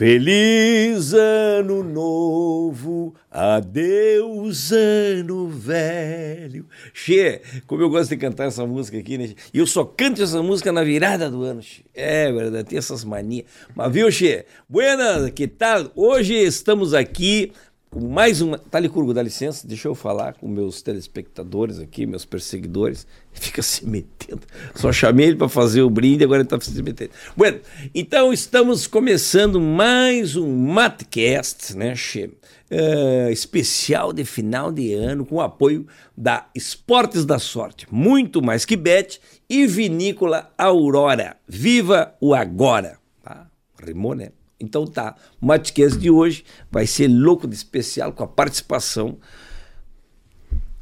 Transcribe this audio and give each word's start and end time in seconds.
Feliz 0.00 1.12
ano 1.12 1.84
novo, 1.84 3.14
adeus 3.30 4.72
ano 4.72 5.46
velho. 5.46 6.66
Che, 6.94 7.42
como 7.66 7.82
eu 7.82 7.90
gosto 7.90 8.08
de 8.08 8.16
cantar 8.16 8.46
essa 8.46 8.64
música 8.64 8.96
aqui, 8.96 9.18
né? 9.18 9.34
E 9.52 9.58
eu 9.58 9.66
só 9.66 9.84
canto 9.84 10.22
essa 10.22 10.42
música 10.42 10.72
na 10.72 10.82
virada 10.82 11.30
do 11.30 11.42
ano, 11.42 11.60
che. 11.60 11.84
É 11.92 12.32
verdade, 12.32 12.70
tem 12.70 12.78
essas 12.78 13.04
manias. 13.04 13.44
Mas 13.76 13.92
viu, 13.92 14.10
Che? 14.10 14.46
Buenas, 14.66 15.28
que 15.32 15.46
tal? 15.46 15.92
Hoje 15.94 16.32
estamos 16.32 16.94
aqui 16.94 17.52
com 17.90 18.08
mais 18.08 18.40
uma. 18.40 18.56
Tá, 18.56 18.78
Licurgo, 18.78 19.12
dá 19.12 19.22
licença, 19.22 19.66
deixa 19.66 19.88
eu 19.88 19.94
falar 19.94 20.34
com 20.34 20.46
meus 20.46 20.80
telespectadores 20.80 21.80
aqui, 21.80 22.06
meus 22.06 22.24
perseguidores. 22.24 23.06
Fica 23.32 23.62
se 23.62 23.86
metendo. 23.86 24.42
Só 24.74 24.92
chamei 24.92 25.26
ele 25.26 25.36
para 25.36 25.48
fazer 25.48 25.82
o 25.82 25.90
brinde, 25.90 26.24
agora 26.24 26.40
ele 26.40 26.46
está 26.46 26.60
se 26.60 26.82
metendo. 26.82 27.10
Bueno, 27.36 27.60
então 27.94 28.32
estamos 28.32 28.86
começando 28.86 29.60
mais 29.60 30.36
um 30.36 30.48
Matcast, 30.56 31.76
né, 31.76 31.94
Che? 31.94 32.30
Uh, 32.72 33.28
especial 33.32 34.12
de 34.12 34.24
final 34.24 34.70
de 34.70 34.92
ano 34.94 35.26
com 35.26 35.36
o 35.36 35.40
apoio 35.40 35.88
da 36.16 36.48
Esportes 36.54 37.24
da 37.24 37.36
Sorte, 37.40 37.84
muito 37.90 38.40
mais 38.40 38.64
que 38.64 38.76
bet 38.76 39.20
e 39.48 39.66
Vinícola 39.66 40.52
Aurora. 40.56 41.36
Viva 41.48 42.14
o 42.20 42.32
agora! 42.32 42.96
Tá? 43.24 43.50
Rimou, 43.84 44.14
né? 44.14 44.30
Então 44.60 44.86
tá, 44.86 45.16
o 45.40 45.46
Matcast 45.46 45.98
de 45.98 46.10
hoje 46.10 46.44
vai 46.70 46.86
ser 46.86 47.08
louco 47.08 47.48
de 47.48 47.54
especial 47.54 48.12
com 48.12 48.22
a 48.22 48.28
participação. 48.28 49.16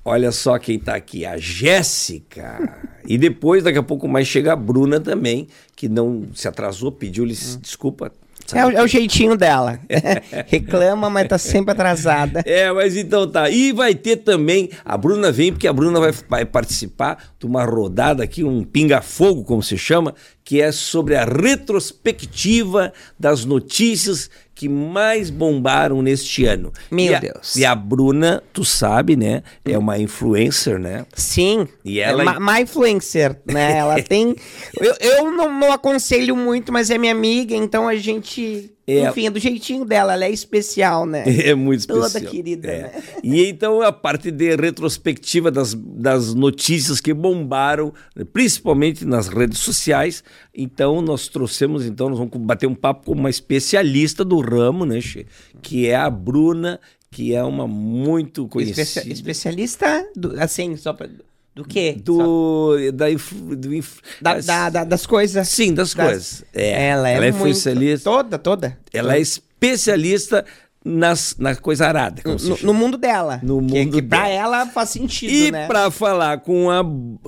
Olha 0.05 0.33
só 0.33 0.59
quem 0.59 0.79
tá 0.79 0.95
aqui, 0.95 1.25
a 1.25 1.37
Jéssica. 1.37 2.81
e 3.07 3.17
depois, 3.17 3.63
daqui 3.63 3.79
a 3.79 3.83
pouco 3.83 4.09
mais, 4.09 4.27
chega 4.27 4.53
a 4.53 4.57
Bruna 4.57 4.99
também, 4.99 5.49
que 5.77 5.89
não 5.89 6.27
se 6.35 6.49
atrasou, 6.49 6.91
pediu-lhe 6.91 7.35
desculpa, 7.61 8.13
é 8.55 8.67
o, 8.67 8.71
é 8.71 8.83
o, 8.83 8.87
jeitinho 8.87 9.37
dela. 9.37 9.79
Reclama, 10.47 11.11
mas 11.11 11.29
tá 11.29 11.39
sempre 11.39 11.73
atrasada. 11.73 12.43
É, 12.47 12.71
mas 12.73 12.97
então 12.97 13.31
tá. 13.31 13.51
E 13.51 13.73
vai 13.73 13.95
ter 13.95 14.17
também. 14.17 14.71
A 14.85 14.97
Bruna 14.97 15.31
vem, 15.31 15.53
porque 15.53 15.69
a 15.69 15.73
Bruna 15.73 16.01
vai, 16.01 16.13
vai 16.29 16.45
participar 16.45 17.33
de 17.39 17.47
uma 17.47 17.65
rodada 17.65 18.23
aqui, 18.23 18.43
um 18.45 18.65
pinga-fogo, 18.65 19.45
como 19.45 19.63
se 19.63 19.77
chama, 19.77 20.15
que 20.45 20.61
é 20.61 20.73
sobre 20.73 21.15
a 21.15 21.25
retrospectiva 21.25 22.93
das 23.19 23.45
notícias 23.45 24.31
que 24.59 24.69
mais 24.69 25.31
bombaram 25.31 26.03
neste 26.03 26.45
ano. 26.45 26.73
Meu 26.91 27.15
a, 27.15 27.21
Deus. 27.21 27.55
E 27.55 27.65
a 27.65 27.77
Bruna, 27.77 28.43
tu 28.53 28.65
sabe, 28.65 29.15
né? 29.15 29.45
É 29.65 29.79
uma 29.79 30.01
influencer, 30.01 30.81
né? 30.81 31.07
Sim. 31.15 31.69
E 31.85 32.01
ela. 32.01 32.25
É 32.25 32.39
uma, 32.39 32.61
influencer, 32.61 33.41
né? 33.47 33.79
Ela 33.79 34.03
tem. 34.03 34.35
eu 34.81 34.97
eu 35.01 35.31
não, 35.31 35.61
não 35.61 35.73
aconselho 35.73 36.35
muito, 36.35 36.73
mas 36.73 36.91
é 36.91 36.99
minha 36.99 37.13
amiga, 37.13 37.55
então 37.55 37.87
a 37.87 37.95
gente 37.95 38.73
é, 38.91 39.07
Enfim, 39.07 39.27
é 39.27 39.31
do 39.31 39.39
jeitinho 39.39 39.85
dela, 39.85 40.15
ela 40.15 40.25
é 40.25 40.31
especial, 40.31 41.05
né? 41.05 41.23
É 41.45 41.55
muito 41.55 41.81
especial. 41.81 42.11
Toda 42.11 42.25
querida, 42.25 42.69
é. 42.69 42.83
né? 42.85 43.03
E 43.23 43.45
então 43.45 43.83
a 43.83 43.93
parte 43.93 44.31
de 44.31 44.57
retrospectiva 44.57 45.51
das, 45.51 45.75
das 45.75 46.33
notícias 46.33 46.99
que 46.99 47.13
bombaram, 47.13 47.93
principalmente 48.33 49.05
nas 49.05 49.29
redes 49.29 49.59
sociais. 49.59 50.25
Então 50.55 51.03
nós 51.03 51.29
trouxemos, 51.29 51.85
então 51.85 52.09
nós 52.09 52.19
vamos 52.19 52.35
bater 52.39 52.67
um 52.67 52.75
papo 52.75 53.05
com 53.05 53.13
uma 53.13 53.29
especialista 53.29 54.25
do 54.25 54.41
ramo, 54.41 54.87
né, 54.87 55.03
Che? 55.03 55.27
Que 55.61 55.89
é 55.89 55.95
a 55.95 56.09
Bruna, 56.09 56.81
que 57.11 57.35
é 57.35 57.45
uma 57.45 57.69
muito 57.69 58.49
conhecida. 58.49 58.81
Especia 58.81 59.13
especialista, 59.13 60.09
do, 60.17 60.41
assim, 60.41 60.77
só 60.77 60.95
para 60.95 61.11
do 61.59 61.65
quê? 61.65 61.97
Do, 61.99 62.77
da, 62.93 63.07
do 63.11 63.85
da, 64.23 64.41
da, 64.41 64.71
da, 64.71 64.85
das 64.85 65.05
coisas. 65.05 65.49
Sim, 65.49 65.75
das, 65.75 65.93
das 65.93 66.07
coisas. 66.07 66.45
É, 66.55 66.87
ela 66.91 67.09
é, 67.09 67.15
ela 67.15 67.27
é 67.27 67.33
muito, 67.33 67.49
especialista. 67.49 68.09
Toda, 68.09 68.39
toda. 68.39 68.79
Ela 68.93 69.17
é 69.17 69.21
especialista 69.21 70.45
nas, 70.89 71.37
na 71.39 71.55
coisa 71.55 71.87
arada. 71.87 72.23
No, 72.25 72.59
no, 72.63 72.75
mundo 72.75 72.97
dela. 72.97 73.41
No 73.43 73.61
mundo 73.61 73.73
que, 73.73 73.87
que 73.87 74.03
pra 74.03 74.25
dela. 74.25 74.35
ela 74.35 74.67
faz 74.67 74.91
sentido, 74.91 75.31
e 75.31 75.51
né? 75.51 75.65
E 75.65 75.69
pra 75.69 75.91
falar 75.91 76.39
com 76.39 76.71
a, 76.71 76.83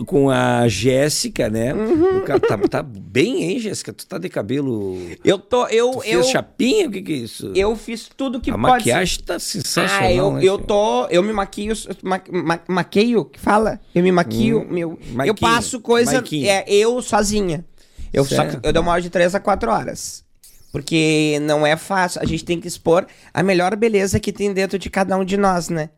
com 0.07 0.31
a 0.31 0.67
Jéssica, 0.67 1.49
né? 1.51 1.75
Uhum. 1.75 2.23
Cara, 2.23 2.41
tá, 2.41 2.59
tá, 2.59 2.83
bem, 2.83 3.45
hein, 3.45 3.59
Jéssica? 3.59 3.93
Tu 3.93 4.07
tá 4.07 4.17
de 4.17 4.29
cabelo... 4.29 4.97
Eu 5.23 5.39
tô... 5.39 5.67
Eu, 5.67 5.91
tu 5.91 6.05
eu, 6.05 6.21
fez 6.23 6.31
chapinha? 6.31 6.89
O 6.89 6.91
que 6.91 7.03
que 7.03 7.13
é 7.13 7.17
isso? 7.17 7.53
Eu 7.55 7.77
fiz 7.77 8.09
tudo 8.17 8.41
que 8.41 8.51
a 8.51 8.55
pode... 8.55 8.67
A 8.67 8.71
maquiagem 8.71 9.23
tá 9.23 9.39
sensacional, 9.39 10.03
ah, 10.03 10.13
eu, 10.13 10.33
né, 10.33 10.41
eu 10.43 10.59
tô... 10.59 11.07
Eu 11.07 11.23
me 11.23 11.33
maquio... 11.33 11.75
Ma, 12.03 12.21
ma, 12.33 12.61
maqueio? 12.67 13.27
que 13.27 13.39
fala? 13.39 13.79
Eu 13.95 14.03
me 14.03 14.11
maquio, 14.11 14.61
hum, 14.61 14.67
meu... 14.71 14.99
Maiquinho, 15.13 15.27
eu 15.27 15.35
passo 15.35 15.81
coisa... 15.81 16.15
Maiquinho. 16.15 16.49
É, 16.49 16.65
eu 16.67 17.03
sozinha. 17.03 17.65
Eu, 18.13 18.25
só, 18.25 18.43
eu 18.63 18.73
dou 18.73 18.83
uma 18.83 18.93
hora 18.93 19.01
de 19.01 19.11
3 19.11 19.35
a 19.35 19.41
4 19.41 19.71
horas. 19.71 20.25
Porque 20.73 21.39
não 21.43 21.67
é 21.67 21.77
fácil. 21.77 22.21
A 22.23 22.25
gente 22.25 22.45
tem 22.45 22.61
que 22.61 22.69
expor 22.69 23.07
a 23.33 23.43
melhor 23.43 23.75
beleza 23.77 24.21
que 24.21 24.33
tem 24.33 24.53
dentro 24.53 24.79
de 24.79 24.89
cada 24.89 25.17
um 25.17 25.25
de 25.25 25.37
nós, 25.37 25.69
né? 25.69 25.91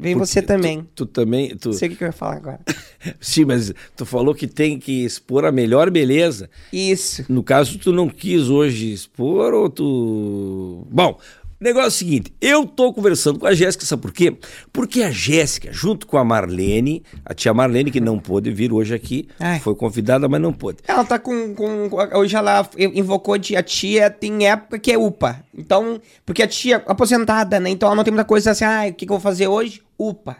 Vem 0.00 0.14
Porque 0.14 0.26
você 0.26 0.40
também. 0.40 0.82
Tu, 0.94 1.04
tu 1.04 1.06
também. 1.06 1.56
Tu... 1.56 1.72
Sei 1.72 1.88
o 1.88 1.96
que 1.96 2.04
eu 2.04 2.06
ia 2.06 2.12
falar 2.12 2.36
agora. 2.36 2.60
Sim, 3.20 3.46
mas 3.46 3.72
tu 3.96 4.06
falou 4.06 4.32
que 4.32 4.46
tem 4.46 4.78
que 4.78 5.04
expor 5.04 5.44
a 5.44 5.50
melhor 5.50 5.90
beleza. 5.90 6.48
Isso. 6.72 7.24
No 7.28 7.42
caso, 7.42 7.78
tu 7.78 7.92
não 7.92 8.08
quis 8.08 8.48
hoje 8.48 8.92
expor 8.92 9.52
ou 9.54 9.68
tu. 9.68 10.86
Bom, 10.88 11.18
o 11.60 11.64
negócio 11.64 11.86
é 11.86 11.88
o 11.88 11.90
seguinte, 11.90 12.32
eu 12.40 12.64
tô 12.64 12.92
conversando 12.92 13.38
com 13.40 13.46
a 13.46 13.52
Jéssica, 13.52 13.84
sabe 13.84 14.02
por 14.02 14.12
quê? 14.12 14.36
Porque 14.72 15.02
a 15.02 15.10
Jéssica, 15.10 15.72
junto 15.72 16.06
com 16.06 16.16
a 16.16 16.24
Marlene, 16.24 17.02
a 17.24 17.34
tia 17.34 17.52
Marlene, 17.52 17.90
que 17.90 18.00
não 18.00 18.16
pôde 18.16 18.52
vir 18.52 18.72
hoje 18.72 18.94
aqui, 18.94 19.28
Ai. 19.40 19.58
foi 19.58 19.74
convidada, 19.74 20.28
mas 20.28 20.40
não 20.40 20.52
pôde. 20.52 20.78
Ela 20.86 21.04
tá 21.04 21.18
com, 21.18 21.52
com. 21.56 21.88
Hoje 22.14 22.36
ela 22.36 22.68
invocou 22.78 23.36
de 23.36 23.56
a 23.56 23.62
tia, 23.62 24.08
tem 24.08 24.46
época 24.46 24.78
que 24.78 24.92
é 24.92 24.96
UPA. 24.96 25.44
Então, 25.52 26.00
porque 26.24 26.44
a 26.44 26.46
tia 26.46 26.76
aposentada, 26.86 27.58
né? 27.58 27.70
Então 27.70 27.88
ela 27.88 27.96
não 27.96 28.04
tem 28.04 28.12
muita 28.12 28.24
coisa 28.24 28.52
assim, 28.52 28.64
ah, 28.64 28.86
o 28.88 28.94
que, 28.94 29.04
que 29.04 29.12
eu 29.12 29.16
vou 29.16 29.20
fazer 29.20 29.48
hoje? 29.48 29.82
UPA. 29.98 30.36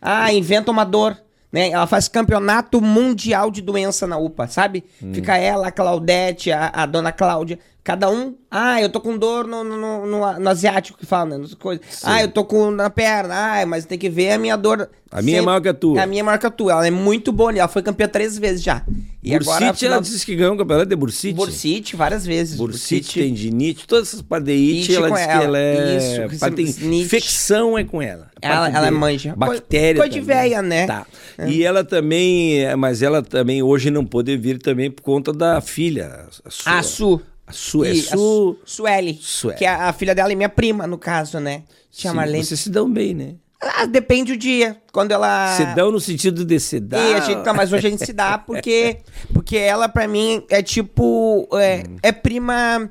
Ah, 0.00 0.32
inventa 0.32 0.70
uma 0.70 0.84
dor. 0.84 1.16
Né? 1.52 1.70
Ela 1.70 1.86
faz 1.88 2.06
campeonato 2.06 2.80
mundial 2.80 3.50
de 3.50 3.60
doença 3.60 4.06
na 4.06 4.16
UPA, 4.16 4.46
sabe? 4.46 4.84
Hum. 5.02 5.12
Fica 5.12 5.36
ela, 5.36 5.66
a 5.66 5.72
Claudete, 5.72 6.52
a, 6.52 6.70
a 6.72 6.86
dona 6.86 7.10
Cláudia. 7.10 7.58
Cada 7.82 8.10
um, 8.10 8.34
ah, 8.50 8.80
eu 8.80 8.90
tô 8.90 9.00
com 9.00 9.16
dor 9.16 9.46
no, 9.46 9.64
no, 9.64 10.06
no, 10.06 10.38
no 10.38 10.48
asiático 10.50 10.98
que 10.98 11.06
fala, 11.06 11.38
né? 11.38 11.46
Coisas. 11.58 11.84
Ah, 12.04 12.20
eu 12.20 12.28
tô 12.28 12.44
com 12.44 12.70
na 12.70 12.90
perna, 12.90 13.34
ah, 13.34 13.66
mas 13.66 13.86
tem 13.86 13.98
que 13.98 14.10
ver 14.10 14.32
a 14.32 14.38
minha 14.38 14.56
dor. 14.56 14.90
A 15.10 15.22
minha 15.22 15.38
é 15.38 15.40
maior 15.40 15.60
que 15.60 15.68
a 15.68 15.74
tua. 15.74 16.02
A 16.02 16.06
minha 16.06 16.20
é 16.20 16.22
maior 16.22 16.38
que 16.38 16.46
a 16.46 16.50
tua. 16.50 16.72
Ela 16.72 16.86
é 16.86 16.90
muito 16.90 17.32
boa, 17.32 17.50
ela 17.56 17.66
foi 17.68 17.82
campeã 17.82 18.06
três 18.06 18.38
vezes 18.38 18.62
já. 18.62 18.84
E 19.22 19.30
Bursite, 19.30 19.50
agora, 19.50 19.70
afinal... 19.70 19.92
ela 19.94 20.02
disse 20.02 20.26
que 20.26 20.36
ganhou 20.36 20.54
um 20.54 20.56
campeonato 20.58 20.88
de 20.88 20.94
Bursite. 20.94 21.34
Bursite, 21.34 21.96
várias 21.96 22.26
vezes. 22.26 22.56
Bursite, 22.56 23.18
tendinite, 23.18 23.86
todas 23.86 24.08
essas 24.08 24.22
pardeite, 24.22 24.94
ela 24.94 25.10
disse 25.10 25.26
que 25.26 25.32
ela 25.32 25.58
é... 25.58 25.96
Isso, 25.96 26.50
tem... 26.52 27.00
infecção 27.00 27.78
é 27.78 27.84
com 27.84 28.00
ela. 28.00 28.30
Ela, 28.42 28.68
ela 28.68 28.86
é 28.86 28.90
manja. 28.90 29.34
Bactéria 29.36 30.00
Coisa 30.00 30.12
de 30.12 30.20
véia, 30.20 30.62
né? 30.62 30.86
Tá. 30.86 31.06
É. 31.36 31.48
E 31.48 31.64
ela 31.64 31.82
também, 31.82 32.64
mas 32.76 33.02
ela 33.02 33.22
também 33.22 33.62
hoje 33.62 33.90
não 33.90 34.04
pôde 34.04 34.36
vir 34.36 34.58
também 34.58 34.90
por 34.90 35.02
conta 35.02 35.32
da 35.32 35.60
filha. 35.60 36.26
A 36.44 36.50
Su. 36.50 36.68
A 36.68 36.82
Su. 36.82 37.20
A 37.50 37.52
Su, 37.52 37.84
é 37.84 37.94
Su... 37.94 38.56
Sueli, 38.64 39.18
Sueli. 39.20 39.58
Que 39.58 39.64
é 39.64 39.68
a 39.68 39.92
filha 39.92 40.14
dela 40.14 40.32
e 40.32 40.36
minha 40.36 40.48
prima, 40.48 40.86
no 40.86 40.96
caso, 40.96 41.40
né? 41.40 41.64
Tia 41.90 42.14
Marlene. 42.14 42.44
Vocês 42.44 42.60
se 42.60 42.70
dão 42.70 42.90
bem, 42.90 43.12
né? 43.12 43.34
Ah, 43.60 43.84
depende 43.84 44.32
do 44.32 44.38
dia. 44.38 44.80
Quando 44.92 45.10
ela. 45.10 45.56
Se 45.56 45.66
dão 45.74 45.90
no 45.90 46.00
sentido 46.00 46.44
de 46.44 46.58
se 46.60 46.78
dar. 46.78 47.04
E 47.04 47.14
a 47.14 47.20
gente, 47.20 47.42
tá, 47.42 47.52
mas 47.52 47.72
hoje 47.72 47.88
a 47.88 47.90
gente 47.90 48.06
se 48.06 48.12
dá 48.12 48.38
porque, 48.46 48.98
porque 49.34 49.56
ela, 49.56 49.88
pra 49.88 50.06
mim, 50.06 50.44
é 50.48 50.62
tipo. 50.62 51.48
É, 51.52 51.82
hum. 51.86 51.96
é 52.02 52.12
prima. 52.12 52.88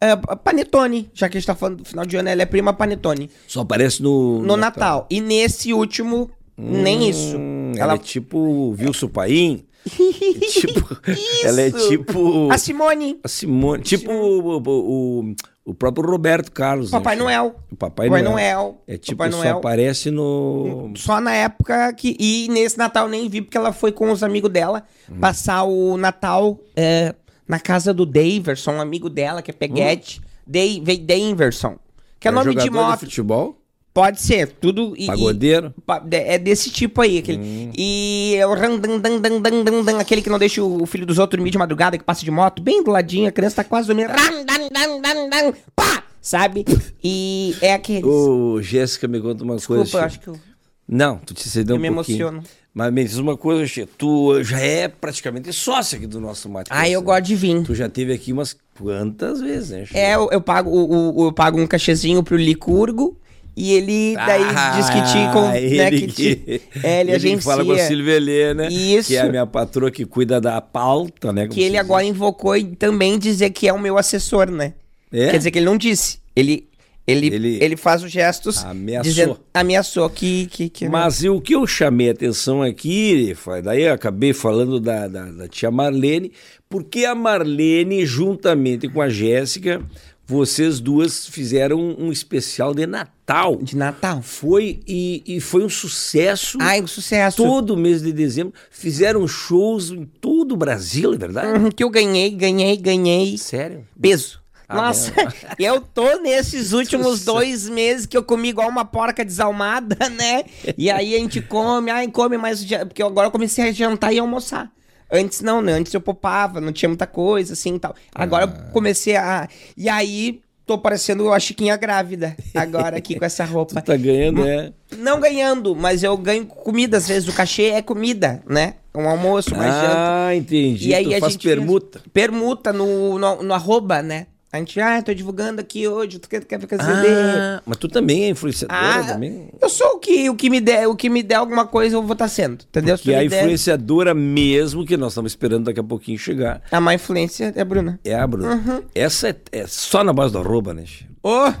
É, 0.00 0.14
panetone, 0.16 1.10
já 1.12 1.28
que 1.28 1.36
a 1.36 1.40
gente 1.40 1.46
tá 1.46 1.56
falando 1.56 1.78
do 1.78 1.84
final 1.84 2.06
de 2.06 2.16
ano, 2.16 2.28
ela 2.28 2.42
é 2.42 2.46
prima 2.46 2.72
Panetone. 2.72 3.30
Só 3.46 3.60
aparece 3.60 4.02
no. 4.02 4.38
No, 4.38 4.46
no 4.46 4.56
Natal. 4.56 5.00
Natal. 5.00 5.06
E 5.10 5.20
nesse 5.20 5.72
último, 5.72 6.30
hum, 6.56 6.82
nem 6.82 7.08
isso. 7.08 7.36
Ela, 7.74 7.84
ela 7.84 7.94
é 7.94 7.98
tipo 7.98 8.74
Wilson 8.78 9.08
Paim. 9.08 9.67
tipo, 10.52 10.96
ela 11.44 11.60
é 11.60 11.70
tipo. 11.70 12.50
A 12.50 12.58
Simone. 12.58 13.20
A 13.22 13.28
Simone. 13.28 13.82
Tipo 13.82 14.12
o, 14.12 14.58
o, 14.58 15.34
o, 15.64 15.74
próprio 15.74 16.08
Roberto 16.08 16.52
Carlos. 16.52 16.90
Papai 16.90 17.16
né? 17.16 17.22
Noel. 17.22 17.54
O 17.70 17.76
Papai, 17.76 18.08
Papai 18.08 18.22
Noel. 18.22 18.32
Noel. 18.32 18.82
É 18.86 18.96
tipo, 18.96 19.18
Papai 19.18 19.32
só 19.32 19.38
Noel. 19.38 19.58
aparece 19.58 20.10
no. 20.10 20.92
Só 20.96 21.20
na 21.20 21.34
época 21.34 21.92
que. 21.92 22.16
E 22.18 22.48
nesse 22.50 22.78
Natal 22.78 23.08
nem 23.08 23.28
vi, 23.28 23.42
porque 23.42 23.56
ela 23.56 23.72
foi 23.72 23.92
com 23.92 24.10
os 24.10 24.22
amigos 24.22 24.50
dela 24.50 24.84
hum. 25.10 25.18
passar 25.18 25.64
o 25.64 25.96
Natal 25.96 26.58
é, 26.76 27.14
na 27.46 27.58
casa 27.58 27.92
do 27.94 28.04
Daverson, 28.04 28.72
um 28.72 28.80
amigo 28.80 29.08
dela, 29.08 29.42
que 29.42 29.50
é 29.50 29.54
Peguete. 29.54 30.20
Hum. 30.20 30.28
Dave, 30.46 30.96
Daverson. 30.96 31.78
Que 32.18 32.28
é, 32.28 32.30
é 32.30 32.34
nome 32.34 32.54
de 32.54 32.70
moto. 32.70 33.00
De 33.00 33.06
futebol? 33.06 33.60
Pode 33.92 34.20
ser, 34.20 34.46
tudo. 34.60 34.94
Pagodeiro? 35.06 35.74
E, 36.12 36.14
é 36.16 36.38
desse 36.38 36.70
tipo 36.70 37.00
aí. 37.00 37.18
Aquele, 37.18 37.38
hum. 37.38 37.72
E 37.76 38.34
é 38.38 38.46
o 38.46 38.54
randandandandandandan, 38.54 39.98
aquele 39.98 40.22
que 40.22 40.30
não 40.30 40.38
deixa 40.38 40.62
o 40.62 40.86
filho 40.86 41.04
dos 41.06 41.18
outros 41.18 41.38
dormir 41.38 41.50
de 41.50 41.58
madrugada, 41.58 41.98
que 41.98 42.04
passa 42.04 42.24
de 42.24 42.30
moto, 42.30 42.62
bem 42.62 42.82
do 42.84 42.90
ladinho, 42.90 43.28
a 43.28 43.32
criança 43.32 43.56
tá 43.56 43.64
quase 43.64 43.88
dormindo. 43.88 44.10
Randandandandan, 44.10 45.52
pá! 45.74 46.04
Sabe? 46.20 46.64
E 47.02 47.56
é 47.60 47.72
aquele. 47.74 48.04
Ô, 48.04 48.60
Jéssica, 48.60 49.08
me 49.08 49.20
conta 49.20 49.42
uma 49.44 49.56
Desculpa, 49.56 49.80
coisa. 49.82 49.84
Desculpa, 49.84 50.06
acho 50.06 50.20
que 50.20 50.28
eu. 50.28 50.38
Não, 50.86 51.18
tu 51.18 51.34
te 51.34 51.48
cedeu 51.48 51.76
um 51.76 51.78
me 51.78 51.90
pouquinho. 51.92 52.28
emociono. 52.28 52.42
Mas 52.74 52.92
me 52.92 53.02
diz 53.04 53.16
uma 53.16 53.36
coisa, 53.36 53.88
tu 53.98 54.42
já 54.44 54.60
é 54.60 54.86
praticamente 54.88 55.52
sócia 55.52 55.96
aqui 55.98 56.06
do 56.06 56.20
nosso 56.20 56.48
Mate. 56.48 56.68
Ah, 56.72 56.88
eu 56.88 57.02
gosto 57.02 57.22
de 57.24 57.34
vir. 57.34 57.62
Tu 57.64 57.74
já 57.74 57.88
teve 57.88 58.12
aqui 58.12 58.32
umas 58.32 58.56
Quantas 58.78 59.40
vezes, 59.40 59.70
né? 59.70 59.84
É, 59.92 60.14
eu, 60.14 60.28
eu 60.30 60.40
pago, 60.40 60.70
o, 60.70 61.20
o- 61.24 61.26
eu 61.26 61.32
pago 61.32 61.60
um 61.60 61.66
cachezinho 61.66 62.22
pro 62.22 62.36
Licurgo 62.36 63.16
e 63.58 63.72
ele 63.72 64.14
daí 64.16 64.44
diz 64.76 64.88
que 64.90 65.02
te. 65.02 65.32
com- 65.32 65.42
né, 65.48 65.50
Ah, 65.52 65.60
ele 65.60 66.00
que 66.00 66.06
te- 66.12 66.62
é, 66.82 67.00
ele, 67.00 67.10
ele 67.10 67.12
agencia. 67.16 67.40
fala 67.42 67.64
com 67.64 67.72
a 67.72 67.78
Silvia 67.78 68.14
Helena, 68.14 68.54
né? 68.64 68.68
Isso. 68.72 69.08
Que 69.08 69.16
é 69.16 69.20
a 69.20 69.28
minha 69.28 69.46
patroa 69.46 69.90
que 69.90 70.04
cuida 70.04 70.40
da 70.40 70.60
pauta, 70.60 71.32
né? 71.32 71.48
que 71.48 71.60
ele 71.60 71.72
se 71.72 71.78
agora 71.78 72.02
diz. 72.04 72.10
invocou 72.14 72.56
e 72.56 72.64
também 72.76 73.18
dizer 73.18 73.50
que 73.50 73.66
é 73.68 73.72
o 73.72 73.78
meu 73.78 73.98
assessor, 73.98 74.50
né? 74.50 74.74
É? 75.12 75.30
Quer 75.30 75.38
dizer 75.38 75.50
que 75.50 75.58
ele 75.58 75.66
não 75.66 75.76
disse. 75.76 76.18
Ele, 76.36 76.68
ele, 77.06 77.26
Ele- 77.28 77.58
ele, 77.62 77.76
faz 77.76 78.02
os 78.02 78.12
gestos 78.12 78.62
Ameaçou. 78.64 79.02
dizendo. 79.10 79.40
Ameaçou 79.54 80.08
que. 80.10 80.46
que, 80.46 80.68
que 80.68 80.88
Mas 80.88 81.24
o 81.24 81.40
que 81.40 81.54
eu 81.54 81.66
chamei 81.66 82.10
a 82.10 82.12
atenção 82.12 82.62
aqui, 82.62 83.34
daí 83.64 83.84
eu 83.84 83.94
acabei 83.94 84.32
falando 84.34 84.78
da, 84.78 85.08
da, 85.08 85.24
da 85.24 85.48
tia 85.48 85.70
Marlene, 85.70 86.30
porque 86.68 87.06
a 87.06 87.14
Marlene, 87.14 88.04
juntamente 88.04 88.86
com 88.88 89.00
a 89.00 89.08
Jéssica, 89.08 89.80
vocês 90.28 90.78
duas 90.78 91.26
fizeram 91.26 91.96
um 91.98 92.12
especial 92.12 92.74
de 92.74 92.86
Natal. 92.86 93.56
De 93.56 93.74
Natal. 93.74 94.20
Foi 94.20 94.78
e, 94.86 95.22
e 95.26 95.40
foi 95.40 95.64
um 95.64 95.70
sucesso. 95.70 96.58
Ai, 96.60 96.82
um 96.82 96.86
sucesso. 96.86 97.38
Todo 97.38 97.78
mês 97.78 98.02
de 98.02 98.12
dezembro 98.12 98.52
fizeram 98.70 99.26
shows 99.26 99.90
em 99.90 100.04
todo 100.04 100.52
o 100.52 100.56
Brasil, 100.56 101.14
é 101.14 101.16
verdade? 101.16 101.58
Uhum, 101.58 101.70
que 101.70 101.82
eu 101.82 101.88
ganhei, 101.88 102.28
ganhei, 102.28 102.76
ganhei. 102.76 103.38
Sério? 103.38 103.88
Peso. 103.98 104.42
Ah, 104.68 104.76
Nossa, 104.76 105.14
não. 105.16 105.32
eu 105.58 105.80
tô 105.80 106.20
nesses 106.20 106.72
últimos 106.72 107.24
dois 107.24 107.66
meses 107.66 108.04
que 108.04 108.14
eu 108.14 108.22
comi 108.22 108.50
igual 108.50 108.68
uma 108.68 108.84
porca 108.84 109.24
desalmada, 109.24 109.96
né? 110.10 110.44
E 110.76 110.90
aí 110.90 111.14
a 111.14 111.18
gente 111.18 111.40
come, 111.40 111.90
ai, 111.90 112.06
come 112.08 112.36
mais. 112.36 112.62
Porque 112.84 113.02
agora 113.02 113.28
eu 113.28 113.32
comecei 113.32 113.66
a 113.66 113.72
jantar 113.72 114.12
e 114.12 114.18
almoçar. 114.18 114.70
Antes 115.10 115.40
não, 115.40 115.62
né? 115.62 115.72
Antes 115.72 115.92
eu 115.94 116.00
popava, 116.00 116.60
não 116.60 116.72
tinha 116.72 116.88
muita 116.88 117.06
coisa 117.06 117.52
assim 117.54 117.76
e 117.76 117.78
tal. 117.78 117.94
Agora 118.14 118.44
Ah. 118.44 118.66
eu 118.66 118.72
comecei 118.72 119.16
a. 119.16 119.48
E 119.76 119.88
aí 119.88 120.40
tô 120.66 120.76
parecendo 120.76 121.32
a 121.32 121.38
Chiquinha 121.40 121.76
grávida 121.78 122.36
agora 122.54 122.98
aqui 122.98 123.18
com 123.18 123.24
essa 123.24 123.42
roupa. 123.46 123.80
Tá 123.80 123.96
ganhando, 123.96 124.46
é? 124.46 124.70
Não 124.98 125.18
ganhando, 125.18 125.74
mas 125.74 126.02
eu 126.02 126.16
ganho 126.16 126.44
comida. 126.44 126.98
Às 126.98 127.08
vezes 127.08 127.26
o 127.28 127.32
cachê 127.32 127.70
é 127.70 127.80
comida, 127.82 128.42
né? 128.46 128.74
Um 128.94 129.08
almoço, 129.08 129.54
uma 129.54 129.64
janta. 129.64 130.26
Ah, 130.28 130.36
entendi. 130.36 130.88
E 130.88 130.94
aí 130.94 131.04
tu 131.06 131.14
a 131.14 131.20
faz 131.20 131.32
gente 131.32 131.42
fez 131.42 131.54
permuta. 131.54 132.00
Permuta 132.12 132.72
no, 132.72 133.18
no, 133.18 133.42
no 133.42 133.54
arroba, 133.54 134.02
né? 134.02 134.26
A 134.50 134.56
gente, 134.56 134.80
ah, 134.80 135.02
tô 135.02 135.12
divulgando 135.12 135.60
aqui 135.60 135.86
hoje, 135.86 136.18
tu 136.18 136.26
quer, 136.26 136.42
quer 136.42 136.58
ficar 136.58 136.78
Ah, 136.80 137.60
mas 137.66 137.76
tu 137.76 137.86
também 137.86 138.24
é 138.24 138.28
influenciadora 138.30 138.80
Ah, 138.80 139.04
também? 139.04 139.50
eu 139.60 139.68
sou 139.68 139.96
o 139.96 139.98
que, 139.98 140.30
o 140.30 140.34
que 140.34 140.48
me 140.48 140.58
der, 140.58 140.88
o 140.88 140.96
que 140.96 141.10
me 141.10 141.22
der 141.22 141.34
alguma 141.34 141.66
coisa 141.66 141.96
eu 141.96 142.02
vou 142.02 142.14
estar 142.14 142.28
sendo, 142.28 142.64
entendeu? 142.66 142.96
Tu 142.96 143.10
é 143.10 143.16
a 143.18 143.20
me 143.22 143.28
der- 143.28 143.42
influenciadora 143.42 144.14
mesmo, 144.14 144.86
que 144.86 144.96
nós 144.96 145.12
estamos 145.12 145.32
esperando 145.32 145.64
daqui 145.64 145.80
a 145.80 145.84
pouquinho 145.84 146.18
chegar, 146.18 146.62
A 146.72 146.80
má 146.80 146.94
influência 146.94 147.52
é 147.54 147.60
a 147.60 147.64
Bruna. 147.64 148.00
é 148.02 148.14
a 148.14 148.26
Bruna. 148.26 148.54
Uhum. 148.54 148.82
Essa 148.94 149.28
é, 149.28 149.36
é 149.52 149.66
só 149.66 150.02
na 150.02 150.14
base 150.14 150.32
do 150.32 150.38
arroba, 150.38 150.72
né? 150.72 150.84
Ô, 151.22 151.52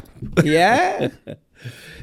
e 0.42 0.56
é... 0.56 1.10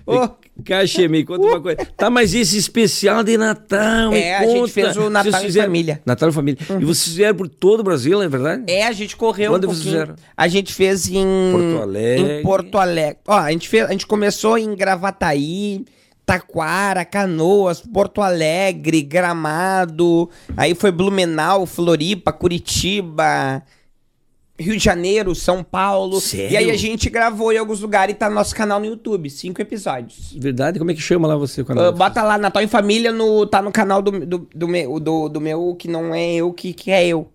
Ô, 0.06 0.30
Caixa, 0.64 1.08
me 1.08 1.26
conta 1.26 1.48
uma 1.48 1.60
coisa. 1.60 1.86
Tá, 1.98 2.10
mas 2.10 2.34
esse 2.34 2.58
especial 2.58 3.24
de 3.24 3.38
Natal, 3.38 4.14
É, 4.14 4.38
a 4.38 4.48
gente 4.48 4.72
fez 4.72 4.96
o 4.96 5.10
Natal 5.10 5.44
em 5.44 5.52
Família. 5.52 5.96
Uhum. 5.96 6.02
Natal 6.06 6.30
em 6.30 6.32
Família. 6.32 6.60
E 6.80 6.86
vocês 6.86 7.04
fizeram 7.08 7.36
por 7.36 7.50
todo 7.50 7.80
o 7.82 7.84
Brasil, 7.84 8.22
é 8.22 8.28
verdade? 8.28 8.64
é, 8.68 8.86
a 8.86 8.92
gente 8.92 9.16
correu 9.16 9.54
Onde 9.54 9.66
um 9.66 9.70
vocês 9.70 9.84
fizeram? 9.84 10.16
A 10.38 10.48
gente 10.48 10.74
fez 10.74 11.10
em... 11.10 11.26
Porto 11.52 11.82
Alegre. 11.82 12.40
Em 12.40 12.44
Porto 12.44 12.78
Alegre. 12.78 13.18
Ó, 13.28 13.38
a 13.38 13.52
gente, 13.52 13.68
fez, 13.68 13.84
a 13.86 13.92
gente 13.92 14.08
começou 14.08 14.58
em 14.58 14.76
Gravataí... 14.76 15.86
Taquara, 16.26 17.06
Canoas, 17.06 17.82
Porto 17.82 18.20
Alegre, 18.20 19.04
Gramado, 19.04 20.28
aí 20.58 20.74
foi 20.74 20.92
Blumenau, 20.92 21.68
Floripa, 21.68 22.34
Curitiba, 22.34 23.62
Rio 24.58 24.78
de 24.78 24.84
Janeiro, 24.84 25.36
São 25.36 25.64
Paulo. 25.64 26.22
Sério? 26.22 26.52
E 26.52 26.58
aí 26.58 26.72
a 26.72 26.78
gente 26.78 27.10
gravou 27.10 27.52
em 27.52 27.58
alguns 27.58 27.82
lugares 27.82 28.16
e 28.16 28.18
tá 28.18 28.30
no 28.30 28.36
nosso 28.36 28.56
canal 28.56 28.80
no 28.80 28.86
YouTube, 28.86 29.30
cinco 29.30 29.62
episódios. 29.62 30.34
Verdade? 30.38 30.80
Como 30.80 30.92
é 30.92 30.94
que 30.94 31.02
chama 31.02 31.28
lá 31.28 31.36
você? 31.36 31.64
Quando 31.64 31.82
Ah, 31.82 31.92
bota 31.92 32.24
lá, 32.24 32.38
Natal 32.38 32.64
em 32.64 32.68
Família, 32.68 33.12
no, 33.12 33.46
tá 33.46 33.62
no 33.62 33.72
canal 33.72 34.02
do, 34.02 34.12
do, 34.26 34.48
do, 34.56 34.68
meu, 34.68 35.00
do, 35.00 35.28
do 35.30 35.42
meu, 35.42 35.76
que 35.78 35.90
não 35.90 36.16
é 36.16 36.36
eu, 36.36 36.54
que, 36.54 36.74
que 36.74 36.90
é 36.90 37.06
eu. 37.06 37.30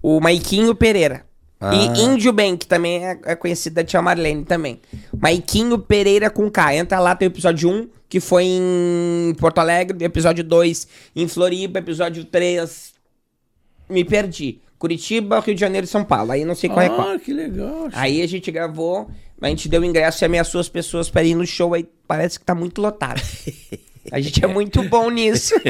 O 0.00 0.20
Maiquinho 0.20 0.74
Pereira. 0.74 1.26
Ah. 1.60 1.74
E 1.74 2.02
Índio 2.02 2.32
Bem, 2.32 2.56
que 2.56 2.66
também 2.66 3.04
é, 3.06 3.18
é 3.24 3.36
conhecido 3.36 3.74
da 3.74 3.84
tia 3.84 4.00
Marlene 4.00 4.44
também. 4.44 4.80
Maiquinho 5.16 5.78
Pereira 5.78 6.30
com 6.30 6.48
K. 6.50 6.76
Entra 6.76 6.98
lá, 7.00 7.14
tem 7.14 7.26
o 7.26 7.30
episódio 7.30 7.70
1, 7.70 7.88
que 8.08 8.20
foi 8.20 8.44
em 8.44 9.34
Porto 9.38 9.58
Alegre, 9.58 10.04
episódio 10.04 10.44
2 10.44 10.86
em 11.16 11.26
Floripa, 11.26 11.80
episódio 11.80 12.24
3... 12.24 12.92
Me 13.88 14.04
perdi. 14.04 14.60
Curitiba, 14.82 15.38
Rio 15.38 15.54
de 15.54 15.60
Janeiro 15.60 15.84
e 15.84 15.88
São 15.88 16.02
Paulo. 16.02 16.32
Aí 16.32 16.44
não 16.44 16.56
sei 16.56 16.68
qual 16.68 16.80
é 16.80 16.88
qual. 16.88 17.10
Ah, 17.10 17.16
que 17.16 17.32
legal. 17.32 17.88
Aí 17.92 18.20
a 18.20 18.26
gente 18.26 18.50
gravou, 18.50 19.08
a 19.40 19.48
gente 19.48 19.68
deu 19.68 19.84
ingresso 19.84 20.24
e 20.24 20.26
ameaçou 20.26 20.60
as 20.60 20.68
pessoas 20.68 21.08
para 21.08 21.22
ir 21.22 21.36
no 21.36 21.46
show, 21.46 21.72
aí 21.72 21.86
parece 22.04 22.40
que 22.40 22.44
tá 22.44 22.52
muito 22.52 22.82
lotado. 22.82 23.22
A 24.10 24.20
gente 24.20 24.44
é 24.44 24.48
muito 24.48 24.82
bom 24.82 25.08
nisso. 25.08 25.54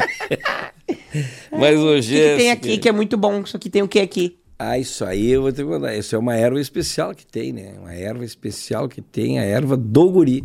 O 1.51 1.59
Mas 1.59 1.75
que, 1.75 1.77
hoje 1.77 2.15
que 2.15 2.37
tem 2.37 2.51
aqui 2.51 2.77
que 2.79 2.89
é 2.89 2.91
muito 2.91 3.15
bom? 3.15 3.41
Isso 3.41 3.55
aqui 3.55 3.69
tem 3.69 3.83
o 3.83 3.87
que 3.87 3.99
aqui? 3.99 4.35
Ah, 4.57 4.79
isso 4.79 5.05
aí 5.05 5.29
eu 5.29 5.43
vou 5.43 5.51
te 5.51 5.63
contar. 5.63 5.95
Isso 5.95 6.15
é 6.15 6.17
uma 6.17 6.35
erva 6.35 6.59
especial 6.59 7.13
que 7.13 7.25
tem, 7.25 7.53
né? 7.53 7.75
Uma 7.79 7.93
erva 7.93 8.25
especial 8.25 8.89
que 8.89 8.99
tem, 8.99 9.39
a 9.39 9.43
erva 9.43 9.77
do 9.77 10.09
guri. 10.09 10.43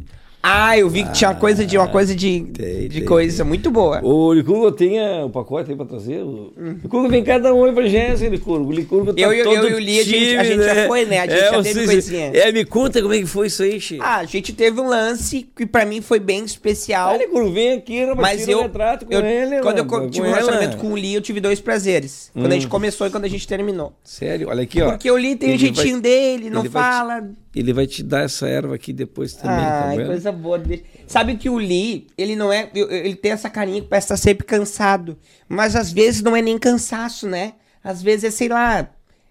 Ah, 0.51 0.79
eu 0.79 0.89
vi 0.89 1.05
que 1.05 1.13
tinha 1.13 1.29
uma 1.31 1.37
coisa 1.37 1.67
de 1.67 1.77
uma 1.77 1.89
coisa 1.89 2.15
de, 2.15 2.41
Tem, 2.41 2.89
de 2.89 2.99
tem, 3.01 3.05
coisa 3.05 3.45
muito 3.45 3.71
boa. 3.71 4.01
Ô, 4.03 4.33
Licurgo, 4.33 4.73
tem 4.73 4.99
a- 4.99 5.27
o 5.27 5.31
pacote 5.31 5.71
aí 5.71 5.77
pra 5.77 5.85
trazer? 5.85 6.23
O... 6.23 6.53
Licurgo, 6.83 7.07
vem 7.09 7.23
cá 7.23 7.37
dar 7.39 7.53
um 7.53 7.59
oi 7.59 7.73
pra 7.73 7.87
Jéssica, 7.87 8.31
Licurgo. 8.31 8.71
O 8.71 8.73
Licurgo 8.73 9.13
tá 9.13 9.21
Eu 9.21 9.33
eu 9.33 9.45
todo 9.45 9.69
e 9.69 9.75
o 9.75 9.79
Li, 9.79 10.01
a 10.01 10.05
gente- 10.05 10.37
a 10.37 10.45
gente 10.45 10.63
já 10.65 10.87
foi, 10.87 11.05
né? 11.05 11.21
A 11.21 11.27
gente 11.27 11.39
já 11.39 11.63
teve 11.63 11.85
coisinha. 11.85 12.31
É, 12.35 12.51
me 12.51 12.65
conta 12.65 13.03
como 13.03 13.13
é 13.13 13.19
que 13.19 13.27
foi 13.27 13.49
isso 13.49 13.63
aí, 13.63 13.79
Chico. 13.79 14.03
Ah, 14.03 14.17
a 14.17 14.25
gente 14.25 14.53
teve 14.55 14.81
um 14.81 14.89
lance 14.89 15.47
que 15.55 15.67
pra 15.67 15.85
mim 15.85 16.01
foi 16.01 16.19
bem 16.19 16.43
especial. 16.45 17.11
Ah, 17.11 17.17
Licurgo, 17.19 17.53
vem 17.53 17.73
aqui, 17.75 18.01
rapaz, 18.07 18.19
Mas 18.19 18.41
tira 18.41 18.53
eu, 18.53 18.59
um 18.61 18.63
retrato 18.63 19.05
com 19.05 19.13
eu- 19.13 19.21
ele. 19.25 19.61
quando 19.61 19.79
eu 19.79 19.85
mano, 19.85 20.05
co- 20.05 20.11
tive 20.11 20.27
um 20.27 20.31
ela. 20.31 20.37
relacionamento 20.39 20.77
com 20.79 20.93
o 20.93 20.95
Lee, 20.95 21.15
eu 21.15 21.21
tive 21.21 21.41
dois 21.41 21.61
prazeres. 21.61 22.31
Quando 22.33 22.47
a 22.53 22.55
gente 22.55 22.69
começou 22.69 23.07
e 23.07 23.11
quando 23.11 23.25
a 23.25 23.29
gente 23.29 23.47
terminou. 23.47 23.93
Sério, 24.03 24.49
olha 24.49 24.63
aqui, 24.63 24.81
ó. 24.81 24.93
Porque 24.93 25.11
o 25.11 25.17
Lee 25.17 25.37
tem 25.37 25.51
o 25.51 25.53
Ele 25.53 25.59
jeitinho 25.59 25.93
vai- 25.95 26.01
dele, 26.01 26.49
não 26.51 26.63
te- 26.63 26.71
fala. 26.71 27.23
Ele 27.59 27.73
vai 27.73 27.87
te 27.87 28.03
dar 28.03 28.23
essa 28.25 28.47
erva 28.49 28.75
aqui 28.75 28.93
depois 28.93 29.33
também, 29.35 29.65
tá 29.65 29.85
Ai, 29.89 29.97
vendo? 29.97 30.07
coisa 30.07 30.31
boa. 30.31 30.63
Sabe 31.07 31.37
que 31.37 31.51
o 31.51 31.57
Lee, 31.57 32.07
ele 32.17 32.37
não 32.37 32.53
é. 32.53 32.71
Ele 32.75 33.17
tem 33.17 33.33
essa 33.33 33.51
carinha 33.51 33.81
que 33.81 33.89
parece 33.89 34.05
estar 34.07 34.17
sempre 34.17 34.47
cansado. 34.47 35.17
Mas 35.49 35.75
às 35.75 35.91
vezes 35.91 36.23
não 36.23 36.37
é 36.37 36.43
nem 36.43 36.57
cansaço, 36.59 37.27
né? 37.29 37.55
Às 37.83 38.03
vezes 38.03 38.25
é, 38.25 38.31
sei 38.31 38.49
lá. 38.49 38.89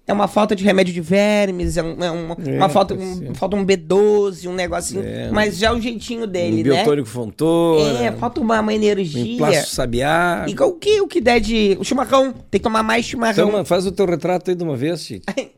É 0.10 0.14
uma 0.14 0.30
falta 0.30 0.56
de 0.56 0.64
remédio 0.64 0.94
de 0.94 1.02
vermes, 1.02 1.76
é, 1.76 1.84
um- 1.84 2.02
é 2.02 2.10
uma, 2.10 2.38
É, 2.46 2.56
uma 2.58 2.70
falta, 2.70 2.94
um, 2.94 3.36
falta 3.36 3.58
um 3.58 3.66
B12, 3.66 4.48
um 4.48 4.54
negocinho. 4.54 5.04
É, 5.06 5.30
mas 5.32 5.58
já 5.58 5.74
o 5.74 5.82
jeitinho 5.82 6.24
Um 6.24 6.28
dele, 6.28 6.64
né? 6.64 6.76
biotônico 6.76 7.10
fontoura, 7.10 8.00
É, 8.06 8.12
falta 8.14 8.40
uma, 8.40 8.62
uma 8.62 8.72
um 8.72 8.76
energia. 8.76 9.22
emplasto 9.36 9.70
sabiá. 9.76 10.46
E 10.48 10.56
o 10.62 10.72
que, 10.74 11.02
o 11.02 11.08
que 11.10 11.20
der 11.20 11.42
de. 11.42 11.76
O 11.78 11.84
chimarrão. 11.84 12.32
Tem 12.50 12.58
que 12.58 12.64
tomar 12.64 12.84
mais 12.84 13.06
chimarrão. 13.06 13.50
Então, 13.50 13.66
faz 13.66 13.86
o 13.86 13.92
teu 13.92 14.06
retrato 14.06 14.50
aí 14.50 14.56
de 14.56 14.64
uma 14.64 14.78
vez, 14.78 15.02
Chico. 15.02 15.26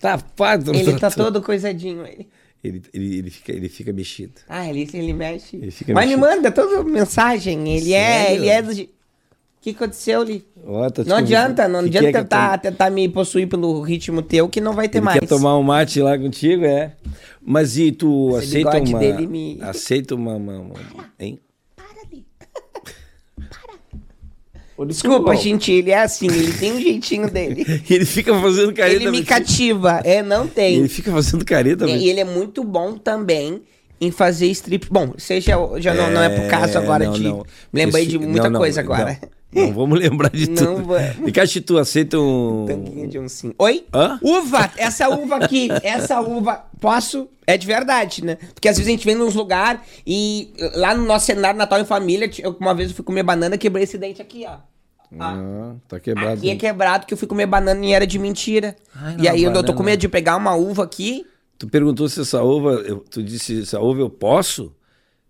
Tá, 0.00 0.18
faz 0.34 0.66
o 0.66 0.74
ele 0.74 0.98
tá 0.98 1.10
todo 1.10 1.40
coisadinho, 1.42 2.04
ele. 2.06 2.26
Ele, 2.62 2.82
ele, 2.92 3.18
ele, 3.18 3.30
fica, 3.30 3.52
ele 3.52 3.68
fica 3.68 3.92
mexido. 3.92 4.32
Ah, 4.48 4.68
ele, 4.68 4.88
ele 4.92 5.12
mexe. 5.14 5.56
Ele 5.56 5.72
Mas 5.94 6.08
me 6.08 6.16
mexido. 6.16 6.18
manda 6.20 6.50
toda 6.52 6.82
mensagem. 6.84 7.68
Ele 7.76 7.92
é, 7.94 8.22
Sério? 8.26 8.36
ele 8.36 8.48
é 8.48 8.62
do. 8.62 8.72
O 8.72 9.62
que 9.62 9.70
aconteceu 9.70 10.24
tá 10.90 11.02
te 11.04 11.08
Não 11.08 11.16
adianta, 11.16 11.68
não 11.68 11.82
Que 11.82 11.88
adianta 11.88 12.02
que 12.02 12.08
é 12.08 12.12
que 12.12 12.18
tentar, 12.20 12.58
tentar 12.58 12.90
me 12.90 13.08
possuir 13.10 13.46
pelo 13.46 13.80
ritmo 13.82 14.22
teu 14.22 14.48
que 14.48 14.58
não 14.60 14.72
vai 14.72 14.88
ter 14.88 14.98
Ele 14.98 15.04
mais. 15.04 15.20
quer 15.20 15.26
tomar 15.26 15.56
um 15.58 15.62
mate 15.62 16.00
lá 16.00 16.18
contigo, 16.18 16.64
é. 16.64 16.92
Mas 17.42 17.76
e 17.76 17.92
tu 17.92 18.30
Esse 18.38 18.56
aceita 18.58 18.78
uma... 18.78 18.98
dele 18.98 19.26
me- 19.26 19.58
Aceita 19.60 20.14
uma... 20.14 20.34
uma, 20.34 20.58
uma- 20.60 21.10
Hein? 21.18 21.38
Ô, 24.69 24.69
Desculpa, 24.86 25.34
gente, 25.36 25.70
ele 25.70 25.90
é 25.90 26.00
assim, 26.00 26.26
ele 26.26 26.52
tem 26.52 26.72
um 26.72 26.80
jeitinho 26.80 27.30
dele. 27.30 27.64
Ele 27.90 28.04
fica 28.04 28.32
fazendo 28.40 28.72
careta. 28.72 28.96
ele 28.96 29.10
me 29.10 29.24
cativa. 29.24 30.00
É, 30.04 30.22
não 30.22 30.46
tem. 30.46 30.76
Ele 30.76 30.88
fica 30.88 31.10
fazendo 31.10 31.44
careta. 31.44 31.86
E 31.88 32.08
ele 32.08 32.20
é 32.20 32.24
muito 32.24 32.62
bom 32.64 32.96
também 32.96 33.62
em 34.00 34.10
fazer 34.10 34.46
strip. 34.46 34.88
Bom, 34.90 35.12
seja 35.18 35.56
já 35.78 35.92
não, 35.94 36.10
não 36.10 36.22
é 36.22 36.28
pro 36.28 36.48
caso 36.48 36.78
agora 36.78 37.04
não, 37.04 37.12
de. 37.12 37.22
não. 37.24 37.44
Lembrei 37.72 38.06
de 38.06 38.18
muita 38.18 38.44
não, 38.44 38.50
não, 38.52 38.60
coisa 38.60 38.80
agora. 38.80 39.18
Não, 39.52 39.66
não 39.66 39.74
vamos 39.74 39.98
lembrar 39.98 40.30
de 40.30 40.48
Não 40.50 40.76
tudo. 40.76 40.84
vamos. 40.86 41.28
E 41.28 41.32
Caixa, 41.32 41.60
tu 41.60 41.76
aceita 41.76 42.18
um... 42.18 42.64
Tanguinha 42.66 43.06
de 43.08 43.18
um 43.18 43.28
sim. 43.28 43.52
Oi? 43.58 43.84
Hã? 43.92 44.18
Uva! 44.22 44.70
Essa 44.76 45.08
uva 45.08 45.36
aqui, 45.36 45.68
essa 45.82 46.20
uva, 46.20 46.64
posso? 46.80 47.28
É 47.46 47.58
de 47.58 47.66
verdade, 47.66 48.24
né? 48.24 48.38
Porque 48.54 48.68
às 48.68 48.76
vezes 48.76 48.88
a 48.88 48.92
gente 48.92 49.04
vem 49.04 49.16
nos 49.16 49.34
lugares 49.34 49.80
e 50.06 50.52
lá 50.74 50.94
no 50.94 51.04
nosso 51.04 51.26
cenário 51.26 51.58
Natal 51.58 51.80
em 51.80 51.84
Família, 51.84 52.30
uma 52.60 52.74
vez 52.74 52.90
eu 52.90 52.94
fui 52.94 53.04
comer 53.04 53.24
banana 53.24 53.58
quebrei 53.58 53.84
esse 53.84 53.98
dente 53.98 54.22
aqui, 54.22 54.44
ó. 54.46 54.69
Ah, 55.18 55.74
tá 55.88 55.98
quebrado. 55.98 56.34
Aqui 56.38 56.50
é 56.50 56.56
quebrado 56.56 57.06
que 57.06 57.12
eu 57.14 57.18
fui 57.18 57.26
comer 57.26 57.46
banana 57.46 57.84
e 57.84 57.92
era 57.92 58.06
de 58.06 58.18
mentira. 58.18 58.76
Ai, 58.94 59.14
e 59.18 59.22
não, 59.24 59.30
aí 59.32 59.42
eu, 59.42 59.64
tô 59.64 59.74
com 59.74 59.82
medo 59.82 60.00
de 60.00 60.08
pegar 60.08 60.36
uma 60.36 60.54
uva 60.54 60.84
aqui. 60.84 61.26
Tu 61.58 61.66
perguntou 61.68 62.08
se 62.08 62.20
essa 62.20 62.42
uva... 62.42 62.72
eu- 62.74 63.04
Tu 63.10 63.22
disse, 63.22 63.62
essa 63.62 63.80
uva 63.80 64.00
eu 64.00 64.08
posso? 64.10 64.72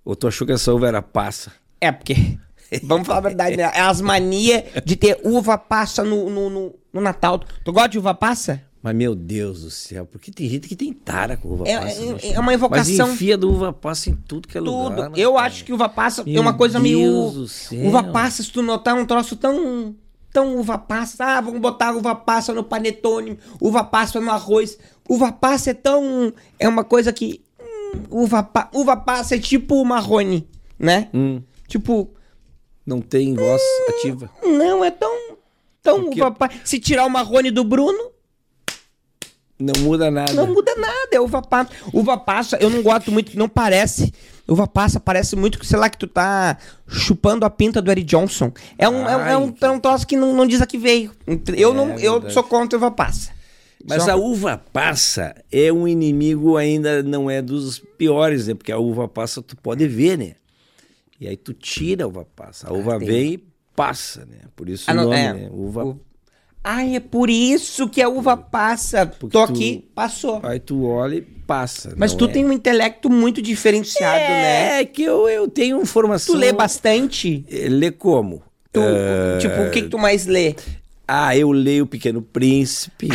Ou 0.04 0.14
tu 0.14 0.28
achou 0.28 0.46
que 0.46 0.52
essa 0.52 0.72
uva 0.72 0.88
era 0.88 1.02
passa? 1.02 1.52
É, 1.80 1.90
porque. 1.90 2.14
Vamos 2.84 3.06
falar 3.06 3.18
a 3.18 3.22
verdade, 3.22 3.56
né? 3.56 3.64
É 3.74 3.80
as 3.80 4.00
manias 4.00 4.62
de 4.84 4.94
ter 4.94 5.18
uva 5.24 5.58
passa 5.58 6.04
no, 6.04 6.30
no, 6.30 6.48
no, 6.50 6.74
no 6.92 7.00
Natal. 7.00 7.40
Tu 7.64 7.72
gosta 7.72 7.88
de 7.88 7.98
uva 7.98 8.14
passa? 8.14 8.62
Mas, 8.82 8.94
meu 8.96 9.14
Deus 9.14 9.62
do 9.62 9.70
céu, 9.70 10.06
porque 10.06 10.30
tem 10.30 10.48
gente 10.48 10.66
que 10.66 10.74
tem 10.74 10.90
tara 10.92 11.36
com 11.36 11.48
uva 11.50 11.68
É, 11.68 11.78
passa. 11.78 12.00
é- 12.02 12.32
é 12.32 12.40
uma 12.40 12.44
Mas 12.46 12.54
evocação. 12.54 13.12
enfia 13.12 13.36
do 13.36 13.50
uva 13.50 13.72
passa 13.74 14.08
em 14.08 14.14
tudo 14.14 14.48
que 14.48 14.56
é 14.56 14.60
lugar. 14.60 14.96
Tudo. 14.96 15.10
né, 15.16 15.22
Eu 15.22 15.34
cara? 15.34 15.46
acho 15.46 15.64
que 15.64 15.72
uva 15.72 15.88
passa 15.88 16.22
é 16.22 16.24
Meu 16.24 16.40
uma 16.40 16.54
coisa 16.54 16.80
meio. 16.80 16.98
Deus 16.98 17.34
do 17.34 17.48
céu. 17.48 17.86
Uva 17.86 18.02
passa, 18.04 18.42
se 18.42 18.50
tu 18.50 18.62
notar, 18.62 18.96
é 18.96 19.00
um 19.00 19.04
troço 19.04 19.36
tão. 19.36 19.94
Tão 20.32 20.56
uva 20.58 20.78
passa. 20.78 21.24
Ah, 21.24 21.40
vamos 21.40 21.60
botar 21.60 21.94
uva 21.94 22.14
passa 22.14 22.54
no 22.54 22.62
panetone, 22.64 23.36
uva 23.60 23.82
passa 23.84 24.20
no 24.20 24.30
arroz. 24.30 24.78
Uva 25.08 25.30
passa 25.32 25.70
é 25.70 25.74
tão. 25.74 26.32
É 26.58 26.68
uma 26.68 26.84
coisa 26.84 27.12
que. 27.12 27.42
hum, 27.60 28.22
uva, 28.22 28.42
pa, 28.42 28.70
uva 28.72 28.96
passa 28.96 29.34
é 29.34 29.38
tipo 29.38 29.84
marrone, 29.84 30.46
né? 30.78 31.08
Hum, 31.12 31.42
Tipo. 31.66 32.08
não 32.86 33.00
tem 33.00 33.34
voz 33.34 33.60
ativa. 33.88 34.30
Não, 34.42 34.82
é 34.84 34.90
tão. 34.90 35.36
Tão 35.82 36.04
Porque- 36.04 36.20
uva 36.22 36.30
passa. 36.30 36.54
Se 36.64 36.78
tirar 36.78 37.04
o 37.06 37.10
marrone 37.10 37.50
do 37.50 37.64
Bruno, 37.64 38.10
Não 39.60 39.78
muda 39.82 40.10
nada. 40.10 40.32
Não 40.32 40.46
muda 40.46 40.74
nada, 40.76 41.08
é 41.12 41.20
uva 41.20 41.42
passa. 41.42 41.70
Uva 41.92 42.16
passa, 42.16 42.56
eu 42.60 42.70
não 42.70 42.82
gosto 42.82 43.12
muito, 43.12 43.38
não 43.38 43.48
parece. 43.48 44.12
Uva 44.48 44.66
passa 44.66 44.98
parece 44.98 45.36
muito 45.36 45.58
que, 45.58 45.66
sei 45.66 45.78
lá, 45.78 45.88
que 45.88 45.98
tu 45.98 46.06
tá 46.06 46.56
chupando 46.88 47.44
a 47.44 47.50
pinta 47.50 47.80
do 47.82 47.90
Eric 47.90 48.06
Johnson. 48.06 48.50
É 48.78 48.88
um, 48.88 49.06
é 49.06 49.16
um, 49.16 49.20
é 49.20 49.36
um, 49.38 49.54
é 49.60 49.70
um 49.70 49.78
troço 49.78 50.06
que 50.06 50.16
não, 50.16 50.34
não 50.34 50.46
diz 50.46 50.60
a 50.60 50.66
que 50.66 50.78
veio. 50.78 51.12
Eu, 51.54 51.70
É 51.72 51.74
não, 51.74 51.90
eu 51.98 52.12
verdade. 52.14 52.34
sou 52.34 52.42
contra 52.42 52.76
uva 52.78 52.90
passa. 52.90 53.30
Mas 53.86 54.02
Só- 54.02 54.10
a 54.12 54.16
uva 54.16 54.62
passa 54.72 55.34
é 55.52 55.72
um 55.72 55.86
inimigo 55.88 56.56
ainda 56.56 57.02
não 57.02 57.30
é 57.30 57.40
dos 57.40 57.78
piores, 57.78 58.46
né? 58.48 58.54
Porque 58.54 58.72
a 58.72 58.78
uva 58.78 59.06
passa 59.08 59.40
tu 59.40 59.56
pode 59.56 59.86
ver, 59.86 60.18
né? 60.18 60.34
E 61.20 61.28
aí 61.28 61.36
tu 61.36 61.52
tira 61.54 62.04
a 62.04 62.06
uva 62.08 62.26
passa. 62.36 62.68
A 62.68 62.72
uva 62.72 62.98
tem. 62.98 63.08
vem 63.08 63.32
e 63.34 63.44
passa, 63.76 64.20
né? 64.26 64.38
Por 64.56 64.68
isso 64.68 64.90
Ah, 64.90 64.92
o 64.92 64.96
não, 64.96 65.04
nome, 65.04 65.16
é. 65.16 65.32
né? 65.32 65.48
Uva. 65.52 65.84
U- 65.84 66.00
Ai, 66.62 66.96
é 66.96 67.00
por 67.00 67.30
isso 67.30 67.88
que 67.88 68.02
a 68.02 68.08
uva 68.08 68.36
passa. 68.36 69.06
Porque 69.06 69.32
Tô 69.32 69.46
tu- 69.46 69.52
aqui, 69.52 69.84
passou. 69.94 70.40
Aí 70.42 70.60
tu 70.60 70.84
olha 70.84 71.16
e 71.16 71.20
passa. 71.22 71.94
Mas 71.96 72.14
tu 72.14 72.26
é. 72.26 72.28
tem 72.28 72.44
um 72.44 72.52
intelecto 72.52 73.08
muito 73.08 73.40
diferenciado, 73.40 74.18
né? 74.18 74.80
É 74.80 74.84
que 74.84 75.02
eu, 75.02 75.26
eu 75.28 75.48
tenho 75.48 75.84
formação. 75.86 76.34
Tu 76.34 76.38
lê 76.38 76.52
bastante. 76.52 77.44
Eh, 77.50 77.68
Lê 77.68 77.90
como? 77.90 78.42
Tu, 78.72 78.80
Ah, 78.80 79.38
Tipo, 79.40 79.62
o 79.62 79.70
que, 79.70 79.82
que 79.82 79.88
tu 79.88 79.98
mais 79.98 80.26
lê? 80.26 80.54
Ah, 81.08 81.36
eu 81.36 81.50
leio 81.50 81.84
o 81.84 81.86
Pequeno 81.88 82.22
Príncipe. 82.22 83.08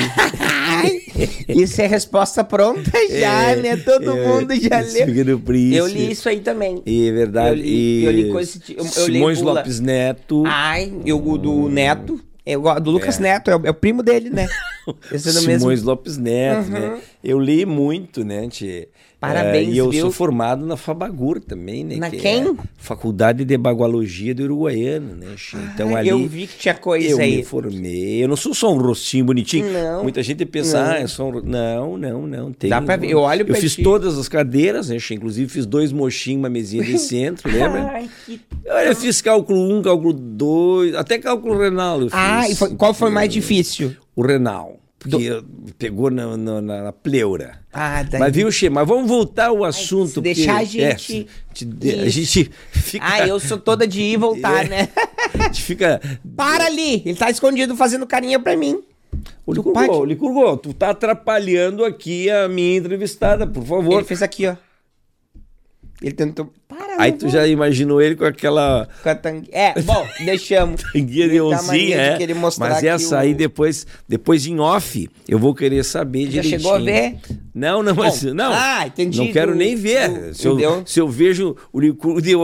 Isso 1.47 1.81
é 1.81 1.87
resposta 1.87 2.43
pronta 2.43 2.91
já, 3.09 3.51
É, 3.51 3.55
né? 3.55 3.77
Todo 3.77 4.11
é, 4.11 4.27
mundo 4.27 4.53
já 4.59 4.79
leu. 4.81 5.05
Pequeno 5.05 5.39
Príncipe. 5.39 5.75
Eu 5.77 5.87
li 5.87 6.11
isso 6.11 6.27
aí 6.27 6.39
também. 6.41 6.81
E 6.85 7.07
é 7.07 7.11
verdade. 7.11 7.49
Eu 7.51 7.55
li- 7.55 7.69
e 7.69 8.05
eu 8.05 8.11
li 8.11 8.31
coisa 8.31 8.59
eu- 8.69 8.75
eu 8.77 8.83
li 9.07 9.13
Simões. 9.13 9.41
Lopes 9.41 9.79
Neto. 9.79 10.43
Ai, 10.45 10.91
eu, 11.05 11.25
o 11.25 11.37
do 11.37 11.69
Neto. 11.69 12.19
Eu 12.45 12.61
gosto 12.61 12.81
do 12.81 12.91
Lucas 12.91 13.17
Neto, 13.17 13.49
é 13.49 13.55
o, 13.55 13.65
é 13.65 13.69
o 13.71 13.73
primo 13.73 14.03
dele, 14.03 14.29
né? 14.29 14.47
Esse 15.11 15.29
é 15.29 15.31
Simões 15.31 15.63
mesmo. 15.63 15.89
Lopes 15.89 16.15
Neto, 16.17 16.65
Uhum. 16.67 16.79
né? 16.79 17.01
Eu 17.23 17.39
li 17.39 17.65
muito, 17.65 18.23
né, 18.23 18.47
tchê? 18.47 18.87
Parabéns, 19.27 19.67
Eh, 19.69 19.71
E 19.71 19.77
eu 19.77 19.89
viu? 19.89 20.01
sou 20.01 20.11
formado 20.11 20.65
na 20.65 20.77
Fabagur 20.77 21.39
também, 21.39 21.83
né? 21.83 21.95
Na 21.97 22.09
que 22.09 22.17
quem? 22.17 22.41
É 22.47 22.53
Faculdade 22.77 23.43
de 23.45 23.57
Bagualogia 23.57 24.33
do 24.35 24.43
Uruguaiano, 24.43 25.15
né, 25.15 25.27
tchê? 25.35 25.57
Então 25.73 25.95
Ah, 25.95 25.99
ali... 25.99 26.09
Eu 26.09 26.27
vi 26.27 26.47
que 26.47 26.57
tinha 26.57 26.73
coisa 26.73 27.07
eu 27.09 27.19
aí. 27.19 27.37
me 27.37 27.43
formei. 27.43 28.23
Eu 28.23 28.27
não 28.27 28.35
sou 28.35 28.53
só 28.53 28.73
um 28.73 28.77
rostinho 28.77 29.25
bonitinho. 29.25 29.71
Não. 29.71 30.03
Muita 30.03 30.21
gente 30.23 30.45
pensa, 30.45 30.83
Não. 30.83 30.91
ah, 30.91 30.97
é 30.99 31.07
só 31.07 31.27
um... 31.29 31.41
Não, 31.41 31.97
não, 31.97 32.27
não. 32.27 32.51
Tem... 32.51 32.69
Dá 32.69 32.81
pra 32.81 32.95
ver. 32.95 33.09
Eu 33.09 33.19
olho 33.19 33.45
Eu 33.47 33.55
fiz 33.55 33.75
ti. 33.75 33.83
todas 33.83 34.17
as 34.17 34.27
cadeiras, 34.29 34.89
né? 34.89 34.97
Inclusive 35.11 35.49
fiz 35.49 35.65
dois 35.65 35.91
mochinhos, 35.91 36.39
uma 36.39 36.49
mesinha 36.49 36.83
de 36.83 36.97
centro, 36.99 37.51
lembra? 37.51 37.87
Ai, 37.93 38.09
que... 38.25 38.39
Eu 38.65 38.95
fiz 38.95 39.21
cálculo 39.21 39.77
1, 39.79 39.81
cálculo 39.83 40.13
2, 40.13 40.95
até 40.95 41.17
cálculo 41.17 41.57
renal 41.57 42.01
eu 42.01 42.09
fiz. 42.09 42.13
Ah, 42.19 42.49
e 42.49 42.55
foi- 42.55 42.75
qual 42.75 42.93
foi 42.93 43.09
mais 43.09 43.31
difícil? 43.31 43.95
O 44.15 44.21
renal. 44.21 44.79
Porque 45.09 45.25
eu- 45.25 45.43
pegou 45.77 46.09
na, 46.09 46.35
na, 46.37 46.61
na- 46.61 46.91
pleura. 46.91 47.59
Ah, 47.71 48.03
daí... 48.03 48.19
Mas 48.19 48.33
viu, 48.35 48.51
Che, 48.51 48.69
mas 48.69 48.87
vamos 48.87 49.07
voltar 49.07 49.47
ao 49.47 49.63
assunto. 49.63 50.13
se 50.13 50.21
deixar 50.21 50.61
porque- 50.61 50.81
a 50.81 50.87
é, 50.87 50.97
gente- 50.97 51.27
te- 51.53 51.65
de- 51.65 51.99
a 51.99 52.09
gente 52.09 52.51
fica. 52.71 53.05
Ah, 53.05 53.27
eu 53.27 53.39
sou 53.39 53.57
toda 53.57 53.87
de 53.87 54.01
ir 54.01 54.13
e 54.13 54.17
voltar, 54.17 54.65
É. 54.65 54.69
né? 54.69 54.89
A 55.39 55.43
gente 55.43 55.61
fica. 55.63 56.01
Para 56.35 56.65
ali! 56.65 57.01
Ele 57.05 57.15
tá 57.15 57.29
escondido 57.29 57.75
fazendo 57.75 58.05
carinha 58.07 58.39
pra 58.39 58.55
mim. 58.55 58.81
Ô, 59.45 59.53
Licurgo, 59.53 60.03
Licurgo, 60.05 60.57
tu 60.57 60.73
tá 60.73 60.89
atrapalhando 60.89 61.85
aqui 61.85 62.29
a 62.29 62.47
minha 62.49 62.77
entrevistada, 62.77 63.47
por 63.47 63.63
favor. 63.65 63.99
Ele 63.99 64.03
fez 64.03 64.21
aqui, 64.21 64.47
ó. 64.47 64.55
Ele 66.01 66.11
tentou... 66.11 66.51
Para, 66.67 67.01
Aí 67.01 67.11
tu 67.13 67.21
vou. 67.21 67.29
já 67.29 67.47
imaginou 67.47 68.01
ele 68.01 68.15
com 68.15 68.25
aquela 68.25 68.87
Com 69.01 69.09
a 69.09 69.15
tangue- 69.15 69.49
É, 69.51 69.79
bom, 69.81 70.05
deixamos. 70.25 70.81
tanguinha 70.93 71.29
de 71.29 71.39
mania 71.67 72.17
de 72.17 72.31
é. 72.31 72.33
mostrar 72.33 72.67
Mas 72.69 72.77
aqui 72.79 72.87
essa 72.87 73.15
o- 73.15 73.19
aí 73.19 73.33
depois, 73.33 73.87
depois 74.07 74.45
em 74.45 74.59
off, 74.59 75.09
eu 75.27 75.39
vou 75.39 75.53
querer 75.55 75.83
saber 75.85 76.25
Já 76.25 76.41
direitinho. 76.41 76.59
chegou 76.59 76.73
a 76.73 76.79
ver? 76.79 77.15
Não, 77.55 77.81
não, 77.81 77.95
mas 77.95 78.21
Bom, 78.21 78.33
não. 78.33 78.51
ah, 78.53 78.85
entendi, 78.85 79.17
Não 79.17 79.31
quero 79.31 79.53
do- 79.53 79.57
nem 79.57 79.77
ver. 79.77 80.09
do- 80.09 80.33
se, 80.35 80.45
eu, 80.45 80.51
entendeu? 80.55 80.83
se 80.85 80.99
eu 80.99 81.07
vejo 81.07 81.55
o 81.71 81.79
Licurgo 81.79 82.21
de 82.21 82.35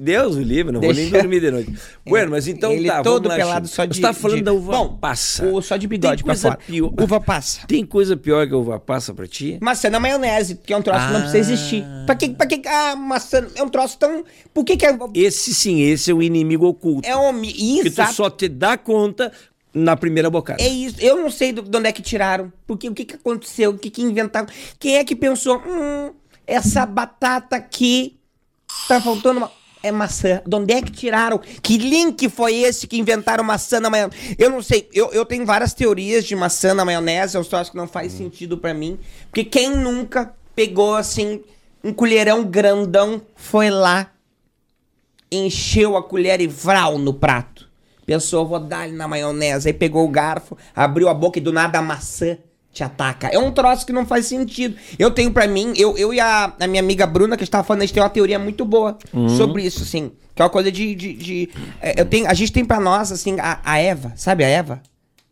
Deus 0.00 0.34
o 0.34 0.40
livre, 0.42 0.72
não 0.72 0.80
vou 0.80 0.92
nem 0.92 1.04
Deixa- 1.08 1.18
dormir 1.22 1.40
de 1.40 1.50
noite. 1.52 1.72
Bueno, 2.04 2.32
mas 2.32 2.48
então 2.48 2.72
Ele 2.72 2.88
tá, 2.88 3.00
todo 3.00 3.28
lá, 3.28 3.36
pelado 3.36 3.68
só 3.68 3.84
de... 3.84 3.94
Você 3.94 4.02
tá 4.02 4.12
falando 4.12 4.38
de- 4.38 4.42
da 4.42 4.52
uva 4.52 4.72
Bom, 4.72 4.96
passa. 4.96 5.46
o- 5.46 5.62
só 5.62 5.76
de 5.76 5.86
bigode 5.86 6.24
Tem 6.24 6.26
coisa 6.26 6.56
pior. 6.66 6.92
Uva 7.00 7.20
passa. 7.20 7.60
Tem 7.68 7.86
coisa 7.86 8.16
pior 8.16 8.44
que 8.48 8.54
a 8.54 8.56
uva 8.56 8.80
passa 8.80 9.14
pra 9.14 9.28
ti? 9.28 9.56
Maçã 9.62 9.88
na 9.88 10.00
maionese, 10.00 10.56
que 10.56 10.72
é 10.72 10.76
um 10.76 10.82
troço 10.82 11.06
que 11.06 11.12
não 11.12 11.20
precisa 11.20 11.38
existir. 11.52 11.84
Pra 12.04 12.16
que, 12.16 12.28
pra 12.30 12.46
que 12.48 12.60
ah, 12.66 12.96
maçã 12.96 13.46
é 13.54 13.62
um 13.62 13.68
troço 13.68 13.96
tão... 13.98 14.24
Por 14.52 14.64
que 14.64 14.76
que 14.76 14.84
é... 14.84 14.98
Esse 15.14 15.54
sim, 15.54 15.80
esse 15.82 16.10
é 16.10 16.14
o 16.14 16.20
inimigo 16.20 16.66
oculto. 16.66 17.08
É 17.08 17.16
um... 17.16 17.40
que 17.40 17.88
tu 17.90 18.12
só 18.12 18.28
te 18.28 18.48
dá 18.48 18.76
conta 18.76 19.30
na 19.76 19.94
primeira 19.94 20.30
bocada. 20.30 20.62
É 20.62 20.68
isso. 20.68 20.96
Eu 21.00 21.16
não 21.16 21.30
sei 21.30 21.52
do- 21.52 21.60
de 21.62 21.76
onde 21.76 21.88
é 21.88 21.92
que 21.92 22.00
tiraram. 22.00 22.50
Porque 22.66 22.88
o 22.88 22.94
que, 22.94 23.04
que 23.04 23.14
aconteceu? 23.16 23.70
O 23.72 23.78
que, 23.78 23.90
que 23.90 24.00
inventaram? 24.02 24.48
Quem 24.78 24.96
é 24.96 25.04
que 25.04 25.14
pensou? 25.14 25.62
Hum, 25.66 26.12
essa 26.46 26.86
batata 26.86 27.56
aqui 27.56 28.18
tá 28.88 29.00
faltando 29.00 29.38
uma. 29.38 29.52
É 29.82 29.92
maçã. 29.92 30.42
De 30.44 30.56
onde 30.56 30.72
é 30.72 30.80
que 30.82 30.90
tiraram? 30.90 31.38
Que 31.62 31.76
link 31.76 32.28
foi 32.30 32.54
esse 32.54 32.86
que 32.88 32.98
inventaram 32.98 33.44
maçã 33.44 33.78
na 33.78 33.90
maionese? 33.90 34.34
Eu 34.38 34.50
não 34.50 34.60
sei. 34.62 34.88
Eu, 34.92 35.12
eu 35.12 35.24
tenho 35.24 35.44
várias 35.46 35.74
teorias 35.74 36.24
de 36.24 36.34
maçã 36.34 36.72
na 36.74 36.84
maionese. 36.84 37.36
Eu 37.36 37.44
só 37.44 37.58
acho 37.58 37.70
que 37.70 37.76
não 37.76 37.86
faz 37.86 38.12
sentido 38.12 38.56
pra 38.58 38.72
mim. 38.74 38.98
Porque 39.26 39.44
quem 39.44 39.76
nunca 39.76 40.34
pegou 40.56 40.94
assim 40.96 41.42
um 41.84 41.92
colherão 41.92 42.42
grandão, 42.42 43.22
foi 43.36 43.70
lá, 43.70 44.10
encheu 45.30 45.96
a 45.96 46.02
colher 46.02 46.40
e 46.40 46.46
vral 46.46 46.98
no 46.98 47.12
prato. 47.14 47.65
Pensou, 48.06 48.46
vou 48.46 48.60
dar 48.60 48.86
ele 48.86 48.96
na 48.96 49.08
maionese. 49.08 49.68
Aí 49.68 49.74
pegou 49.74 50.04
o 50.04 50.08
garfo, 50.08 50.56
abriu 50.74 51.08
a 51.08 51.14
boca 51.14 51.38
e 51.38 51.42
do 51.42 51.52
nada 51.52 51.78
a 51.78 51.82
maçã 51.82 52.38
te 52.72 52.84
ataca. 52.84 53.26
É 53.28 53.38
um 53.38 53.50
troço 53.50 53.84
que 53.86 53.92
não 53.92 54.06
faz 54.06 54.26
sentido. 54.26 54.76
Eu 54.98 55.10
tenho 55.10 55.32
pra 55.32 55.46
mim, 55.48 55.72
eu, 55.76 55.96
eu 55.98 56.12
e 56.14 56.20
a, 56.20 56.54
a 56.60 56.66
minha 56.66 56.80
amiga 56.82 57.06
Bruna, 57.06 57.36
que 57.36 57.42
estava 57.42 57.64
falando, 57.64 57.82
a 57.82 57.86
gente 57.86 57.94
tem 57.94 58.02
uma 58.02 58.08
teoria 58.10 58.38
muito 58.38 58.64
boa 58.64 58.96
sobre 59.36 59.62
isso, 59.64 59.82
assim. 59.82 60.12
Que 60.34 60.42
é 60.42 60.44
uma 60.44 60.50
coisa 60.50 60.70
de. 60.70 60.94
de, 60.94 61.12
de- 61.14 61.48
é, 61.80 61.98
eu 62.00 62.04
tenho, 62.04 62.28
a 62.28 62.34
gente 62.34 62.52
tem 62.52 62.64
pra 62.64 62.78
nós, 62.78 63.10
assim, 63.10 63.40
a, 63.40 63.58
a 63.64 63.78
Eva, 63.78 64.12
sabe 64.16 64.44
a 64.44 64.48
Eva? 64.48 64.82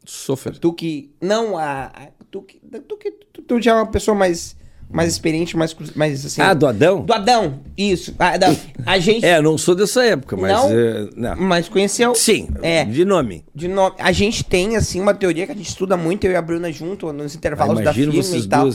Sofrer. 0.05 0.59
Tu 0.59 0.73
que. 0.73 1.11
Não, 1.21 1.57
a. 1.59 1.85
a- 1.95 2.09
tu 2.31 2.43
que. 2.43 2.59
Tu, 2.89 2.97
que 2.97 3.11
tu, 3.11 3.43
tu 3.43 3.61
já 3.61 3.73
é 3.73 3.75
uma 3.75 3.87
pessoa 3.87 4.15
mais. 4.17 4.57
Mais 4.91 5.11
experiente, 5.11 5.57
mais, 5.57 5.75
mais 5.97 6.25
assim. 6.25 6.41
Ah, 6.41 6.55
do 6.55 6.67
Adão? 6.67 7.05
Do 7.05 7.13
Adão, 7.13 7.61
isso. 7.77 8.15
A, 8.19 8.37
da- 8.37 8.55
a 8.87 8.99
gente. 9.01 9.27
É, 9.27 9.41
não 9.43 9.59
sou 9.59 9.75
dessa 9.75 10.05
época, 10.05 10.37
mas. 10.37 10.53
Não? 10.53 10.71
é, 10.71 11.09
não. 11.17 11.37
Mas 11.37 11.69
conheceu. 11.69 12.15
Sim, 12.15 12.49
É. 12.63 12.85
de 12.85 13.05
nome. 13.05 13.45
De 13.55 13.67
nome. 13.67 13.97
A 13.99 14.13
gente 14.13 14.45
tem, 14.45 14.77
assim, 14.77 15.01
uma 15.01 15.13
teoria 15.13 15.47
que 15.47 15.53
a 15.53 15.55
gente 15.57 15.69
estuda 15.69 15.97
muito, 15.97 16.25
eu 16.25 16.31
e 16.33 16.37
a 16.37 16.43
Bruna 16.43 16.71
junto, 16.71 17.13
nos 17.13 17.35
intervalos 17.35 17.81
Ah, 17.81 17.85
da 17.85 17.93
firma 17.95 18.15
e 18.15 18.47
tal. 18.49 18.69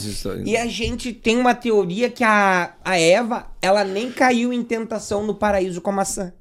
E 0.46 0.58
a 0.58 0.68
gente 0.68 1.14
tem 1.14 1.38
uma 1.38 1.56
teoria 1.56 2.10
que 2.10 2.24
a, 2.24 2.74
a 2.84 3.00
Eva, 3.00 3.46
ela 3.62 3.84
nem 3.86 4.12
caiu 4.12 4.52
em 4.52 4.62
tentação 4.62 5.26
no 5.26 5.34
paraíso 5.36 5.80
com 5.80 5.90
a 5.92 5.94
maçã. 5.94 6.34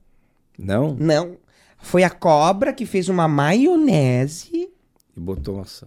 Não? 0.58 0.96
Não. 0.98 1.37
Foi 1.80 2.02
a 2.02 2.10
cobra 2.10 2.72
que 2.72 2.84
fez 2.84 3.08
uma 3.08 3.28
maionese 3.28 4.68
E 5.16 5.20
botou 5.20 5.56
maçã. 5.58 5.87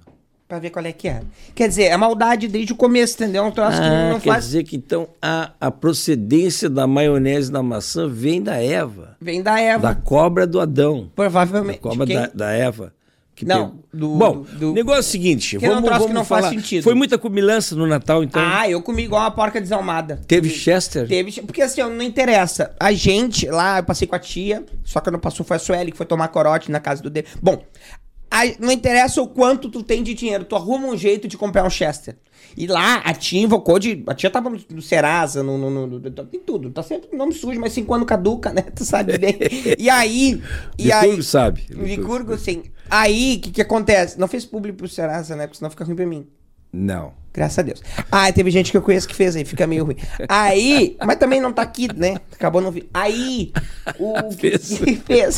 Pra 0.51 0.59
ver 0.59 0.69
qual 0.69 0.85
é 0.85 0.91
que 0.91 1.07
é. 1.07 1.21
Quer 1.55 1.69
dizer, 1.69 1.83
é 1.83 1.95
maldade 1.95 2.45
desde 2.49 2.73
o 2.73 2.75
começo, 2.75 3.13
entendeu? 3.15 3.41
É 3.45 3.47
um 3.47 3.51
troço 3.51 3.77
que 3.77 3.87
Ah, 3.87 4.09
não 4.11 4.19
quer 4.19 4.31
faz. 4.31 4.43
dizer 4.43 4.63
que 4.65 4.75
então 4.75 5.07
a, 5.21 5.51
a 5.61 5.71
procedência 5.71 6.69
da 6.69 6.85
maionese 6.85 7.49
da 7.49 7.63
maçã 7.63 8.05
vem 8.05 8.41
da 8.41 8.61
Eva. 8.61 9.15
Vem 9.21 9.41
da 9.41 9.57
Eva. 9.61 9.87
Da 9.87 9.95
cobra 9.95 10.45
do 10.45 10.59
Adão. 10.59 11.03
Da 11.03 11.09
Provavelmente. 11.15 11.79
cobra 11.79 12.05
Quem- 12.05 12.15
da, 12.17 12.27
da 12.33 12.51
Eva. 12.51 12.93
que 13.33 13.45
Não, 13.45 13.79
do- 13.93 14.09
Bom, 14.17 14.41
do- 14.41 14.73
negócio 14.73 14.97
é 14.97 14.99
o 14.99 15.03
seguinte, 15.03 15.57
Que 15.57 15.65
é 15.65 15.69
um 15.69 15.75
vamos, 15.75 15.85
troço 15.89 16.01
que 16.01 16.07
vamos 16.09 16.19
não 16.19 16.25
faz 16.25 16.45
falar. 16.45 16.53
sentido. 16.53 16.83
Foi 16.83 16.93
muita 16.93 17.17
comilança 17.17 17.73
no 17.75 17.87
Natal, 17.87 18.21
então. 18.23 18.41
Ah, 18.45 18.69
eu 18.69 18.81
comi 18.83 19.03
igual 19.03 19.21
uma 19.21 19.31
porca 19.31 19.59
desalmada. 19.61 20.19
Teve 20.27 20.49
Chester? 20.49 21.07
Teve, 21.07 21.41
porque 21.41 21.61
assim, 21.61 21.81
não 21.81 22.01
interessa. 22.03 22.75
A 22.77 22.91
gente 22.91 23.47
lá, 23.47 23.79
eu 23.79 23.83
passei 23.85 24.05
com 24.07 24.15
a 24.15 24.19
tia, 24.19 24.63
só 24.83 24.99
que 24.99 25.09
não 25.09 25.17
passou 25.17 25.43
foi 25.45 25.55
a 25.55 25.59
Sueli, 25.59 25.91
que 25.91 25.97
foi 25.97 26.05
tomar 26.05 26.27
corote 26.27 26.69
na 26.69 26.79
casa 26.81 27.01
do 27.01 27.09
dele. 27.09 27.25
Bom, 27.41 27.63
não 28.59 28.71
interessa 28.71 29.21
o 29.21 29.27
quanto 29.27 29.69
tu 29.69 29.83
tem 29.83 30.01
de 30.01 30.13
dinheiro, 30.13 30.45
tu 30.45 30.55
arruma 30.55 30.87
um 30.87 30.97
jeito 30.97 31.27
de 31.27 31.37
comprar 31.37 31.65
um 31.65 31.69
Chester. 31.69 32.15
E 32.57 32.65
lá, 32.67 32.95
a 32.97 33.13
tia 33.13 33.41
invocou 33.41 33.77
de. 33.79 34.03
A 34.07 34.13
tia 34.13 34.29
tava 34.29 34.49
no, 34.49 34.59
no 34.71 34.81
Serasa, 34.81 35.41
no, 35.43 35.57
no, 35.57 35.69
no, 35.69 35.87
no- 35.99 36.29
Em 36.33 36.39
tudo. 36.39 36.69
Tá 36.71 36.81
sempre 36.83 37.15
nome 37.15 37.33
sujo, 37.33 37.59
mas 37.59 37.71
cinco 37.71 37.93
anos 37.93 38.07
caduca, 38.07 38.51
né? 38.51 38.61
Tu 38.75 38.83
sabe 38.83 39.17
bem. 39.17 39.37
E 39.77 39.89
aí. 39.89 40.41
E 40.77 40.91
aí 40.91 41.21
sabe. 41.23 41.65
Licurgo, 41.69 42.37
sim. 42.37 42.63
Aí, 42.89 43.35
o 43.37 43.41
que 43.41 43.51
que 43.51 43.61
acontece? 43.61 44.19
Não 44.19 44.27
fez 44.27 44.45
público 44.45 44.79
pro 44.79 44.87
Serasa, 44.89 45.35
né? 45.35 45.47
Porque 45.47 45.59
senão 45.59 45.69
fica 45.69 45.85
ruim 45.85 45.95
pra 45.95 46.05
mim. 46.05 46.27
Não. 46.73 47.13
Graças 47.33 47.59
a 47.59 47.61
Deus. 47.61 47.81
Ah, 48.11 48.31
teve 48.31 48.51
gente 48.51 48.71
que 48.71 48.77
eu 48.77 48.81
conheço 48.81 49.07
que 49.07 49.15
fez 49.15 49.35
aí, 49.35 49.45
fica 49.45 49.65
meio 49.65 49.85
ruim. 49.85 49.95
Aí, 50.27 50.97
mas 51.05 51.17
também 51.17 51.39
não 51.39 51.53
tá 51.53 51.61
aqui, 51.61 51.87
né? 51.95 52.17
Acabou 52.33 52.61
não 52.61 52.71
vi. 52.71 52.89
Aí, 52.93 53.53
o. 53.97 54.31
Fez. 54.37 54.77
fez. 55.05 55.37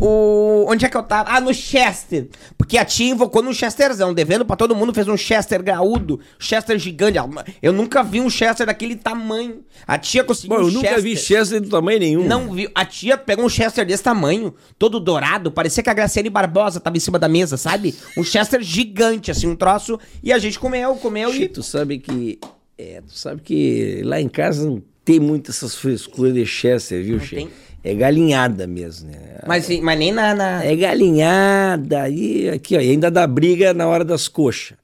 o. 0.00 0.64
Onde 0.68 0.84
é 0.84 0.88
que 0.88 0.96
eu 0.96 1.02
tava? 1.02 1.30
Ah, 1.30 1.40
no 1.40 1.52
Chester. 1.52 2.28
Porque 2.56 2.78
a 2.78 2.84
tia 2.84 3.10
invocou 3.10 3.42
num 3.42 3.52
Chesterzão, 3.52 4.14
devendo 4.14 4.44
pra 4.44 4.54
todo 4.54 4.76
mundo, 4.76 4.94
fez 4.94 5.08
um 5.08 5.16
Chester 5.16 5.62
graúdo, 5.62 6.20
Chester 6.38 6.78
gigante. 6.78 7.18
Eu 7.62 7.72
nunca 7.72 8.02
vi 8.02 8.20
um 8.20 8.30
Chester 8.30 8.66
daquele 8.66 8.94
tamanho. 8.94 9.64
A 9.86 9.98
tia 9.98 10.22
conseguiu 10.22 10.56
Bom, 10.56 10.62
eu 10.62 10.68
um 10.68 10.72
nunca 10.72 11.00
vi 11.00 11.16
Chester 11.16 11.60
de 11.60 11.68
tamanho 11.68 11.98
nenhum. 11.98 12.24
não 12.24 12.52
viu. 12.52 12.70
A 12.74 12.84
tia 12.84 13.16
pegou 13.16 13.44
um 13.44 13.48
Chester 13.48 13.84
desse 13.84 14.02
tamanho, 14.02 14.54
todo 14.78 15.00
dourado, 15.00 15.50
parecia 15.50 15.82
que 15.82 15.90
a 15.90 15.94
Graciane 15.94 16.30
Barbosa 16.30 16.78
tava 16.78 16.96
em 16.96 17.00
cima 17.00 17.18
da 17.18 17.28
mesa, 17.28 17.56
sabe? 17.56 17.94
Um 18.16 18.24
Chester 18.24 18.62
gigante, 18.62 19.30
assim, 19.30 19.46
um 19.46 19.56
troço. 19.56 19.98
E 20.22 20.32
a 20.32 20.38
gente 20.38 20.58
comeu, 20.58 20.75
comeu 20.96 21.32
Che, 21.32 21.44
e. 21.44 21.48
tu 21.48 21.62
sabe 21.62 21.98
que. 21.98 22.38
É, 22.78 23.00
tu 23.00 23.12
sabe 23.16 23.40
que 23.42 24.02
lá 24.04 24.20
em 24.20 24.28
casa 24.28 24.66
não 24.68 24.82
tem 25.04 25.18
muito 25.18 25.50
essas 25.50 25.74
frescuras 25.76 26.34
de 26.34 26.44
Chester, 26.44 27.02
viu, 27.02 27.18
Che? 27.20 27.48
É 27.82 27.94
galinhada 27.94 28.66
mesmo, 28.66 29.10
né? 29.10 29.38
Mas, 29.46 29.68
mas 29.80 29.98
nem 29.98 30.12
na. 30.12 30.34
na- 30.34 30.64
É 30.64 30.74
galinhada. 30.74 32.08
E 32.08 32.48
aqui, 32.50 32.76
ó, 32.76 32.80
e 32.80 32.90
ainda 32.90 33.10
dá 33.10 33.26
briga 33.26 33.72
na 33.72 33.86
hora 33.86 34.04
das 34.04 34.28
coxas. 34.28 34.76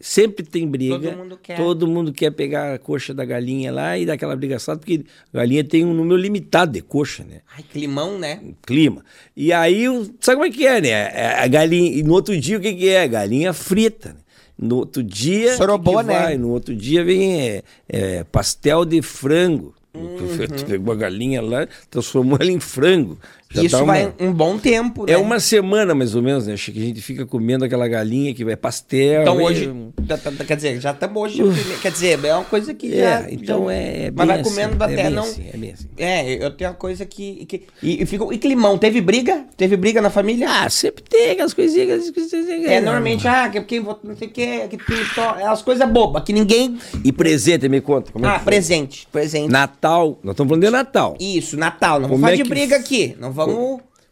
Sempre 0.00 0.44
tem 0.44 0.66
briga. 0.68 0.98
Todo 1.10 1.16
mundo 1.16 1.38
quer. 1.42 1.56
Todo 1.56 1.86
mundo 1.86 2.12
quer 2.12 2.30
pegar 2.32 2.74
a 2.74 2.78
coxa 2.78 3.14
da 3.14 3.24
galinha 3.24 3.72
lá 3.72 3.96
e 3.96 4.04
dar 4.04 4.14
aquela 4.14 4.36
briga 4.36 4.56
assada, 4.56 4.78
porque 4.78 5.04
a 5.32 5.36
galinha 5.38 5.64
tem 5.64 5.84
um 5.84 5.94
número 5.94 6.16
limitado 6.20 6.72
de 6.72 6.82
coxa, 6.82 7.24
né? 7.24 7.40
Ai, 7.56 7.62
climão, 7.72 8.18
né? 8.18 8.40
clima. 8.66 9.04
E 9.36 9.52
aí, 9.52 9.84
sabe 10.20 10.36
como 10.36 10.44
é 10.44 10.50
que 10.50 10.66
é, 10.66 10.80
né? 10.80 10.88
É 10.90 11.34
A 11.38 11.46
galinha, 11.46 11.90
e 11.92 12.02
no 12.02 12.12
outro 12.12 12.38
dia, 12.38 12.58
o 12.58 12.60
que, 12.60 12.74
que 12.74 12.88
é? 12.88 13.06
Galinha 13.08 13.52
frita. 13.52 14.10
né? 14.10 14.16
No 14.58 14.76
outro 14.76 15.02
dia. 15.02 15.56
Que 16.02 16.08
né? 16.08 16.20
vai? 16.20 16.38
No 16.38 16.50
outro 16.50 16.74
dia 16.74 17.04
vem 17.04 17.40
é, 17.40 17.62
é, 17.88 18.24
pastel 18.24 18.84
de 18.84 19.02
frango. 19.02 19.74
Uhum. 19.94 20.18
Pegou 20.66 20.92
a 20.92 20.96
galinha 20.96 21.40
lá, 21.40 21.68
transformou 21.90 22.38
ela 22.40 22.50
em 22.50 22.60
frango. 22.60 23.18
Já 23.54 23.62
Isso 23.62 23.76
uma- 23.76 23.86
vai 23.86 24.12
um 24.20 24.32
bom 24.32 24.58
tempo, 24.58 25.06
né? 25.06 25.12
É 25.12 25.16
uma 25.16 25.38
semana 25.38 25.94
mais 25.94 26.14
ou 26.14 26.22
menos, 26.22 26.46
né? 26.46 26.54
Acho 26.54 26.72
que 26.72 26.82
a 26.82 26.84
gente 26.86 27.00
fica 27.00 27.24
comendo 27.24 27.64
aquela 27.64 27.86
galinha 27.86 28.34
que 28.34 28.44
vai 28.44 28.56
pastel. 28.56 29.22
Então 29.22 29.40
e- 29.40 29.44
hoje. 29.44 29.72
tá- 30.08 30.18
tá- 30.18 30.44
quer 30.44 30.56
dizer, 30.56 30.80
já 30.80 30.90
estamos 30.90 31.22
hoje. 31.22 31.42
Quer 31.80 31.92
dizer, 31.92 32.24
é 32.24 32.34
uma 32.34 32.44
coisa 32.44 32.74
que. 32.74 32.92
É, 32.92 33.02
já, 33.22 33.30
então 33.30 33.66
já- 33.66 33.72
é. 33.74 34.10
Mas 34.14 34.26
vai 34.26 34.42
comendo 34.42 34.82
assim, 34.84 34.92
até 34.92 35.00
é 35.00 35.04
bem 35.04 35.12
não. 35.12 35.22
assim, 35.22 35.42
é 35.52 35.72
assim. 35.72 35.86
É, 35.96 36.44
eu 36.44 36.50
tenho 36.50 36.70
uma 36.70 36.76
coisa 36.76 37.06
que. 37.06 37.44
que 37.46 37.62
e, 37.82 38.02
e, 38.02 38.06
fica, 38.06 38.24
e 38.32 38.38
climão, 38.38 38.76
teve 38.76 39.00
briga? 39.00 39.44
Teve 39.56 39.76
briga 39.76 40.02
na 40.02 40.10
família? 40.10 40.48
Ah, 40.50 40.68
sempre 40.68 41.02
tem 41.04 41.30
aquelas 41.30 41.54
coisinhas. 41.54 42.08
aquelas 42.08 42.10
coisinhas 42.10 42.64
É, 42.66 42.80
normalmente, 42.80 43.28
ah, 43.28 43.48
que 43.48 43.60
porque 43.60 43.78
não 43.80 44.16
sei 44.16 44.28
o 44.28 44.30
que, 44.30 44.68
que 44.68 44.76
tem 44.78 45.04
só. 45.14 45.36
É 45.38 45.46
as 45.46 45.62
coisas 45.62 45.88
bobas, 45.88 46.24
que 46.24 46.32
ninguém. 46.32 46.76
E 47.04 47.12
presente, 47.12 47.68
me 47.68 47.80
conta. 47.80 48.10
Como 48.10 48.24
é 48.26 48.28
Ah, 48.30 48.38
foi? 48.40 48.46
presente. 48.52 49.06
Presente. 49.12 49.50
Natal. 49.50 50.18
Nós 50.24 50.32
estamos 50.32 50.48
falando 50.50 50.64
de 50.64 50.70
Natal. 50.70 51.16
Isso, 51.20 51.56
Natal. 51.56 52.00
Não 52.00 52.08
Como 52.08 52.20
vamos 52.20 52.20
falar 52.22 52.32
é 52.34 52.42
de 52.42 52.48
briga 52.48 52.76
aqui. 52.76 53.14
Não 53.20 53.30
vamos. 53.30 53.43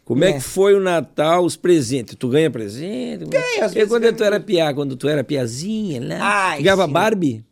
Como 0.04 0.24
é. 0.24 0.30
É. 0.30 0.32
que 0.34 0.40
foi 0.40 0.74
o 0.74 0.80
Natal, 0.80 1.44
os 1.44 1.56
presentes? 1.56 2.16
Tu 2.16 2.28
ganha 2.28 2.50
presente? 2.50 3.24
Ganho, 3.24 3.64
às 3.64 3.72
vezes 3.72 3.88
quando 3.88 4.02
ganho. 4.02 4.16
tu 4.16 4.24
era 4.24 4.40
piá, 4.40 4.74
quando 4.74 4.96
tu 4.96 5.08
era 5.08 5.22
piazinha, 5.24 6.00
né? 6.00 6.18
Ai, 6.20 6.62
Ganhava 6.62 6.86
sim. 6.86 6.92
Barbie? 6.92 7.44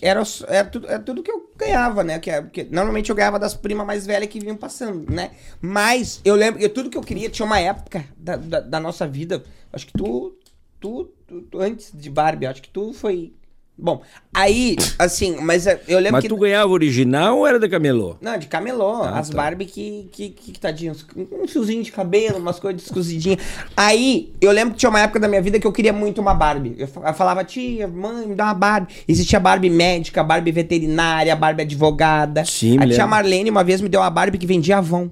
Era, 0.00 0.22
era, 0.48 0.64
tudo, 0.68 0.86
era 0.86 0.98
tudo 1.00 1.22
que 1.22 1.30
eu 1.30 1.50
ganhava, 1.56 2.04
né? 2.04 2.18
Que, 2.18 2.30
é- 2.30 2.42
que 2.42 2.64
normalmente 2.64 3.08
eu 3.10 3.16
ganhava 3.16 3.38
das 3.38 3.54
primas 3.54 3.86
mais 3.86 4.06
velhas 4.06 4.28
que 4.28 4.38
vinham 4.38 4.56
passando, 4.56 5.10
né? 5.10 5.30
Mas 5.60 6.20
eu 6.24 6.34
lembro 6.34 6.60
que 6.60 6.68
tudo 6.68 6.90
que 6.90 6.98
eu 6.98 7.02
queria 7.02 7.30
tinha 7.30 7.46
uma 7.46 7.58
época 7.58 8.04
da, 8.16 8.36
da, 8.36 8.60
da 8.60 8.78
nossa 8.80 9.06
vida. 9.08 9.42
Acho 9.72 9.86
que 9.86 9.92
tu, 9.94 10.36
tu, 10.78 11.04
tu, 11.26 11.40
tu- 11.42 11.60
Antes 11.60 11.90
de 11.94 12.10
Barbie, 12.10 12.46
acho 12.46 12.60
que 12.62 12.68
tu 12.68 12.92
foi. 12.92 13.32
Bom, 13.78 14.00
aí, 14.32 14.74
assim, 14.98 15.36
mas 15.38 15.66
é, 15.66 15.78
eu 15.86 15.98
lembro 15.98 16.12
Mas 16.12 16.22
que. 16.22 16.28
tu 16.30 16.36
ganhava 16.38 16.72
original 16.72 17.36
ou 17.38 17.46
era 17.46 17.58
da 17.60 17.68
camelô? 17.68 18.16
Não, 18.22 18.38
de 18.38 18.46
camelô. 18.46 19.02
Ah, 19.02 19.18
as 19.18 19.28
tá. 19.28 19.36
Barbie 19.36 19.66
que, 19.66 20.08
que, 20.10 20.30
que 20.30 20.58
tadinhos. 20.58 21.04
Um 21.14 21.46
fiozinho 21.46 21.82
de 21.82 21.92
cabelo, 21.92 22.38
umas 22.38 22.58
coisas 22.58 22.80
descosidinhas. 22.82 23.38
Aí, 23.76 24.32
eu 24.40 24.50
lembro 24.50 24.72
que 24.72 24.80
tinha 24.80 24.88
uma 24.88 25.00
época 25.00 25.20
da 25.20 25.28
minha 25.28 25.42
vida 25.42 25.60
que 25.60 25.66
eu 25.66 25.72
queria 25.72 25.92
muito 25.92 26.22
uma 26.22 26.32
Barbie. 26.32 26.74
Eu 26.78 26.88
fa- 26.88 27.06
eu 27.06 27.12
falava, 27.12 27.44
tia, 27.44 27.86
mãe, 27.86 28.26
me 28.26 28.34
dá 28.34 28.44
uma 28.44 28.54
Barbie. 28.54 28.94
Existia 29.06 29.38
Barbie 29.38 29.68
médica, 29.68 30.24
Barbie 30.24 30.52
veterinária, 30.52 31.36
Barbie 31.36 31.62
advogada. 31.62 32.46
Sim, 32.46 32.78
A 32.80 32.88
tia. 32.88 33.06
Marlene 33.06 33.50
uma 33.50 33.62
vez 33.62 33.82
me 33.82 33.90
deu 33.90 34.00
uma 34.00 34.08
Barbie 34.08 34.38
que 34.38 34.46
vendia 34.46 34.78
Avon. 34.78 35.10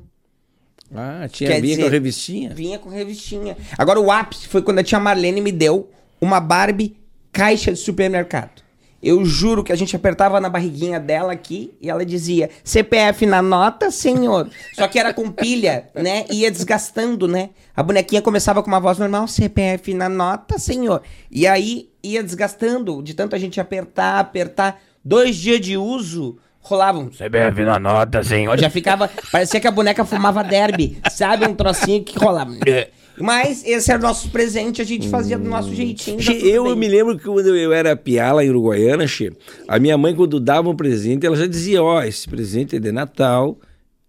Ah, 0.94 1.29
tinha 1.31 1.50
Quer 1.50 1.61
vinha 1.61 1.74
com 1.74 1.81
dizer, 1.83 1.87
a 1.88 1.90
revistinha? 1.90 2.50
Vinha 2.55 2.79
com 2.79 2.88
revistinha. 2.88 3.57
Agora, 3.77 4.00
o 4.00 4.11
ápice 4.11 4.48
foi 4.48 4.62
quando 4.62 4.79
a 4.79 4.83
tia 4.83 4.98
Marlene 4.98 5.40
me 5.42 5.53
deu 5.53 5.90
uma 6.20 6.40
Barbie 6.40 6.96
caixa 7.35 7.73
de 7.73 7.79
supermercado. 7.79 8.62
Eu 9.03 9.23
juro 9.23 9.62
que 9.62 9.70
a 9.70 9.77
gente 9.77 9.94
apertava 9.94 10.40
na 10.40 10.49
barriguinha 10.49 10.99
dela 10.99 11.35
aqui 11.35 11.75
e 11.79 11.90
ela 11.90 12.07
dizia 12.07 12.49
CPF 12.62 13.27
na 13.27 13.42
nota, 13.42 13.90
senhor. 13.90 14.49
Só 14.73 14.88
que 14.88 14.99
era 14.99 15.12
com 15.12 15.31
pilha, 15.31 15.90
né? 15.94 16.25
E 16.31 16.40
ia 16.40 16.51
desgastando, 16.51 17.29
né? 17.29 17.51
A 17.77 17.83
bonequinha 17.83 18.23
começava 18.23 18.62
com 18.62 18.68
uma 18.68 18.81
voz 18.81 18.97
normal, 18.97 19.29
CPF 19.29 19.92
na 19.92 20.09
nota, 20.09 20.59
senhor. 20.59 21.03
E 21.31 21.47
aí 21.47 21.90
ia 22.03 22.23
desgastando, 22.23 23.03
de 23.03 23.12
tanto 23.12 23.37
a 23.37 23.38
gente 23.38 23.61
apertar, 23.61 24.20
apertar. 24.20 24.81
Dois 25.05 25.37
dias 25.37 25.61
de 25.61 25.77
uso, 25.77 26.38
rolavam 26.61 27.12
CPF 27.12 27.62
na 27.62 27.79
nota, 27.79 28.25
senhor. 28.25 28.59
Já 28.59 28.70
ficava, 28.70 29.11
parecia 29.31 29.61
que 29.61 29.68
a 29.68 29.70
boneca 29.70 30.03
fumava 30.07 30.42
derby, 30.42 30.99
sabe? 31.11 31.47
Um 31.47 31.55
trocinho 31.55 32.03
que 32.03 32.18
rolava. 32.18 32.53
Mas 33.18 33.64
esse 33.64 33.90
era 33.90 33.98
o 34.00 34.03
nosso 34.03 34.31
presente, 34.31 34.83
a 34.83 34.85
gente 34.85 35.09
fazia 35.09 35.38
do 35.38 35.48
nosso 35.48 35.74
jeitinho. 35.74 36.20
Che, 36.20 36.33
eu 36.33 36.64
bem. 36.64 36.77
me 36.77 36.88
lembro 36.88 37.16
que 37.16 37.24
quando 37.24 37.55
eu 37.55 37.72
era 37.72 37.96
piá 37.96 38.33
lá 38.33 38.44
em 38.44 38.50
Uruguaiana, 38.50 39.07
che, 39.07 39.33
a 39.68 39.79
minha 39.79 39.96
mãe, 39.96 40.14
quando 40.14 40.40
dava 40.40 40.68
um 40.68 40.77
presente, 40.77 41.27
ela 41.27 41.37
já 41.37 41.46
dizia: 41.46 41.83
Ó, 41.83 42.03
esse 42.03 42.29
presente 42.29 42.77
é 42.77 42.81
de 42.81 42.90
Natal, 42.90 43.59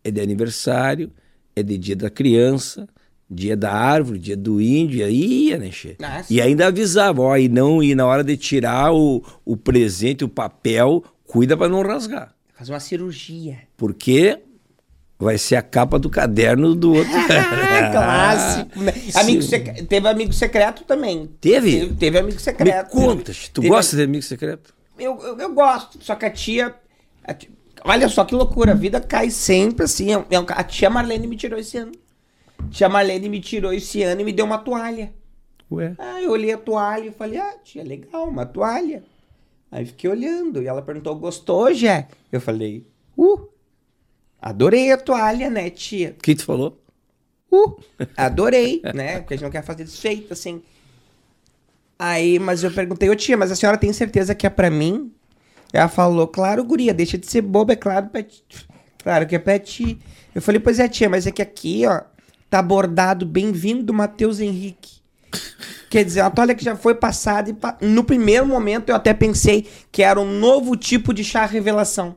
é 0.04 0.10
de 0.10 0.22
aniversário, 0.22 1.12
é 1.56 1.62
de 1.62 1.78
dia 1.78 1.96
da 1.96 2.10
criança, 2.10 2.88
dia 3.30 3.56
da 3.56 3.72
árvore, 3.72 4.20
dia 4.20 4.38
do 4.38 4.60
índio, 4.62 5.00
e 5.00 5.04
aí 5.04 5.48
ia, 5.50 5.58
né, 5.58 5.72
che? 5.72 5.96
Ah, 6.02 6.24
sim. 6.24 6.36
E 6.36 6.42
ainda 6.42 6.68
avisava: 6.68 7.22
Ó, 7.22 7.38
e 7.38 7.48
não, 7.48 7.84
e 7.84 7.94
na 7.94 8.06
hora 8.06 8.24
de 8.24 8.36
tirar 8.38 8.94
o, 8.94 9.24
o 9.44 9.56
presente, 9.56 10.24
o 10.24 10.30
papel, 10.30 11.04
cuida 11.26 11.56
para 11.56 11.70
não 11.70 11.82
rasgar. 11.82 12.34
Fazer 12.54 12.72
uma 12.72 12.80
cirurgia. 12.80 13.60
Porque 13.76 14.40
vai 15.18 15.38
ser 15.38 15.56
a 15.56 15.62
capa 15.62 15.98
do 15.98 16.10
caderno 16.10 16.76
do 16.76 16.94
outro. 16.94 17.12
Ah, 17.16 17.90
clássico. 17.92 18.80
né? 18.82 18.94
Amigo 19.16 19.44
Teve 19.88 20.08
amigo 20.08 20.34
secreto 20.34 20.84
também. 20.84 21.28
Teve? 21.40 21.72
Teve, 21.80 21.94
teve 21.96 22.20
amigo 22.20 22.36
Me 22.36 22.42
secreto. 22.42 22.90
conta, 22.90 23.32
che, 23.34 23.50
tu 23.52 23.62
Teve- 23.62 23.74
gosta 23.74 23.96
de 23.96 24.04
amigo 24.04 24.24
secreto? 24.24 24.74
Eu, 24.98 25.20
eu, 25.22 25.38
eu 25.40 25.54
gosto, 25.54 25.98
só 26.02 26.16
que 26.16 26.26
a 26.26 26.30
tia. 26.32 26.74
a 27.24 27.34
tia- 27.34 27.50
olha 27.84 28.08
só 28.10 28.24
que 28.26 28.34
loucura, 28.36 28.72
a 28.72 28.76
vida 28.76 29.00
cai 29.02 29.30
sempre 29.30 29.86
assim. 29.86 30.12
é 30.12 30.18
um- 30.18 30.26
é 30.30 30.40
um- 30.40 30.46
a 30.50 30.64
tia 30.64 30.90
Marlene 30.90 31.28
me 31.28 31.36
tirou 31.38 31.60
esse 31.60 31.78
ano. 31.78 31.92
Tia 32.72 32.88
Marlene 32.90 33.28
me 33.30 33.40
tirou 33.42 33.74
esse 33.74 34.02
ano 34.04 34.22
e 34.22 34.24
me 34.24 34.32
deu 34.34 34.46
uma 34.46 34.58
toalha. 34.58 35.14
Ué. 35.72 35.94
Ah, 35.98 36.22
eu 36.22 36.32
olhei 36.32 36.54
a 36.54 36.58
toalha 36.58 37.10
e 37.10 37.12
falei, 37.12 37.40
ah, 37.40 37.56
tia, 37.64 37.84
legal, 37.84 38.28
uma 38.30 38.46
toalha. 38.46 39.04
Aí 39.72 39.86
fiquei 39.86 40.10
olhando 40.10 40.62
e 40.62 40.68
ela 40.68 40.82
perguntou, 40.82 41.16
gostou, 41.16 41.74
Jé? 41.74 42.08
Eu 42.32 42.40
falei, 42.40 42.86
uh, 43.18 43.50
adorei 44.42 44.92
a 44.92 44.98
toalha, 44.98 45.50
né, 45.50 45.70
tia? 45.70 46.16
O 46.18 46.22
que 46.22 46.36
tu 46.36 46.46
falou? 46.46 46.80
Uh, 47.52 47.76
adorei, 48.18 48.82
né? 48.94 49.20
Porque 49.20 49.34
a 49.34 49.38
gente 49.38 49.44
não 49.44 49.52
quer 49.52 49.64
fazer 49.64 49.84
desfeito, 49.84 50.34
assim. 50.34 50.62
Aí, 51.98 52.38
mas 52.40 52.64
eu 52.64 52.72
perguntei, 52.72 53.10
ô 53.10 53.16
tia, 53.16 53.38
mas 53.38 53.52
a 53.52 53.56
senhora 53.56 53.78
tem 53.78 53.94
certeza 53.94 54.36
que 54.36 54.46
é 54.46 54.50
pra 54.50 54.70
mim? 54.70 55.12
Ela 55.72 55.88
falou, 55.88 56.28
claro, 56.28 56.64
guria, 56.64 56.94
deixa 56.94 57.18
de 57.18 57.26
ser 57.28 57.42
boba, 57.42 57.74
é 57.74 57.76
claro, 57.76 58.08
pra 58.08 58.22
ti. 58.24 58.44
Claro 59.02 59.26
que 59.28 59.36
é 59.36 59.40
pra 59.40 59.58
ti. 59.60 59.98
Eu 60.34 60.42
falei, 60.42 60.60
pois 60.60 60.80
é, 60.80 60.88
tia, 60.88 61.10
mas 61.10 61.26
é 61.28 61.32
que 61.32 61.42
aqui, 61.42 61.86
ó, 61.88 62.02
tá 62.50 62.62
bordado 62.62 63.26
bem-vindo 63.26 63.94
Matheus 63.94 64.40
Henrique. 64.40 64.96
Quer 65.90 66.04
dizer, 66.04 66.22
uma 66.22 66.32
toalha 66.32 66.56
que 66.56 66.64
já 66.64 66.76
foi 66.76 66.96
passada 66.96 67.50
e 67.50 67.54
pa- 67.54 67.78
no 67.82 68.04
primeiro 68.04 68.46
momento 68.46 68.90
eu 68.90 68.96
até 68.96 69.14
pensei 69.14 69.68
que 69.92 70.02
era 70.04 70.20
um 70.20 70.40
novo 70.40 70.76
tipo 70.76 71.14
de 71.14 71.24
chá 71.24 71.46
revelação. 71.46 72.16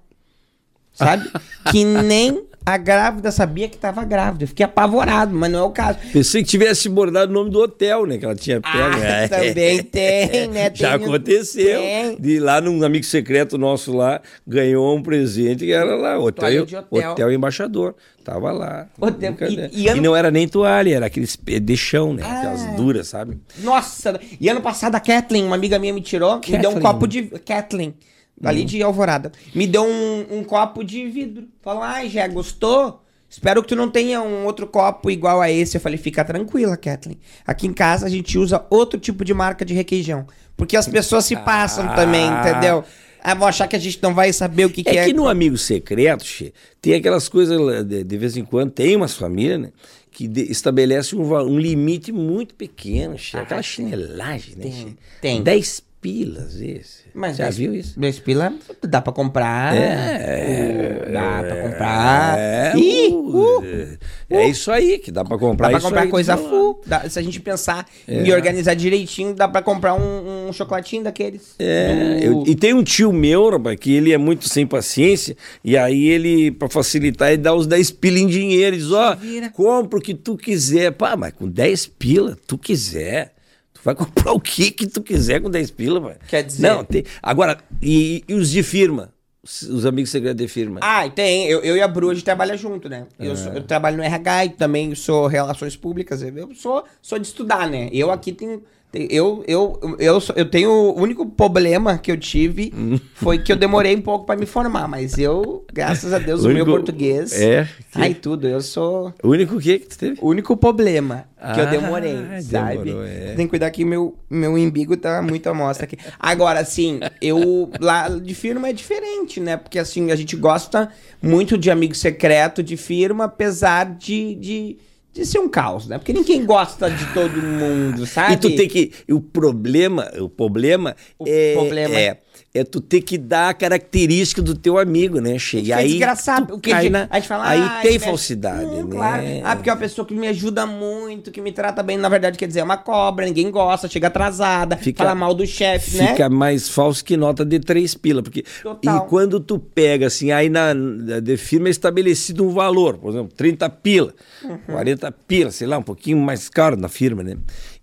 Sabe? 0.99 1.31
que 1.71 1.85
nem 1.85 2.45
A 2.67 2.77
grávida 2.77 3.31
sabia 3.33 3.67
que 3.67 3.79
tava 3.79 4.05
grávida. 4.05 4.45
Eu 4.45 4.49
fiquei 4.49 4.63
apavorado, 4.67 5.35
mas 5.35 5.51
não 5.51 5.61
é 5.61 5.63
o 5.63 5.71
caso. 5.71 5.99
Pensei 6.13 6.43
que 6.43 6.51
tivesse 6.51 6.87
bordado 6.87 7.31
o 7.31 7.35
nome 7.35 7.49
do 7.49 7.59
hotel, 7.61 8.05
né? 8.05 8.19
Que 8.19 8.27
ela 8.27 8.35
tinha 8.35 8.61
pego. 8.61 8.77
Ah, 9.03 9.23
É. 9.23 9.29
também 9.29 9.83
tem, 9.83 10.49
né? 10.49 10.71
Já 10.75 10.99
Tem- 10.99 11.07
aconteceu. 11.07 11.81
tem. 11.81 12.17
De 12.21 12.39
lá 12.39 12.61
num 12.61 12.85
amigo 12.85 13.07
secreto 13.07 13.57
nosso 13.57 13.97
lá, 13.97 14.21
ganhou 14.47 14.95
um 14.95 15.03
presente 15.03 15.65
que 15.65 15.73
era 15.73 15.97
lá, 15.97 16.19
hotel, 16.19 16.65
hotel. 16.91 17.11
hotel 17.13 17.33
embaixador. 17.33 17.95
Tava 18.23 18.53
lá. 18.53 18.87
Hotel- 19.01 19.33
Brincadeira. 19.33 19.71
e- 19.73 19.81
E, 19.81 19.85
e 19.85 19.89
ano- 19.89 20.03
não 20.03 20.15
era 20.15 20.31
nem 20.31 20.47
toalha, 20.47 20.95
era 20.97 21.07
aqueles 21.07 21.39
de 21.43 21.77
chão, 21.79 22.13
né? 22.13 22.23
Ah. 22.23 22.37
Aquelas 22.39 22.77
duras, 22.77 23.09
sabe? 23.09 23.39
Nossa, 23.61 24.21
e 24.39 24.47
ano 24.47 24.61
passado 24.61 24.95
a 24.95 25.01
Kathleen, 25.01 25.45
uma 25.47 25.57
amiga 25.57 25.79
minha 25.79 25.95
me 25.95 26.03
tirou, 26.03 26.35
me 26.35 26.41
deu 26.59 26.69
um 26.71 26.75
Kathleen? 26.75 26.83
copo 26.83 27.07
de. 27.09 27.23
Kathleen, 27.47 27.95
ali 28.43 28.65
de 28.65 28.83
Alvorada. 28.83 29.33
Me 29.55 29.67
deu 29.67 29.85
um, 29.85 30.39
um 30.39 30.45
copo 30.45 30.83
de 30.85 31.07
vidro. 31.09 31.47
Falou, 31.63 31.83
ai, 31.83 32.09
já 32.09 32.27
gostou? 32.29 33.03
Espero 33.31 33.63
que 33.63 33.69
tu 33.69 33.77
não 33.77 33.91
tenha 33.91 34.23
um 34.23 34.45
outro 34.47 34.67
copo 34.67 35.11
igual 35.11 35.41
a 35.43 35.51
esse. 35.51 35.77
Eu 35.77 35.81
falei, 35.81 35.99
fica 35.99 36.25
tranquila, 36.25 36.77
Kathleen. 36.77 37.19
Aqui 37.47 37.67
em 37.67 37.73
casa 37.75 38.07
a 38.07 38.09
gente 38.09 38.39
usa 38.39 38.65
outro 38.71 38.99
tipo 38.99 39.25
de 39.25 39.35
marca 39.35 39.65
de 39.65 39.75
requeijão. 39.75 40.27
Porque 40.57 40.77
as 40.77 40.89
pessoas 40.89 41.25
se 41.27 41.37
passam 41.37 41.85
Ah. 41.91 41.95
também, 41.95 42.27
entendeu? 42.27 42.83
Ah, 43.23 43.35
vão 43.35 43.47
achar 43.49 43.67
que 43.69 43.77
a 43.77 43.79
gente 43.79 43.99
não 44.03 44.15
vai 44.15 44.33
saber 44.33 44.65
o 44.65 44.71
que, 44.71 44.83
que 44.83 44.91
É 44.91 45.03
é. 45.03 45.05
que 45.07 45.13
no 45.13 45.29
amigo 45.29 45.59
secreto, 45.59 46.25
che, 46.25 46.55
tem 46.81 46.95
aquelas 46.95 47.29
coisas, 47.29 47.85
de, 47.85 48.03
de 48.05 48.17
vez 48.17 48.37
em 48.37 48.45
quando, 48.45 48.71
tem 48.71 48.97
umas 48.97 49.15
famílias, 49.15 49.61
né? 49.61 49.73
Que 50.11 50.27
de, 50.27 50.51
estabelece 50.51 51.15
um, 51.15 51.35
um 51.35 51.59
limite 51.59 52.11
muito 52.13 52.55
pequeno, 52.55 53.19
che, 53.19 53.37
Ah, 53.37 53.43
aquela 53.43 53.61
tem. 53.61 53.71
chinelagem, 53.71 54.55
né? 54.57 54.63
Tem, 54.63 54.73
che? 54.73 54.97
tem. 55.21 55.43
10 55.43 55.83
pilas 56.01 56.61
esse. 56.61 57.05
Mas 57.15 57.37
Já 57.37 57.51
viu 57.51 57.75
isso? 57.75 57.99
Dez 57.99 58.19
pila 58.19 58.53
dá 58.83 59.01
pra 59.01 59.13
comprar. 59.13 59.75
É, 59.77 61.05
Uh, 61.09 61.13
dá 61.13 61.43
pra 61.43 61.63
comprar. 61.63 62.39
É, 62.39 62.73
Ih, 62.77 63.09
uh, 63.13 63.59
uh, 63.61 63.99
é 64.31 64.49
isso 64.49 64.71
aí 64.71 64.99
que 64.99 65.11
dá 65.11 65.25
pra 65.25 65.39
comprar. 65.39 65.69
Dá 65.71 65.79
pra 65.79 65.81
comprar 65.89 66.09
coisa 66.09 66.35
então, 66.35 66.49
full. 66.49 66.81
Dá- 66.87 67.09
se 67.09 67.19
a 67.19 67.23
gente 67.23 67.41
pensar 67.41 67.87
É. 68.07 68.23
e 68.25 68.33
organizar 68.33 68.75
direitinho, 68.75 69.35
dá 69.35 69.49
pra 69.49 69.63
comprar 69.63 69.95
um, 69.95 70.49
um 70.49 70.53
chocolatinho 70.53 71.03
daqueles. 71.03 71.55
É, 71.59 72.21
eu- 72.23 72.45
e 72.47 72.55
tem 72.55 72.75
um 72.75 72.83
tio 72.85 73.13
meu, 73.13 73.51
rapaz, 73.51 73.77
que 73.81 73.93
ele 73.93 74.13
é 74.13 74.19
muito 74.19 74.49
sem 74.49 74.67
paciência, 74.67 75.37
e 75.65 75.77
aí 75.77 76.09
ele, 76.09 76.51
pra 76.53 76.69
facilitar, 76.69 77.29
ele 77.33 77.39
dá 77.43 77.55
os 77.55 77.67
10 77.67 77.91
pila 77.91 78.19
em 78.19 78.27
dinheiro, 78.27 78.77
e 78.77 78.79
diz, 78.79 78.93
ó, 78.93 79.15
vira. 79.15 79.51
compra 79.51 79.99
o 79.99 80.03
que 80.03 80.15
tu 80.15 80.37
quiser. 80.37 80.93
Pá, 80.93 81.17
mas 81.17 81.33
com 81.33 81.49
10 81.49 81.87
pila, 81.87 82.37
tu 82.47 82.57
quiser, 82.59 83.33
tu 83.81 83.85
vai 83.85 83.95
comprar 83.95 84.33
o 84.33 84.41
que 84.41 84.71
que 84.71 84.87
tu 84.87 85.03
quiser 85.03 85.41
com 85.41 85.51
10 85.51 85.71
pila, 85.71 86.01
pai. 86.01 86.17
Quer 86.29 86.43
dizer- 86.45 86.69
Não, 86.69 86.85
tem... 86.85 87.05
Agora, 87.23 87.59
e, 87.81 88.23
e 88.29 88.35
os 88.35 88.51
de 88.51 88.63
firma? 88.63 89.13
Os, 89.43 89.63
os 89.63 89.87
amigos 89.87 90.11
secretos 90.11 90.37
de 90.45 90.49
firma? 90.49 90.81
Ah, 90.83 91.09
tem. 91.09 91.47
Eu, 91.47 91.61
eu 91.63 91.77
e 91.77 91.81
a 91.81 91.87
Bru, 91.89 92.11
a 92.11 92.15
gente 92.15 92.25
trabalha 92.25 92.57
junto, 92.57 92.89
né? 92.89 93.07
Eu, 93.19 93.37
sou- 93.37 93.53
eu 93.53 93.63
trabalho 93.63 93.97
no 93.97 94.03
RH 94.03 94.45
e 94.47 94.49
também 94.51 94.95
sou 94.95 95.27
relações 95.27 95.77
públicas. 95.77 96.21
Eu 96.23 96.55
sou, 96.55 96.85
sou 97.01 97.19
de 97.19 97.27
estudar, 97.27 97.69
né? 97.71 97.89
Eu 97.93 98.11
aqui 98.11 98.33
tenho. 98.33 98.63
Eu, 98.93 99.45
eu, 99.47 99.97
eu, 99.99 100.19
eu 100.35 100.51
tenho. 100.51 100.71
O 100.71 101.01
único 101.03 101.27
problema 101.27 101.99
que 101.99 102.11
eu 102.11 102.17
tive 102.17 102.73
foi 103.15 103.39
que 103.39 103.53
eu 103.53 103.57
demorei 103.57 103.95
um 103.95 104.01
pouco 104.01 104.25
pra 104.25 104.35
me 104.35 104.47
formar, 104.47 104.89
mas 104.89 105.19
eu, 105.19 105.63
graças 105.71 106.11
a 106.15 106.19
Deus, 106.19 106.43
o, 106.43 106.49
O 106.49 106.53
meu 106.55 106.65
português. 106.65 107.33
É, 107.33 107.69
que- 107.93 108.01
Ai, 108.01 108.15
tudo. 108.15 108.49
Eu 108.49 108.63
sou. 108.63 109.13
O 109.23 109.29
único 109.29 109.59
que 109.61 109.79
que 109.79 109.89
tu 109.89 109.99
teve? 109.99 110.19
O 110.23 110.29
único 110.29 110.57
problema 110.57 111.27
que 111.37 111.61
eu 111.61 111.65
Ah, 111.65 111.71
demorei, 111.71 112.17
sabe? 112.41 112.79
demorou, 112.79 113.05
é. 113.05 113.35
Tem 113.35 113.45
que 113.47 113.51
cuidar 113.51 113.71
que 113.71 113.85
meu, 113.85 114.17
meu 114.31 114.57
embigo 114.57 114.97
tá 114.97 115.21
muito 115.21 115.47
à 115.49 115.55
mostra 115.55 115.85
aqui. 115.85 115.99
Agora, 116.19 116.59
assim, 116.59 116.99
eu 117.21 117.71
lá 117.79 118.09
de 118.09 118.35
firma 118.35 118.69
é 118.71 118.73
diferente, 118.73 119.39
né? 119.39 119.59
Porque 119.59 119.79
assim, 119.79 120.11
a 120.11 120.17
gente 120.17 120.35
gosta 120.35 120.91
muito 121.23 121.59
de 121.59 121.71
amigo 121.71 121.95
secreto 121.95 122.63
de 122.63 122.77
firma, 122.79 123.25
apesar 123.25 123.85
de, 123.97 124.35
de, 124.35 124.79
de 125.13 125.27
ser 125.27 125.39
um 125.39 125.49
caos, 125.49 125.87
né? 125.87 125.99
Porque 125.99 126.13
ninguém 126.13 126.45
gosta 126.45 126.91
de 126.91 127.05
todo 127.13 127.43
mundo, 127.43 128.07
sabe? 128.07 128.35
E 128.35 128.37
tu 128.37 128.55
tem 128.55 128.69
que. 128.69 128.93
O 129.11 129.21
problema, 129.21 130.11
o 130.21 130.29
problema 130.29 130.95
O 131.19 131.25
é. 131.27 131.55
problema. 131.55 131.95
É, 131.95 132.19
é 132.55 132.65
tu 132.65 132.81
ter 132.81 133.03
que 133.03 133.17
dar 133.19 133.51
a 133.51 133.55
característica 133.55 134.41
do 134.43 134.55
teu 134.55 134.79
amigo, 134.79 135.21
né? 135.21 135.39
Che? 135.39 135.59
E 135.59 135.63
Fica 135.65 135.77
aí. 135.77 135.89
desgraçado. 135.91 136.47
tu 136.47 136.53
Porque 136.55 136.71
cai 136.71 136.89
na- 136.89 137.07
a 137.11 137.17
gente 137.19 137.29
fala, 137.29 137.47
aí 137.49 137.61
ah, 137.61 137.69
tem 137.83 137.91
ele 137.91 137.99
mexe- 137.99 138.05
falsidade, 138.07 138.65
Não, 138.65 138.85
né? 138.85 138.91
Claro. 138.91 139.23
Ah, 139.45 139.55
porque 139.57 139.69
é 139.71 139.73
uma 139.73 139.79
pessoa 139.79 140.07
que 140.07 140.15
me 140.15 140.27
ajuda 140.27 140.67
muito, 140.67 141.31
que 141.31 141.41
me 141.41 141.53
trata 141.53 141.83
bem, 141.83 141.97
na 141.99 142.09
verdade, 142.09 142.39
quer 142.39 142.47
dizer, 142.49 142.61
é 142.61 142.65
uma 142.65 142.79
cobra, 142.79 143.27
ninguém 143.27 143.51
gosta, 143.51 143.87
chega 143.89 144.07
atrasada, 144.09 144.77
Fica- 144.77 145.05
fala 145.05 145.15
mal 145.15 145.35
do 145.35 145.47
chefe, 145.47 145.99
né? 145.99 146.09
Fica 146.09 146.29
mais 146.31 146.69
falso 146.69 147.05
que 147.05 147.17
nota 147.17 147.45
de 147.45 147.61
três 147.61 147.95
pila. 147.95 148.23
Porque, 148.23 148.43
Total. 148.63 148.97
e 148.97 149.09
quando 149.09 149.39
tu 149.41 149.59
pega, 149.59 150.07
assim, 150.07 150.31
aí 150.33 150.49
na, 150.49 150.73
na 150.75 151.21
de 151.21 151.37
firma 151.37 151.69
é 151.69 151.71
estabelecido 151.71 152.45
um 152.45 152.51
valor, 152.51 152.97
por 152.99 153.11
exemplo, 153.11 153.33
30 153.37 153.69
pila, 153.69 154.15
Uhum. 154.43 154.59
40 154.67 155.13
pila, 155.13 155.51
sei 155.51 155.67
lá, 155.67 155.79
um 155.79 155.83
pouquinho 155.83 156.19
mais 156.19 156.49
caro 156.49 156.77
na 156.77 156.89
firma, 156.89 157.23
né? 157.23 157.37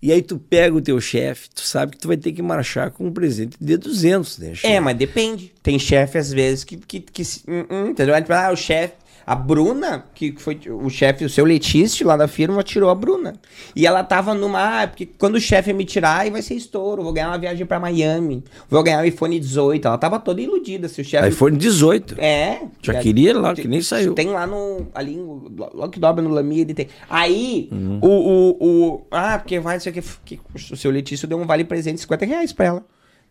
E 0.06 0.12
aí 0.12 0.22
tu 0.22 0.38
pega 0.38 0.72
o 0.72 0.80
teu 0.80 1.00
chefe, 1.00 1.48
tu 1.52 1.62
sabe 1.62 1.90
que 1.90 1.98
tu 1.98 2.06
vai 2.06 2.16
ter 2.16 2.30
que 2.30 2.40
marchar 2.40 2.92
com 2.92 3.08
um 3.08 3.12
presente 3.12 3.56
de 3.60 3.76
200, 3.76 4.38
né? 4.38 4.54
che? 4.54 4.64
É, 4.64 4.78
mas 4.78 4.96
depende. 4.96 5.52
Tem 5.64 5.80
chefe, 5.80 6.16
às 6.16 6.32
vezes, 6.32 6.62
que. 6.62 6.76
que, 6.76 7.00
que 7.00 7.24
se- 7.24 7.40
hum, 7.48 7.64
hum, 7.68 7.86
entendeu? 7.88 8.14
Ah, 8.14 8.52
o 8.52 8.56
chefe. 8.56 8.94
A 9.26 9.34
Bruna, 9.34 10.04
que 10.14 10.36
foi 10.38 10.56
o 10.70 10.88
chefe, 10.88 11.24
o 11.24 11.28
seu 11.28 11.44
Letício 11.44 12.06
lá 12.06 12.16
da 12.16 12.28
firma, 12.28 12.62
tirou 12.62 12.88
a 12.88 12.94
Bruna. 12.94 13.34
E 13.74 13.84
ela 13.84 14.04
tava 14.04 14.32
numa. 14.34 14.82
Ah, 14.82 14.86
porque 14.86 15.04
quando 15.04 15.34
o 15.34 15.40
chefe 15.40 15.72
me 15.72 15.84
tirar, 15.84 16.20
aí 16.20 16.30
vai 16.30 16.40
ser 16.42 16.54
estouro. 16.54 17.02
Vou 17.02 17.12
ganhar 17.12 17.28
uma 17.30 17.38
viagem 17.38 17.66
pra 17.66 17.80
Miami. 17.80 18.44
Vou 18.70 18.80
ganhar 18.84 19.00
um 19.00 19.04
iPhone 19.04 19.40
18. 19.40 19.88
Ela 19.88 19.98
tava 19.98 20.20
toda 20.20 20.40
iludida. 20.40 20.88
Se 20.88 21.00
o 21.00 21.04
chefe. 21.04 21.28
iPhone 21.28 21.56
18. 21.56 22.14
É. 22.20 22.60
Já 22.80 23.00
queria 23.00 23.36
lá, 23.36 23.52
que 23.52 23.66
nem 23.66 23.82
saiu. 23.82 24.14
Tem 24.14 24.28
lá 24.28 24.46
no. 24.46 24.86
Ali, 24.94 25.16
logo 25.16 25.88
que 25.88 25.98
dobra 25.98 26.22
no 26.22 26.30
Lami, 26.30 26.60
ele 26.60 26.72
tem. 26.74 26.86
Aí, 27.10 27.68
Uhum. 27.72 27.98
o, 28.00 28.08
o, 28.08 28.56
o. 28.94 29.06
Ah, 29.10 29.38
porque 29.40 29.58
vai, 29.58 29.74
não 29.74 29.80
sei 29.80 29.90
o 29.90 29.94
que, 29.94 30.02
que. 30.24 30.40
O 30.72 30.76
seu 30.76 30.90
Letício 30.92 31.26
deu 31.26 31.36
um 31.36 31.46
vale 31.46 31.64
presente 31.64 31.96
de 31.96 32.02
50 32.02 32.24
reais 32.26 32.52
pra 32.52 32.66
ela. 32.66 32.84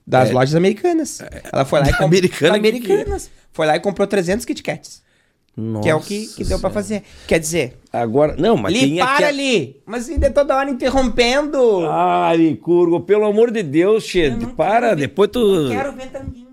Das 0.06 0.30
É. 0.30 0.34
lojas 0.34 0.56
americanas. 0.56 1.22
Ela 1.54 1.64
foi 1.64 1.80
lá 1.80 1.86
e 1.88 1.92
comprou. 1.94 2.08
Americana 2.10 2.60
que- 2.60 2.68
Americanas. 2.68 3.32
Foi 3.54 3.66
lá 3.66 3.78
e 3.78 3.80
comprou 3.80 4.06
300 4.06 4.44
Kit 4.46 4.62
Kats. 4.62 5.05
Que 5.82 5.90
é 5.90 5.96
o 5.96 6.02
que, 6.02 6.28
que 6.28 6.44
deu 6.44 6.60
pra 6.60 6.70
fazer. 6.70 7.02
Quer 7.28 7.40
dizer, 7.40 7.78
Agora, 7.94 8.36
não, 8.38 8.58
mas 8.58 8.74
Li, 8.74 8.98
para 8.98 9.14
aquela- 9.14 9.30
ali! 9.30 9.82
Mas 9.86 10.10
ainda 10.10 10.30
toda 10.30 10.56
hora 10.58 10.70
interrompendo! 10.70 11.86
Ah, 11.90 12.34
Licurgo, 12.36 13.00
pelo 13.02 13.24
amor 13.26 13.52
de 13.52 13.64
Deus, 13.64 14.04
che, 14.04 14.20
Eu 14.20 14.38
não 14.38 14.54
para, 14.54 14.90
ver- 14.90 14.96
depois 15.08 15.30
tu... 15.32 15.70
Quero 15.70 15.94
ver 15.94 16.08
para 16.10 16.26
isso. 16.26 16.46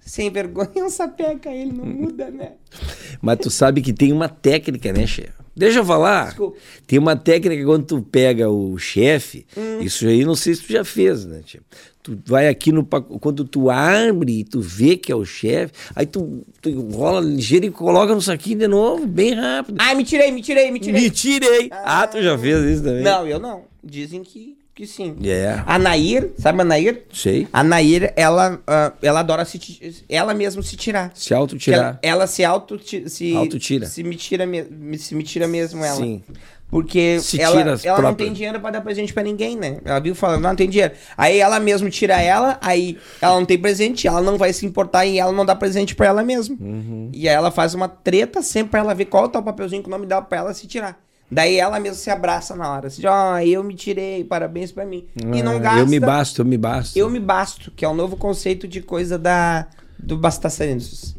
Sem 0.00 0.30
vergonha, 0.30 0.70
um 0.84 0.88
sapeca 0.88 1.50
ele, 1.50 1.72
não 1.72 1.84
muda, 1.84 2.30
né? 2.30 2.52
Mas 3.20 3.38
tu 3.38 3.50
sabe 3.50 3.82
que 3.82 3.92
tem 3.92 4.12
uma 4.12 4.28
técnica, 4.28 4.92
né, 4.92 5.06
chefe? 5.06 5.32
Deixa 5.54 5.80
eu 5.80 5.84
falar. 5.84 6.26
Desculpa. 6.26 6.56
Tem 6.86 6.98
uma 6.98 7.16
técnica 7.16 7.64
quando 7.64 7.84
tu 7.84 8.00
pega 8.00 8.48
o 8.48 8.78
chefe, 8.78 9.44
Hum. 9.56 9.80
isso 9.80 10.06
aí 10.06 10.24
não 10.24 10.36
sei 10.36 10.54
se 10.54 10.62
tu 10.62 10.72
já 10.72 10.84
fez, 10.84 11.24
né, 11.26 11.42
chefe? 11.44 11.64
Tu 12.02 12.18
vai 12.24 12.48
aqui 12.48 12.72
no 12.72 12.84
quando 12.84 13.44
tu 13.44 13.68
abre 13.68 14.40
e 14.40 14.44
tu 14.44 14.60
vê 14.60 14.96
que 14.96 15.12
é 15.12 15.16
o 15.16 15.24
chefe, 15.24 15.74
aí 15.94 16.06
tu, 16.06 16.42
tu 16.62 16.80
rola 16.90 17.20
ligeiro 17.20 17.66
e 17.66 17.70
coloca 17.70 18.14
no 18.14 18.22
saquinho 18.22 18.60
de 18.60 18.68
novo, 18.68 19.06
bem 19.06 19.34
rápido. 19.34 19.76
Ai, 19.78 19.94
me 19.94 20.04
tirei, 20.04 20.30
me 20.30 20.40
tirei, 20.40 20.70
me 20.70 20.80
tirei. 20.80 21.02
Me 21.02 21.10
tirei. 21.10 21.68
Ah, 21.70 22.06
tu 22.06 22.22
já 22.22 22.38
fez 22.38 22.64
isso 22.64 22.82
também? 22.84 23.02
Não, 23.02 23.26
eu 23.26 23.38
não. 23.38 23.64
Dizem 23.84 24.22
que, 24.22 24.56
que 24.74 24.86
sim. 24.86 25.16
É. 25.24 25.62
A 25.66 25.78
Nair, 25.78 26.30
sabe 26.38 26.62
a 26.62 26.64
Nair? 26.64 27.02
Sei. 27.12 27.46
A 27.52 27.62
Nair, 27.62 28.12
ela, 28.16 28.58
ah, 28.66 28.92
ela 29.02 29.20
adora 29.20 29.44
se, 29.44 29.60
ela 30.08 30.32
mesma 30.32 30.62
se 30.62 30.76
tirar. 30.76 31.10
Se 31.14 31.34
auto-tirar. 31.34 31.98
Ela, 32.02 32.14
ela 32.20 32.26
se 32.26 32.42
auto 32.44 32.78
se 33.08 33.34
Autotira. 33.34 33.86
Se 33.86 34.02
me 34.02 34.14
tira 34.16 34.46
me- 34.46 34.96
se 34.96 35.14
me 35.14 35.22
tira 35.24 35.46
mesmo 35.46 35.84
ela. 35.84 35.96
Sim. 35.96 36.22
Porque 36.70 37.18
Se 37.20 37.40
ela, 37.40 37.78
ela 37.82 38.02
não 38.02 38.14
tem 38.14 38.30
dinheiro 38.32 38.60
pra 38.60 38.70
dar 38.70 38.82
presente 38.82 39.14
pra 39.14 39.22
ninguém, 39.22 39.56
né? 39.56 39.78
Ela 39.84 39.98
viu 40.00 40.14
falando, 40.14 40.42
não, 40.42 40.50
não 40.50 40.56
tem 40.56 40.68
dinheiro. 40.68 40.92
Aí 41.16 41.38
ela 41.38 41.58
mesmo 41.58 41.88
tira 41.88 42.20
ela, 42.20 42.58
aí 42.60 42.98
ela 43.22 43.36
não 43.36 43.46
tem 43.46 43.56
presente, 43.58 44.06
ela 44.06 44.20
não 44.20 44.36
vai 44.36 44.52
se 44.52 44.66
importar 44.66 45.06
em 45.06 45.18
ela 45.18 45.32
não 45.32 45.46
dar 45.46 45.56
presente 45.56 45.94
pra 45.94 46.08
ela 46.08 46.22
mesma. 46.22 46.56
Uhum. 46.60 47.08
E 47.12 47.26
aí 47.26 47.34
ela 47.34 47.50
faz 47.50 47.72
uma 47.72 47.88
treta 47.88 48.42
sempre 48.42 48.72
pra 48.72 48.80
ela 48.80 48.94
ver 48.94 49.06
qual 49.06 49.28
tá 49.30 49.38
o 49.38 49.42
papelzinho 49.42 49.82
com 49.82 49.88
o 49.88 49.90
nome 49.90 50.04
dela 50.04 50.20
pra 50.20 50.38
ela 50.38 50.52
se 50.54 50.66
tirar. 50.66 51.00
Daí 51.30 51.56
ela 51.56 51.78
mesma 51.80 51.96
se 51.96 52.10
abraça 52.10 52.54
na 52.54 52.70
hora. 52.70 52.88
Assim, 52.88 53.06
ó, 53.06 53.38
eu 53.38 53.62
me 53.64 53.74
tirei, 53.74 54.22
parabéns 54.24 54.70
pra 54.72 54.84
mim. 54.84 55.06
e 55.16 55.42
não 55.42 55.56
Ah, 55.56 55.60
gasta. 55.60 55.80
Eu 55.80 55.86
me 55.86 56.00
basto, 56.00 56.40
eu 56.42 56.44
me 56.44 56.58
basto. 56.58 56.98
Eu 56.98 57.10
me 57.10 57.20
basto, 57.20 57.70
que 57.70 57.84
é 57.84 57.88
o 57.88 57.94
novo 57.94 58.16
conceito 58.16 58.68
de 58.68 58.80
coisa 58.82 59.18
da 59.18 59.66
do 59.98 60.16
bastaçarinos. 60.16 61.14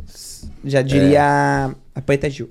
Já 0.64 0.82
diria 0.82 1.76
a 1.94 2.02
Preta 2.02 2.30
Gil. 2.30 2.50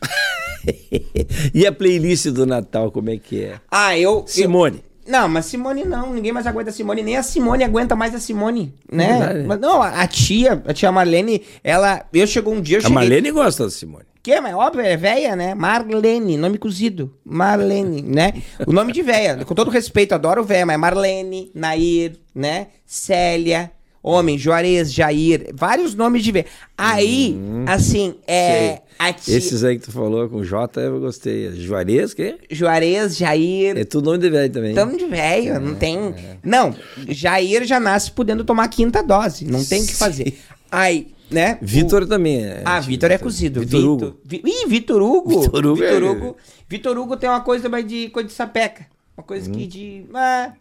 e 1.54 1.66
a 1.66 1.72
playlist 1.72 2.26
do 2.28 2.46
Natal, 2.46 2.90
como 2.90 3.10
é 3.10 3.16
que 3.16 3.44
é? 3.44 3.60
Ah, 3.70 3.96
eu. 3.98 4.24
Simone. 4.26 4.78
eu- 4.78 4.88
não, 5.10 5.26
mas 5.26 5.46
Simone 5.46 5.84
não. 5.84 6.12
Ninguém 6.12 6.32
mais 6.32 6.46
aguenta 6.46 6.68
a 6.68 6.72
Simone. 6.72 7.02
Nem 7.02 7.16
a 7.16 7.22
Simone 7.22 7.64
aguenta 7.64 7.96
mais 7.96 8.14
a 8.14 8.18
Simone, 8.18 8.74
né? 8.92 9.18
Verdade. 9.18 9.46
Mas 9.46 9.58
não, 9.58 9.82
a, 9.82 10.02
a 10.02 10.06
tia, 10.06 10.62
a 10.66 10.74
tia 10.74 10.92
Marlene, 10.92 11.42
ela. 11.64 12.04
Eu 12.12 12.26
chegou 12.26 12.52
um 12.52 12.60
dia, 12.60 12.76
eu 12.76 12.80
A 12.80 12.82
cheguei. 12.82 12.94
Marlene 12.94 13.30
gosta 13.30 13.64
da 13.64 13.70
Simone. 13.70 14.04
Que, 14.22 14.38
mas 14.40 14.54
óbvio, 14.54 14.82
é 14.84 14.96
véia, 14.98 15.34
né? 15.34 15.54
Marlene, 15.54 16.36
nome 16.36 16.58
cozido. 16.58 17.14
Marlene, 17.24 18.02
né? 18.02 18.34
O 18.66 18.72
nome 18.72 18.92
de 18.92 19.00
véia. 19.00 19.42
Com 19.46 19.54
todo 19.54 19.70
respeito, 19.70 20.14
adoro 20.14 20.44
véia, 20.44 20.66
mas 20.66 20.78
Marlene, 20.78 21.50
Nair, 21.54 22.18
né? 22.34 22.66
Célia. 22.84 23.70
Homem, 24.02 24.38
Juarez, 24.38 24.92
Jair, 24.92 25.50
vários 25.54 25.94
nomes 25.94 26.22
de 26.22 26.32
velho. 26.32 26.46
Aí, 26.76 27.36
assim, 27.66 28.14
é. 28.26 28.70
Uhum. 29.00 29.12
Tia, 29.12 29.36
Esses 29.36 29.62
aí 29.62 29.78
que 29.78 29.84
tu 29.84 29.92
falou 29.92 30.28
com 30.28 30.42
J, 30.42 30.80
eu 30.80 30.98
gostei. 31.00 31.52
Juarez, 31.52 32.14
que? 32.14 32.36
Juarez, 32.50 33.16
Jair. 33.16 33.76
É 33.78 33.84
tudo 33.84 34.06
nome 34.06 34.18
de 34.18 34.28
velho 34.30 34.52
também. 34.52 34.74
Tamo 34.74 34.96
de 34.96 35.06
velho, 35.06 35.60
não 35.60 35.74
tem. 35.74 35.98
Não, 36.42 36.74
Jair 37.08 37.64
já 37.64 37.78
nasce 37.78 38.10
podendo 38.10 38.44
tomar 38.44 38.64
a 38.64 38.68
quinta 38.68 39.02
dose. 39.02 39.44
Não 39.44 39.64
tem 39.64 39.82
o 39.82 39.86
que 39.86 39.94
fazer. 39.94 40.38
Aí, 40.70 41.08
né? 41.30 41.58
Vitor 41.62 42.06
também 42.06 42.44
é. 42.44 42.62
Ah, 42.64 42.80
Vitor 42.80 43.10
é 43.10 43.18
cozido. 43.18 43.60
Vitor 43.60 43.84
Hugo. 43.84 44.16
Vi... 44.24 44.42
Ih, 44.44 44.66
Vitor 44.68 45.00
Hugo. 45.00 45.42
Vitor 45.42 45.66
Hugo 45.66 45.74
Vitor 45.76 46.02
é- 46.02 46.10
Hugo. 46.10 46.36
Vitor 46.68 46.98
Hugo 46.98 47.16
tem 47.16 47.28
uma 47.30 47.40
coisa 47.40 47.68
mais 47.68 47.86
de 47.86 48.08
coisa 48.10 48.28
de 48.28 48.34
sapeca. 48.34 48.86
Uma 49.16 49.22
coisa 49.24 49.48
Hum. 49.48 49.54
que 49.54 49.66
de. 49.66 50.04
Ah, 50.14 50.52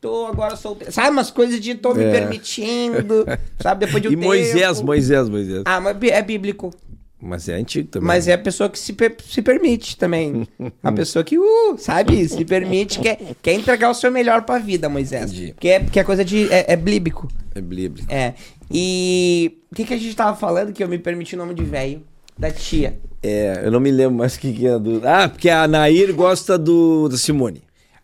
tô 0.00 0.26
agora 0.26 0.56
solteiro. 0.56 0.92
Sabe, 0.92 1.10
umas 1.10 1.30
coisas 1.30 1.60
de 1.60 1.74
tô 1.74 1.94
me 1.94 2.04
É. 2.04 2.10
permitindo. 2.10 3.26
Sabe, 3.60 3.86
depois 3.86 4.02
de 4.02 4.08
um 4.10 4.12
E 4.12 4.16
Moisés, 4.16 4.76
tempo. 4.76 4.86
Moisés, 4.86 5.28
Moisés. 5.28 5.62
Ah, 5.64 5.80
mas 5.80 5.96
é 6.02 6.22
bíblico. 6.22 6.70
Mas 7.22 7.50
é 7.50 7.54
antigo 7.54 7.86
também. 7.88 8.06
Mas 8.06 8.26
é 8.28 8.32
a 8.32 8.38
pessoa 8.38 8.70
que 8.70 8.78
se, 8.78 8.94
per- 8.94 9.14
se 9.22 9.42
permite 9.42 9.94
também. 9.98 10.48
A 10.82 10.90
pessoa 10.90 11.22
que, 11.22 11.38
uh, 11.38 11.76
sabe, 11.76 12.26
se 12.26 12.42
permite, 12.46 12.98
quer, 12.98 13.18
quer 13.42 13.52
entregar 13.52 13.90
o 13.90 13.94
seu 13.94 14.10
melhor 14.10 14.40
pra 14.42 14.58
vida, 14.58 14.88
Moisés. 14.88 15.30
Entendi. 15.30 15.54
Que 15.60 15.68
é, 15.68 15.80
que 15.80 16.00
é 16.00 16.04
coisa 16.04 16.24
de. 16.24 16.50
É, 16.50 16.72
é 16.72 16.76
bíblico. 16.76 17.28
É 17.54 17.60
bíblico. 17.60 18.10
É. 18.10 18.32
E 18.70 19.58
o 19.70 19.74
que, 19.74 19.84
que 19.84 19.92
a 19.92 19.98
gente 19.98 20.16
tava 20.16 20.34
falando 20.34 20.72
que 20.72 20.82
eu 20.82 20.88
me 20.88 20.98
permiti 20.98 21.34
o 21.34 21.38
nome 21.38 21.52
de 21.52 21.62
velho? 21.62 22.02
Da 22.38 22.50
tia. 22.50 22.98
É, 23.22 23.60
eu 23.64 23.70
não 23.70 23.80
me 23.80 23.90
lembro 23.90 24.16
mais 24.16 24.36
o 24.36 24.40
que, 24.40 24.52
que 24.54 24.66
é 24.66 24.78
do. 24.78 25.02
Ah, 25.06 25.28
porque 25.28 25.50
a 25.50 25.68
Nair 25.68 26.14
gosta 26.14 26.56
do 26.56 27.06
da 27.06 27.18
Simone. 27.18 27.62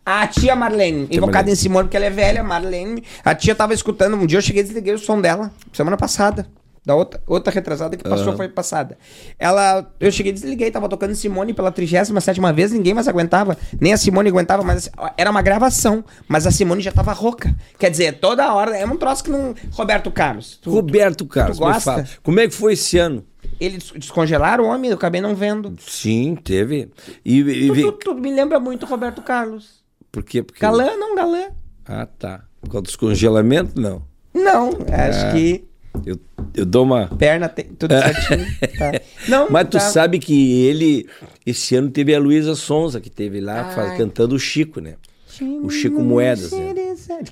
A 0.09 0.25
tia 0.25 0.55
Marlene, 0.55 1.01
invocada 1.11 1.27
Marlene. 1.39 1.51
em 1.51 1.55
Simone, 1.55 1.83
porque 1.85 1.97
ela 1.97 2.05
é 2.05 2.09
velha, 2.09 2.41
Marlene. 2.41 3.03
A 3.25 3.35
tia 3.35 3.53
tava 3.53 3.73
escutando, 3.73 4.15
um 4.15 4.25
dia 4.25 4.37
eu 4.37 4.41
cheguei 4.41 4.61
e 4.61 4.65
desliguei 4.65 4.93
o 4.93 4.97
som 4.97 5.19
dela, 5.19 5.51
semana 5.73 5.97
passada. 5.97 6.47
Da 6.85 6.95
outra, 6.95 7.21
outra 7.27 7.51
retrasada 7.53 7.97
que 7.97 8.03
passou 8.07 8.33
foi 8.37 8.47
passada. 8.47 8.97
Ela, 9.37 9.91
eu 9.99 10.09
cheguei 10.09 10.31
e 10.31 10.33
desliguei, 10.33 10.71
tava 10.71 10.87
tocando 10.87 11.13
Simone 11.13 11.53
pela 11.53 11.69
37 11.69 12.13
vez, 12.55 12.71
ninguém 12.71 12.93
mais 12.93 13.09
aguentava. 13.09 13.57
Nem 13.81 13.91
a 13.91 13.97
Simone 13.97 14.29
aguentava, 14.29 14.63
mas 14.63 14.89
era 15.17 15.29
uma 15.29 15.41
gravação. 15.41 16.01
Mas 16.29 16.47
a 16.47 16.51
Simone 16.51 16.81
já 16.81 16.93
tava 16.93 17.11
rouca. 17.11 17.53
Quer 17.77 17.91
dizer, 17.91 18.13
toda 18.19 18.53
hora, 18.53 18.77
é 18.77 18.85
um 18.85 18.95
troço 18.95 19.25
que 19.25 19.29
não. 19.29 19.53
Roberto 19.73 20.09
Carlos. 20.09 20.57
tu- 20.61 20.71
Roberto 20.71 21.25
Carlos, 21.25 21.57
tu 21.57 21.59
gosta? 21.59 22.05
Como 22.23 22.39
é 22.39 22.47
que 22.47 22.53
foi 22.53 22.71
esse 22.71 22.97
ano? 22.97 23.25
Eles 23.59 23.91
descongelaram 23.93 24.63
o 24.63 24.67
homem, 24.67 24.89
eu 24.89 24.95
acabei 24.95 25.19
não 25.19 25.35
vendo. 25.35 25.75
Sim, 25.85 26.37
teve. 26.41 26.89
E, 27.25 27.39
e, 27.39 27.67
Tu, 27.67 27.91
tu- 27.91 27.91
tu 27.91 28.15
me 28.15 28.31
lembra 28.31 28.61
muito 28.61 28.85
Roberto 28.85 29.21
Carlos. 29.21 29.85
Por 30.17 30.23
quê? 30.23 30.41
Porque 30.41 30.59
Galã, 30.61 30.95
não 30.97 31.15
galã. 31.15 31.49
Ah, 31.85 32.05
tá. 32.07 32.43
Por 32.61 32.71
causa 32.71 32.83
dos 32.83 32.95
congelamentos, 32.95 33.75
não. 33.75 34.01
Não, 34.33 34.69
acho 34.69 35.25
Ah. 35.27 35.31
que 35.31 35.63
Eu, 36.05 36.19
eu 36.55 36.65
dou 36.65 36.83
uma. 36.83 37.07
perna 37.07 37.47
tem 37.49 37.65
tudo 37.65 37.93
certinho. 37.93 38.45
tá. 38.77 38.91
Não, 39.27 39.47
Mas 39.49 39.67
tu 39.67 39.73
tá. 39.73 39.79
sabe 39.79 40.19
que 40.19 40.61
ele, 40.63 41.07
esse 41.45 41.75
ano 41.75 41.89
teve 41.89 42.13
a 42.13 42.19
Luísa 42.19 42.53
Sonza, 42.55 43.01
que 43.01 43.09
teve 43.09 43.39
lá 43.41 43.71
faz- 43.73 43.97
cantando 43.97 44.35
o 44.35 44.39
Chico, 44.39 44.79
né? 44.79 44.95
O 45.63 45.69
Chico 45.71 45.99
Moedas, 46.01 46.51
né? 46.51 46.73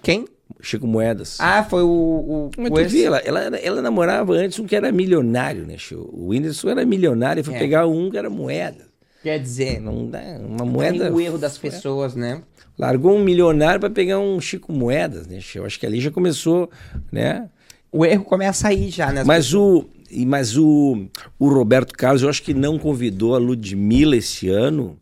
Quem? 0.01 0.25
Chico 0.61 0.87
Moedas. 0.87 1.37
Ah, 1.39 1.63
foi 1.63 1.83
o. 1.83 1.87
o, 1.87 2.51
Mas 2.57 2.71
o 2.71 2.89
vê, 2.89 3.03
ela, 3.03 3.17
ela, 3.19 3.39
ela 3.57 3.81
namorava 3.83 4.33
antes 4.33 4.57
um 4.59 4.65
que 4.65 4.75
era 4.75 4.91
milionário, 4.91 5.65
né, 5.67 5.77
show? 5.77 6.09
O 6.11 6.29
Whindersson 6.29 6.69
era 6.69 6.83
milionário 6.85 7.41
e 7.41 7.43
foi 7.43 7.53
É. 7.55 7.59
pegar 7.59 7.85
um 7.87 8.09
que 8.09 8.17
era 8.17 8.29
moeda. 8.29 8.85
Quer 9.21 9.39
dizer, 9.39 9.79
Não 9.81 10.07
dá, 10.07 10.19
uma 10.39 10.65
moeda... 10.65 10.97
moeda. 10.97 11.13
o 11.15 11.19
erro 11.21 11.37
das 11.37 11.57
pessoas, 11.57 12.15
né? 12.15 12.41
Largou 12.77 13.15
um 13.15 13.23
milionário 13.23 13.79
pra 13.79 13.89
pegar 13.89 14.19
um 14.19 14.39
Chico 14.41 14.71
Moedas, 14.73 15.27
né, 15.27 15.39
show? 15.39 15.65
Acho 15.65 15.79
que 15.79 15.85
ali 15.85 15.99
já 16.01 16.11
começou, 16.11 16.69
né? 17.11 17.49
O 17.91 18.05
erro 18.05 18.25
começa 18.25 18.67
aí 18.67 18.89
já, 18.89 19.11
né? 19.11 19.23
Mas 19.23 19.53
o, 19.53 19.85
mas 20.27 20.57
o, 20.57 21.07
o 21.39 21.47
Roberto 21.49 21.93
Carlos, 21.93 22.21
eu 22.21 22.29
acho 22.29 22.43
que 22.43 22.53
não 22.53 22.77
convidou 22.77 23.33
a 23.35 23.37
Ludmilla 23.37 24.17
esse 24.17 24.49
ano, 24.49 24.99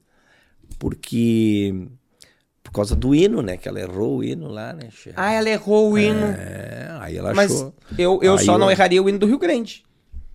porque. 0.78 1.74
Por 2.64 2.72
causa 2.72 2.96
do 2.96 3.14
hino, 3.14 3.42
né? 3.42 3.58
Que 3.58 3.68
ela 3.68 3.80
errou 3.80 4.18
o 4.18 4.24
hino 4.24 4.48
lá, 4.48 4.74
né? 4.74 4.90
Ah, 5.16 5.32
ela 5.32 5.50
errou 5.50 5.92
o 5.92 5.98
hino. 6.00 6.26
É, 6.26 6.88
aí 7.02 7.18
ela 7.18 7.34
mas 7.34 7.52
achou. 7.52 7.74
eu, 7.98 8.20
eu 8.24 8.36
Aí 8.36 8.46
só 8.46 8.54
eu- 8.54 8.58
não 8.58 8.72
erraria 8.72 9.02
o 9.04 9.08
hino 9.08 9.20
do 9.20 9.28
Rio 9.28 9.38
Grande. 9.38 9.84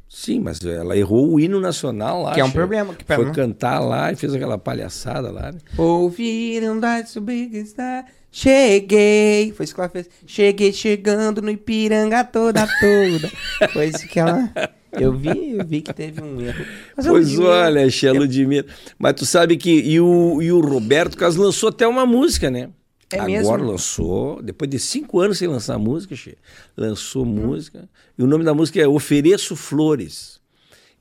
Sim, 0.09 0.41
mas 0.41 0.65
ela 0.65 0.97
errou 0.97 1.35
o 1.35 1.41
hino 1.41 1.61
nacional 1.61 2.23
lá. 2.23 2.33
Que 2.33 2.41
é 2.41 2.45
um 2.45 2.51
problema, 2.51 2.95
que 2.95 3.05
Foi 3.05 3.31
cantar 3.33 3.79
lá 3.81 4.11
e 4.11 4.17
fez 4.17 4.33
aquela 4.35 4.57
palhaçada 4.57 5.31
lá. 5.31 5.53
Né? 5.53 5.59
Ouviram 5.77 6.81
da 6.81 7.05
star. 7.05 8.07
Cheguei. 8.33 9.53
Foi 9.53 9.65
isso 9.65 9.75
que 9.75 9.81
ela 9.81 9.89
fez. 9.91 10.09
Cheguei 10.27 10.73
chegando 10.73 11.43
no 11.43 11.51
Ipiranga 11.51 12.25
toda, 12.25 12.67
toda. 12.67 13.31
Foi 13.73 13.87
isso 13.89 14.07
que 14.07 14.19
ela. 14.19 14.51
Eu 14.93 15.13
vi, 15.13 15.57
eu 15.59 15.67
vi 15.67 15.83
que 15.83 15.93
teve 15.93 16.23
um 16.23 16.41
erro. 16.41 16.65
Mas 16.97 17.07
Pois 17.07 17.29
Ludmilla- 17.29 17.67
olha, 17.67 17.87
a 17.87 18.13
Ludmilla. 18.13 18.67
Mas 18.99 19.15
tu 19.15 19.27
sabe 19.27 19.57
que. 19.57 19.71
E 19.71 20.01
o, 20.01 20.41
e 20.41 20.51
o 20.53 20.61
Roberto 20.61 21.17
Carlos 21.17 21.37
lançou 21.37 21.69
até 21.69 21.87
uma 21.87 22.07
música, 22.07 22.51
né? 22.51 22.71
É 23.13 23.21
Agora 23.21 23.31
mesmo? 23.31 23.71
lançou, 23.71 24.43
depois 24.43 24.71
de 24.71 24.79
cinco 24.79 25.21
anos 25.21 25.39
sem 25.39 25.49
lançar 25.49 25.79
música, 25.79 26.15
Che, 26.15 26.37
lançou 26.77 27.25
música. 27.25 27.89
E 28.19 28.23
o 28.23 28.27
nome 28.27 28.45
da 28.45 28.53
música 28.53 28.81
é 28.81 28.87
Ofereço 28.87 29.57
Flores. 29.57 30.39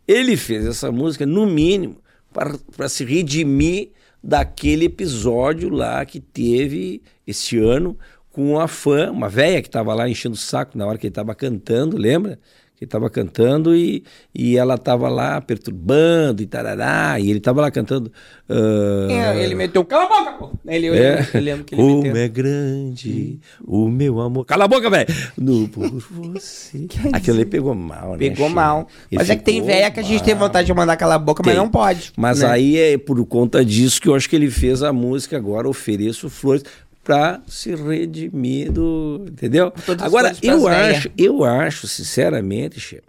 Ele 0.08 0.38
fez 0.38 0.66
essa 0.66 0.90
música, 0.92 1.26
no 1.26 1.46
mínimo, 1.46 1.98
para 2.32 2.88
se 2.88 3.04
redimir 3.04 3.90
daquele 4.24 4.86
episódio 4.86 5.70
lá 5.70 6.06
que 6.06 6.20
teve 6.20 7.02
esse 7.26 7.58
ano 7.58 7.98
com 8.32 8.60
a 8.60 8.68
fã, 8.68 9.12
uma 9.12 9.28
velha 9.28 9.62
que 9.62 9.68
estava 9.68 9.94
lá 9.94 10.08
enchendo 10.08 10.36
o 10.36 10.38
saco 10.38 10.78
na 10.78 10.86
hora 10.86 10.98
que 10.98 11.08
ele 11.08 11.12
estava 11.12 11.34
cantando, 11.36 11.98
lembra? 11.98 12.40
Que 12.78 12.84
ele 12.84 12.90
estava 12.90 13.10
cantando 13.10 13.76
e, 13.76 14.04
e 14.36 14.56
ela 14.56 14.76
estava 14.76 15.10
lá 15.10 15.42
perturbando 15.42 16.44
e 16.44 16.46
tarará, 16.46 17.20
e 17.20 17.28
ele 17.28 17.40
estava 17.40 17.60
lá 17.60 17.72
cantando. 17.72 18.12
ah, 18.48 19.12
É, 19.12 19.44
ele 19.44 19.56
meteu. 19.56 19.84
Cala 19.84 20.04
a 20.04 20.08
boca! 20.08 20.32
pô. 20.34 20.52
Ele, 20.68 20.88
é. 20.96 21.28
eu 21.34 21.42
lembro 21.42 21.64
que 21.66 21.74
ele 21.74 21.82
Como 21.82 22.04
meteu. 22.04 22.16
é 22.22 22.28
grande 22.28 23.40
o 23.66 23.88
meu 23.90 24.20
amor. 24.22 24.46
Cala 24.46 24.66
a 24.66 24.68
boca, 24.68 24.92
velho! 24.92 25.08
No 25.36 25.68
por 25.70 25.90
você. 25.90 26.86
Aquilo 27.14 27.38
ali 27.38 27.46
pegou 27.48 27.74
mal, 27.74 28.12
né? 28.12 28.18
Pegou 28.20 28.48
mal. 28.48 28.88
Ele 29.12 29.18
Mas 29.20 29.30
é 29.32 29.36
que 29.36 29.44
tem 29.44 29.60
velha 29.64 29.90
que 29.90 30.00
a 30.00 30.04
gente 30.04 30.24
tem 30.24 30.36
vontade 30.36 30.68
de 30.68 30.74
mandar 30.74 30.96
calar 30.98 31.16
a 31.16 31.20
boca, 31.20 31.42
mas 31.44 31.56
Tem. 31.56 31.64
não 31.64 31.72
pode. 31.72 32.14
Mas 32.16 32.42
né? 32.42 32.48
aí 32.48 32.78
é 32.78 32.98
por 32.98 33.26
conta 33.26 33.66
disso 33.66 34.00
que 34.00 34.08
eu 34.08 34.14
acho 34.14 34.30
que 34.30 34.36
ele 34.36 34.52
fez 34.52 34.84
a 34.84 34.94
música 34.94 35.36
agora 35.36 35.68
Ofereço 35.68 36.30
Flores 36.30 36.64
para 37.08 37.42
se 37.48 37.74
redimir 37.74 38.70
do, 38.70 39.24
entendeu? 39.30 39.72
Agora 40.04 40.28
eu 40.44 40.68
acho, 40.98 41.10
eu 41.18 41.44
acho 41.46 41.88
sinceramente, 41.88 42.82
che, 42.82 43.02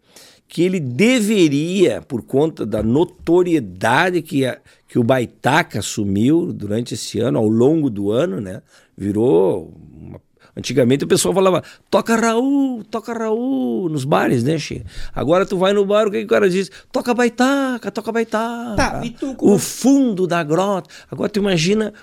que 0.47 0.63
ele 0.63 0.79
deveria 0.79 2.01
por 2.01 2.23
conta 2.23 2.65
da 2.65 2.81
notoriedade 2.81 4.23
que 4.23 4.47
a, 4.47 4.57
que 4.87 5.01
o 5.01 5.03
Baitaca 5.03 5.81
assumiu 5.81 6.53
durante 6.53 6.95
esse 6.95 7.19
ano, 7.19 7.41
ao 7.41 7.49
longo 7.49 7.91
do 7.91 8.13
ano, 8.13 8.41
né? 8.41 8.63
Virou 8.97 9.75
uma 9.93 10.21
Antigamente 10.57 11.05
o 11.05 11.07
pessoal 11.09 11.33
falava, 11.33 11.63
toca 11.89 12.17
Raul, 12.17 12.83
toca 12.83 13.13
Raul, 13.13 13.89
nos 13.89 14.05
bares, 14.05 14.43
né, 14.43 14.59
Che? 14.59 14.85
Agora 15.15 15.47
tu 15.47 15.57
vai 15.57 15.73
no 15.73 15.87
bar, 15.87 16.09
o 16.09 16.11
que, 16.11 16.19
que 16.19 16.25
o 16.25 16.29
cara 16.29 16.51
diz? 16.51 16.69
Toca 16.91 17.15
baitaca, 17.15 17.93
toca 17.93 18.11
baitaca. 18.11 18.75
Tá, 18.75 19.01
tu 19.21 19.37
como- 19.37 19.55
O 19.55 19.59
fundo 19.59 20.27
da 20.27 20.43
grota. 20.43 20.91
Agora 21.09 21.29
tu 21.29 21.39
imagina 21.39 21.95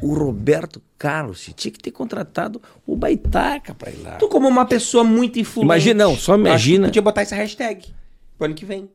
o 0.00 0.14
Roberto 0.14 0.80
Carlos, 0.96 1.50
tinha 1.56 1.72
que 1.72 1.78
ter 1.78 1.90
contratado 1.90 2.62
o 2.86 2.96
baitaca 2.96 3.74
pra 3.74 3.90
ir 3.90 4.00
lá. 4.00 4.16
Tu, 4.16 4.28
como 4.28 4.48
uma 4.48 4.64
pessoa 4.64 5.02
muito 5.02 5.38
influente. 5.38 5.66
Imagina, 5.66 6.04
não, 6.04 6.16
só 6.16 6.36
imagina. 6.36 6.86
Podia 6.86 7.02
botar 7.02 7.22
essa 7.22 7.34
hashtag 7.34 7.92
pro 8.38 8.46
ano 8.46 8.54
que 8.54 8.64
vem. 8.64 8.88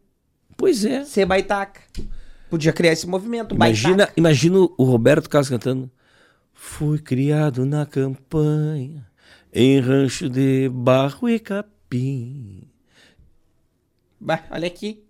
Pois 0.56 0.86
é. 0.86 1.04
Ser 1.04 1.26
baitaca. 1.26 1.82
Podia 2.50 2.72
criar 2.72 2.94
esse 2.94 3.06
movimento. 3.06 3.54
Imagina, 3.54 3.98
Baitaca. 3.98 4.14
imagina 4.16 4.58
o 4.60 4.84
Roberto 4.84 5.30
Carlos 5.30 5.50
cantando. 5.50 5.92
Fui 6.54 6.98
criado 6.98 7.66
na 7.66 7.86
campanha, 7.86 9.06
em 9.54 9.80
rancho 9.80 10.30
de 10.30 10.70
barro 10.70 11.30
e 11.30 11.40
capim. 11.40 12.64
Bah, 14.20 14.44
olha 14.50 14.68
aqui. 14.68 15.04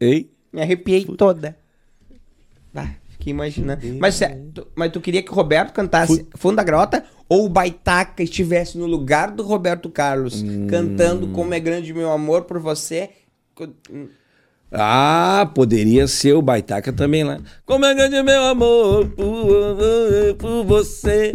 Ei? 0.00 0.32
Me 0.52 0.62
arrepiei 0.62 1.04
toda. 1.04 1.56
Bah, 2.72 2.96
fiquei 3.20 3.30
imaginando. 3.32 3.80
Mas, 4.00 4.14
cê- 4.16 4.36
tu, 4.54 4.66
mas 4.74 4.90
tu 4.90 5.00
queria 5.00 5.22
que 5.22 5.30
o 5.30 5.34
Roberto 5.34 5.72
cantasse 5.72 6.26
Fundo 6.36 6.56
da 6.56 6.64
Grota 6.64 7.04
ou 7.28 7.44
o 7.44 7.48
Baitaca 7.48 8.22
estivesse 8.22 8.76
no 8.78 8.86
lugar 8.86 9.30
do 9.30 9.42
Roberto 9.42 9.88
Carlos, 9.90 10.42
Hum. 10.42 10.66
cantando 10.68 11.28
Como 11.28 11.54
é 11.54 11.60
Grande 11.60 11.92
Meu 11.94 12.10
Amor 12.10 12.42
por 12.44 12.58
Você? 12.58 13.10
Ah, 14.72 15.50
poderia 15.52 16.06
ser 16.06 16.32
o 16.34 16.40
Baitaca 16.42 16.92
também 16.92 17.24
lá. 17.24 17.40
Como 17.66 17.84
é 17.84 17.92
grande 17.92 18.22
meu 18.22 18.40
amor 18.44 19.08
por, 19.10 20.36
por 20.38 20.64
você. 20.64 21.34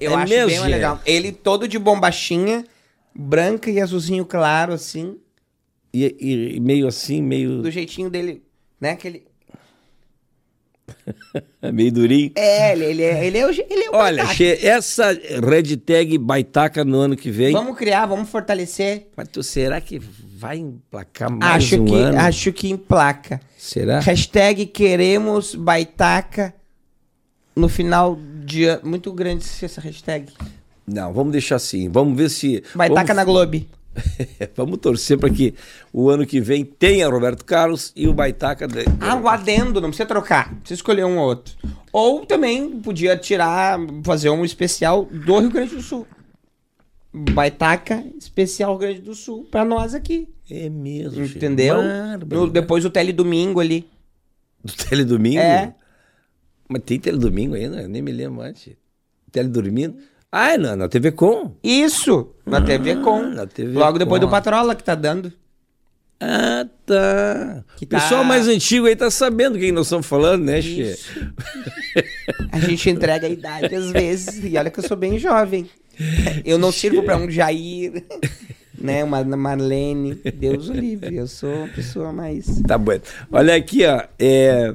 Eu 0.00 0.12
É 0.12 0.14
acho 0.14 0.32
mesmo, 0.32 0.62
bem 0.62 0.70
legal. 0.70 1.00
Ele 1.04 1.30
todo 1.30 1.68
de 1.68 1.78
bombachinha, 1.78 2.64
branca 3.14 3.70
e 3.70 3.80
azulzinho 3.80 4.24
claro, 4.24 4.72
assim, 4.72 5.18
E, 5.92 6.04
e- 6.18 6.56
e 6.56 6.60
meio 6.60 6.86
assim, 6.88 7.22
meio. 7.22 7.60
do 7.62 7.70
jeitinho 7.70 8.08
dele, 8.10 8.42
né? 8.80 8.92
Aquele... 8.92 9.27
Meio 11.72 11.92
durinho. 11.92 12.32
É, 12.34 12.72
ele, 12.72 12.84
ele 12.84 13.02
é, 13.02 13.26
ele 13.26 13.38
é 13.38 13.46
o. 13.46 13.50
Ele 13.50 13.84
é 13.84 13.90
o 13.90 13.94
Olha. 13.94 14.26
Che, 14.26 14.66
essa 14.66 15.12
red 15.12 15.76
tag 15.78 16.16
baitaca 16.18 16.84
no 16.84 16.98
ano 16.98 17.16
que 17.16 17.30
vem. 17.30 17.52
Vamos 17.52 17.76
criar, 17.76 18.06
vamos 18.06 18.28
fortalecer. 18.28 19.08
Mas 19.16 19.28
tu, 19.28 19.42
será 19.42 19.80
que 19.80 19.98
vai 19.98 20.58
emplacar 20.58 21.30
mais 21.30 21.64
Acho 21.64 21.82
um 21.82 21.84
que, 21.84 21.94
ano? 21.94 22.18
acho 22.18 22.52
que 22.52 22.68
emplaca. 22.68 23.40
Será? 23.56 24.00
Hashtag 24.00 24.66
queremos 24.66 25.54
baitaca 25.54 26.54
no 27.54 27.68
final 27.68 28.18
de 28.44 28.64
ano. 28.64 28.82
Muito 28.84 29.12
grande 29.12 29.44
essa 29.62 29.80
hashtag. 29.80 30.32
Não, 30.86 31.12
vamos 31.12 31.32
deixar 31.32 31.56
assim. 31.56 31.88
Vamos 31.88 32.16
ver 32.16 32.30
se. 32.30 32.62
Baitaca 32.74 33.12
na 33.12 33.24
vamos, 33.24 33.50
Globo. 33.50 33.66
vamos 34.56 34.78
torcer 34.78 35.18
para 35.18 35.30
que 35.30 35.54
o 35.92 36.08
ano 36.10 36.26
que 36.26 36.40
vem 36.40 36.64
tenha 36.64 37.08
Roberto 37.08 37.44
Carlos 37.44 37.92
e 37.94 38.06
o 38.08 38.12
Baitaca. 38.12 38.66
De... 38.66 38.84
O 39.22 39.28
adendo, 39.28 39.80
não 39.80 39.88
precisa 39.88 40.06
trocar. 40.06 40.54
Precisa 40.60 40.78
escolher 40.78 41.04
um 41.04 41.18
ou 41.18 41.26
outro. 41.26 41.54
Ou 41.92 42.24
também 42.26 42.80
podia 42.80 43.16
tirar, 43.16 43.78
fazer 44.04 44.30
um 44.30 44.44
especial 44.44 45.04
do 45.04 45.38
Rio 45.38 45.50
Grande 45.50 45.74
do 45.74 45.82
Sul. 45.82 46.06
Baitaca 47.12 48.04
especial 48.18 48.72
Rio 48.72 48.78
Grande 48.80 49.00
do 49.00 49.14
Sul 49.14 49.44
pra 49.50 49.64
nós 49.64 49.94
aqui. 49.94 50.28
É 50.50 50.68
mesmo. 50.68 51.24
Entendeu? 51.24 51.76
No- 52.28 52.48
depois 52.50 52.84
o 52.84 52.90
teledomingo 52.90 53.60
ali. 53.60 53.88
Do 54.62 54.72
Teledomingo? 54.72 55.38
É. 55.38 55.74
Mas 56.68 56.82
tem 56.82 56.98
Teledomingo 56.98 57.54
ainda? 57.54 57.82
Eu 57.82 57.88
nem 57.88 58.02
me 58.02 58.12
lembro 58.12 58.38
mais. 58.38 58.58
che. 58.58 58.76
Teledormindo? 59.30 59.96
Ah, 60.30 60.52
é 60.54 60.58
na, 60.58 60.76
na 60.76 60.88
TV 60.88 61.12
Com. 61.12 61.54
Isso, 61.62 62.30
na 62.44 62.60
TV 62.60 62.96
Com. 62.96 63.22
na 63.22 63.46
TV 63.46 63.72
Logo 63.72 63.98
depois 63.98 64.20
Com. 64.20 64.26
do 64.26 64.30
Patrola 64.30 64.74
que 64.74 64.84
tá 64.84 64.94
dando. 64.94 65.32
Ah, 66.20 66.66
tá. 66.84 67.64
Que 67.76 67.84
o 67.84 67.88
pessoal 67.88 68.22
tá- 68.22 68.26
mais 68.28 68.48
antigo 68.48 68.86
aí 68.86 68.96
tá 68.96 69.10
sabendo 69.10 69.56
o 69.56 69.58
que 69.58 69.70
nós 69.72 69.86
estamos 69.86 70.06
falando, 70.06 70.44
né, 70.44 70.60
Che? 70.60 70.82
Isso. 70.82 71.32
A 72.52 72.58
gente 72.58 72.90
entrega 72.90 73.26
a 73.26 73.30
idade 73.30 73.74
às 73.74 73.90
vezes. 73.90 74.44
E 74.44 74.56
olha 74.58 74.70
que 74.70 74.80
eu 74.80 74.84
sou 74.84 74.96
bem 74.96 75.18
jovem. 75.18 75.68
Eu 76.44 76.58
não 76.58 76.70
sirvo 76.72 77.02
pra 77.02 77.16
um 77.16 77.30
Jair, 77.30 78.04
né? 78.76 79.02
Uma 79.04 79.24
Marlene. 79.24 80.14
Deus 80.34 80.68
o 80.68 80.72
livre. 80.72 81.16
Eu 81.16 81.26
sou 81.26 81.52
uma 81.52 81.68
pessoa 81.68 82.12
mais. 82.12 82.60
Tá 82.66 82.76
bom. 82.76 82.98
Olha 83.32 83.54
aqui, 83.54 83.84
ó. 83.86 84.02
É... 84.18 84.74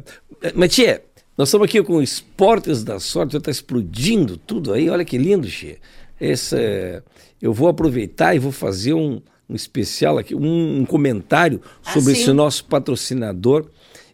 Mas, 0.55 0.73
Tchê, 0.73 1.01
nós 1.37 1.49
estamos 1.49 1.65
aqui 1.65 1.81
com 1.81 2.01
Esportes 2.01 2.83
da 2.83 2.99
Sorte, 2.99 3.39
tá 3.39 3.49
explodindo 3.49 4.37
tudo 4.37 4.71
aí. 4.73 4.89
Olha 4.89 5.03
que 5.05 5.17
lindo, 5.17 5.47
Tchê. 5.47 5.79
Esse, 6.21 6.55
é, 6.55 7.03
Eu 7.41 7.51
vou 7.53 7.67
aproveitar 7.67 8.35
e 8.35 8.39
vou 8.39 8.51
fazer 8.51 8.93
um, 8.93 9.19
um 9.49 9.55
especial 9.55 10.17
aqui, 10.17 10.35
um, 10.35 10.81
um 10.81 10.85
comentário 10.85 11.59
Ah, 11.83 11.93
sobre 11.93 12.13
sim. 12.13 12.21
esse 12.21 12.33
nosso 12.33 12.65
patrocinador. 12.65 13.67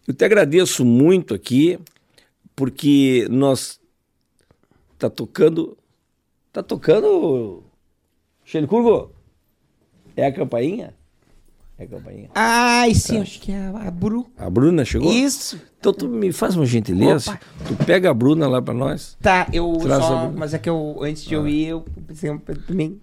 Eu 0.08 0.14
te 0.14 0.24
agradeço 0.26 0.84
muito 0.86 1.34
aqui, 1.34 1.78
porque 2.56 3.28
nós 3.30 3.80
tá 4.98 5.10
tocando. 5.10 5.78
Tá 6.52 6.64
tocando. 6.64 7.64
Xelicurgo? 8.44 9.12
É 10.16 10.26
a 10.26 10.32
campainha? 10.32 10.96
É 11.80 11.86
campainha. 11.86 12.30
Ai, 12.36 12.94
sim, 12.94 13.20
acho 13.22 13.40
que 13.40 13.54
é 13.54 13.68
a 13.68 13.90
Bru. 13.90 14.28
A 14.38 14.50
Bruna 14.50 14.84
chegou? 14.84 15.12
Isso. 15.14 15.58
Então 15.80 15.94
tu 15.94 16.10
me 16.10 16.32
faz 16.34 16.56
uma 16.58 16.66
gentileza. 16.66 17.32
Opa. 17.32 17.40
Tu 17.68 17.86
pega 17.86 18.10
a 18.10 18.14
Bruna 18.14 18.48
lá 18.50 18.62
pra 18.62 18.74
nós. 18.74 19.16
Tá, 19.22 19.48
eu 19.54 19.78
Traz 19.82 20.04
só. 20.04 20.30
Mas 20.36 20.54
é 20.54 20.60
que 20.60 20.70
eu, 20.70 20.98
antes 21.02 21.24
de 21.24 21.34
eu 21.34 21.48
ir, 21.48 21.68
eu 21.68 21.86
sempre 22.14 22.56
pra 22.60 22.76
mim. 22.76 23.00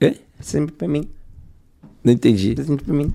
É? 0.00 0.16
Sempre 0.38 0.74
pra 0.74 0.86
mim. 0.86 1.08
Não 2.04 2.12
entendi. 2.12 2.54
Sempre 2.62 2.84
pra 2.84 2.94
mim. 2.94 3.14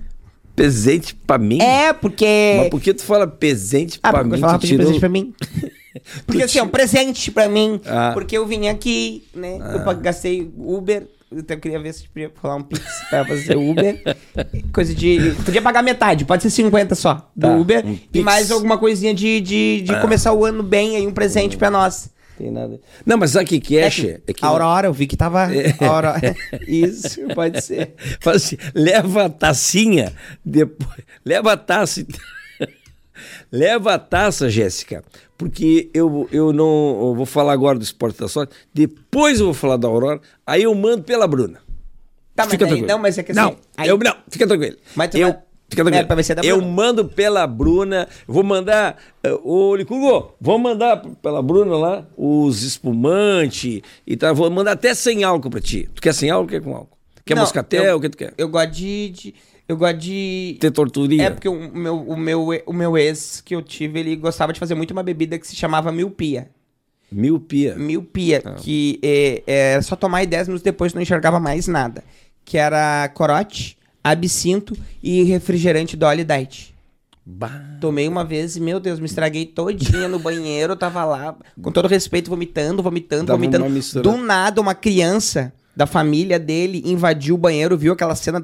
Presente 0.56 1.14
pra 1.14 1.38
mim? 1.38 1.60
É, 1.62 1.92
porque. 1.92 2.56
Mas 2.58 2.68
por 2.70 2.80
que 2.80 2.92
tu 2.92 3.02
fala 3.04 3.28
presente 3.28 4.00
Ah, 4.02 4.10
pra 4.10 4.22
eu 4.22 4.24
mim? 4.24 4.30
pedir 4.40 4.58
tirou... 4.58 4.76
presente 4.78 5.00
pra 5.00 5.08
mim. 5.08 5.34
Porque 6.24 6.44
assim, 6.44 6.60
é 6.60 6.62
um 6.62 6.68
presente 6.68 7.32
pra 7.32 7.48
mim. 7.48 7.80
Ah. 7.84 8.12
Porque 8.14 8.38
eu 8.38 8.46
vim 8.46 8.68
aqui, 8.68 9.24
né? 9.34 9.58
Eu 9.74 9.82
pa- 9.84 9.92
gastei 9.92 10.48
Uber. 10.56 11.08
Então 11.32 11.56
eu 11.56 11.60
queria 11.60 11.78
ver 11.78 11.92
se 11.94 12.08
podia 12.08 12.30
rolar 12.42 12.56
um 12.56 12.62
Pix 12.62 12.82
pra 13.08 13.24
fazer 13.24 13.56
Uber. 13.56 14.02
Coisa 14.74 14.92
de. 14.94 15.32
Podia 15.44 15.62
pagar 15.62 15.80
metade, 15.82 16.24
pode 16.24 16.42
ser 16.42 16.50
50 16.50 16.94
só 16.96 17.30
do 17.36 17.46
Tá, 17.46 17.56
Uber. 17.56 17.86
um 17.86 17.96
e 18.12 18.20
mais 18.20 18.50
alguma 18.50 18.76
coisinha 18.78 19.14
de, 19.14 19.40
de, 19.40 19.82
de 19.82 20.00
começar 20.00 20.32
o 20.32 20.44
ano 20.44 20.62
bem 20.62 20.96
aí, 20.96 21.06
um 21.06 21.12
presente 21.12 21.56
pra 21.56 21.70
nós. 21.70 22.10
Tem 22.36 22.50
nada. 22.50 22.80
Não, 23.04 23.18
mas 23.18 23.32
sabe 23.32 23.44
o 23.44 23.60
que, 23.60 23.76
é, 23.76 23.90
Che? 23.90 24.20
É 24.26 24.32
que 24.32 24.44
a 24.44 24.48
Aurora, 24.48 24.88
eu 24.88 24.92
vi 24.94 25.06
que 25.06 25.14
tava. 25.16 25.44
a 25.44 25.86
Aurora. 25.86 26.20
Isso, 26.66 27.20
pode 27.34 27.60
ser. 27.62 27.94
Fala 28.18 28.36
assim, 28.36 28.56
leva 28.74 29.26
a 29.26 29.28
tacinha, 29.28 30.12
depois. 30.44 31.00
Leva 31.24 31.52
a 31.52 31.56
taça. 31.56 32.04
Leva 33.50 33.94
a 33.94 33.98
taça, 33.98 34.48
Jéssica. 34.50 35.02
Porque 35.38 35.88
eu, 35.94 36.28
eu 36.30 36.52
não. 36.52 36.98
Eu 37.08 37.14
vou 37.14 37.24
falar 37.26 37.52
agora 37.52 37.78
do 37.78 37.82
esporte 37.82 38.20
da 38.20 38.28
sorte. 38.28 38.54
Depois 38.74 39.40
eu 39.40 39.46
vou 39.46 39.54
falar 39.54 39.76
da 39.76 39.88
Aurora. 39.88 40.20
Aí 40.46 40.62
eu 40.64 40.74
mando 40.74 41.02
pela 41.02 41.26
Bruna. 41.26 41.58
Tá, 42.34 42.44
mas 42.44 42.50
Fica 42.52 42.64
daí- 42.64 42.68
tranquilo. 42.74 42.88
não, 42.88 42.98
mas 42.98 43.18
é 43.18 43.22
que 43.22 43.32
assim, 43.32 43.40
Não, 43.40 43.56
aí- 43.76 43.88
eu, 43.88 43.98
não, 43.98 44.14
fica 44.28 44.46
tranquilo. 44.46 44.76
Mas 44.94 45.10
tu 45.10 45.16
eu, 45.18 45.28
vai- 45.28 45.38
Fica 45.70 45.84
tranquilo. 45.84 46.02
É, 46.02 46.04
pra 46.04 46.22
se 46.22 46.32
é 46.32 46.34
da 46.34 46.42
eu 46.42 46.60
mando 46.60 47.04
pela 47.04 47.46
Bruna. 47.46 48.08
Vou 48.26 48.42
mandar. 48.42 48.96
eh, 49.22 49.32
Ô, 49.44 49.76
Licurgo, 49.76 50.34
vamos 50.40 50.62
mandar 50.62 50.96
pela 51.22 51.40
Bruna 51.40 51.76
lá 51.76 52.06
os 52.16 52.62
espumantes 52.64 53.80
e 54.06 54.16
tal. 54.16 54.34
Vou 54.34 54.50
mandar 54.50 54.72
até 54.72 54.94
sem 54.94 55.22
álcool 55.24 55.48
pra 55.50 55.60
ti. 55.60 55.88
Tu 55.94 56.02
quer 56.02 56.12
sem 56.12 56.28
álcool 56.30 56.42
ou 56.44 56.48
quer 56.48 56.60
com 56.60 56.74
álcool? 56.74 56.96
Quer 57.24 57.34
Não, 57.34 57.42
moscatel? 57.42 57.84
eu- 57.84 57.96
O 57.96 58.00
que 58.00 58.08
tu 58.08 58.16
quer? 58.18 58.34
Eu 58.36 58.48
gosto 58.48 58.70
de. 58.72 59.10
de- 59.10 59.34
eu 59.70 59.76
gosto 59.76 59.98
de. 59.98 60.56
Ter 60.58 60.70
torturinha? 60.72 61.26
É 61.26 61.30
porque 61.30 61.48
o 61.48 61.72
meu, 61.72 61.96
o, 61.96 62.16
meu, 62.16 62.48
o 62.66 62.72
meu 62.72 62.98
ex 62.98 63.40
que 63.40 63.54
eu 63.54 63.62
tive, 63.62 64.00
ele 64.00 64.16
gostava 64.16 64.52
de 64.52 64.58
fazer 64.58 64.74
muito 64.74 64.90
uma 64.90 65.02
bebida 65.02 65.38
que 65.38 65.46
se 65.46 65.54
chamava 65.54 65.92
miopia. 65.92 66.50
Miopia. 67.10 67.76
Miopia, 67.76 68.42
Ah. 68.44 68.54
que 68.54 68.98
é, 69.02 69.42
é 69.46 69.82
só 69.82 69.94
tomar 69.94 70.22
e 70.24 70.26
10 70.26 70.48
minutos 70.48 70.64
depois 70.64 70.92
não 70.92 71.00
enxergava 71.00 71.38
mais 71.38 71.68
nada. 71.68 72.02
Que 72.44 72.58
era 72.58 73.08
corote, 73.14 73.76
absinto 74.02 74.76
e 75.02 75.22
refrigerante 75.22 75.96
Dolly 75.96 76.24
Diet. 76.24 76.74
Bah. 77.24 77.76
Tomei 77.80 78.08
uma 78.08 78.24
vez 78.24 78.56
e, 78.56 78.60
meu 78.60 78.80
Deus, 78.80 78.98
me 78.98 79.06
estraguei 79.06 79.46
todinha 79.46 80.08
no 80.08 80.18
banheiro, 80.18 80.74
tava 80.74 81.04
lá, 81.04 81.36
com 81.62 81.70
todo 81.70 81.86
respeito, 81.86 82.28
vomitando, 82.28 82.82
vomitando, 82.82 83.26
Dava 83.26 83.38
vomitando. 83.38 84.02
Do 84.02 84.16
nada, 84.16 84.60
uma 84.60 84.74
criança 84.74 85.52
da 85.76 85.86
família 85.86 86.38
dele 86.38 86.82
invadiu 86.84 87.36
o 87.36 87.38
banheiro, 87.38 87.78
viu 87.78 87.92
aquela 87.92 88.14
cena 88.16 88.40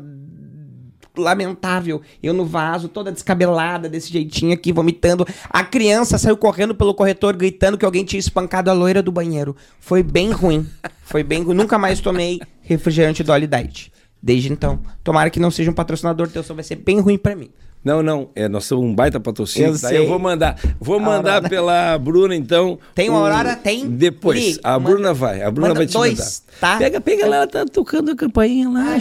lamentável. 1.16 2.00
Eu 2.22 2.32
no 2.32 2.44
vaso, 2.44 2.88
toda 2.88 3.12
descabelada, 3.12 3.88
desse 3.88 4.12
jeitinho 4.12 4.52
aqui, 4.52 4.72
vomitando. 4.72 5.26
A 5.50 5.64
criança 5.64 6.18
saiu 6.18 6.36
correndo 6.36 6.74
pelo 6.74 6.94
corretor, 6.94 7.36
gritando 7.36 7.78
que 7.78 7.84
alguém 7.84 8.04
tinha 8.04 8.20
espancado 8.20 8.70
a 8.70 8.72
loira 8.72 9.02
do 9.02 9.12
banheiro. 9.12 9.56
Foi 9.80 10.02
bem 10.02 10.30
ruim. 10.30 10.66
Foi 11.02 11.22
bem 11.22 11.42
ruim. 11.42 11.54
Nunca 11.54 11.78
mais 11.78 12.00
tomei 12.00 12.40
refrigerante 12.62 13.22
Dolly 13.22 13.46
Diet. 13.46 13.92
Desde 14.22 14.52
então. 14.52 14.80
Tomara 15.04 15.30
que 15.30 15.38
não 15.38 15.50
seja 15.50 15.70
um 15.70 15.74
patrocinador 15.74 16.28
teu, 16.28 16.42
só 16.42 16.54
vai 16.54 16.64
ser 16.64 16.76
bem 16.76 17.00
ruim 17.00 17.18
pra 17.18 17.36
mim. 17.36 17.50
Não, 17.84 18.02
não. 18.02 18.28
É, 18.34 18.48
nós 18.48 18.64
somos 18.64 18.84
um 18.84 18.92
baita 18.94 19.20
patrocínio. 19.20 19.68
Eu 19.68 19.74
sei. 19.76 19.98
eu 19.98 20.08
vou 20.08 20.18
mandar. 20.18 20.58
Vou 20.80 20.98
mandar 20.98 21.34
Aurora. 21.34 21.48
pela 21.48 21.98
Bruna, 21.98 22.34
então. 22.34 22.78
Tem 22.94 23.08
uma 23.08 23.20
Aurora? 23.20 23.54
Tem? 23.54 23.88
Depois. 23.88 24.58
A 24.64 24.72
manda- 24.78 24.90
Bruna 24.90 25.14
vai. 25.14 25.42
A 25.42 25.50
Bruna 25.50 25.68
manda 25.68 25.80
vai 25.80 25.86
te 25.86 25.92
dois, 25.92 26.18
mandar. 26.18 26.60
tá? 26.60 26.78
Pega, 26.78 27.00
pega 27.00 27.26
lá, 27.26 27.36
ela 27.36 27.46
tá 27.46 27.64
tocando 27.64 28.10
a 28.10 28.16
campainha 28.16 28.68
lá, 28.68 28.94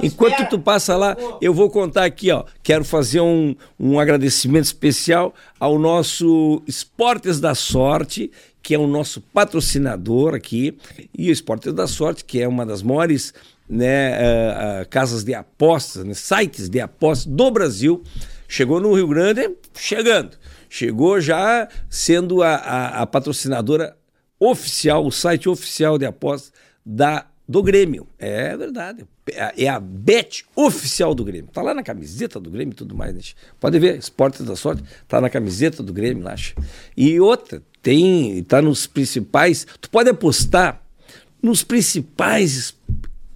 me 0.00 0.08
Enquanto 0.08 0.48
tu 0.48 0.58
passa 0.58 0.96
lá, 0.96 1.16
eu 1.40 1.54
vou 1.54 1.70
contar 1.70 2.04
aqui, 2.04 2.30
ó. 2.32 2.44
Quero 2.62 2.84
fazer 2.84 3.20
um, 3.20 3.54
um 3.78 4.00
agradecimento 4.00 4.64
especial 4.64 5.32
ao 5.60 5.78
nosso 5.78 6.60
Esportes 6.66 7.38
da 7.38 7.54
Sorte, 7.54 8.32
que 8.60 8.74
é 8.74 8.78
o 8.78 8.86
nosso 8.88 9.20
patrocinador 9.20 10.34
aqui. 10.34 10.76
E 11.16 11.28
o 11.28 11.32
Esportes 11.32 11.72
da 11.72 11.86
Sorte, 11.86 12.24
que 12.24 12.40
é 12.40 12.48
uma 12.48 12.66
das 12.66 12.82
maiores 12.82 13.32
né, 13.68 14.14
ah, 14.14 14.80
ah, 14.80 14.84
casas 14.84 15.24
de 15.24 15.34
apostas, 15.34 16.04
né, 16.04 16.14
sites 16.14 16.68
de 16.68 16.80
apostas 16.80 17.26
do 17.26 17.50
Brasil. 17.50 18.02
Chegou 18.46 18.80
no 18.80 18.92
Rio 18.94 19.08
Grande, 19.08 19.50
chegando. 19.74 20.36
Chegou 20.68 21.20
já 21.20 21.68
sendo 21.88 22.42
a, 22.42 22.54
a- 22.56 23.02
a 23.02 23.06
patrocinadora 23.06 23.96
oficial, 24.38 25.06
o 25.06 25.10
site 25.12 25.48
oficial 25.48 25.96
de 25.98 26.04
apostas 26.04 26.52
da, 26.84 27.26
do 27.48 27.62
Grêmio. 27.62 28.06
É 28.18 28.56
verdade. 28.56 29.06
É 29.56 29.68
a 29.68 29.80
bet 29.80 30.44
oficial 30.54 31.14
do 31.14 31.24
Grêmio. 31.24 31.48
Tá 31.50 31.62
lá 31.62 31.72
na 31.72 31.82
camiseta 31.82 32.38
do 32.38 32.50
Grêmio 32.50 32.72
e 32.72 32.76
tudo 32.76 32.94
mais. 32.94 33.14
Né? 33.14 33.20
Pode 33.58 33.78
ver, 33.78 33.96
Esportes 33.98 34.44
da 34.44 34.54
Sorte, 34.54 34.82
tá 35.08 35.18
na 35.20 35.30
camiseta 35.30 35.82
do 35.82 35.92
Grêmio, 35.94 36.24
che. 36.36 36.54
E 36.96 37.18
outra, 37.18 37.62
tem, 37.80 38.42
tá 38.44 38.60
nos 38.60 38.86
principais. 38.86 39.66
Tu 39.80 39.88
pode 39.88 40.10
apostar 40.10 40.82
nos 41.42 41.62
principais 41.64 42.74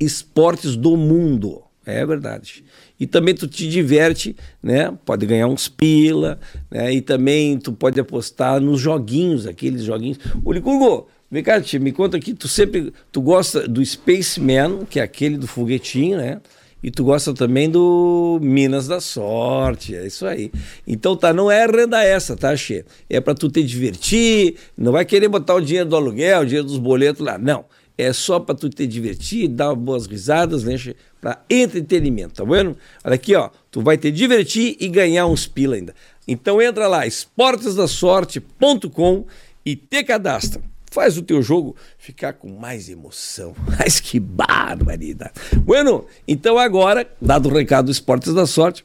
esportes 0.00 0.76
do 0.76 0.96
mundo. 0.96 1.62
É 1.84 2.04
verdade. 2.04 2.64
E 3.00 3.06
também 3.06 3.34
tu 3.34 3.48
te 3.48 3.66
diverte, 3.66 4.37
né? 4.62 4.92
Pode 5.06 5.24
ganhar 5.24 5.46
uns 5.46 5.68
pila, 5.68 6.38
né? 6.70 6.92
E 6.92 7.00
também 7.00 7.56
tu 7.58 7.72
pode 7.72 7.98
apostar 7.98 8.61
nos 8.61 8.78
joguinhos, 8.78 9.46
aqueles 9.46 9.84
joguinhos. 9.84 10.18
Ô, 10.44 10.52
Licurgo, 10.52 11.08
vem 11.30 11.42
cá, 11.42 11.61
tia, 11.61 11.80
me 11.80 11.90
conta 11.90 12.18
aqui, 12.18 12.34
tu 12.34 12.46
sempre, 12.46 12.92
tu 13.11 13.22
gosta 13.22 13.66
do 13.66 13.84
Spaceman, 13.84 14.84
que 14.84 15.00
é 15.00 15.02
aquele 15.02 15.38
do 15.38 15.46
foguetinho, 15.46 16.18
né? 16.18 16.40
E 16.82 16.90
tu 16.90 17.04
gosta 17.04 17.34
também 17.34 17.68
do 17.68 18.38
Minas 18.40 18.87
da 18.87 19.01
Sorte, 19.01 19.96
é 19.96 20.07
isso 20.07 20.26
aí. 20.26 20.53
Então 20.86 21.16
tá, 21.16 21.32
não 21.32 21.51
é 21.51 21.66
renda 21.66 22.05
essa, 22.05 22.36
tá, 22.36 22.55
Che? 22.55 22.84
É 23.11 23.20
para 23.20 23.34
tu 23.34 23.51
te 23.51 23.62
divertir, 23.64 24.57
não 24.76 24.92
vai 24.92 25.05
querer 25.05 25.28
botar 25.28 25.55
o 25.55 25.61
dinheiro 25.61 25.88
do 25.88 25.96
aluguel, 25.96 26.42
o 26.42 26.44
dinheiro 26.44 26.66
dos 26.66 26.78
boletos 26.78 27.24
lá, 27.24 27.36
não. 27.36 27.64
É 27.99 28.12
só 28.12 28.38
para 28.38 28.55
tu 28.55 28.70
te 28.70 28.86
divertir, 28.86 29.49
dar 29.49 29.74
boas 29.74 30.07
risadas, 30.07 30.62
né? 30.62 30.76
Para 31.20 31.42
entretenimento, 31.51 32.34
tá 32.34 32.44
vendo? 32.44 32.76
Olha 33.05 33.16
aqui, 33.16 33.34
ó, 33.34 33.51
tu 33.70 33.82
vai 33.82 33.99
te 33.99 34.12
divertir 34.12 34.76
e 34.78 34.86
ganhar 34.88 35.26
uns 35.26 35.49
pila 35.49 35.74
ainda. 35.74 35.92
Então 36.26 36.62
entra 36.62 36.86
lá, 36.86 37.05
esportesdasorte.com 37.07 39.24
e 39.66 39.74
te 39.74 40.05
cadastra 40.05 40.62
faz 40.90 41.16
o 41.16 41.22
teu 41.22 41.42
jogo 41.42 41.76
ficar 41.96 42.32
com 42.32 42.49
mais 42.49 42.88
emoção. 42.88 43.55
Mas 43.78 44.01
que 44.01 44.18
barbaridade. 44.18 45.32
Bueno, 45.59 46.05
então 46.26 46.59
agora, 46.59 47.07
dado 47.20 47.49
o 47.49 47.53
recado 47.53 47.86
do 47.86 47.92
Esportes 47.92 48.34
da 48.34 48.46
Sorte, 48.46 48.84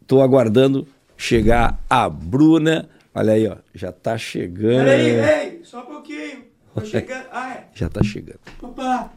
estou 0.00 0.22
aguardando 0.22 0.86
chegar 1.16 1.82
a 1.88 2.08
Bruna. 2.08 2.88
Olha 3.14 3.34
aí, 3.34 3.46
ó, 3.46 3.56
já 3.74 3.92
tá 3.92 4.16
chegando. 4.16 4.86
Peraí, 4.86 5.54
ei, 5.54 5.60
só 5.64 5.82
um 5.82 5.86
pouquinho. 5.86 6.51
Tô 6.74 6.84
chegando. 6.84 7.24
Ah, 7.32 7.50
é. 7.54 7.64
Já 7.74 7.88
tá 7.88 8.02
chegando. 8.02 8.38
Opa! 8.62 9.12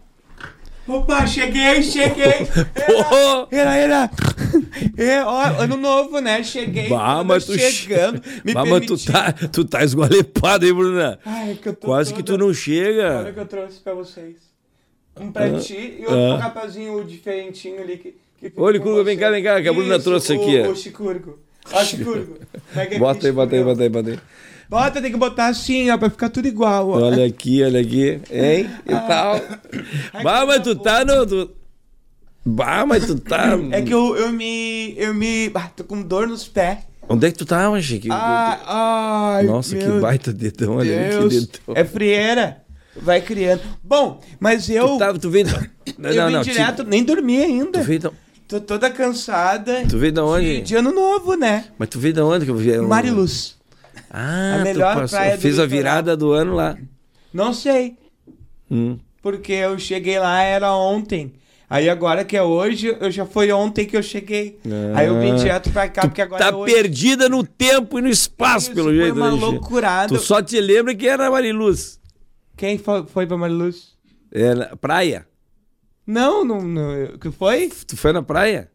Opa, 0.87 1.25
cheguei, 1.25 1.81
cheguei! 1.81 2.45
Pô! 2.85 3.47
Era, 3.49 3.75
era! 3.75 4.11
É, 4.95 5.23
ó, 5.23 5.41
ano 5.63 5.77
novo, 5.77 6.19
né? 6.19 6.43
Cheguei. 6.43 6.87
Bah, 6.89 7.17
tô 7.17 7.23
mas 7.23 7.45
tu 7.45 7.57
chegando. 7.57 8.21
Me 8.43 8.53
Bah, 8.53 8.65
mas 8.65 8.85
tu 8.85 8.95
tá, 9.11 9.31
tu 9.33 9.65
tá 9.65 9.83
esgualepado, 9.83 10.63
hein, 10.65 10.73
Bruna? 10.73 11.19
Ai, 11.25 11.57
que 11.59 11.69
eu 11.69 11.75
tô 11.75 11.87
Quase 11.87 12.13
que 12.13 12.21
tu 12.21 12.33
toda- 12.33 12.37
não 12.39 12.45
Olha 12.45 12.51
o 12.51 12.55
chega. 12.55 13.31
que 13.33 13.39
eu 13.39 13.45
trouxe 13.47 13.79
pra 13.79 13.93
vocês. 13.95 14.35
Um 15.19 15.31
pra 15.31 15.45
Ah, 15.45 15.59
ti 15.59 15.95
e 15.99 16.01
outro 16.01 16.13
ah. 16.15 16.27
pro 16.35 16.37
rapazinho 16.43 17.03
diferentinho 17.03 17.81
ali 17.81 17.97
que, 17.97 18.15
que 18.37 18.51
Ô, 18.59 18.69
Licurgo, 18.69 19.03
vem 19.03 19.17
cá, 19.17 19.31
vem 19.31 19.41
cá, 19.43 19.59
que 19.61 19.67
a 19.69 19.73
Bruna 19.73 19.95
Isso, 19.95 20.03
trouxe 20.03 20.33
o- 20.33 20.41
aqui, 20.41 20.59
ó. 20.61 20.69
O 20.71 20.75
Chicurgo. 20.75 21.39
Bota 22.99 23.27
aí, 23.27 23.31
bota 23.31 23.55
aí, 23.55 23.63
bota 23.63 23.83
aí, 23.83 23.89
bota 23.89 24.09
aí. 24.11 24.19
Bota, 24.69 25.01
tem 25.01 25.11
que 25.11 25.17
botar 25.17 25.47
assim, 25.47 25.89
ó, 25.91 25.97
pra 25.97 26.09
ficar 26.09 26.29
tudo 26.29 26.47
igual, 26.47 26.89
ó. 26.89 27.01
Olha 27.01 27.25
aqui, 27.25 27.63
olha 27.63 27.79
aqui. 27.79 28.19
Hein? 28.31 28.69
E 28.85 28.91
tal. 29.07 29.41
Ai, 30.13 30.23
Bah, 30.23 30.45
mas 30.45 30.63
tu 30.63 30.75
tá 30.75 31.05
no. 31.05 31.25
Tu... 31.25 31.51
Bah, 32.45 32.85
mas 32.85 33.05
tu 33.05 33.19
tá. 33.19 33.57
É 33.71 33.81
que 33.81 33.93
eu, 33.93 34.15
eu 34.15 34.31
me. 34.31 34.95
Eu 34.97 35.13
me. 35.13 35.51
Ah, 35.53 35.69
tô 35.75 35.83
com 35.83 36.01
dor 36.01 36.27
nos 36.27 36.47
pés. 36.47 36.79
Onde 37.07 37.27
é 37.27 37.31
que 37.31 37.37
tu 37.37 37.45
tá, 37.45 37.69
hoje? 37.69 37.99
Que... 37.99 38.07
Ah, 38.11 39.35
ai, 39.37 39.43
Nossa, 39.45 39.75
que 39.75 39.87
baita 39.99 40.33
dedão, 40.33 40.77
olha 40.77 40.99
aí, 40.99 41.09
que 41.09 41.17
Deus. 41.19 41.33
dedão. 41.47 41.75
É 41.75 41.83
frieira. 41.83 42.57
Vai 42.95 43.21
criando. 43.21 43.61
Bom, 43.83 44.21
mas 44.39 44.69
eu. 44.69 44.87
Tu, 44.87 44.97
tá, 44.97 45.13
tu 45.13 45.29
veio. 45.29 45.45
Não, 45.99 46.09
eu 46.09 46.15
não, 46.15 46.27
vim 46.27 46.33
não. 46.33 46.41
direto, 46.41 46.83
nem 46.83 47.03
dormi 47.03 47.43
ainda. 47.43 47.79
tu 47.79 47.85
veio 47.85 47.99
da... 47.99 48.11
Tô 48.47 48.59
toda 48.61 48.89
cansada. 48.91 49.83
Tu 49.89 49.97
veio 49.97 50.13
da 50.13 50.23
onde? 50.23 50.57
De, 50.57 50.61
de 50.61 50.75
ano 50.75 50.91
novo, 50.91 51.35
né? 51.35 51.65
Mas 51.77 51.89
tu 51.89 51.99
veio 51.99 52.13
da 52.13 52.25
onde 52.25 52.45
que 52.45 52.51
eu 52.51 52.55
vi? 52.55 52.77
Mariluz. 52.77 53.57
Ah, 54.09 54.57
A 54.59 54.63
melhor 54.63 54.95
passou, 54.95 55.17
praia 55.17 55.35
do 55.35 55.41
fez 55.41 55.59
a 55.59 55.65
virada 55.65 56.15
do 56.15 56.31
ano 56.31 56.53
lá. 56.53 56.77
Não 57.33 57.53
sei. 57.53 57.97
Hum. 58.69 58.97
Porque 59.21 59.51
eu 59.53 59.79
cheguei 59.79 60.19
lá, 60.19 60.41
era 60.41 60.71
ontem. 60.73 61.33
Aí 61.67 61.89
agora 61.89 62.23
que 62.23 62.37
é 62.37 62.43
hoje, 62.43 62.95
eu 62.99 63.09
já 63.09 63.25
foi 63.25 63.51
ontem 63.51 63.85
que 63.85 63.97
eu 63.97 64.03
cheguei. 64.03 64.59
Aí 64.93 65.07
eu 65.07 65.19
vim 65.19 65.35
direto 65.35 65.71
pra 65.71 65.89
cá, 65.89 66.01
porque 66.01 66.21
agora 66.21 66.51
tá 66.51 66.57
é 66.57 66.63
perdida 66.65 67.27
no 67.27 67.43
tempo 67.43 67.97
e 67.97 68.01
no 68.03 68.07
espaço, 68.07 68.67
Isso, 68.67 68.75
pelo 68.75 68.89
foi 68.89 68.97
jeito. 68.97 69.15
uma 69.15 69.31
né, 69.31 69.37
loucurada. 69.41 70.15
Tu 70.15 70.21
só 70.21 70.41
te 70.43 70.61
lembra 70.61 70.93
que 70.93 71.07
era 71.07 71.29
Mariluz. 71.31 71.99
Quem 72.55 72.77
foi, 72.77 73.05
foi 73.07 73.25
pra 73.25 73.35
Mariluz? 73.35 73.95
Era 74.31 74.75
praia. 74.77 75.25
Não, 76.05 76.43
não, 76.45 76.61
não. 76.61 77.03
O 77.15 77.19
que 77.19 77.31
foi? 77.31 77.69
Tu 77.87 77.97
foi 77.97 78.11
na 78.13 78.21
praia? 78.21 78.69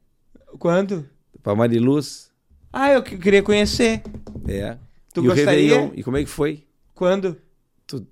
Quando? 0.59 1.09
Pra 1.43 1.55
Mariluz. 1.55 2.31
Ah, 2.73 2.91
eu 2.93 3.03
que- 3.03 3.17
queria 3.19 3.43
conhecer. 3.43 4.03
É. 4.47 4.77
Tu 5.15 5.25
e 5.25 5.27
gostaria? 5.29 5.53
o 5.75 5.75
Réveillon. 5.77 5.91
E 5.95 6.03
como 6.03 6.17
é 6.17 6.25
que 6.25 6.29
foi? 6.31 6.65
Quando? 6.95 7.37
Tu... 7.87 8.07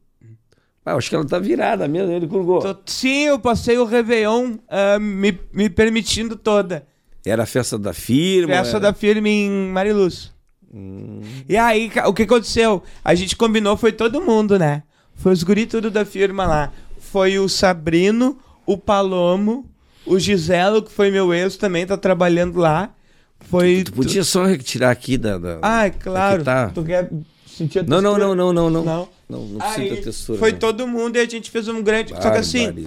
Ah, 0.84 0.94
acho 0.94 1.08
que 1.10 1.14
ela 1.16 1.26
tá 1.26 1.38
virada 1.38 1.86
mesmo, 1.86 2.10
ele 2.12 2.26
curgou. 2.26 2.60
Tô- 2.60 2.76
Sim, 2.86 3.24
eu 3.26 3.38
passei 3.38 3.76
o 3.78 3.84
Réveillon 3.84 4.56
ah, 4.68 4.98
me, 4.98 5.38
me 5.52 5.68
permitindo 5.68 6.34
toda. 6.36 6.86
Era 7.26 7.42
a 7.42 7.46
festa 7.46 7.78
da 7.78 7.92
firma. 7.92 8.54
Festa 8.54 8.76
era- 8.78 8.80
da 8.80 8.94
firma 8.94 9.28
em 9.28 9.50
Mariluz. 9.70 10.32
Hum. 10.72 11.20
E 11.48 11.56
aí, 11.56 11.88
ca- 11.90 12.08
o 12.08 12.14
que 12.14 12.22
aconteceu? 12.22 12.82
A 13.04 13.14
gente 13.14 13.36
combinou, 13.36 13.76
foi 13.76 13.92
todo 13.92 14.20
mundo, 14.20 14.58
né? 14.58 14.82
Foi 15.14 15.32
os 15.32 15.42
guri 15.42 15.66
tudo 15.66 15.90
da 15.90 16.04
firma 16.04 16.46
lá. 16.46 16.72
Foi 16.98 17.38
o 17.38 17.48
Sabrino, 17.48 18.38
o 18.68 18.76
Palomo, 18.76 19.64
o 20.04 20.18
Giselo, 20.18 20.82
que 20.82 20.92
foi 20.92 21.10
meu 21.10 21.32
ex 21.32 21.56
também, 21.56 21.86
tá 21.86 21.96
trabalhando 21.96 22.58
lá. 22.58 22.94
Foi. 23.40 23.82
Tu 23.82 23.94
podia 23.94 24.22
só 24.22 24.44
retirar 24.44 24.90
aqui 24.90 25.16
da. 25.16 25.38
da... 25.38 25.58
Ai, 25.62 25.90
claro. 25.90 26.44
Tá. 26.44 26.68
Tu 26.68 26.84
quer 26.84 27.10
sentir 27.46 27.78
a 27.78 27.82
Não, 27.82 28.02
não, 28.02 28.12
textura? 28.12 28.34
não, 28.36 28.52
não, 28.52 28.52
não, 28.52 28.70
não. 28.70 28.84
Não. 28.84 29.08
Não, 29.26 29.46
não 29.46 29.60
a 29.62 29.74
textura. 29.74 30.38
foi 30.38 30.52
não. 30.52 30.58
todo 30.58 30.86
mundo 30.86 31.16
e 31.16 31.20
a 31.20 31.24
gente 31.26 31.50
fez 31.50 31.66
um 31.66 31.82
grande. 31.82 32.10
Só 32.10 32.30
que 32.30 32.36
assim. 32.36 32.86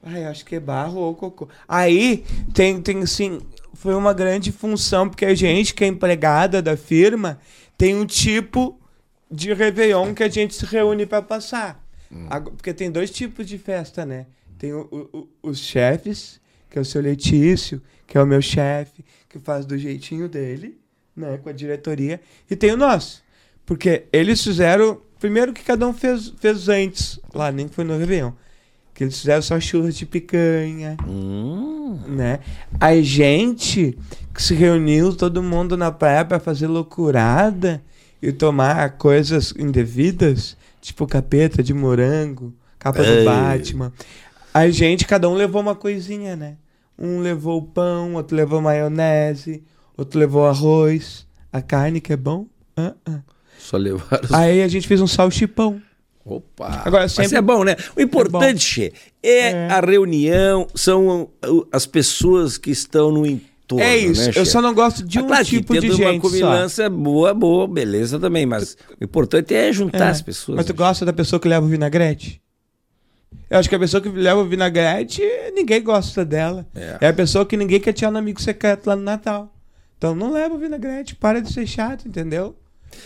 Ai, 0.00 0.24
acho 0.24 0.44
que 0.44 0.54
é 0.54 0.60
barro 0.60 1.00
ou 1.00 1.14
cocô. 1.14 1.48
Aí 1.68 2.24
tem, 2.54 2.80
tem 2.80 3.02
assim, 3.02 3.40
foi 3.74 3.94
uma 3.94 4.12
grande 4.12 4.52
função, 4.52 5.08
porque 5.08 5.24
a 5.24 5.34
gente 5.34 5.74
que 5.74 5.82
é 5.82 5.88
empregada 5.88 6.62
da 6.62 6.76
firma 6.76 7.40
tem 7.76 7.96
um 7.96 8.06
tipo 8.06 8.78
de 9.28 9.52
Réveillon 9.52 10.14
que 10.14 10.22
a 10.22 10.28
gente 10.28 10.54
se 10.54 10.64
reúne 10.64 11.04
para 11.04 11.20
passar. 11.20 11.79
Ago- 12.28 12.50
Porque 12.52 12.72
tem 12.74 12.90
dois 12.90 13.10
tipos 13.10 13.46
de 13.46 13.56
festa, 13.58 14.04
né? 14.04 14.26
Tem 14.58 14.72
o- 14.72 14.88
o- 14.90 15.18
o- 15.18 15.28
os 15.50 15.58
chefes, 15.58 16.40
que 16.68 16.78
é 16.78 16.82
o 16.82 16.84
seu 16.84 17.00
Letício, 17.00 17.80
que 18.06 18.18
é 18.18 18.22
o 18.22 18.26
meu 18.26 18.42
chefe, 18.42 19.04
que 19.28 19.38
faz 19.38 19.64
do 19.64 19.78
jeitinho 19.78 20.28
dele, 20.28 20.78
né? 21.16 21.38
Com 21.42 21.48
a 21.48 21.52
diretoria. 21.52 22.20
E 22.50 22.56
tem 22.56 22.72
o 22.72 22.76
nosso. 22.76 23.22
Porque 23.64 24.04
eles 24.12 24.42
fizeram. 24.42 25.00
Primeiro 25.20 25.52
que 25.52 25.62
cada 25.62 25.86
um 25.86 25.92
fez, 25.92 26.32
fez 26.40 26.68
antes, 26.68 27.20
lá, 27.34 27.52
nem 27.52 27.68
foi 27.68 27.84
no 27.84 27.96
Réveillon. 27.98 28.32
Que 28.94 29.04
eles 29.04 29.18
fizeram 29.20 29.40
só 29.42 29.58
churras 29.60 29.94
de 29.96 30.04
picanha, 30.06 30.96
Hum. 31.06 31.98
né? 32.08 32.40
A 32.80 32.96
gente 33.00 33.96
que 34.34 34.42
se 34.42 34.54
reuniu, 34.54 35.14
todo 35.14 35.42
mundo 35.42 35.76
na 35.76 35.92
praia 35.92 36.24
pra 36.24 36.40
fazer 36.40 36.66
loucurada 36.66 37.82
e 38.22 38.32
tomar 38.32 38.96
coisas 38.96 39.54
indevidas, 39.58 40.56
tipo 40.80 41.06
capeta 41.06 41.62
de 41.62 41.72
morango, 41.74 42.54
capa 42.78 43.02
Ei. 43.02 43.18
do 43.20 43.24
Batman. 43.24 43.92
A 44.52 44.68
gente, 44.70 45.06
cada 45.06 45.28
um 45.28 45.34
levou 45.34 45.60
uma 45.60 45.74
coisinha, 45.74 46.34
né? 46.36 46.56
Um 46.98 47.20
levou 47.20 47.58
o 47.58 47.62
pão, 47.62 48.14
outro 48.14 48.36
levou 48.36 48.60
maionese, 48.60 49.62
outro 49.96 50.18
levou 50.18 50.46
arroz, 50.46 51.26
a 51.52 51.62
carne 51.62 52.00
que 52.00 52.12
é 52.12 52.16
bom. 52.16 52.46
Ah, 52.76 52.94
ah. 53.06 53.20
Só 53.58 53.76
levaram. 53.76 54.24
os- 54.24 54.32
Aí 54.32 54.62
a 54.62 54.68
gente 54.68 54.88
fez 54.88 55.00
um 55.00 55.06
salchipão. 55.06 55.80
Opa! 56.24 56.82
Agora, 56.84 57.04
Mas 57.04 57.12
sempre- 57.12 57.38
é 57.38 57.42
bom, 57.42 57.64
né? 57.64 57.76
O 57.96 58.00
importante 58.00 58.60
Che, 58.62 58.92
é, 59.22 59.50
É. 59.50 59.68
a 59.70 59.80
reunião, 59.80 60.66
são 60.74 61.30
uh, 61.46 61.66
as 61.72 61.86
pessoas 61.86 62.58
que 62.58 62.70
estão 62.70 63.10
no 63.10 63.26
é 63.78 63.96
isso, 63.96 64.26
né, 64.26 64.32
eu 64.34 64.46
só 64.46 64.60
não 64.62 64.74
gosto 64.74 65.04
de 65.04 65.18
Ah, 65.18 65.22
um 65.22 65.26
claro 65.26 65.44
tipo 65.44 65.74
de 65.74 65.80
gente 65.88 66.02
uma 66.02 66.14
só. 66.14 66.18
combinância 66.20 66.88
boa, 66.90 67.32
boa, 67.34 67.68
beleza 67.68 68.18
também, 68.18 68.46
mas 68.46 68.76
o 69.00 69.04
importante 69.04 69.54
é 69.54 69.72
juntar 69.72 70.06
É. 70.06 70.10
as 70.10 70.22
pessoas. 70.22 70.56
Mas 70.56 70.66
tu 70.66 70.72
né? 70.72 70.76
gosta 70.78 71.04
da 71.04 71.12
pessoa 71.12 71.38
que 71.38 71.46
leva 71.46 71.64
o 71.64 71.68
vinagrete? 71.68 72.40
Eu 73.48 73.58
acho 73.58 73.68
que 73.68 73.74
a 73.74 73.78
pessoa 73.78 74.00
que 74.00 74.08
leva 74.08 74.40
o 74.40 74.44
vinagrete, 74.48 75.22
ninguém 75.54 75.82
gosta 75.82 76.24
dela. 76.24 76.66
É. 76.74 76.98
É, 77.00 77.08
a 77.08 77.12
pessoa 77.12 77.44
que 77.46 77.56
ninguém 77.56 77.78
quer 77.80 77.92
tirar 77.92 78.10
no 78.10 78.18
amigo 78.18 78.40
secreto 78.40 78.86
lá 78.86 78.96
no 78.96 79.02
Natal. 79.02 79.52
Então 79.98 80.14
não 80.14 80.32
leva 80.32 80.54
o 80.54 80.58
vinagrete, 80.58 81.14
para 81.14 81.40
de 81.42 81.52
ser 81.52 81.66
chato, 81.66 82.08
entendeu? 82.08 82.56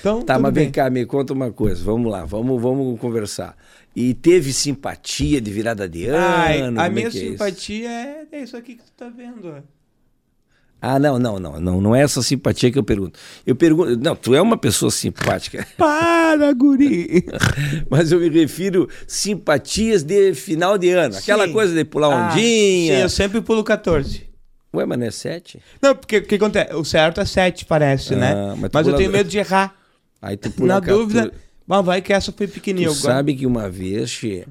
Então, 0.00 0.22
Tá, 0.22 0.38
mas 0.38 0.52
bem. 0.52 0.64
vem 0.64 0.72
cá, 0.72 0.88
me 0.88 1.04
conta 1.04 1.32
uma 1.32 1.50
coisa. 1.50 1.82
Vamos 1.84 2.10
lá, 2.10 2.24
vamos, 2.24 2.60
vamos 2.60 2.98
conversar. 3.00 3.56
E 3.96 4.12
teve 4.14 4.52
simpatia 4.52 5.40
de 5.40 5.50
virada 5.50 5.88
de 5.88 6.06
ano? 6.06 6.18
Ai, 6.18 6.62
a 6.62 6.86
é 6.86 6.90
minha 6.90 7.08
é 7.08 7.10
simpatia 7.10 7.88
é, 7.90 8.26
é 8.32 8.42
isso 8.42 8.56
aqui 8.56 8.74
que 8.76 8.82
tu 8.82 8.92
tá 8.96 9.08
vendo. 9.08 9.62
Ah, 10.86 10.98
não, 10.98 11.18
não, 11.18 11.38
não, 11.38 11.58
não, 11.58 11.80
não 11.80 11.96
é 11.96 12.02
essa 12.02 12.20
simpatia 12.22 12.70
que 12.70 12.78
eu 12.78 12.84
pergunto. 12.84 13.18
Eu 13.46 13.56
pergunto, 13.56 13.96
não, 13.96 14.14
tu 14.14 14.34
é 14.34 14.42
uma 14.42 14.58
pessoa 14.58 14.90
simpática, 14.90 15.66
Para, 15.78 16.52
guri! 16.52 17.24
mas 17.88 18.12
eu 18.12 18.20
me 18.20 18.28
refiro 18.28 18.86
simpatias 19.06 20.02
de 20.02 20.34
final 20.34 20.76
de 20.76 20.90
ano, 20.90 21.16
aquela 21.16 21.46
Sim. 21.46 21.52
coisa 21.52 21.74
de 21.74 21.84
pular 21.84 22.08
Ah, 22.08 22.32
ondinha. 22.32 22.96
sim, 22.96 23.02
eu 23.02 23.08
sempre 23.08 23.40
pulo 23.40 23.64
14. 23.64 24.24
Ué, 24.74 24.84
mas 24.84 24.98
não 24.98 25.06
é 25.06 25.10
sete? 25.10 25.58
Não, 25.80 25.94
porque 25.94 26.18
o 26.18 26.22
que 26.26 26.34
acontece? 26.34 26.74
O 26.74 26.84
certo 26.84 27.20
é 27.20 27.24
7, 27.24 27.64
parece, 27.64 28.12
Ah, 28.14 28.16
né? 28.18 28.34
mas 28.58 28.70
Mas, 28.72 28.86
eu 28.86 28.94
tenho 28.96 29.10
medo 29.10 29.28
de 29.30 29.38
errar. 29.38 29.74
Aí 30.20 30.36
tu 30.36 30.50
pula 30.50 30.74
Na 30.74 30.80
14. 30.80 30.98
dúvida, 31.00 31.32
mas 31.66 31.84
vai 31.84 32.02
que 32.02 32.12
essa 32.12 32.30
foi 32.30 32.46
pequenininha. 32.46 32.88
Tu 32.88 32.94
sabe 32.96 33.34
que 33.34 33.46
uma 33.46 33.70
vez, 33.70 34.10
Che, 34.10 34.44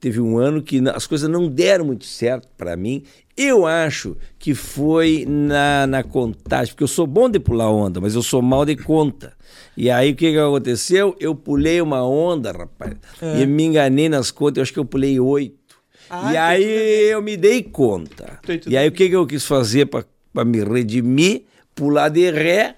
teve 0.00 0.20
um 0.20 0.38
ano 0.38 0.62
que 0.62 0.82
as 0.88 1.06
coisas 1.06 1.28
não 1.28 1.46
deram 1.48 1.84
muito 1.84 2.06
certo 2.06 2.48
pra 2.56 2.76
mim. 2.76 3.04
Eu 3.36 3.66
acho 3.66 4.16
que 4.38 4.54
foi 4.54 5.26
na, 5.28 5.86
na 5.86 6.02
contagem, 6.02 6.72
porque 6.72 6.84
eu 6.84 6.88
sou 6.88 7.06
bom 7.06 7.28
de 7.28 7.38
pular 7.38 7.70
onda, 7.70 8.00
mas 8.00 8.14
eu 8.14 8.22
sou 8.22 8.40
mal 8.40 8.64
de 8.64 8.74
conta. 8.76 9.34
E 9.76 9.90
aí 9.90 10.12
o 10.12 10.16
que, 10.16 10.32
que 10.32 10.38
aconteceu? 10.38 11.14
Eu 11.20 11.34
pulei 11.34 11.80
uma 11.82 12.02
onda, 12.02 12.50
rapaz, 12.52 12.94
É. 13.20 13.42
e 13.42 13.46
me 13.46 13.64
enganei 13.64 14.08
nas 14.08 14.30
contas, 14.30 14.56
eu 14.56 14.62
acho 14.62 14.72
que 14.72 14.78
eu 14.78 14.84
pulei 14.86 15.20
oito. 15.20 15.76
Ah, 16.08 16.32
e 16.32 16.36
aí 16.36 16.62
tudo 16.62 17.12
eu 17.12 17.22
me 17.22 17.36
dei 17.36 17.62
conta. 17.62 18.40
E 18.66 18.76
aí 18.76 18.88
o 18.88 18.92
que, 18.92 19.08
que 19.08 19.16
eu 19.16 19.26
quis 19.26 19.44
fazer 19.44 19.86
pra 19.86 20.04
me 20.44 20.64
redimir? 20.64 21.42
Pular 21.74 22.08
de 22.08 22.30
ré. 22.30 22.76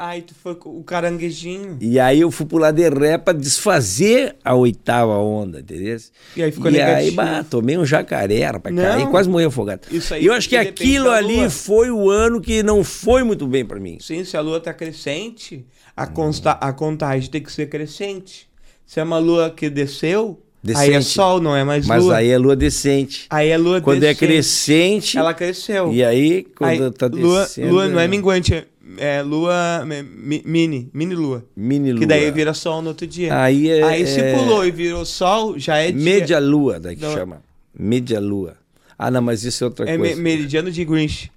Ai, 0.00 0.22
tu 0.22 0.32
foi 0.32 0.56
o 0.64 0.84
caranguejinho. 0.84 1.76
E 1.80 1.98
aí 1.98 2.20
eu 2.20 2.30
fui 2.30 2.46
pular 2.46 2.70
de 2.70 2.88
ré 2.88 3.18
pra 3.18 3.32
desfazer 3.32 4.36
a 4.44 4.54
oitava 4.54 5.18
onda, 5.18 5.58
entendeu? 5.58 5.96
E 6.36 6.42
aí 6.44 6.52
ficou 6.52 6.70
e 6.70 6.80
aí, 6.80 7.10
bah, 7.10 7.42
tomei 7.42 7.76
um 7.76 7.84
jacaré, 7.84 8.38
era 8.40 8.60
pra 8.60 8.70
Não. 8.70 8.80
cair, 8.80 9.08
quase 9.08 9.28
morri 9.28 9.46
afogado. 9.46 9.80
Isso 9.90 10.14
aí 10.14 10.22
e 10.22 10.26
eu 10.26 10.32
acho 10.34 10.48
que 10.48 10.56
aquilo 10.56 11.10
ali 11.10 11.50
foi 11.50 11.90
o 11.90 12.08
ano 12.08 12.40
que 12.40 12.62
não 12.62 12.84
foi 12.84 13.24
muito 13.24 13.44
bem 13.48 13.64
pra 13.64 13.80
mim. 13.80 13.98
Sim, 14.00 14.22
se 14.22 14.36
a 14.36 14.40
lua 14.40 14.60
tá 14.60 14.72
crescente, 14.72 15.66
a, 15.96 16.06
consta 16.06 16.52
a 16.52 16.72
contagem 16.72 17.28
tem 17.28 17.42
que 17.42 17.50
ser 17.50 17.68
crescente. 17.68 18.48
Se 18.86 19.00
é 19.00 19.02
uma 19.02 19.18
lua 19.18 19.50
que 19.50 19.68
desceu, 19.68 20.40
aí 20.76 20.90
é 20.90 20.98
Decente. 20.98 21.04
sol, 21.06 21.40
não 21.40 21.56
é 21.56 21.64
mais 21.64 21.86
Mas 21.88 22.04
lua. 22.04 22.16
aí 22.18 22.28
é 22.28 22.38
lua 22.38 22.54
decente. 22.54 23.26
Aí 23.30 23.48
é 23.48 23.58
lua 23.58 23.80
Quando 23.80 24.04
é 24.04 24.12
descente. 24.14 24.18
crescente, 24.26 25.18
Ela 25.18 25.34
cresceu. 25.34 25.92
e 25.92 26.04
aí 26.04 26.44
quando 26.56 26.84
Aí, 26.84 26.90
tá 26.92 27.06
lua, 27.08 27.42
descendo... 27.42 27.68
lua 27.72 27.88
não 27.88 27.98
é 28.00 28.06
minguante, 28.08 28.54
é, 28.54 28.64
é 28.96 29.22
lua 29.22 29.84
mi- 29.86 30.42
mini, 30.44 30.90
mini 30.94 31.14
lua. 31.14 31.44
Mini 31.56 31.90
lua. 31.92 32.00
Que 32.00 32.06
daí 32.06 32.30
vira 32.30 32.54
sol 32.54 32.80
no 32.82 32.88
outro 32.88 33.06
dia. 33.06 33.40
Aí 33.40 33.68
é... 33.68 33.82
Aí 33.82 34.06
se 34.06 34.20
é 34.20 34.34
pulou 34.34 34.64
e 34.66 34.70
virou 34.70 35.04
sol, 35.04 35.58
já 35.58 35.76
é 35.76 35.92
dia. 35.92 36.02
Média 36.02 36.38
lua, 36.38 36.80
daí 36.80 36.96
que 36.96 37.02
Não. 37.02 37.12
chama. 37.12 37.42
Média 37.78 38.18
lua. 38.20 38.56
Ah, 38.98 39.10
não, 39.10 39.22
mas 39.22 39.44
isso 39.44 39.62
é 39.62 39.66
outra 39.66 39.88
É 39.88 39.92
me- 39.96 39.98
coisa. 40.08 40.20
meridiano 40.22 40.70
de 40.70 40.84
Greenwich. 40.84 41.30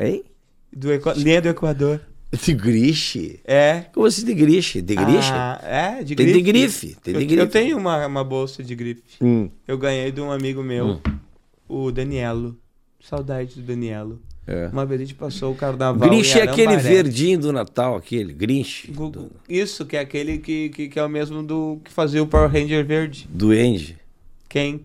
Hein? 0.00 0.24
Do 0.72 0.90
Equa- 0.92 1.14
linha 1.14 1.40
do 1.42 1.48
Equador. 1.48 2.00
De 2.32 2.54
grife? 2.54 3.40
É. 3.44 3.84
Como 3.92 4.06
assim 4.06 4.24
de 4.24 4.32
grife? 4.32 4.80
De 4.80 4.94
grife? 4.96 5.30
Ah, 5.30 5.60
é, 5.62 6.02
de 6.02 6.14
Tem 6.16 6.24
grife. 6.26 6.40
de 6.42 6.52
grife, 6.52 6.96
tem 7.02 7.12
eu, 7.14 7.20
de 7.20 7.26
grife. 7.26 7.40
eu 7.42 7.46
tenho 7.48 7.76
uma, 7.76 8.06
uma 8.06 8.24
bolsa 8.24 8.62
de 8.64 8.74
grife. 8.74 9.02
Hum. 9.20 9.50
Eu 9.68 9.76
ganhei 9.76 10.10
de 10.10 10.18
um 10.20 10.32
amigo 10.32 10.62
meu, 10.62 10.86
Hum. 10.86 11.00
o 11.68 11.92
Danielo. 11.92 12.56
Saudade 13.00 13.56
do 13.56 13.62
Danielo. 13.62 14.18
É. 14.46 14.68
Uma 14.72 14.84
vez 14.84 15.00
a 15.00 15.04
gente 15.04 15.14
passou 15.14 15.52
o 15.52 15.54
carnaval. 15.54 16.08
Grinch 16.08 16.36
é 16.38 16.42
aquele 16.42 16.76
verdinho 16.76 17.38
do 17.38 17.52
Natal, 17.52 17.94
aquele. 17.96 18.32
Grinch. 18.32 18.90
Do, 18.90 19.30
Isso, 19.48 19.84
que 19.86 19.96
é 19.96 20.00
aquele 20.00 20.38
que, 20.38 20.68
que, 20.70 20.88
que 20.88 20.98
é 20.98 21.04
o 21.04 21.08
mesmo 21.08 21.42
do 21.44 21.80
que 21.84 21.92
fazia 21.92 22.22
o 22.22 22.26
Power 22.26 22.50
Ranger 22.50 22.84
verde. 22.84 23.28
duende. 23.30 23.96
Quem? 24.48 24.84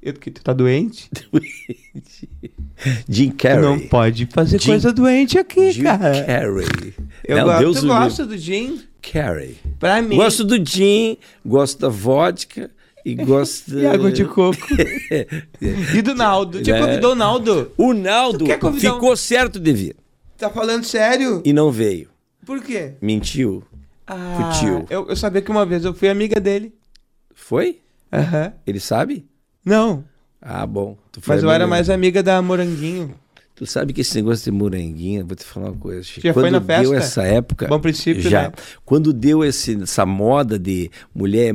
Eu, 0.00 0.14
que 0.14 0.30
tu 0.30 0.42
tá 0.42 0.52
doente? 0.52 1.10
Jim 3.08 3.30
Carrey. 3.30 3.60
Não 3.62 3.78
pode 3.80 4.26
fazer 4.26 4.60
Jim- 4.60 4.70
coisa 4.70 4.92
doente 4.92 5.38
aqui, 5.38 5.72
Jim 5.72 5.82
cara. 5.82 6.24
Carrey. 6.24 6.94
Eu 7.24 7.36
Não, 7.36 7.44
gosto, 7.44 7.58
Deus 7.60 7.80
tu 7.80 7.86
gosta 7.86 8.26
do 8.26 8.36
Jim? 8.38 8.80
Carrey. 9.00 9.56
Pra 9.78 10.00
mim. 10.02 10.16
Gosto 10.16 10.44
do 10.44 10.64
Jim, 10.64 11.16
gosto 11.44 11.80
da 11.80 11.88
vodka 11.88 12.70
e 13.04 13.14
gosto... 13.14 13.76
E 13.78 13.86
água 13.86 14.10
de 14.12 14.24
coco. 14.24 14.56
e 15.94 16.02
do 16.02 16.14
Naldo. 16.14 16.62
Te 16.62 16.70
É. 16.72 16.78
convidou 16.80 17.12
o 17.12 17.14
Naldo? 17.14 17.72
O 17.76 17.92
Naldo 17.92 18.44
convidar 18.58 18.92
um- 18.92 18.94
ficou 18.94 19.16
certo 19.16 19.58
de 19.60 19.72
vir 19.72 19.96
Tá 20.38 20.50
falando 20.50 20.84
sério? 20.84 21.40
e 21.44 21.52
não 21.52 21.70
veio. 21.70 22.08
Por 22.44 22.60
quê? 22.62 22.94
Mentiu. 23.00 23.62
Ah, 24.06 24.50
Futil. 24.52 24.84
eu, 24.90 25.08
eu 25.08 25.16
sabia 25.16 25.40
que 25.40 25.50
uma 25.50 25.64
vez 25.64 25.84
eu 25.84 25.94
fui 25.94 26.08
amiga 26.08 26.40
dele. 26.40 26.74
Foi? 27.34 27.78
Aham. 28.12 28.52
Ele 28.66 28.80
sabe? 28.80 29.24
Não, 29.64 30.04
Ah, 30.40 30.66
bom. 30.66 30.96
Foi 31.20 31.36
mas 31.36 31.44
eu 31.44 31.50
era 31.50 31.66
mais 31.68 31.88
amiga 31.88 32.20
da 32.22 32.42
Moranguinho. 32.42 33.14
Tu 33.54 33.64
sabe 33.66 33.92
que 33.92 34.00
esse 34.00 34.16
negócio 34.16 34.42
de 34.44 34.50
moranguinho, 34.50 35.24
vou 35.24 35.36
te 35.36 35.44
falar 35.44 35.68
uma 35.70 35.76
coisa. 35.78 36.02
Chico. 36.02 36.26
Já 36.26 36.34
foi 36.34 36.42
Quando 36.44 36.52
na 36.54 36.58
deu 36.58 36.90
festa? 36.90 36.96
essa 36.96 37.22
época. 37.22 37.68
Bom 37.68 37.78
princípio, 37.78 38.22
já. 38.28 38.48
né? 38.48 38.52
Quando 38.84 39.12
deu 39.12 39.44
esse, 39.44 39.80
essa 39.80 40.04
moda 40.04 40.58
de 40.58 40.90
mulher 41.14 41.54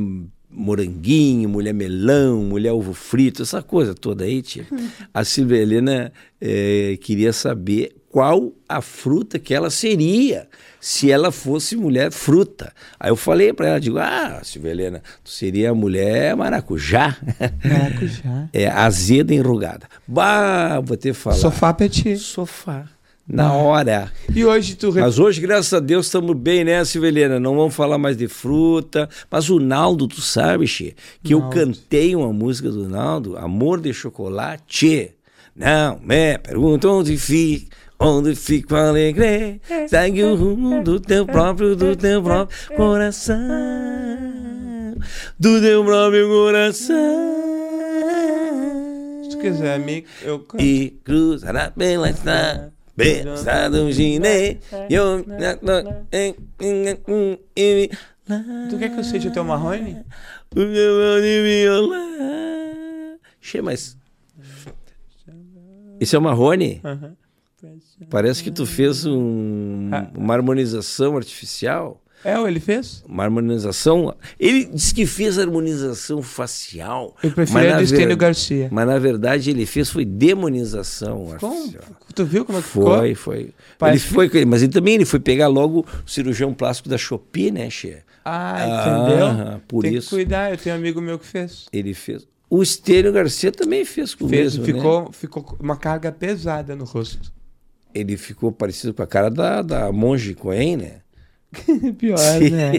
moranguinho, 0.50 1.48
mulher 1.48 1.74
melão, 1.74 2.42
mulher 2.42 2.72
ovo 2.72 2.94
frito, 2.94 3.42
essa 3.42 3.62
coisa 3.62 3.94
toda 3.94 4.24
aí, 4.24 4.42
tia. 4.42 4.66
A 5.12 5.24
Silvia 5.24 5.58
Helena 5.58 6.12
eh, 6.40 6.98
queria 7.00 7.32
saber 7.32 7.94
qual 8.10 8.52
a 8.68 8.80
fruta 8.80 9.38
que 9.38 9.54
ela 9.54 9.68
seria 9.70 10.48
se 10.80 11.10
ela 11.10 11.30
fosse 11.30 11.76
mulher 11.76 12.10
fruta. 12.10 12.72
Aí 12.98 13.10
eu 13.10 13.16
falei 13.16 13.52
pra 13.52 13.68
ela, 13.68 13.80
digo, 13.80 13.98
ah, 13.98 14.40
Silvia 14.42 14.70
Helena, 14.70 15.02
tu 15.22 15.30
seria 15.30 15.70
a 15.70 15.74
mulher 15.74 16.34
maracujá. 16.34 17.16
Maracujá. 17.64 18.48
é 18.52 18.68
azeda 18.68 19.34
enrugada. 19.34 19.86
Bah, 20.06 20.80
vou 20.80 20.96
ter 20.96 21.12
que 21.12 21.18
falar. 21.18 21.36
Sofá 21.36 21.74
petit. 21.74 22.16
Sofá. 22.16 22.86
Na 23.28 23.52
hora. 23.52 24.10
E 24.34 24.42
hoje 24.42 24.74
tu... 24.74 24.90
Mas 24.94 25.18
hoje, 25.18 25.38
graças 25.38 25.74
a 25.74 25.80
Deus, 25.80 26.06
estamos 26.06 26.34
bem, 26.34 26.64
né, 26.64 26.82
Silvelena? 26.82 27.38
Não 27.38 27.54
vamos 27.54 27.74
falar 27.74 27.98
mais 27.98 28.16
de 28.16 28.26
fruta. 28.26 29.06
Mas 29.30 29.50
o 29.50 29.60
Naldo, 29.60 30.08
tu 30.08 30.22
sabe, 30.22 30.66
Che, 30.66 30.96
que 31.22 31.34
eu 31.34 31.40
Naldo. 31.40 31.54
cantei 31.54 32.16
uma 32.16 32.32
música 32.32 32.70
do 32.70 32.88
Naldo, 32.88 33.36
Amor 33.36 33.82
de 33.82 33.92
Chocolate. 33.92 35.10
Não 35.54 35.98
me 36.02 36.38
pergunta 36.38 36.88
onde 36.88 37.18
fica, 37.18 37.76
onde 38.00 38.34
fica 38.34 38.74
o 38.74 38.78
alegre. 38.78 39.60
Segue 39.88 40.24
o 40.24 40.34
rumo 40.34 40.82
do 40.82 40.98
teu 40.98 41.26
próprio, 41.26 41.76
do 41.76 41.94
teu 41.96 42.22
próprio 42.22 42.56
coração. 42.76 43.36
Do 45.38 45.60
teu 45.60 45.84
próprio 45.84 46.28
coração. 46.28 46.96
Se 49.22 49.28
tu 49.30 49.38
quiser, 49.38 49.74
amigo, 49.74 50.06
eu 50.22 50.38
canto. 50.38 50.62
E 50.64 50.98
cruzará 51.04 51.70
pela 51.70 52.08
estrada, 52.10 52.72
ginê. 53.92 54.56
e 54.88 54.94
eu- 54.94 55.24
Tu 58.70 58.78
quer 58.78 58.90
que 58.92 58.98
eu 59.00 59.04
seja 59.04 59.28
o 59.28 59.32
teu 59.32 59.44
Marrone? 59.44 60.04
O 60.54 60.60
meu 60.60 61.20
de 61.20 61.42
violão. 61.42 63.18
Che, 63.40 63.62
mas. 63.62 63.96
Esse 66.00 66.14
é 66.14 66.18
o 66.18 66.22
Marrone? 66.22 66.80
Aham. 66.84 67.16
Parece 68.08 68.42
que 68.42 68.50
tu 68.52 68.64
fez 68.64 69.04
um- 69.04 69.90
Ah. 69.92 70.08
uma 70.16 70.34
harmonização 70.34 71.16
artificial. 71.16 72.00
É, 72.24 72.36
ele 72.42 72.58
fez? 72.58 73.02
Uma 73.06 73.22
harmonização. 73.24 74.14
Ele 74.40 74.64
disse 74.64 74.92
que 74.92 75.06
fez 75.06 75.38
harmonização 75.38 76.20
facial. 76.22 77.16
Eu 77.22 77.30
prefiro 77.30 77.72
a 77.72 77.76
do 77.76 77.82
Estênio 77.82 78.16
Garcia. 78.16 78.68
Mas 78.72 78.86
na 78.86 78.98
verdade 78.98 79.50
ele 79.50 79.64
fez 79.66 79.88
foi 79.88 80.04
demonização 80.04 81.34
Como? 81.38 81.74
Tu 82.14 82.24
viu 82.24 82.44
como 82.44 82.58
é 82.58 82.62
que 82.62 82.68
Foi, 82.68 83.14
ficou? 83.14 83.22
foi. 83.32 83.54
Parece 83.78 84.06
Ele 84.16 84.28
foi, 84.30 84.44
mas 84.44 84.62
ele 84.62 84.72
também 84.72 84.94
ele 84.94 85.04
foi 85.04 85.20
pegar 85.20 85.46
logo 85.48 85.86
o 86.04 86.10
cirurgião 86.10 86.52
plástico 86.52 86.88
da 86.88 86.98
Shopee, 86.98 87.50
né, 87.50 87.70
Che? 87.70 87.98
Ah, 88.24 88.56
Ah, 88.56 88.98
entendeu? 89.06 89.60
por 89.68 89.82
Tem 89.82 89.94
isso. 89.94 90.08
que 90.10 90.16
cuidar, 90.16 90.50
eu 90.50 90.56
tenho 90.58 90.74
um 90.74 90.78
amigo 90.78 91.00
meu 91.00 91.18
que 91.18 91.26
fez. 91.26 91.66
Ele 91.72 91.94
fez. 91.94 92.26
O 92.50 92.62
Estênio 92.62 93.12
Garcia 93.12 93.52
também 93.52 93.84
fez 93.84 94.14
com 94.14 94.24
o 94.24 94.28
Fez, 94.28 94.56
mesmo, 94.56 94.66
né? 94.66 94.72
ficou, 94.80 95.12
ficou 95.12 95.56
uma 95.60 95.76
carga 95.76 96.10
pesada 96.10 96.74
no 96.74 96.84
rosto. 96.84 97.32
Ele 97.94 98.16
ficou 98.16 98.50
parecido 98.50 98.92
com 98.92 99.02
a 99.02 99.06
cara 99.06 99.30
da, 99.30 99.62
da 99.62 99.92
Monge 99.92 100.34
Coen, 100.34 100.76
né? 100.78 100.92
Pior, 101.98 102.18
né? 102.50 102.72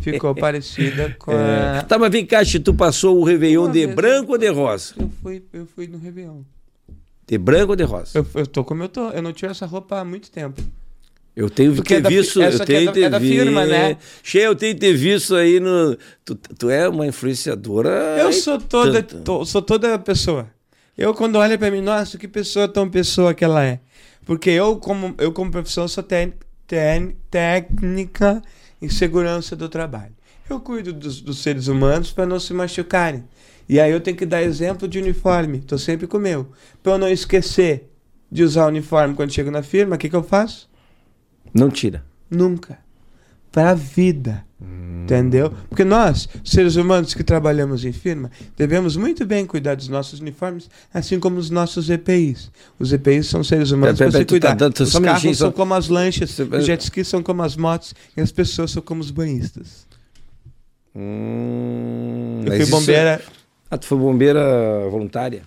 Ficou 0.00 0.34
parecida 0.34 1.14
com 1.18 1.32
É. 1.32 1.78
a... 1.78 1.82
Tá, 1.84 1.98
mas 1.98 2.10
vem 2.10 2.26
cá, 2.26 2.40
tu 2.64 2.74
passou 2.74 3.18
o 3.18 3.24
Réveillon 3.24 3.64
Uma 3.64 3.72
de 3.72 3.86
branco 3.86 4.32
ou 4.32 4.38
de 4.38 4.48
rosa? 4.48 4.94
Eu 4.98 5.10
fui, 5.22 5.42
eu 5.52 5.66
fui 5.66 5.86
no 5.86 5.98
Réveillon. 5.98 6.42
De 7.26 7.38
branco 7.38 7.70
ou 7.72 7.76
de 7.76 7.84
rosa? 7.84 8.18
Eu, 8.18 8.26
eu 8.34 8.46
tô 8.46 8.64
como 8.64 8.82
eu 8.82 8.88
tô. 8.88 9.08
Eu 9.10 9.22
não 9.22 9.32
tiro 9.32 9.52
essa 9.52 9.66
roupa 9.66 10.00
há 10.00 10.04
muito 10.04 10.30
tempo. 10.30 10.60
Eu 11.36 11.48
tenho 11.48 11.72
Porque 11.76 11.94
que 11.94 11.94
ter 11.94 11.98
é 12.00 12.00
da 12.02 12.08
visto, 12.08 12.42
essa 12.42 12.56
eu 12.58 12.62
aqui 12.64 12.72
é 12.74 12.78
tenho 12.78 12.92
da- 12.92 13.00
é 13.06 13.10
da 13.10 13.20
firma, 13.20 13.64
né? 13.64 13.96
Che, 14.24 14.38
eu 14.38 14.56
tenho 14.56 14.74
que 14.74 14.80
ter 14.80 14.94
visto 14.94 15.36
aí 15.36 15.60
no. 15.60 15.96
Tu, 16.24 16.34
tu 16.34 16.68
é 16.70 16.88
uma 16.88 17.06
influenciadora. 17.06 18.16
Eu 18.18 18.32
sou 18.32 18.58
toda, 18.58 19.00
to- 19.02 19.44
sou 19.44 19.62
toda 19.62 19.96
pessoa. 20.00 20.48
Eu 20.96 21.14
quando 21.14 21.36
olho 21.36 21.56
pra 21.56 21.70
mim, 21.70 21.80
nossa, 21.80 22.18
que 22.18 22.26
pessoa 22.26 22.66
tão 22.66 22.90
pessoa 22.90 23.32
que 23.32 23.44
ela 23.44 23.64
é. 23.64 23.78
Porque 24.26 24.50
eu 24.50 24.76
como 24.78 25.14
eu 25.18 25.30
como 25.30 25.52
profissão 25.52 25.86
sou 25.86 26.02
tec- 26.02 26.34
técnica 27.30 28.42
em 28.80 28.88
segurança 28.88 29.56
do 29.56 29.68
trabalho. 29.68 30.14
Eu 30.48 30.60
cuido 30.60 30.92
dos, 30.92 31.20
dos 31.20 31.38
seres 31.38 31.66
humanos 31.66 32.12
para 32.12 32.26
não 32.26 32.38
se 32.38 32.54
machucarem. 32.54 33.24
E 33.68 33.78
aí 33.78 33.90
eu 33.90 34.00
tenho 34.00 34.16
que 34.16 34.24
dar 34.24 34.42
exemplo 34.42 34.88
de 34.88 34.98
uniforme. 34.98 35.60
Tô 35.60 35.76
sempre 35.76 36.06
com 36.06 36.16
o 36.16 36.20
meu. 36.20 36.50
Pra 36.82 36.92
eu 36.92 36.98
não 36.98 37.08
esquecer 37.08 37.90
de 38.30 38.42
usar 38.42 38.64
o 38.64 38.68
uniforme 38.68 39.14
quando 39.14 39.32
chego 39.32 39.50
na 39.50 39.62
firma, 39.62 39.96
o 39.96 39.98
que, 39.98 40.08
que 40.08 40.16
eu 40.16 40.22
faço? 40.22 40.70
Não 41.52 41.70
tira. 41.70 42.04
Nunca. 42.30 42.78
Para 43.52 43.70
a 43.70 43.74
vida. 43.74 44.44
Entendeu? 45.04 45.50
Porque 45.70 45.84
nós, 45.84 46.28
seres 46.44 46.76
humanos 46.76 47.14
que 47.14 47.24
trabalhamos 47.24 47.82
em 47.84 47.92
firma, 47.92 48.30
devemos 48.58 48.94
muito 48.96 49.24
bem 49.24 49.46
cuidar 49.46 49.74
dos 49.76 49.88
nossos 49.88 50.20
uniformes, 50.20 50.68
assim 50.92 51.18
como 51.18 51.38
os 51.38 51.48
nossos 51.48 51.88
EPIs. 51.88 52.50
Os 52.78 52.92
EPIs 52.92 53.26
são 53.28 53.42
seres 53.42 53.70
humanos 53.70 53.96
para 53.98 54.10
se 54.10 54.18
tá 54.18 54.24
cuidar. 54.26 54.54
dando- 54.54 54.74
tu 54.74 54.82
os 54.82 54.98
carros 54.98 55.22
são 55.22 55.32
só- 55.34 55.52
como 55.52 55.72
as 55.72 55.88
lanchas, 55.88 56.30
Você- 56.32 56.42
os 56.42 56.66
jet 56.66 56.82
skis 56.82 57.08
são 57.08 57.22
como 57.22 57.42
as 57.42 57.56
motos 57.56 57.94
e 58.16 58.20
as 58.20 58.30
pessoas 58.30 58.70
são 58.72 58.82
como 58.82 59.00
os 59.00 59.10
banhistas. 59.10 59.86
Hum, 60.94 62.40
Eu 62.44 62.52
fui 62.52 62.62
isso- 62.62 62.70
bombeira. 62.72 63.22
Ah, 63.70 63.78
tu 63.78 63.86
foi 63.86 63.96
bombeira 63.98 64.88
voluntária? 64.90 65.42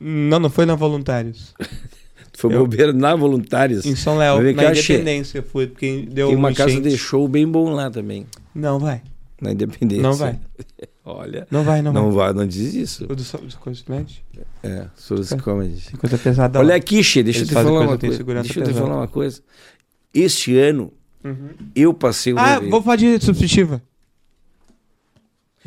Não, 0.00 0.38
não 0.40 0.50
foi 0.50 0.66
na 0.66 0.74
Voluntários. 0.74 1.54
Foi 2.36 2.54
Eu- 2.54 2.60
bombeira 2.60 2.92
na 2.92 3.14
Voluntários? 3.16 3.84
Em 3.86 3.96
São 3.96 4.18
Léo, 4.18 4.40
na 4.42 4.50
Independência 4.70 5.42
fui, 5.42 5.66
porque 5.66 6.06
deu 6.10 6.28
Tem 6.28 6.36
uma 6.36 6.50
um 6.50 6.54
casa 6.54 6.70
enchente. 6.70 6.88
de 6.90 6.98
show 6.98 7.26
bem 7.26 7.46
bom 7.48 7.70
lá 7.70 7.90
também. 7.90 8.26
Não, 8.54 8.78
vai. 8.78 9.02
Na 9.40 9.52
Independência. 9.52 10.02
Não 10.02 10.12
vai. 10.14 10.38
Olha. 11.04 11.46
Não 11.50 11.62
vai, 11.62 11.80
não, 11.82 11.92
Não 11.92 12.10
vai, 12.12 12.32
não 12.32 12.46
diz 12.46 12.74
isso. 12.74 13.06
vai. 13.06 13.12
O 13.12 13.16
do, 13.16 13.22
so- 13.24 13.38
do 13.38 13.56
coisa 13.58 13.82
do 13.84 13.92
Med? 13.94 14.24
É, 14.62 14.86
Souls 14.96 15.30
Comedy. 15.42 15.92
Coisa 15.98 16.18
pesada 16.18 16.58
Olha 16.58 16.74
aqui, 16.74 17.02
Che, 17.02 17.22
deixa 17.22 17.40
eu 17.42 17.46
te 17.46 17.52
falar 17.54 17.70
uma 17.70 17.96
coisa. 17.98 18.24
Deixa 18.42 18.60
eu 18.60 18.64
te 18.66 18.72
falar 18.74 18.96
uma 18.96 19.08
coisa. 19.08 19.40
Este 20.12 20.56
ano, 20.58 20.92
Uhum. 21.24 21.48
eu 21.74 21.94
passei 21.94 22.32
o 22.32 22.38
Ah, 22.38 22.58
vou 22.60 22.82
falar 22.82 22.96
de 22.96 23.18
substitutiva. 23.24 23.80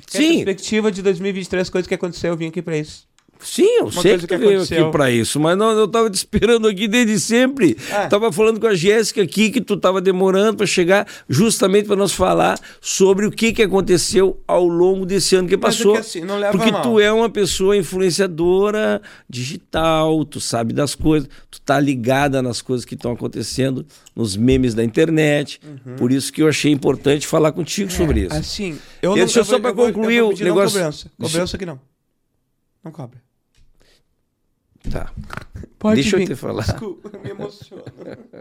Sim, 0.08 0.44
Perspectiva 0.46 0.92
de 0.92 1.02
2023, 1.02 1.70
coisas 1.70 1.88
que 1.88 1.94
aconteceu, 1.94 2.32
eu 2.32 2.38
vim 2.38 2.48
aqui 2.48 2.62
pra 2.62 2.78
isso. 2.78 3.08
Sim, 3.40 3.64
eu 3.78 3.86
Uma 3.86 4.02
sei 4.02 4.18
que 4.18 4.28
que 4.28 4.38
veio 4.38 4.62
aqui 4.62 4.92
pra 4.92 5.10
isso, 5.12 5.40
mas 5.40 5.58
não, 5.58 5.72
eu 5.72 5.88
tava 5.88 6.10
te 6.10 6.16
esperando 6.16 6.68
aqui 6.68 6.88
desde 6.88 7.20
sempre. 7.20 7.78
Ah. 7.92 8.08
Tava 8.08 8.32
falando 8.32 8.60
com 8.60 8.68
a 8.68 8.76
Jéssica 8.76 9.22
aqui 9.22 9.50
que 9.50 9.62
tu 9.62 9.78
tava 9.78 10.02
demorando 10.02 10.58
pra 10.58 10.66
chegar 10.68 11.08
justamente 11.28 11.88
pra 11.88 11.96
nós 11.96 12.12
falar 12.12 12.60
sobre 12.82 13.26
o 13.26 13.32
que 13.32 13.54
que 13.54 13.62
aconteceu 13.64 14.42
ao 14.48 14.68
longo 14.68 15.06
desse 15.06 15.36
ano 15.36 15.48
que 15.48 15.56
é 15.56 15.58
passou. 15.58 15.94
que 15.94 16.00
assim, 16.00 16.22
Porque 16.52 16.72
mal. 16.72 16.82
tu 16.82 17.00
é 17.00 17.12
uma 17.12 17.30
pessoa 17.30 17.76
influenciadora 17.78 19.02
digital, 19.30 20.26
tu 20.26 20.40
sabe 20.40 20.74
das 20.74 20.94
coisas, 20.96 21.30
tu 21.50 21.62
tá 21.62 21.80
ligada 21.80 22.42
nas 22.42 22.62
coisas 22.62 22.86
que 22.86 22.94
estão 22.96 23.12
acontecendo, 23.12 23.86
nos 24.16 24.36
memes 24.36 24.74
da 24.74 24.84
internet. 24.84 25.60
Por 25.98 26.12
isso 26.12 26.32
que 26.34 26.42
eu 26.42 26.48
achei 26.48 26.72
importante 26.72 27.26
falar 27.26 27.52
contigo 27.52 27.92
sobre 27.92 28.22
isso. 28.26 28.36
Assim, 28.36 28.78
eu 29.02 29.12
não 29.12 29.18
deixa 29.18 29.40
eu 29.40 29.46
só 29.46 29.52
vou- 29.54 29.62
pra 29.62 29.70
eu 29.72 29.76
vou- 29.76 29.86
concluir 29.88 30.16
eu 30.18 30.26
vou 30.28 30.36
o 30.36 30.44
negócio- 30.44 30.78
Cobrança. 30.78 31.12
Cobrança 31.20 31.56
aqui 31.56 31.66
não. 31.66 31.80
Não 32.84 32.92
cobra. 32.92 33.22
Tá. 34.92 35.12
Pode 35.78 36.02
Deixa 36.02 36.16
eu 36.16 36.20
vir. 36.20 36.28
te 36.28 36.36
falar. 36.36 36.64
Desculpa, 36.64 37.10
eu 37.14 37.22
me 37.22 37.30
emociono. 37.30 37.84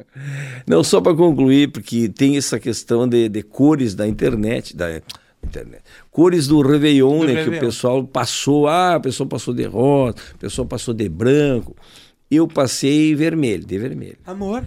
Não, 0.66 0.82
só 0.82 1.00
para 1.00 1.14
concluir, 1.14 1.70
porque 1.70 2.08
tem 2.08 2.36
essa 2.36 2.58
questão 2.58 3.08
de, 3.08 3.28
de 3.28 3.42
cores 3.42 3.94
da 3.94 4.06
internet, 4.08 4.76
da 4.76 5.00
internet. 5.44 5.82
Cores 6.10 6.46
do 6.48 6.60
Réveillon, 6.60 7.20
Do 7.20 7.26
né? 7.26 7.32
Que 7.34 7.40
o 7.40 7.44
Réveillon. 7.44 7.60
pessoal 7.66 8.04
passou, 8.04 8.66
ah, 8.66 8.96
o 8.96 9.00
pessoal 9.00 9.28
passou 9.28 9.54
de 9.54 9.64
rosa, 9.64 10.16
o 10.34 10.38
pessoal 10.38 10.66
passou 10.66 10.92
de 10.94 11.08
branco. 11.08 11.76
Eu 12.30 12.46
passei 12.48 13.14
vermelho, 13.14 13.64
de 13.64 13.78
vermelho. 13.78 14.16
Amor. 14.26 14.64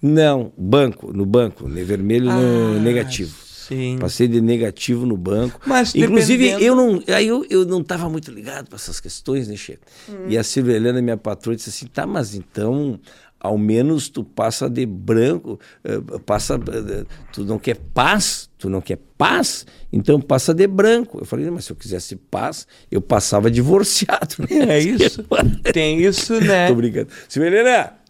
Não, 0.00 0.52
banco, 0.56 1.12
no 1.12 1.24
banco, 1.26 1.68
ne- 1.68 1.84
vermelho 1.84 2.26
no 2.26 2.76
Ah, 2.76 2.80
negativo. 2.80 3.34
Sim. 3.72 3.98
Passei 3.98 4.28
de 4.28 4.40
negativo 4.40 5.04
no 5.06 5.16
banco. 5.16 5.60
Mas 5.66 5.94
Inclusive, 5.94 6.44
dependendo- 6.44 6.64
eu 6.64 6.76
não, 6.76 7.02
aí 7.14 7.26
eu, 7.26 7.44
eu 7.50 7.64
não 7.64 7.80
estava 7.80 8.08
muito 8.08 8.30
ligado 8.30 8.68
para 8.68 8.76
essas 8.76 9.00
questões, 9.00 9.48
né, 9.48 9.56
Che? 9.56 9.78
Hum. 10.08 10.26
E 10.28 10.36
a 10.38 10.42
Silvia 10.44 10.74
Helena, 10.76 11.00
minha 11.02 11.16
patroa, 11.16 11.56
disse 11.56 11.70
assim: 11.70 11.86
tá, 11.86 12.06
mas 12.06 12.34
então, 12.34 12.98
ao 13.40 13.58
menos 13.58 14.08
tu 14.08 14.22
passa 14.22 14.68
de 14.70 14.86
branco, 14.86 15.58
eh, 15.84 15.98
passa. 16.24 16.54
eh, 16.54 17.04
tu 17.32 17.44
não 17.44 17.58
quer 17.58 17.76
paz? 17.92 18.48
Tu 18.58 18.70
não 18.70 18.80
quer 18.80 18.98
paz? 19.18 19.66
Então 19.92 20.20
passa 20.20 20.54
de 20.54 20.66
branco. 20.68 21.18
Eu 21.20 21.24
falei, 21.24 21.50
mas 21.50 21.64
se 21.64 21.72
eu 21.72 21.76
quisesse 21.76 22.14
paz, 22.14 22.66
eu 22.90 23.00
passava 23.00 23.50
divorciado. 23.50 24.36
né? 24.38 24.76
É 24.76 24.78
isso. 24.78 25.24
Tem 25.72 26.00
isso, 26.00 26.40
né? 26.40 26.68
Tô 26.70 26.74
brincando. 26.76 27.08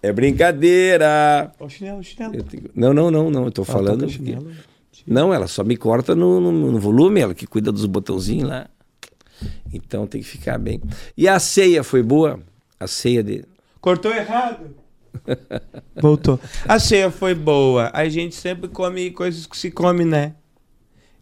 É 0.02 0.12
brincadeira. 0.12 1.52
Ó, 1.58 1.66
o 1.66 1.68
chinelo, 1.70 2.00
o 2.00 2.02
chinelo. 2.02 2.42
Tenho- 2.44 2.70
Não, 2.74 2.92
não, 2.92 3.10
não, 3.10 3.30
não. 3.30 3.44
Eu 3.44 3.50
tô 3.52 3.62
Ah, 3.62 3.66
falando. 3.66 4.06
tá. 4.06 4.40
Não, 5.06 5.32
ela 5.34 5.46
só 5.48 5.64
me 5.64 5.76
corta 5.76 6.14
no, 6.14 6.40
no- 6.40 6.72
no 6.72 6.78
volume, 6.78 7.20
ela 7.20 7.34
que 7.34 7.46
cuida 7.46 7.72
dos 7.72 7.86
botãozinhos 7.86 8.48
lá. 8.48 8.68
Então 9.72 10.06
tem 10.06 10.20
que 10.20 10.26
ficar 10.28 10.58
bem. 10.58 10.80
E 11.16 11.26
a 11.28 11.38
ceia 11.40 11.82
foi 11.82 12.02
boa? 12.02 12.40
A 12.78 12.86
ceia 12.86 13.22
de. 13.22 13.44
Cortou 13.80 14.12
errado. 14.14 14.76
Voltou. 16.00 16.38
A 16.66 16.78
ceia 16.78 17.10
foi 17.10 17.34
boa. 17.34 17.90
A 17.92 18.08
gente 18.08 18.34
sempre 18.34 18.68
come 18.68 19.10
coisas 19.10 19.46
que 19.46 19.56
se 19.56 19.70
come, 19.70 20.04
né? 20.04 20.34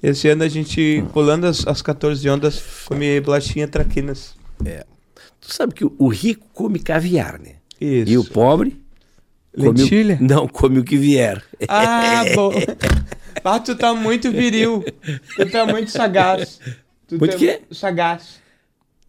Esse 0.03 0.29
ano 0.29 0.43
a 0.45 0.49
gente, 0.49 1.05
pulando 1.13 1.47
as, 1.47 1.67
as 1.67 1.83
14 1.83 2.29
ondas, 2.29 2.63
come 2.87 3.21
bolachinha 3.21 3.69
traquinas. 3.69 4.35
Tu 5.41 5.53
sabe 5.55 5.75
que 5.75 5.85
o- 5.85 6.09
rico 6.09 6.47
come 6.53 6.79
caviar, 6.79 7.39
né? 7.39 7.57
Isso. 7.81 8.11
E 8.13 8.19
o 8.19 8.25
pobre. 8.25 8.81
come 9.55 9.69
o- 9.69 9.73
Lentilha? 9.73 10.19
Não, 10.21 10.47
come 10.49 10.79
o 10.79 10.85
que 10.85 10.97
vier. 10.97 11.43
Ah, 11.69 12.25
bom. 12.35 12.53
Ah, 13.45 13.59
tu 13.61 13.75
tá 13.77 13.95
muito 13.95 14.31
viril. 14.31 14.85
Tu 15.37 15.51
tá 15.51 15.67
muito 15.67 15.91
sagaz. 15.91 16.61
Tu 17.07 17.19
Muito 17.19 17.33
tá 17.33 17.39
quê? 17.39 17.63
Sagaz. 17.71 18.41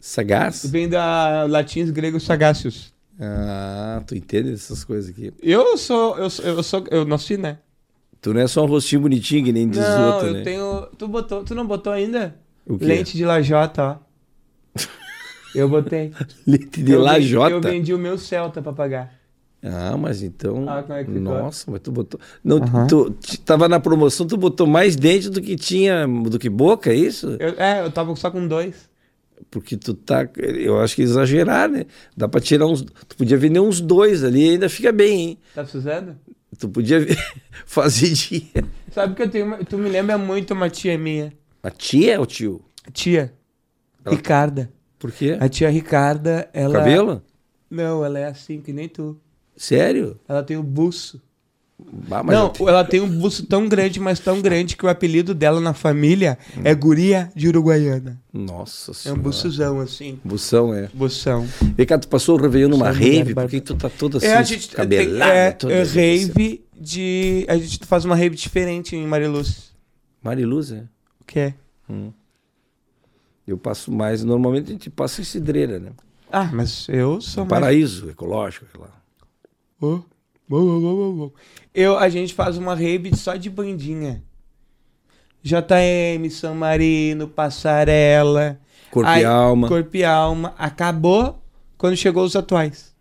Sagaz? 0.00 0.62
Tu 0.62 0.68
vem 0.68 0.88
da 0.88 1.44
latins 1.48 1.90
grego 1.90 2.18
sagacius. 2.18 2.92
Ah, 3.20 4.02
tu 4.06 4.14
entende 4.16 4.52
essas 4.52 4.82
coisas 4.84 5.10
aqui. 5.10 5.32
Eu 5.42 5.76
sou, 5.78 6.16
eu 6.18 6.28
sou, 6.30 6.44
eu 6.44 6.62
sou, 6.62 6.84
eu 6.90 7.04
nasci, 7.04 7.36
né? 7.36 7.58
Tu 8.20 8.32
não 8.34 8.40
é 8.40 8.46
só 8.46 8.64
um 8.64 8.66
rostinho 8.66 9.02
bonitinho 9.02 9.44
que 9.44 9.52
nem 9.52 9.68
diz 9.68 9.80
Não, 9.80 10.12
outro, 10.14 10.28
eu 10.28 10.34
né? 10.34 10.42
tenho, 10.42 10.86
tu 10.98 11.06
botou, 11.08 11.44
tu 11.44 11.54
não 11.54 11.66
botou 11.66 11.92
ainda? 11.92 12.34
O 12.66 12.78
quê? 12.78 12.84
Lente 12.84 13.16
de 13.16 13.24
lajota, 13.24 13.82
ó. 13.82 14.78
Eu 15.54 15.68
botei. 15.68 16.12
Leite 16.46 16.82
de 16.82 16.92
eu 16.92 16.98
vendi- 17.00 17.12
lajota. 17.12 17.50
Eu 17.54 17.60
vendi 17.60 17.92
o 17.92 17.98
meu 17.98 18.16
Celta 18.16 18.62
pra 18.62 18.72
pagar. 18.72 19.12
Ah, 19.64 19.96
mas 19.96 20.22
então. 20.22 20.68
Ah, 20.68 20.82
como 20.82 20.98
é 20.98 21.04
que 21.04 21.12
ficou? 21.12 21.22
Nossa, 21.22 21.70
mas 21.70 21.80
tu 21.80 21.92
botou. 21.92 22.18
Não, 22.42 22.58
tu, 22.88 23.10
tu 23.12 23.40
tava 23.42 23.68
na 23.68 23.78
promoção, 23.78 24.26
tu 24.26 24.36
botou 24.36 24.66
mais 24.66 24.96
dente 24.96 25.30
do 25.30 25.40
que 25.40 25.54
tinha, 25.54 26.06
do 26.06 26.38
que 26.38 26.50
boca, 26.50 26.90
é 26.90 26.96
isso? 26.96 27.36
Eu- 27.38 27.54
é, 27.56 27.80
eu 27.84 27.90
tava 27.92 28.14
só 28.16 28.30
com 28.30 28.46
dois. 28.46 28.90
Porque 29.50 29.76
tu 29.76 29.94
tá. 29.94 30.28
Eu 30.36 30.80
acho 30.80 30.96
que 30.96 31.02
exagerar, 31.02 31.68
né? 31.68 31.86
Dá 32.16 32.26
pra 32.28 32.40
tirar 32.40 32.66
uns. 32.66 32.82
Tu 32.82 33.16
podia 33.16 33.36
vender 33.36 33.60
uns 33.60 33.80
dois 33.80 34.24
ali, 34.24 34.50
ainda 34.50 34.68
fica 34.68 34.90
bem, 34.92 35.20
hein? 35.20 35.38
Tá 35.54 35.62
precisando? 35.62 36.16
Tu 36.58 36.68
podia 36.68 36.98
fazer 37.66 38.10
dia. 38.12 38.64
Sabe 38.90 39.14
que 39.14 39.22
eu 39.22 39.28
tenho 39.30 39.46
uma, 39.46 39.58
tu 39.64 39.78
me 39.78 39.88
lembra 39.88 40.16
muito 40.18 40.52
uma 40.54 40.68
tia 40.70 40.96
minha. 40.98 41.32
A 41.62 41.70
tia 41.70 42.18
ou 42.18 42.24
o 42.24 42.26
tio? 42.26 42.60
Tia. 42.92 43.32
Ela- 44.04 44.14
Ricarda. 44.16 44.70
Por 44.98 45.10
quê? 45.12 45.36
A 45.40 45.48
tia 45.48 45.68
Ricarda, 45.70 46.48
ela. 46.52 46.78
Cabelo? 46.78 47.22
Não, 47.70 48.04
ela 48.04 48.18
é 48.18 48.26
assim 48.26 48.60
que 48.60 48.72
nem 48.72 48.88
tu. 48.88 49.18
Sério? 49.56 50.18
Ela 50.28 50.42
tem 50.42 50.56
o 50.56 50.62
buço. 50.62 51.20
Ah, 52.10 52.22
mas 52.22 52.36
não, 52.36 52.48
te- 52.48 52.62
ela 52.62 52.84
tem 52.84 53.00
um 53.00 53.08
buço 53.18 53.44
tão 53.44 53.68
grande, 53.68 53.98
mas 53.98 54.20
tão 54.20 54.40
grande 54.40 54.76
que 54.76 54.86
o 54.86 54.88
apelido 54.88 55.34
dela 55.34 55.60
na 55.60 55.74
família 55.74 56.38
Hum. 56.56 56.60
é 56.62 56.72
Guria 56.74 57.30
de 57.34 57.48
Uruguaiana. 57.48 58.20
Nossa 58.32 58.90
É 58.90 58.92
um 58.92 58.94
senhora. 58.94 59.20
buçuzão, 59.20 59.80
assim. 59.80 60.20
Bução, 60.24 60.72
é. 60.72 60.88
Bução. 60.94 61.44
Vem 61.76 61.84
cá, 61.84 61.98
tu 61.98 62.06
passou 62.06 62.38
o 62.38 62.40
Réveillon 62.40 62.68
numa 62.68 62.90
rave? 62.92 63.34
Por 63.34 63.48
que 63.48 63.60
tu 63.60 63.74
tá 63.74 63.90
toda 63.90 64.18
assim, 64.18 64.26
É, 64.28 64.34
a 64.36 64.42
gente 64.44 64.68
tem, 64.68 64.76
cabelada? 64.76 65.32
é, 65.34 65.50
toda 65.50 65.72
é 65.74 65.80
assim? 65.82 65.98
rave 65.98 66.64
de. 66.80 67.44
A 67.48 67.56
gente 67.58 67.84
faz 67.84 68.04
uma 68.04 68.14
rave 68.14 68.36
diferente 68.36 68.94
em 68.94 69.04
Mariluz. 69.06 69.72
Mariluz, 70.22 70.70
é. 70.70 70.84
O 71.20 71.24
que 71.26 71.38
é? 71.40 71.54
Eu 73.46 73.58
passo 73.58 73.90
mais. 73.90 74.22
Normalmente 74.22 74.68
a 74.68 74.72
gente 74.72 74.88
passa 74.88 75.20
em 75.20 75.24
cidreira, 75.24 75.78
né? 75.80 75.90
Ah, 76.30 76.48
mas 76.52 76.86
eu 76.88 77.20
sou 77.20 77.44
mais. 77.44 77.60
Paraíso 77.60 78.08
ecológico, 78.08 78.66
sei 78.70 78.80
lá. 78.80 79.01
Oh, 79.82 80.00
oh, 80.48 80.56
oh, 80.56 80.84
oh, 80.86 81.24
oh. 81.24 81.32
Eu, 81.74 81.98
a 81.98 82.08
gente 82.08 82.32
faz 82.34 82.56
uma 82.56 82.74
rave 82.74 83.16
só 83.16 83.34
de 83.34 83.50
bandinha. 83.50 84.22
JM, 85.42 86.30
São 86.30 86.54
Marino, 86.54 87.26
Passarela. 87.26 88.60
Corpo 88.90 89.08
Aí, 89.10 89.22
e 89.22 89.24
alma. 89.24 89.66
Corpo 89.68 89.96
e 89.96 90.04
alma. 90.04 90.54
Acabou 90.56 91.42
quando 91.76 91.96
chegou 91.96 92.24
os 92.24 92.36
atuais. 92.36 92.94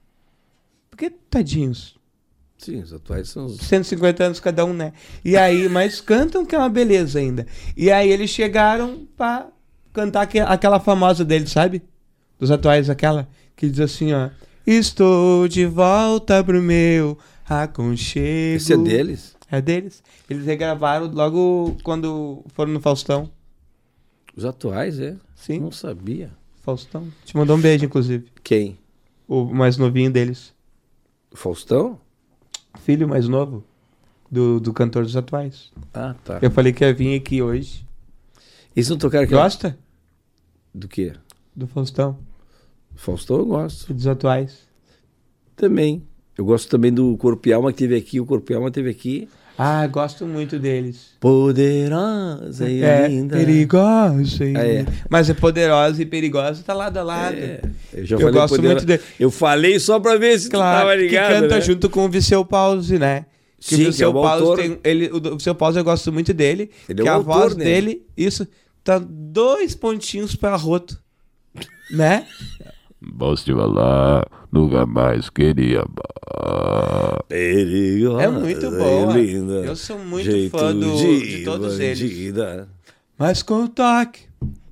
Porque, 0.89 1.09
tadinhos. 1.09 1.95
Sim, 2.57 2.79
os 2.81 2.91
atuais 2.93 3.29
são 3.29 3.45
os. 3.45 3.57
150 3.57 4.23
anos 4.23 4.39
cada 4.39 4.65
um, 4.65 4.73
né? 4.73 4.93
E 5.23 5.37
aí, 5.37 5.67
mas 5.69 6.01
cantam 6.01 6.45
que 6.45 6.55
é 6.55 6.57
uma 6.57 6.69
beleza 6.69 7.19
ainda. 7.19 7.45
E 7.77 7.91
aí 7.91 8.09
eles 8.09 8.29
chegaram 8.31 9.07
pra 9.15 9.47
cantar 9.93 10.21
aque- 10.21 10.39
aquela 10.39 10.79
famosa 10.79 11.23
deles, 11.23 11.51
sabe? 11.51 11.83
Dos 12.39 12.49
atuais, 12.49 12.89
aquela 12.89 13.27
que 13.55 13.69
diz 13.69 13.79
assim, 13.79 14.13
ó. 14.13 14.29
Estou 14.65 15.47
de 15.47 15.65
volta 15.65 16.43
pro 16.43 16.61
meu 16.61 17.17
aconchego. 17.47 18.55
Esse 18.57 18.73
é 18.73 18.77
deles? 18.77 19.35
É 19.49 19.61
deles. 19.61 20.03
Eles 20.29 20.45
regravaram 20.45 21.07
logo 21.11 21.77
quando 21.83 22.43
foram 22.53 22.71
no 22.71 22.79
Faustão. 22.79 23.29
Os 24.35 24.45
atuais, 24.45 24.99
é? 24.99 25.17
Sim, 25.35 25.59
Não 25.59 25.71
sabia. 25.71 26.31
Faustão. 26.63 27.11
Te 27.25 27.35
mandou 27.35 27.57
um 27.57 27.59
beijo, 27.61 27.85
inclusive. 27.85 28.27
Quem? 28.43 28.77
O 29.27 29.45
mais 29.45 29.77
novinho 29.77 30.11
deles. 30.11 30.53
Faustão? 31.33 31.99
Filho 32.83 33.07
mais 33.09 33.27
novo 33.27 33.63
do, 34.29 34.59
do 34.59 34.71
cantor 34.71 35.03
dos 35.03 35.17
atuais. 35.17 35.71
Ah, 35.93 36.15
tá. 36.23 36.39
Eu 36.41 36.51
falei 36.51 36.71
que 36.71 36.83
ia 36.85 36.93
vir 36.93 37.19
aqui 37.19 37.41
hoje. 37.41 37.85
Eles 38.75 38.87
não 38.89 38.97
tocaram 38.97 39.25
aquela... 39.25 39.41
Gosta 39.43 39.77
Do 40.73 40.87
quê? 40.87 41.13
do 41.53 41.67
Faustão 41.67 42.17
Faustão 43.01 43.37
eu 43.37 43.45
gosto. 43.45 43.89
e 43.91 43.93
dos 43.93 44.07
atuais? 44.07 44.59
Também. 45.55 46.03
Eu 46.37 46.45
gosto 46.45 46.69
também 46.69 46.93
do 46.93 47.15
Corpo 47.17 47.47
e 47.49 47.53
Alma 47.53 47.71
que 47.71 47.79
teve 47.79 47.95
aqui. 47.95 48.19
O 48.19 48.25
Corpo 48.25 48.51
e 48.51 48.55
Alma 48.55 48.71
teve 48.71 48.89
aqui. 48.89 49.27
Ah, 49.57 49.85
gosto 49.85 50.25
muito 50.25 50.57
deles. 50.57 51.09
Poderosa 51.19 52.67
e 52.69 52.81
É, 52.81 53.07
linda. 53.07 53.37
perigosa. 53.37 54.45
e- 54.45 54.55
Ah, 54.55 54.65
é. 54.65 54.85
Mas 55.09 55.29
é 55.29 55.33
poderosa 55.33 56.01
e 56.01 56.05
perigosa, 56.05 56.63
tá 56.63 56.73
lado 56.73 56.97
a 56.97 57.03
lado. 57.03 57.35
É, 57.35 57.61
eu 57.93 58.05
já 58.05 58.15
Eu 58.15 58.19
falei 58.21 58.33
gosto 58.33 58.55
podero- 58.55 58.73
muito 58.75 58.85
dele. 58.85 59.01
Eu 59.19 59.29
falei 59.29 59.79
só 59.79 59.99
pra 59.99 60.15
ver 60.17 60.39
se 60.39 60.47
tu 60.49 60.53
Claro, 60.53 60.79
tava 60.87 60.95
que 60.97 61.03
ligado, 61.03 61.29
canta 61.41 61.55
né? 61.55 61.61
junto 61.61 61.89
com 61.89 62.05
o 62.05 62.09
Viseu 62.09 62.43
Pause, 62.45 62.97
né? 62.97 63.25
Que 63.59 63.75
Sim, 63.75 63.87
o 63.89 63.93
que 63.93 64.01
é 64.01 64.05
autor. 64.05 64.57
tem. 64.57 64.79
Ele, 64.83 65.09
o, 65.11 65.35
o 65.35 65.39
seu 65.39 65.53
Paulo 65.53 65.77
eu 65.77 65.83
gosto 65.83 66.11
muito 66.11 66.33
dele. 66.33 66.71
Ele 66.89 67.01
é 67.01 67.03
que 67.03 67.09
o 67.09 67.11
a 67.11 67.15
autor, 67.15 67.33
voz 67.41 67.55
né? 67.55 67.65
dele, 67.65 68.03
isso, 68.17 68.47
tá 68.83 68.97
dois 68.99 69.75
pontinhos 69.75 70.35
pra 70.35 70.55
roto. 70.55 70.97
Né? 71.91 72.25
Posso 73.17 73.45
falar, 73.55 74.27
nunca 74.51 74.85
mais 74.85 75.29
queria. 75.29 75.83
Perigosa 77.27 78.23
É 78.23 78.27
muito 78.27 78.69
boa. 78.71 79.17
e 79.19 79.25
linda. 79.33 79.53
Eu 79.65 79.75
sou 79.75 79.97
muito 79.99 80.29
Jeito 80.29 80.57
fã 80.57 80.73
do- 80.75 80.95
de 80.97 81.43
todos 81.43 81.79
eles. 81.79 81.99
bandida. 82.01 82.69
Mas 83.17 83.41
com 83.41 83.63
o 83.63 83.69
toque. 83.69 84.21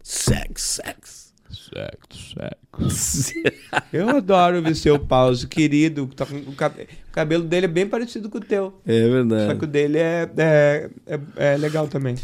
Sex, 0.03 0.61
sex. 0.83 1.33
Sexo, 1.49 2.35
sexo. 2.35 3.33
Eu 3.93 4.09
adoro 4.09 4.61
ver 4.61 4.75
seu 4.75 4.97
Paulo, 4.99 5.35
querido. 5.47 6.07
tá 6.15 6.25
com- 6.25 6.37
O 6.37 6.53
cab- 6.55 6.73
o 6.79 7.11
cabelo 7.11 7.43
dele 7.43 7.65
é 7.65 7.69
bem 7.69 7.87
parecido 7.87 8.29
com 8.29 8.37
o 8.37 8.41
teu. 8.41 8.79
É 8.85 9.01
Só 9.01 9.05
que 9.05 9.09
verdade. 9.09 9.65
o 9.65 9.67
dele 9.67 9.97
é, 9.97 10.29
é, 10.37 10.89
é, 11.07 11.19
é 11.53 11.57
legal 11.57 11.87
também. 11.87 12.15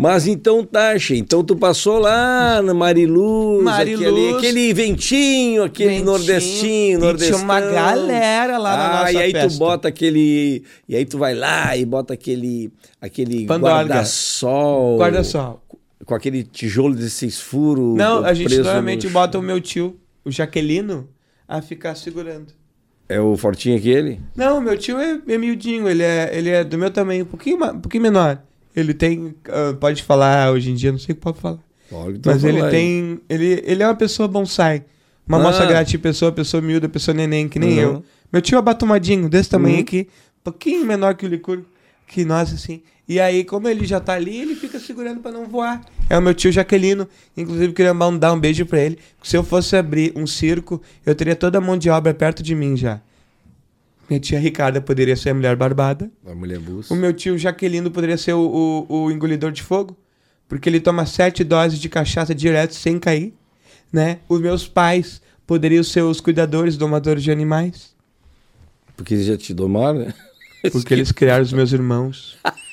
Mas 0.00 0.26
então 0.26 0.64
tá, 0.64 0.98
Che, 0.98 1.14
então 1.16 1.44
tu 1.44 1.54
passou 1.54 1.98
lá 1.98 2.62
na 2.62 2.72
Mariluz, 2.72 3.62
Mariluz. 3.62 4.06
Aquele, 4.06 4.34
aquele 4.36 4.72
ventinho, 4.74 5.62
aquele 5.62 5.88
Ventinho. 5.90 6.06
nordestinho, 6.06 6.98
E 6.98 7.00
nordestão. 7.02 7.38
tinha 7.38 7.44
uma 7.44 7.60
galera 7.60 8.56
lá 8.56 8.76
na 8.76 8.84
ah, 8.84 9.00
nossa 9.00 9.12
e 9.12 9.16
aí 9.18 9.32
tu 9.32 9.40
festa. 9.40 9.58
bota 9.58 9.88
aquele, 9.88 10.64
e 10.88 10.96
aí 10.96 11.04
tu 11.04 11.18
vai 11.18 11.34
lá 11.34 11.76
e 11.76 11.84
bota 11.84 12.14
aquele, 12.14 12.72
aquele 12.98 13.44
guarda-sol. 13.44 14.96
Guarda-sol. 14.98 15.62
Com 16.06 16.14
aquele 16.14 16.44
tijolo 16.44 16.94
de 16.96 17.10
seis 17.10 17.38
furos. 17.38 17.94
Não, 17.94 18.24
a 18.24 18.32
gente 18.32 18.56
normalmente 18.56 19.06
no- 19.06 19.12
bota 19.12 19.38
o 19.38 19.42
meu 19.42 19.60
tio, 19.60 19.96
o 20.24 20.30
Jaquelino, 20.30 21.08
a 21.46 21.60
ficar 21.60 21.94
segurando. 21.94 22.54
É 23.08 23.20
o 23.20 23.36
fortinho 23.36 23.76
aquele? 23.76 24.18
Não, 24.34 24.60
meu 24.60 24.78
tio 24.78 24.98
é, 24.98 25.20
é 25.28 25.36
miudinho, 25.36 25.88
ele 25.88 26.02
é, 26.02 26.30
ele 26.32 26.48
é 26.48 26.64
do 26.64 26.78
meu 26.78 26.90
tamanho, 26.90 27.24
um 27.24 27.28
pouquinho, 27.28 27.56
um 27.62 27.80
pouquinho 27.80 28.02
menor. 28.04 28.40
Ele 28.74 28.94
tem, 28.94 29.34
ah, 29.48 29.74
pode 29.78 30.02
falar 30.02 30.52
hoje 30.52 30.70
em 30.70 30.74
dia, 30.74 30.92
não 30.92 30.98
sei 30.98 31.12
o 31.12 31.16
que 31.16 31.20
pode 31.22 31.38
falar. 31.38 31.58
Olha 31.92 32.10
o 32.10 32.12
que 32.14 32.18
tu 32.20 32.28
Mas 32.28 32.44
ele 32.44 32.62
aí. 32.62 32.70
tem, 32.70 33.20
ele, 33.28 33.62
ele 33.66 33.82
é 33.82 33.86
uma 33.86 33.96
pessoa 33.96 34.28
bonsai. 34.28 34.84
Uma 35.26 35.38
Ah. 35.38 35.42
moça 35.42 35.66
grati 35.66 35.98
pessoa, 35.98 36.30
pessoa 36.32 36.60
miúda, 36.60 36.88
pessoa 36.88 37.14
neném, 37.14 37.48
que 37.48 37.58
nem 37.58 37.70
Uhum. 37.78 37.80
eu. 37.94 38.04
Meu 38.32 38.40
tio 38.40 38.56
é 38.56 38.58
abatumadinho, 38.58 39.28
desse 39.28 39.50
tamanho 39.50 39.76
Uhum. 39.76 39.80
aqui, 39.82 40.08
um 40.40 40.44
pouquinho 40.44 40.84
menor 40.86 41.14
que 41.14 41.26
o 41.26 41.28
licor, 41.28 41.60
que 42.06 42.24
nós, 42.24 42.52
assim. 42.52 42.80
E 43.08 43.18
aí, 43.18 43.42
como 43.42 43.68
ele 43.68 43.84
já 43.84 43.98
tá 43.98 44.12
ali, 44.14 44.36
ele 44.38 44.54
fica 44.54 44.78
segurando 44.78 45.18
pra 45.20 45.32
não 45.32 45.46
voar. 45.46 45.80
É 46.08 46.16
o 46.16 46.22
meu 46.22 46.32
tio 46.32 46.52
Jaquelino. 46.52 47.08
Inclusive, 47.36 47.72
queria 47.72 47.92
mandar 47.92 48.32
um 48.32 48.38
beijo 48.38 48.64
pra 48.66 48.78
ele. 48.80 48.98
Se 49.20 49.36
eu 49.36 49.42
fosse 49.42 49.74
abrir 49.76 50.12
um 50.14 50.28
circo, 50.28 50.80
eu 51.04 51.12
teria 51.14 51.34
toda 51.34 51.58
a 51.58 51.60
mão 51.60 51.76
de 51.76 51.90
obra 51.90 52.14
perto 52.14 52.40
de 52.40 52.54
mim 52.54 52.76
já. 52.76 53.00
Minha 54.10 54.18
tia 54.18 54.40
Ricarda 54.40 54.80
poderia 54.80 55.14
ser 55.14 55.30
a 55.30 55.34
mulher 55.34 55.54
barbada. 55.54 56.10
A 56.26 56.34
mulher 56.34 56.58
buça. 56.58 56.92
O 56.92 56.96
meu 56.96 57.12
tio 57.12 57.38
Jaquelino 57.38 57.92
poderia 57.92 58.18
ser 58.18 58.32
o, 58.32 58.86
o, 58.88 59.04
o 59.04 59.10
engolidor 59.12 59.52
de 59.52 59.62
fogo, 59.62 59.96
porque 60.48 60.68
ele 60.68 60.80
toma 60.80 61.06
sete 61.06 61.44
doses 61.44 61.78
de 61.78 61.88
cachaça 61.88 62.34
direto 62.34 62.74
sem 62.74 62.98
cair, 62.98 63.32
né? 63.92 64.18
Os 64.28 64.40
meus 64.40 64.66
pais 64.66 65.22
poderiam 65.46 65.84
ser 65.84 66.02
os 66.02 66.20
cuidadores, 66.20 66.76
domadores 66.76 67.22
de 67.22 67.30
animais, 67.30 67.94
Porque 68.96 69.14
eles 69.14 69.26
já 69.26 69.36
te 69.36 69.54
domaram, 69.54 70.00
né? 70.00 70.14
porque 70.72 70.92
eles 70.92 71.12
criaram 71.12 71.42
os 71.44 71.52
meus 71.52 71.72
irmãos. 71.72 72.36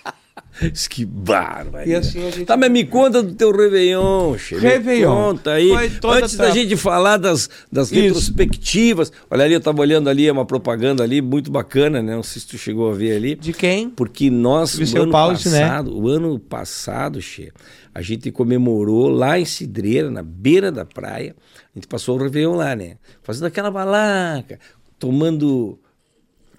Que 0.90 1.06
bárbaro. 1.06 1.88
E 1.88 1.94
assim 1.94 2.28
a 2.28 2.32
gente... 2.32 2.46
Tá, 2.46 2.58
mas 2.58 2.72
me 2.72 2.86
conta 2.86 3.22
do 3.22 3.34
teu 3.34 3.52
Réveillon, 3.52 4.38
Che. 4.38 4.56
Me 4.56 4.62
Réveillon. 4.62 5.14
Conta 5.14 5.52
aí. 5.52 5.72
Antes 5.72 6.36
da 6.36 6.50
gente 6.52 6.76
falar 6.76 7.18
das, 7.18 7.50
das 7.72 7.92
Isso. 7.92 8.02
retrospectivas. 8.02 9.12
Olha 9.30 9.46
ali, 9.46 9.54
eu 9.54 9.62
tava 9.62 9.82
olhando 9.82 10.10
ali, 10.10 10.28
é 10.28 10.32
uma 10.32 10.46
propaganda 10.46 11.04
ali 11.04 11.22
muito 11.22 11.52
bacana, 11.52 12.02
né? 12.02 12.16
Não 12.16 12.24
sei 12.24 12.42
se 12.42 12.48
tu 12.48 12.58
chegou 12.58 12.92
a 12.92 12.94
ver 12.94 13.16
ali. 13.16 13.36
De 13.36 13.54
quem? 13.54 13.90
Porque 13.90 14.30
nós, 14.30 14.78
o 14.78 15.02
ano 15.02 15.12
Paulo, 15.12 15.34
né? 15.34 15.62
passado, 15.62 15.98
o 15.98 16.08
ano 16.08 16.40
passado, 16.40 17.22
Che, 17.22 17.52
a 17.94 18.02
gente 18.02 18.32
comemorou 18.32 19.10
lá 19.10 19.40
em 19.40 19.46
Cidreira, 19.46 20.10
na 20.10 20.24
beira 20.24 20.72
da 20.72 20.86
praia. 20.86 21.36
A 21.76 21.78
gente 21.78 21.88
passou 21.88 22.18
o 22.18 22.22
Réveillon 22.22 22.56
lá, 22.56 22.76
né? 22.76 22.98
Fazendo 23.22 23.46
aquela 23.46 23.70
balaca, 23.70 24.60
tomando 24.98 25.80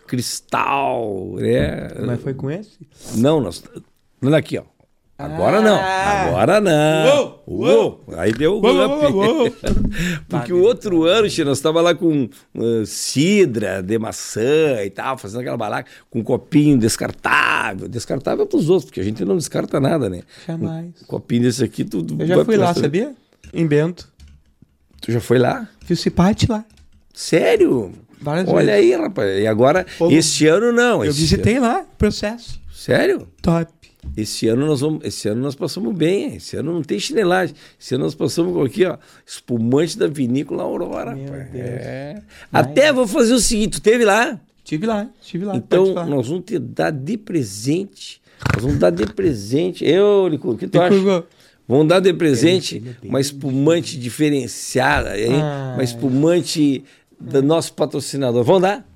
cristal, 0.08 1.34
né? 1.36 1.88
Mas 2.06 2.20
foi 2.20 2.34
com 2.34 2.50
esse? 2.50 2.78
Não, 3.16 3.40
nós. 3.40 3.62
Olha 4.22 4.38
aqui, 4.38 4.58
ó. 4.58 4.64
Agora 5.18 5.60
não. 5.60 5.74
Ah! 5.76 6.28
Agora 6.28 6.60
não. 6.60 7.42
Uou, 7.44 7.44
Uou. 7.48 8.04
Aí 8.16 8.32
deu 8.32 8.52
Uou, 8.52 8.84
up. 8.84 9.12
uou, 9.12 9.36
uou. 9.40 9.54
Porque 10.28 10.52
o 10.52 10.62
outro 10.62 11.04
ano, 11.06 11.28
Che, 11.28 11.42
nós 11.42 11.58
estávamos 11.58 11.90
lá 11.90 11.94
com 11.94 12.28
uh, 12.54 12.86
cidra 12.86 13.82
de 13.82 13.98
maçã 13.98 14.80
e 14.84 14.90
tal, 14.90 15.18
fazendo 15.18 15.40
aquela 15.40 15.56
balaca 15.56 15.90
com 16.08 16.20
um 16.20 16.22
copinho 16.22 16.78
descartável. 16.78 17.88
Descartável 17.88 18.46
para 18.46 18.58
os 18.58 18.70
outros, 18.70 18.84
porque 18.84 19.00
a 19.00 19.04
gente 19.04 19.24
não 19.24 19.36
descarta 19.36 19.80
nada, 19.80 20.08
né? 20.08 20.22
Jamais. 20.46 21.02
Um 21.02 21.06
copinho 21.06 21.42
desse 21.42 21.64
aqui, 21.64 21.84
tu. 21.84 22.00
tu 22.04 22.16
Eu 22.20 22.26
já 22.26 22.44
fui 22.44 22.56
lá, 22.56 22.72
sabia? 22.72 23.12
Em 23.52 23.66
Bento. 23.66 24.08
Tu 25.00 25.10
já 25.10 25.20
foi 25.20 25.38
lá? 25.38 25.68
Fiz 25.84 25.98
cipate 25.98 26.48
lá. 26.48 26.64
Sério? 27.12 27.92
Várias 28.20 28.48
Olha 28.48 28.74
vezes. 28.76 28.94
aí, 28.94 29.00
rapaz. 29.00 29.40
E 29.42 29.46
agora, 29.46 29.86
Pô, 29.98 30.10
este 30.10 30.46
ano 30.46 30.72
não. 30.72 31.04
Eu 31.04 31.12
visitei 31.12 31.58
lá, 31.58 31.84
processo. 31.96 32.52
ano- 32.54 32.74
Sério? 32.74 33.28
Top. 33.42 33.72
Esse 34.16 34.48
ano 34.48 34.66
nós 34.66 34.80
vamos, 34.80 35.04
esse 35.04 35.28
ano 35.28 35.42
nós 35.42 35.54
passamos 35.54 35.94
bem, 35.94 36.24
hein? 36.24 36.34
esse 36.36 36.56
ano 36.56 36.72
não 36.72 36.82
tem 36.82 36.98
chinelagem. 36.98 37.54
Esse 37.78 37.94
ano 37.94 38.04
nós 38.04 38.14
passamos 38.14 38.52
com 38.54 38.62
aqui, 38.62 38.84
ó, 38.86 38.96
espumante 39.26 39.98
da 39.98 40.06
vinícola 40.06 40.62
Aurora. 40.62 41.14
Meu 41.14 41.24
rapaz. 41.30 41.50
Deus. 41.50 41.64
É. 41.64 42.22
Até 42.52 42.92
vou 42.92 43.06
fazer 43.06 43.34
o 43.34 43.38
seguinte, 43.40 43.72
tu 43.72 43.82
teve 43.82 44.04
lá? 44.04 44.40
Tive 44.64 44.86
lá, 44.86 45.08
tive 45.20 45.44
lá. 45.44 45.56
Então 45.56 45.92
nós 46.06 46.28
vamos 46.28 46.44
te 46.46 46.58
dar 46.58 46.90
de 46.90 47.16
presente. 47.18 48.20
Nós 48.54 48.62
vamos 48.64 48.78
dar 48.78 48.90
de 48.90 49.06
presente. 49.06 49.84
Eu, 49.84 50.28
Licurgo, 50.28 50.56
o 50.56 50.58
que 50.58 50.68
tu 50.68 50.80
acha? 50.80 50.94
Licurgo. 50.94 51.26
Vamos 51.66 51.88
dar 51.88 52.00
de 52.00 52.12
presente 52.14 52.82
uma 53.02 53.20
espumante 53.20 53.98
diferenciada, 53.98 55.18
hein? 55.20 55.34
Ai. 55.42 55.74
uma 55.74 55.84
espumante 55.84 56.82
do 57.20 57.42
nosso 57.42 57.72
patrocinador. 57.72 58.44
Vamos 58.44 58.62
dar? 58.62 58.86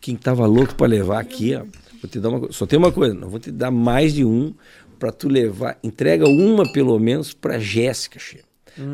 Quem 0.00 0.14
tava 0.16 0.46
louco 0.46 0.74
para 0.74 0.86
levar 0.86 1.20
aqui, 1.20 1.54
ó. 1.54 1.60
Vou 2.00 2.10
te 2.10 2.20
dar 2.20 2.28
uma. 2.28 2.52
Só 2.52 2.66
tem 2.66 2.78
uma 2.78 2.92
coisa, 2.92 3.14
não 3.14 3.28
vou 3.28 3.40
te 3.40 3.50
dar 3.50 3.70
mais 3.70 4.14
de 4.14 4.24
um 4.24 4.54
para 4.98 5.10
tu 5.10 5.28
levar. 5.28 5.78
Entrega 5.82 6.28
uma 6.28 6.70
pelo 6.72 6.98
menos 6.98 7.32
para 7.32 7.58
Jéssica, 7.58 8.18
che. 8.18 8.40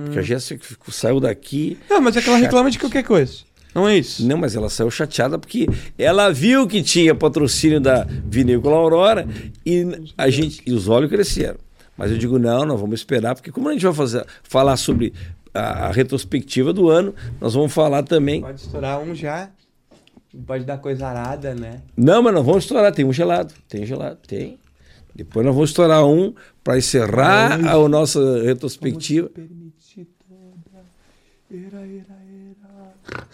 Porque 0.04 0.18
a 0.20 0.22
Jéssica 0.22 0.64
ficou- 0.64 0.92
saiu 0.92 1.18
daqui. 1.18 1.76
Não, 1.90 2.00
mas 2.00 2.16
é 2.16 2.22
que 2.22 2.28
ela 2.28 2.38
reclama 2.38 2.70
de 2.70 2.78
qualquer 2.78 3.02
coisa. 3.02 3.38
Não 3.74 3.88
é 3.88 3.98
isso? 3.98 4.24
Não, 4.26 4.36
mas 4.36 4.54
ela 4.54 4.68
saiu 4.70 4.90
chateada 4.90 5.38
porque 5.38 5.66
ela 5.98 6.30
viu 6.30 6.66
que 6.68 6.82
tinha 6.82 7.14
patrocínio 7.14 7.80
da 7.80 8.04
Vinícola 8.04 8.76
Aurora 8.76 9.26
e 9.66 9.84
a 10.16 10.28
gente 10.30 10.62
e 10.66 10.72
os 10.72 10.88
olhos 10.88 11.10
cresceram. 11.10 11.58
Mas 11.96 12.10
eu 12.10 12.18
digo 12.18 12.38
não, 12.38 12.64
nós 12.64 12.78
vamos 12.80 13.00
esperar 13.00 13.34
porque 13.34 13.50
como 13.50 13.68
a 13.68 13.72
gente 13.72 13.82
vai 13.84 13.94
fazer 13.94 14.24
falar 14.42 14.76
sobre 14.76 15.12
a, 15.54 15.86
a 15.86 15.90
retrospectiva 15.90 16.72
do 16.72 16.88
ano, 16.88 17.14
nós 17.40 17.54
vamos 17.54 17.72
falar 17.72 18.02
também. 18.02 18.40
Pode 18.40 18.60
estourar 18.60 19.00
um 19.00 19.14
já. 19.14 19.50
Pode 20.46 20.64
dar 20.64 20.78
coisa 20.78 21.06
arada, 21.06 21.54
né? 21.54 21.82
Não, 21.96 22.22
mas 22.22 22.32
nós 22.32 22.44
vamos 22.44 22.64
estourar, 22.64 22.92
tem 22.92 23.04
um 23.04 23.12
gelado, 23.12 23.52
tem 23.68 23.84
gelado, 23.84 24.18
tem. 24.26 24.58
Depois 25.14 25.44
nós 25.44 25.54
vamos 25.54 25.70
estourar 25.70 26.06
um 26.06 26.34
para 26.64 26.78
encerrar 26.78 27.52
a, 27.68 27.72
a 27.74 27.88
nossa 27.88 28.42
retrospectiva. 28.42 29.30
Era, 31.50 31.80
era, 31.80 31.86
era. 31.86 32.94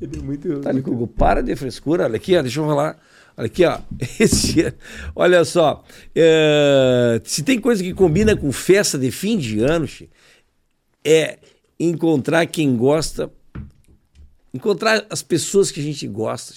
Ele 0.00 0.18
é 0.18 0.22
muito. 0.22 0.60
Tá, 0.60 0.70
para 1.16 1.42
de 1.42 1.56
frescura. 1.56 2.04
Olha 2.04 2.16
aqui, 2.16 2.36
ó, 2.36 2.42
deixa 2.42 2.60
eu 2.60 2.66
falar. 2.66 2.98
Olha 3.36 3.46
aqui, 3.46 3.64
ó. 3.64 3.78
Esse, 4.20 4.60
ano- 4.62 4.76
olha 5.16 5.44
só. 5.44 5.82
é, 6.14 7.20
se 7.24 7.42
tem 7.42 7.58
coisa 7.58 7.82
que 7.82 7.94
combina 7.94 8.36
com 8.36 8.52
festa 8.52 8.98
de 8.98 9.10
fim 9.10 9.38
de 9.38 9.60
ano, 9.60 9.86
Che, 9.86 10.08
é 11.04 11.38
encontrar 11.78 12.46
quem 12.46 12.76
gosta, 12.76 13.30
encontrar 14.52 15.06
as 15.08 15.22
pessoas 15.22 15.70
que 15.70 15.80
a 15.80 15.82
gente 15.82 16.06
gosta 16.06 16.54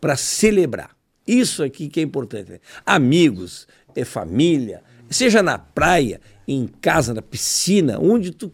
para 0.00 0.16
celebrar. 0.16 0.96
Isso 1.26 1.62
aqui 1.62 1.88
que 1.88 2.00
é 2.00 2.02
importante. 2.02 2.52
Né? 2.52 2.60
Amigos, 2.84 3.66
é 3.94 4.04
família, 4.04 4.82
seja 5.08 5.42
na 5.42 5.58
praia, 5.58 6.20
em 6.46 6.66
casa, 6.66 7.14
na 7.14 7.22
piscina, 7.22 7.98
onde 7.98 8.30
tu. 8.30 8.52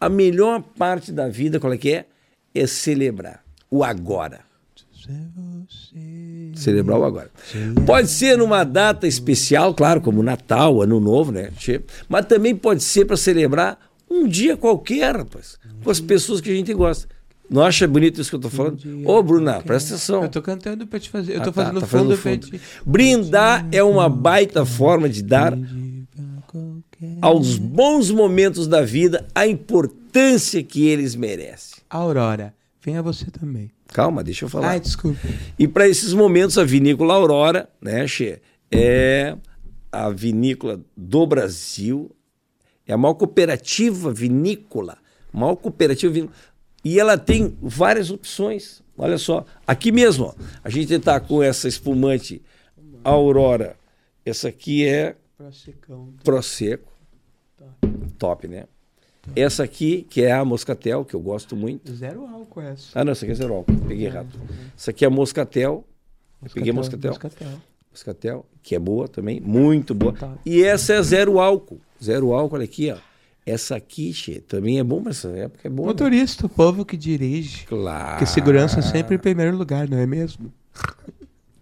A 0.00 0.08
melhor 0.08 0.62
parte 0.62 1.10
da 1.10 1.28
vida, 1.28 1.58
qual 1.58 1.72
é 1.72 1.78
que 1.78 1.92
é? 1.92 2.06
É 2.54 2.66
celebrar 2.66 3.42
o 3.70 3.82
agora. 3.82 4.40
Celebrar 6.54 6.98
o 6.98 7.04
agora. 7.04 7.30
Pode 7.86 8.08
ser 8.08 8.36
numa 8.36 8.62
data 8.62 9.06
especial, 9.06 9.74
claro, 9.74 10.00
como 10.00 10.22
Natal, 10.22 10.82
Ano 10.82 11.00
Novo, 11.00 11.32
né? 11.32 11.50
Mas 12.08 12.26
também 12.26 12.54
pode 12.54 12.82
ser 12.82 13.06
para 13.06 13.16
celebrar 13.16 13.87
um 14.10 14.26
dia 14.26 14.56
qualquer, 14.56 15.16
rapaz, 15.16 15.58
com 15.82 15.90
as 15.90 16.00
pessoas 16.00 16.40
que 16.40 16.50
a 16.50 16.54
gente 16.54 16.72
gosta. 16.74 17.08
Não 17.50 17.62
acha 17.62 17.88
bonito 17.88 18.20
isso 18.20 18.28
que 18.28 18.36
eu 18.36 18.40
tô 18.40 18.50
falando? 18.50 18.78
Ô, 19.08 19.22
Bruna, 19.22 19.62
presta 19.62 19.94
atenção. 19.94 20.22
Eu 20.22 20.28
tô 20.28 20.42
cantando 20.42 20.86
pra 20.86 21.00
te 21.00 21.08
fazer. 21.08 21.34
Eu 21.36 21.40
Ah, 21.40 21.44
tô 21.44 21.52
tá, 21.52 21.62
fazendo 21.62 21.80
tá 21.80 21.86
fundo, 21.86 22.16
fazendo 22.16 22.40
pra 22.48 22.58
te. 22.58 22.64
Brindar 22.84 23.66
é 23.72 23.82
uma 23.82 24.06
baita 24.08 24.66
forma 24.66 25.08
de 25.08 25.22
dar 25.22 25.56
aos 27.20 27.56
bons 27.58 28.10
momentos 28.10 28.66
da 28.66 28.82
vida 28.82 29.26
a 29.34 29.46
importância 29.46 30.62
que 30.62 30.86
eles 30.86 31.14
merecem. 31.14 31.78
Aurora, 31.88 32.54
venha 32.84 33.02
você 33.02 33.30
também. 33.30 33.70
Calma, 33.88 34.22
deixa 34.22 34.44
eu 34.44 34.48
falar. 34.48 34.70
Ai, 34.70 34.80
desculpa. 34.80 35.18
E 35.58 35.66
para 35.66 35.88
esses 35.88 36.12
momentos, 36.12 36.58
a 36.58 36.64
Vinícola 36.64 37.14
Aurora, 37.14 37.68
né, 37.80 38.06
Che, 38.06 38.40
é 38.70 39.34
a 39.90 40.10
vinícola 40.10 40.80
do 40.94 41.26
Brasil, 41.26 42.10
é 42.88 42.94
a 42.94 42.96
maior 42.96 43.14
cooperativa 43.14 44.12
vinícola, 44.12 44.98
maior 45.32 45.54
cooperativa 45.56 46.12
vinícola. 46.12 46.36
E 46.82 46.98
ela 46.98 47.18
tem 47.18 47.56
várias 47.60 48.10
opções. 48.10 48.82
Olha 48.96 49.18
só, 49.18 49.44
aqui 49.66 49.92
mesmo, 49.92 50.24
ó, 50.24 50.34
a 50.64 50.70
gente 50.70 50.92
está 50.92 51.20
com 51.20 51.42
essa 51.42 51.68
espumante 51.68 52.42
Aurora. 53.04 53.76
Essa 54.24 54.48
aqui 54.48 54.86
é 54.86 55.14
Prosecco. 56.24 56.92
Top, 58.18 58.48
né? 58.48 58.64
Essa 59.36 59.62
aqui, 59.62 60.06
que 60.08 60.22
é 60.22 60.32
a 60.32 60.44
Moscatel, 60.44 61.04
que 61.04 61.14
eu 61.14 61.20
gosto 61.20 61.54
muito. 61.54 61.94
Zero 61.94 62.26
álcool 62.26 62.62
essa. 62.62 62.98
Ah, 62.98 63.04
não, 63.04 63.12
essa 63.12 63.24
aqui 63.24 63.32
é 63.32 63.34
zero 63.34 63.54
álcool. 63.54 63.76
Peguei 63.86 64.06
errado. 64.06 64.28
Essa 64.76 64.90
aqui 64.90 65.04
é 65.04 65.08
a 65.08 65.10
Moscatel. 65.10 65.84
Eu 66.42 66.50
peguei 66.50 66.72
Moscatel. 66.72 67.10
Moscatel. 67.10 67.48
Moscatel, 67.90 68.46
que 68.62 68.74
é 68.74 68.78
boa 68.78 69.08
também, 69.08 69.40
muito 69.40 69.94
boa. 69.94 70.12
Tá. 70.12 70.36
E 70.44 70.62
essa 70.62 70.94
é 70.94 71.02
zero 71.02 71.38
álcool. 71.38 71.80
Zero 72.02 72.32
álcool, 72.32 72.56
olha 72.56 72.64
aqui, 72.64 72.90
ó. 72.90 72.96
Essa 73.46 73.76
aqui, 73.76 74.12
che, 74.12 74.40
também 74.40 74.78
é 74.78 74.84
bom 74.84 75.00
para 75.00 75.10
essa 75.12 75.28
época, 75.28 75.60
é 75.66 75.70
bom. 75.70 75.82
né? 75.82 75.88
Motorista, 75.88 76.44
o 76.44 76.48
povo 76.50 76.84
que 76.84 76.96
dirige. 76.98 77.64
Claro. 77.64 78.10
Porque 78.10 78.26
segurança 78.26 78.82
sempre 78.82 79.14
em 79.16 79.18
primeiro 79.18 79.56
lugar, 79.56 79.88
não 79.88 79.96
é 79.96 80.06
mesmo? 80.06 80.52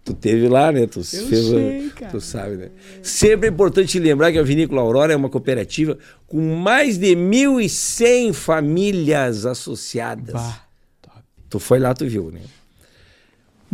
Tu 0.04 0.14
teve 0.14 0.48
lá, 0.48 0.70
né? 0.70 0.86
Tu 0.86 0.98
Eu 1.00 1.04
fez, 1.04 1.46
sei, 1.46 1.90
cara. 1.90 2.12
Tu 2.12 2.20
sabe, 2.20 2.56
né? 2.56 2.70
Sempre 3.02 3.48
é 3.48 3.50
importante 3.50 3.98
lembrar 3.98 4.30
que 4.32 4.38
a 4.38 4.42
Vinícola 4.42 4.80
Aurora 4.80 5.12
é 5.12 5.16
uma 5.16 5.28
cooperativa 5.28 5.98
com 6.28 6.56
mais 6.56 6.96
de 6.98 7.14
1.100 7.16 8.32
famílias 8.32 9.46
associadas. 9.46 10.32
Bah, 10.32 10.60
top. 11.02 11.18
Tu 11.50 11.58
foi 11.58 11.78
lá, 11.80 11.92
tu 11.94 12.06
viu, 12.06 12.30
né? 12.30 12.40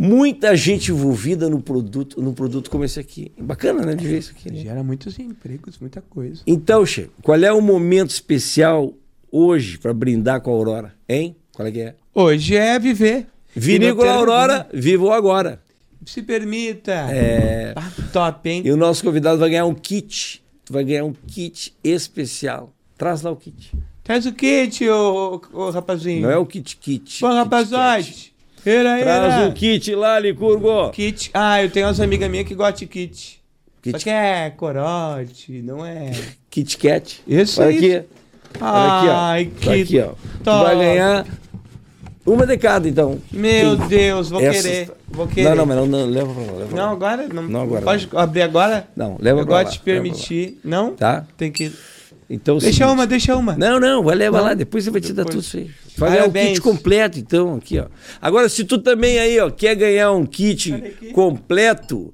Muita 0.05 0.53
gente 0.53 0.91
envolvida 0.91 1.49
no 1.49 1.61
produto, 1.61 2.21
no 2.21 2.33
produto 2.33 2.69
como 2.69 2.83
esse 2.83 2.99
aqui. 2.99 3.31
Bacana, 3.39 3.85
né? 3.85 3.95
De 3.95 4.05
ver 4.05 4.17
isso 4.17 4.31
aqui. 4.31 4.51
né? 4.51 4.59
Gera 4.59 4.83
muitos 4.83 5.17
empregos, 5.17 5.79
muita 5.79 6.01
coisa. 6.01 6.41
Então, 6.45 6.85
Che, 6.85 7.09
qual 7.21 7.41
é 7.41 7.53
o 7.53 7.61
momento 7.61 8.09
especial 8.09 8.93
hoje 9.31 9.77
para 9.77 9.93
brindar 9.93 10.41
com 10.41 10.51
a 10.51 10.53
Aurora? 10.53 10.93
Hein? 11.07 11.37
Qual 11.53 11.65
é 11.65 11.71
que 11.71 11.79
é? 11.79 11.95
Hoje 12.13 12.57
é 12.57 12.77
viver. 12.77 13.27
Vinícola 13.55 14.11
Aurora, 14.11 14.67
viva 14.73 15.05
o 15.05 15.13
agora. 15.13 15.61
Se 16.05 16.21
permita. 16.21 16.91
É. 17.09 17.73
Ah, 17.73 17.89
top, 18.11 18.49
hein? 18.49 18.61
E 18.65 18.71
o 18.71 18.75
nosso 18.75 19.01
convidado 19.05 19.39
vai 19.39 19.51
ganhar 19.51 19.65
um 19.65 19.73
kit. 19.73 20.43
Tu 20.65 20.73
vai 20.73 20.83
ganhar 20.83 21.05
um 21.05 21.13
kit 21.13 21.73
especial. 21.81 22.73
Traz 22.97 23.21
lá 23.21 23.31
o 23.31 23.37
kit. 23.37 23.71
Traz 24.03 24.25
o 24.25 24.33
kit, 24.33 24.85
ô, 24.89 25.41
ô, 25.53 25.69
rapazinho. 25.69 26.23
Não 26.23 26.29
é 26.29 26.37
o 26.37 26.45
kit 26.45 26.75
kit. 26.75 27.21
Bom, 27.21 27.29
Kit 27.29 27.35
rapazoide. 27.37 28.32
Era, 28.65 28.89
Kat. 28.91 29.03
Traz 29.03 29.33
era. 29.33 29.47
o 29.49 29.53
kit 29.53 29.95
lá, 29.95 30.19
Licurgo. 30.19 30.89
Kit. 30.91 31.29
Ah, 31.33 31.61
eu 31.63 31.69
tenho 31.69 31.85
umas 31.87 31.99
amigas 31.99 32.29
minhas 32.29 32.47
que 32.47 32.55
gostam 32.55 32.75
de 32.79 32.85
kit. 32.87 33.41
Kit- 33.81 33.91
Só 33.91 34.03
que 34.03 34.09
é 34.09 34.49
corote, 34.55 35.61
não 35.61 35.85
é. 35.85 36.11
Kit 36.49 36.77
Kat. 36.77 37.21
Isso 37.27 37.61
Olha 37.61 37.69
aí. 37.69 37.77
aqui. 37.77 38.05
Olha 38.61 38.97
aqui, 38.97 39.07
ó. 39.07 39.13
Ai, 39.15 39.45
Tá 39.45 39.51
que 39.61 39.81
aqui, 39.81 39.99
ó. 39.99 40.07
Tu 40.09 40.43
top. 40.43 40.63
vai 40.63 40.75
ganhar 40.77 41.25
uma 42.25 42.47
de 42.47 42.57
cada, 42.57 42.87
então. 42.87 43.19
Meu 43.31 43.77
Tem- 43.77 43.87
Deus, 43.87 44.29
vou 44.29 44.39
Essas- 44.41 44.61
querer. 44.61 44.91
Vou 45.09 45.27
querer. 45.27 45.49
Não, 45.49 45.55
não, 45.57 45.65
mas 45.65 45.75
não, 45.77 45.85
não 45.85 46.05
leva 46.05 46.33
pra 46.33 46.43
lá. 46.53 46.59
Leva 46.59 46.75
Não, 46.77 46.91
agora 46.91 47.27
não. 47.27 47.43
Não, 47.43 47.61
agora 47.63 47.81
Pode 47.83 48.09
abrir 48.15 48.41
agora? 48.43 48.87
Não, 48.95 49.17
leva 49.19 49.41
eu 49.41 49.45
pra 49.45 49.55
lá. 49.57 49.63
gosto 49.63 49.73
de 49.77 49.83
permitir. 49.83 50.57
Não? 50.63 50.95
Tá? 50.95 51.25
Tem 51.37 51.51
que. 51.51 51.71
Então, 52.29 52.55
é 52.57 52.59
Deixa 52.61 52.77
seguinte. 52.77 52.93
uma, 52.93 53.05
deixa 53.05 53.35
uma. 53.35 53.55
Não, 53.57 53.79
não, 53.79 54.01
vai 54.03 54.15
levar 54.15 54.37
Não? 54.39 54.45
lá, 54.45 54.53
depois 54.53 54.83
você 54.85 54.89
vai 54.89 55.01
te 55.01 55.11
dar 55.13 55.25
tudo 55.25 55.41
isso 55.41 55.57
aí. 55.57 55.69
Ganhar 55.97 56.13
o 56.13 56.17
Parabéns. 56.17 56.49
kit 56.49 56.61
completo, 56.61 57.19
então, 57.19 57.55
aqui, 57.55 57.79
ó. 57.79 57.85
Agora, 58.21 58.49
se 58.49 58.63
tu 58.63 58.77
também 58.79 59.19
aí, 59.19 59.39
ó, 59.39 59.49
quer 59.51 59.75
ganhar 59.75 60.11
um 60.11 60.25
kit 60.25 60.71
completo, 61.13 62.13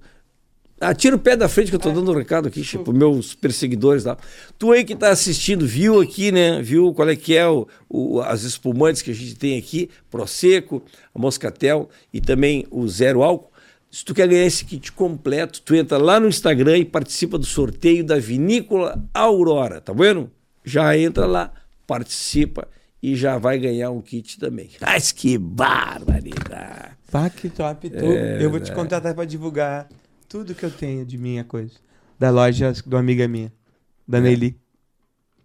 ah, 0.81 0.93
tira 0.93 1.15
o 1.15 1.19
pé 1.19 1.35
da 1.35 1.47
frente 1.49 1.69
que 1.69 1.75
eu 1.75 1.79
tô 1.79 1.91
dando 1.91 2.11
um 2.11 2.15
recado 2.15 2.47
aqui, 2.47 2.63
para 2.65 2.79
pros 2.83 2.97
meus 2.97 3.33
perseguidores 3.35 4.03
lá. 4.05 4.17
Tu 4.57 4.71
aí 4.71 4.83
que 4.83 4.95
tá 4.95 5.09
assistindo, 5.09 5.65
viu 5.65 5.99
aqui, 5.99 6.31
né? 6.31 6.61
Viu 6.61 6.93
qual 6.93 7.09
é 7.09 7.15
que 7.15 7.35
é 7.35 7.47
o, 7.47 7.67
o- 7.89 8.21
as 8.21 8.43
espumantes 8.43 9.01
que 9.01 9.11
a 9.11 9.15
gente 9.15 9.35
tem 9.35 9.57
aqui, 9.57 9.89
Prosecco, 10.09 10.81
a 11.13 11.19
Moscatel 11.19 11.89
e 12.13 12.21
também 12.21 12.65
o 12.71 12.87
Zero 12.87 13.23
Álcool. 13.23 13.49
Se 13.91 14.05
tu 14.05 14.13
quer 14.13 14.27
ganhar 14.27 14.45
esse 14.45 14.63
kit 14.65 14.91
completo, 14.91 15.61
tu 15.63 15.73
entra 15.73 15.97
lá 15.97 16.19
no 16.19 16.27
Instagram 16.27 16.77
e 16.77 16.85
participa 16.85 17.37
do 17.37 17.45
sorteio 17.45 18.03
da 18.03 18.19
Vinícola 18.19 19.01
Aurora, 19.13 19.81
tá 19.81 19.91
vendo? 19.93 20.29
Já 20.63 20.95
entra 20.97 21.25
lá, 21.25 21.51
participa 21.87 22.67
e 23.01 23.15
já 23.15 23.37
vai 23.37 23.57
ganhar 23.59 23.91
um 23.91 24.01
kit 24.01 24.37
também. 24.39 24.69
Mas 24.81 25.11
que 25.11 25.37
barbaridade! 25.37 26.97
Pá, 27.11 27.29
que 27.29 27.49
top. 27.49 27.89
Tu. 27.89 27.95
É, 28.05 28.43
eu 28.43 28.49
vou 28.51 28.59
te 28.59 28.71
contratar 28.71 29.13
pra 29.15 29.25
divulgar 29.25 29.87
tudo 30.27 30.53
que 30.53 30.63
eu 30.63 30.71
tenho 30.71 31.05
de 31.05 31.17
minha 31.17 31.43
coisa. 31.43 31.73
Da 32.19 32.29
loja 32.29 32.71
de 32.73 32.83
uma 32.87 32.99
amiga 32.99 33.27
minha. 33.27 33.51
Da 34.07 34.17
É. 34.19 34.21
Nelly. 34.21 34.57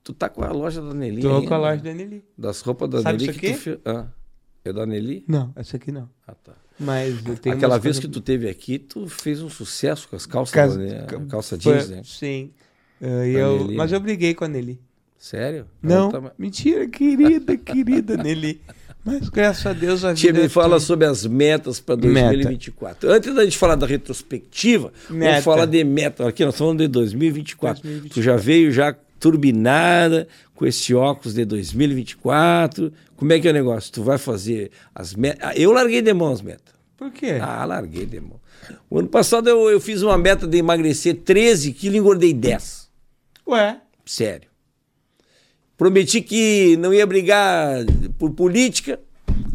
Tu 0.02 0.12
tá 0.12 0.28
com 0.28 0.42
a 0.44 0.50
loja 0.52 0.82
da 0.82 0.92
Nelly 0.92 1.22
Tô 1.22 1.36
ainda? 1.36 1.48
com 1.48 1.54
a 1.54 1.58
loja 1.58 1.82
da 1.82 1.94
Nelly. 1.94 2.22
Das 2.36 2.60
roupas 2.60 2.90
da 2.90 3.00
Sabe 3.02 3.18
Nelly 3.18 3.30
isso 3.30 3.40
que 3.40 3.52
tu 3.52 3.70
aqui? 3.78 3.80
Ah, 3.86 4.06
é 4.64 4.72
da 4.72 4.84
Nelly? 4.84 5.24
Não, 5.26 5.50
essa 5.56 5.76
aqui 5.78 5.90
não. 5.90 6.10
Ah, 6.26 6.34
tá. 6.34 6.52
Mas 6.78 7.24
eu 7.24 7.36
tenho 7.38 7.56
Aquela 7.56 7.78
vez 7.78 7.98
que 7.98 8.08
tu 8.08 8.20
teve 8.20 8.48
aqui, 8.48 8.78
tu 8.78 9.06
fez 9.08 9.40
um 9.40 9.48
sucesso 9.48 10.06
com 10.08 10.16
as 10.16 10.26
calças, 10.26 10.52
Cas- 10.54 10.76
né? 10.76 11.06
ca- 11.08 11.24
calça 11.26 11.58
Foi- 11.58 11.72
jeans, 11.78 11.88
né? 11.88 12.02
Sim. 12.04 12.52
Uh, 13.00 13.04
eu- 13.06 13.58
Nelly, 13.60 13.76
mas 13.76 13.90
né? 13.90 13.96
eu 13.96 14.00
briguei 14.00 14.34
com 14.34 14.44
a 14.44 14.48
Nelly. 14.48 14.78
Sério? 15.24 15.64
Não, 15.82 16.10
tá- 16.10 16.32
mentira, 16.38 16.86
querida, 16.86 17.56
querida 17.56 18.14
Nelly. 18.14 18.60
Mas 19.02 19.30
graças 19.30 19.64
a 19.64 19.72
Deus 19.72 20.04
a 20.04 20.12
Tia, 20.12 20.28
vida 20.32 20.40
me 20.40 20.46
é 20.46 20.48
fala 20.50 20.70
tão- 20.76 20.80
sobre 20.80 21.06
as 21.06 21.24
metas 21.24 21.80
para 21.80 21.96
Meta. 21.96 22.26
2024. 22.34 23.10
Antes 23.10 23.34
da 23.34 23.42
gente 23.42 23.56
falar 23.56 23.74
da 23.76 23.86
retrospectiva, 23.86 24.92
Meta. 25.08 25.30
vamos 25.30 25.44
falar 25.44 25.64
de 25.64 25.82
meta. 25.82 26.28
Aqui 26.28 26.44
nós 26.44 26.54
falando 26.54 26.80
de 26.80 26.88
2024. 26.88 27.82
2024. 27.82 28.14
Tu 28.20 28.22
já 28.22 28.36
veio 28.36 28.70
já 28.70 28.94
turbinada 29.18 30.28
com 30.54 30.66
esse 30.66 30.94
óculos 30.94 31.32
de 31.32 31.46
2024. 31.46 32.92
Como 33.16 33.32
é 33.32 33.40
que 33.40 33.48
é 33.48 33.50
o 33.50 33.54
negócio? 33.54 33.90
Tu 33.92 34.02
vai 34.02 34.18
fazer 34.18 34.70
as 34.94 35.14
metas? 35.14 35.52
Eu 35.56 35.72
larguei 35.72 36.02
de 36.02 36.12
mão 36.12 36.30
as 36.32 36.42
metas. 36.42 36.74
Por 36.98 37.10
quê? 37.10 37.38
Ah, 37.40 37.64
larguei 37.64 38.04
de 38.04 38.20
mão. 38.20 38.38
O 38.90 38.98
ano 38.98 39.08
passado 39.08 39.48
eu, 39.48 39.70
eu 39.70 39.80
fiz 39.80 40.02
uma 40.02 40.18
meta 40.18 40.46
de 40.46 40.58
emagrecer 40.58 41.14
13 41.16 41.72
quilos 41.72 41.96
e 41.96 41.98
engordei 41.98 42.34
10. 42.34 42.88
Ué, 43.48 43.78
Sério. 44.04 44.48
Prometi 45.76 46.20
que 46.20 46.76
não 46.78 46.92
ia 46.94 47.06
brigar 47.06 47.84
por 48.18 48.30
política, 48.30 49.00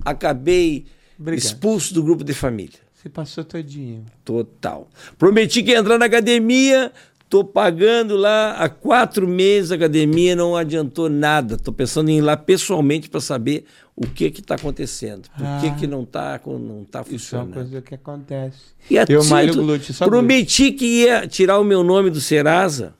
acabei 0.03 0.85
Obrigado. 1.19 1.43
expulso 1.43 1.93
do 1.93 2.03
grupo 2.03 2.23
de 2.23 2.33
família. 2.33 2.79
você 2.93 3.09
passou 3.09 3.43
todinho. 3.43 4.03
Total. 4.25 4.89
Prometi 5.17 5.63
que 5.63 5.71
ia 5.71 5.77
entrar 5.79 5.97
na 5.97 6.05
academia, 6.05 6.91
tô 7.29 7.43
pagando 7.45 8.17
lá 8.17 8.51
há 8.53 8.67
quatro 8.67 9.25
meses 9.27 9.71
a 9.71 9.75
academia, 9.75 10.35
não 10.35 10.55
adiantou 10.57 11.09
nada. 11.09 11.55
Tô 11.57 11.71
pensando 11.71 12.09
em 12.09 12.17
ir 12.17 12.21
lá 12.21 12.35
pessoalmente 12.35 13.09
para 13.09 13.21
saber 13.21 13.63
o 13.95 14.05
que 14.07 14.29
que 14.31 14.41
tá 14.41 14.55
acontecendo, 14.55 15.29
por 15.29 15.61
que 15.61 15.67
Ah. 15.67 15.75
que 15.79 15.87
não 15.87 16.03
tá, 16.05 16.39
não 16.45 16.83
tá 16.85 17.01
Isso 17.09 17.35
é 17.35 17.39
uma 17.39 17.45
funcionando. 17.45 17.53
coisa 17.53 17.81
que 17.81 17.95
acontece. 17.95 18.57
E 18.89 18.97
a 18.97 19.03
Eu 19.07 19.21
tia, 19.21 19.29
malho 19.29 19.53
glúteo, 19.53 19.93
só 19.93 20.05
Prometi 20.05 20.71
que 20.73 20.85
ia 21.03 21.27
tirar 21.27 21.59
o 21.59 21.63
meu 21.63 21.83
nome 21.83 22.09
do 22.09 22.19
Serasa. 22.19 22.93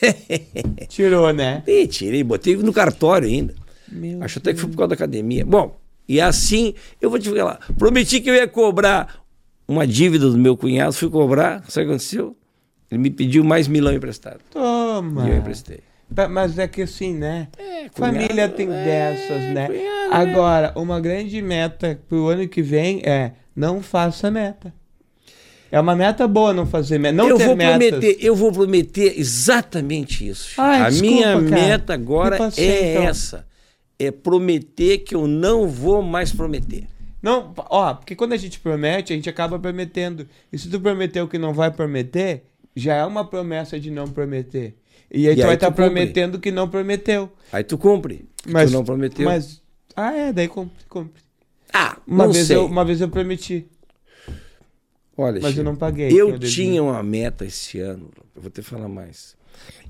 Tirou, 0.88 1.32
né? 1.32 1.62
E 1.66 1.86
tirei, 1.86 2.22
botei 2.22 2.56
no 2.56 2.72
cartório 2.72 3.28
ainda. 3.28 3.54
Meu 3.90 4.22
Acho 4.22 4.38
até 4.38 4.52
que 4.52 4.60
foi 4.60 4.68
por 4.70 4.76
causa 4.76 4.88
da 4.88 4.94
academia. 4.94 5.44
Bom, 5.44 5.76
e 6.08 6.20
assim, 6.20 6.74
eu 7.00 7.10
vou 7.10 7.18
te 7.18 7.28
falar. 7.30 7.60
Prometi 7.78 8.20
que 8.20 8.30
eu 8.30 8.34
ia 8.34 8.46
cobrar 8.46 9.24
uma 9.66 9.86
dívida 9.86 10.30
do 10.30 10.38
meu 10.38 10.56
cunhado, 10.56 10.92
fui 10.92 11.10
cobrar, 11.10 11.64
sabe 11.68 11.86
o 11.86 11.88
que 11.88 11.94
aconteceu? 11.94 12.36
Ele 12.90 13.00
me 13.00 13.10
pediu 13.10 13.42
mais 13.42 13.66
milão 13.66 13.92
emprestado. 13.92 14.40
Toma. 14.50 15.26
E 15.26 15.30
eu 15.30 15.36
emprestei. 15.38 15.80
Tá, 16.14 16.28
Mas 16.28 16.56
é 16.56 16.68
que 16.68 16.82
assim, 16.82 17.14
né? 17.14 17.48
É, 17.58 17.88
Família 17.92 18.28
cunhado, 18.28 18.54
tem 18.54 18.68
é, 18.68 18.84
dessas, 18.84 19.42
né? 19.52 19.66
cunhado, 19.66 20.14
Agora, 20.14 20.72
uma 20.76 21.00
grande 21.00 21.42
meta 21.42 21.98
pro 22.08 22.28
ano 22.28 22.46
que 22.46 22.62
vem 22.62 23.02
é 23.04 23.32
não 23.54 23.82
faça 23.82 24.30
meta. 24.30 24.72
É 25.70 25.80
uma 25.80 25.96
meta 25.96 26.26
boa 26.28 26.52
não 26.52 26.66
fazer 26.66 26.98
meta. 26.98 27.14
Não 27.16 27.28
eu 27.28 27.36
ter 27.38 27.46
vou 27.46 27.56
metas. 27.56 27.88
prometer, 27.88 28.16
eu 28.24 28.34
vou 28.36 28.52
prometer 28.52 29.18
exatamente 29.18 30.26
isso. 30.28 30.60
Ai, 30.60 30.80
a 30.82 30.90
desculpa, 30.90 31.12
minha 31.14 31.32
cara. 31.32 31.42
meta 31.62 31.94
agora 31.94 32.36
passei, 32.38 32.68
é 32.68 32.90
então. 32.92 33.02
essa. 33.04 33.46
É 33.98 34.10
prometer 34.10 34.98
que 34.98 35.14
eu 35.14 35.26
não 35.26 35.66
vou 35.66 36.02
mais 36.02 36.32
prometer. 36.32 36.84
Não, 37.22 37.52
ó, 37.56 37.94
porque 37.94 38.14
quando 38.14 38.34
a 38.34 38.36
gente 38.36 38.60
promete, 38.60 39.12
a 39.12 39.16
gente 39.16 39.28
acaba 39.28 39.58
prometendo. 39.58 40.28
E 40.52 40.58
se 40.58 40.68
tu 40.68 40.78
prometeu 40.80 41.26
que 41.26 41.38
não 41.38 41.52
vai 41.52 41.70
prometer, 41.70 42.44
já 42.74 42.94
é 42.94 43.04
uma 43.04 43.24
promessa 43.24 43.80
de 43.80 43.90
não 43.90 44.06
prometer. 44.06 44.76
E 45.10 45.26
aí 45.26 45.32
E 45.32 45.36
tu 45.36 45.40
aí 45.40 45.46
vai 45.46 45.54
estar 45.54 45.68
cumpre. 45.68 45.84
prometendo 45.84 46.38
que 46.38 46.50
não 46.52 46.68
prometeu. 46.68 47.32
Aí 47.52 47.64
tu 47.64 47.78
cumpre. 47.78 48.28
Mas 48.46 48.70
tu 48.70 48.74
não 48.74 48.84
prometeu. 48.84 49.24
Mas 49.24 49.60
ah, 49.96 50.12
é, 50.14 50.32
daí 50.32 50.46
cumpre, 50.46 50.84
cumpre. 50.88 51.22
ah, 51.72 51.96
Uma 52.06 52.26
não 52.26 52.32
vez 52.32 52.46
sei. 52.46 52.56
eu, 52.56 52.66
uma 52.66 52.84
vez 52.84 53.00
eu 53.00 53.08
prometi, 53.08 53.66
Olha, 55.16 55.40
mas 55.40 55.50
Chico, 55.50 55.60
eu 55.60 55.64
não 55.64 55.76
paguei. 55.76 56.08
Eu 56.12 56.38
Deus. 56.38 56.52
tinha 56.52 56.82
uma 56.82 57.02
meta 57.02 57.44
esse 57.44 57.80
ano, 57.80 58.10
eu 58.34 58.42
vou 58.42 58.50
te 58.50 58.62
falar 58.62 58.88
mais. 58.88 59.34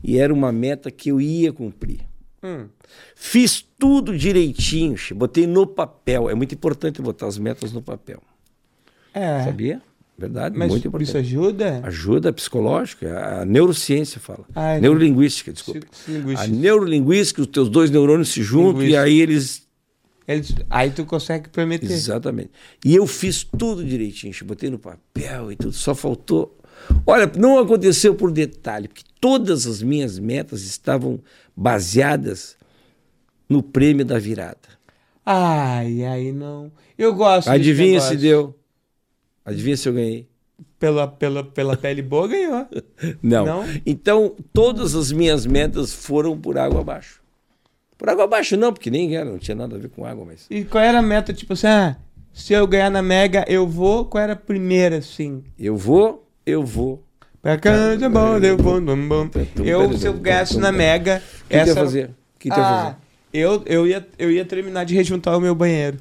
E 0.03 0.19
era 0.19 0.33
uma 0.33 0.53
meta 0.53 0.91
que 0.91 1.11
eu 1.11 1.21
ia 1.21 1.53
cumprir. 1.53 2.01
Hum. 2.43 2.67
Fiz 3.15 3.65
tudo 3.79 4.17
direitinho, 4.17 4.97
che. 4.97 5.13
botei 5.13 5.47
no 5.47 5.67
papel. 5.67 6.31
É 6.31 6.35
muito 6.35 6.55
importante 6.55 7.03
botar 7.03 7.27
as 7.27 7.39
metas 7.39 7.73
no 7.73 7.83
papel. 7.83 8.23
É. 9.13 9.43
Sabia? 9.45 9.83
Verdade, 10.19 10.57
Mas 10.57 10.71
muito 10.71 10.89
importante. 10.89 11.09
isso 11.09 11.19
ajuda? 11.19 11.81
Ajuda 11.83 12.33
psicológica, 12.33 13.41
a 13.41 13.45
neurociência 13.45 14.19
fala. 14.19 14.47
É. 14.55 14.81
Neurolinguística, 14.81 15.53
desculpa. 15.53 15.87
A 16.39 16.47
neurolinguística, 16.47 17.43
os 17.43 17.47
teus 17.49 17.69
dois 17.69 17.91
neurônios 17.91 18.31
se 18.31 18.43
juntam 18.43 18.83
e 18.83 18.97
aí 18.97 19.21
eles. 19.21 19.66
Eles- 20.27 20.55
Aí 20.69 20.91
tu 20.91 21.05
consegue 21.05 21.49
prometer. 21.49 21.91
Exatamente. 21.91 22.51
E 22.85 22.95
eu 22.95 23.07
fiz 23.07 23.45
tudo 23.45 23.85
direitinho, 23.85 24.33
che. 24.33 24.43
botei 24.45 24.69
no 24.71 24.79
papel 24.79 25.53
e 25.53 25.57
tudo, 25.57 25.73
só 25.73 25.95
faltou. 25.95 26.59
Olha, 27.07 27.31
não 27.39 27.59
aconteceu 27.59 28.15
por 28.15 28.31
detalhe, 28.31 28.89
porque 28.89 29.03
todas 29.21 29.67
as 29.67 29.81
minhas 29.83 30.19
metas 30.19 30.63
estavam 30.63 31.21
baseadas 31.57 32.57
no 33.49 33.63
prêmio 33.63 34.05
da 34.05 34.19
virada. 34.19 34.59
Ai, 35.25 36.05
aí 36.05 36.33
não. 36.33 36.71
Eu 36.99 37.15
gosto 37.15 37.49
Adivinha 37.49 38.01
se 38.01 38.17
deu? 38.17 38.59
Adivinha 39.45 39.77
se 39.77 39.89
eu 39.89 39.93
ganhei? 39.95 40.29
Pela, 40.79 41.07
pela, 41.09 41.43
pela 41.45 41.77
pele 41.77 42.03
boa, 42.03 42.29
ganhou. 42.29 42.67
Não. 43.23 43.47
Não? 43.47 43.65
Então, 43.85 44.35
todas 44.53 44.95
as 44.95 45.11
minhas 45.11 45.47
metas 45.47 45.93
foram 45.93 46.39
por 46.39 46.59
água 46.59 46.81
abaixo. 46.81 47.21
Por 47.99 48.09
água 48.11 48.25
abaixo 48.25 48.57
não, 48.57 48.73
porque 48.73 48.91
nem 48.91 49.17
era, 49.17 49.25
não 49.25 49.39
tinha 49.39 49.55
nada 49.55 49.75
a 49.77 49.79
ver 49.79 49.89
com 49.89 50.05
água, 50.05 50.25
mas... 50.27 50.47
E 50.51 50.65
qual 50.65 50.83
era 50.85 50.99
a 50.99 51.03
meta? 51.03 51.33
Tipo 51.33 51.55
assim, 51.55 51.67
ah, 51.67 51.97
se 52.33 52.53
eu 52.53 52.67
ganhar 52.67 52.91
na 52.91 53.01
Mega, 53.01 53.45
eu 53.49 53.67
vou. 53.67 54.05
Qual 54.05 54.23
era 54.23 54.35
a 54.35 54.37
primeira, 54.37 54.99
assim? 54.99 55.43
Eu 55.59 55.77
vou, 55.77 56.29
eu 56.45 56.63
vou. 56.63 57.03
Pra 57.41 57.57
casa, 57.57 58.09
bom, 58.11 58.37
eu 58.39 58.57
vou, 58.59 58.81
bom, 58.81 58.97
bom. 59.09 59.31
Eu, 59.65 59.97
se 59.97 60.07
eu 60.07 60.13
ganhasse 60.15 60.59
na 60.59 60.71
Mega, 60.73 61.23
O 61.23 61.45
que 61.45 61.49
tu 61.49 61.55
ia 61.55 61.61
essa... 61.63 61.75
fazer? 61.75 62.07
O 62.11 62.39
que 62.39 62.49
ia 62.49 62.55
Ah, 62.55 62.83
fazer? 62.85 62.97
eu, 63.33 63.63
eu, 63.65 63.87
ia, 63.87 64.07
eu 64.19 64.31
ia 64.31 64.45
terminar 64.45 64.85
de 64.85 64.95
rejuntar 64.95 65.37
o 65.37 65.41
meu 65.41 65.55
banheiro. 65.55 65.99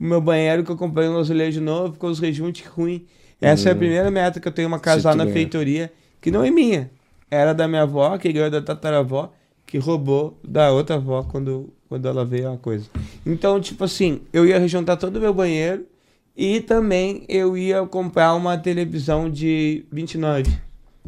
O 0.00 0.04
meu 0.04 0.20
banheiro 0.20 0.64
que 0.64 0.70
eu 0.70 0.76
comprei 0.76 1.06
um 1.08 1.18
azulejo 1.18 1.60
novo, 1.60 1.96
com 1.96 2.08
os 2.08 2.18
rejuntes 2.18 2.66
ruins. 2.66 3.02
Essa 3.40 3.68
é 3.68 3.72
a 3.72 3.76
primeira 3.76 4.10
meta 4.10 4.40
que 4.40 4.48
eu 4.48 4.52
tenho 4.52 4.68
uma 4.68 4.78
casa 4.80 5.08
Hum. 5.08 5.10
Lá 5.10 5.16
na 5.16 5.24
ganhar. 5.24 5.34
feitoria, 5.34 5.92
que 6.20 6.30
não 6.30 6.44
é 6.44 6.50
minha. 6.50 6.90
Era 7.30 7.52
da 7.52 7.66
minha 7.68 7.82
avó, 7.82 8.16
que 8.18 8.32
ganhou 8.32 8.50
da 8.50 8.60
tataravó, 8.60 9.32
que 9.72 9.78
roubou 9.78 10.38
da 10.46 10.70
outra 10.70 10.96
avó 10.96 11.22
quando, 11.22 11.72
quando 11.88 12.06
ela 12.06 12.26
veio 12.26 12.52
a 12.52 12.58
coisa. 12.58 12.84
Então, 13.24 13.58
tipo 13.58 13.82
assim, 13.84 14.20
eu 14.30 14.44
ia 14.46 14.58
rejuntar 14.58 14.98
todo 14.98 15.16
o 15.16 15.18
meu 15.20 15.32
banheiro 15.32 15.86
e 16.36 16.60
também 16.60 17.24
eu 17.26 17.56
ia 17.56 17.82
comprar 17.86 18.34
uma 18.34 18.58
televisão 18.58 19.30
de 19.30 19.86
29, 19.90 20.52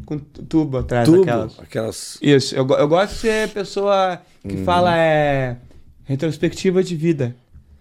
com 0.06 0.18
tubo 0.18 0.78
atrás 0.78 1.06
Tubo, 1.06 1.18
daquelas. 1.26 1.60
aquelas... 1.60 2.18
Isso, 2.22 2.54
eu, 2.56 2.66
eu 2.66 2.88
gosto 2.88 3.12
de 3.12 3.18
ser 3.18 3.50
pessoa 3.50 4.22
que 4.48 4.54
Uhum. 4.56 4.64
fala 4.64 4.96
é 4.96 5.58
retrospectiva 6.04 6.82
de 6.82 6.96
vida. 6.96 7.36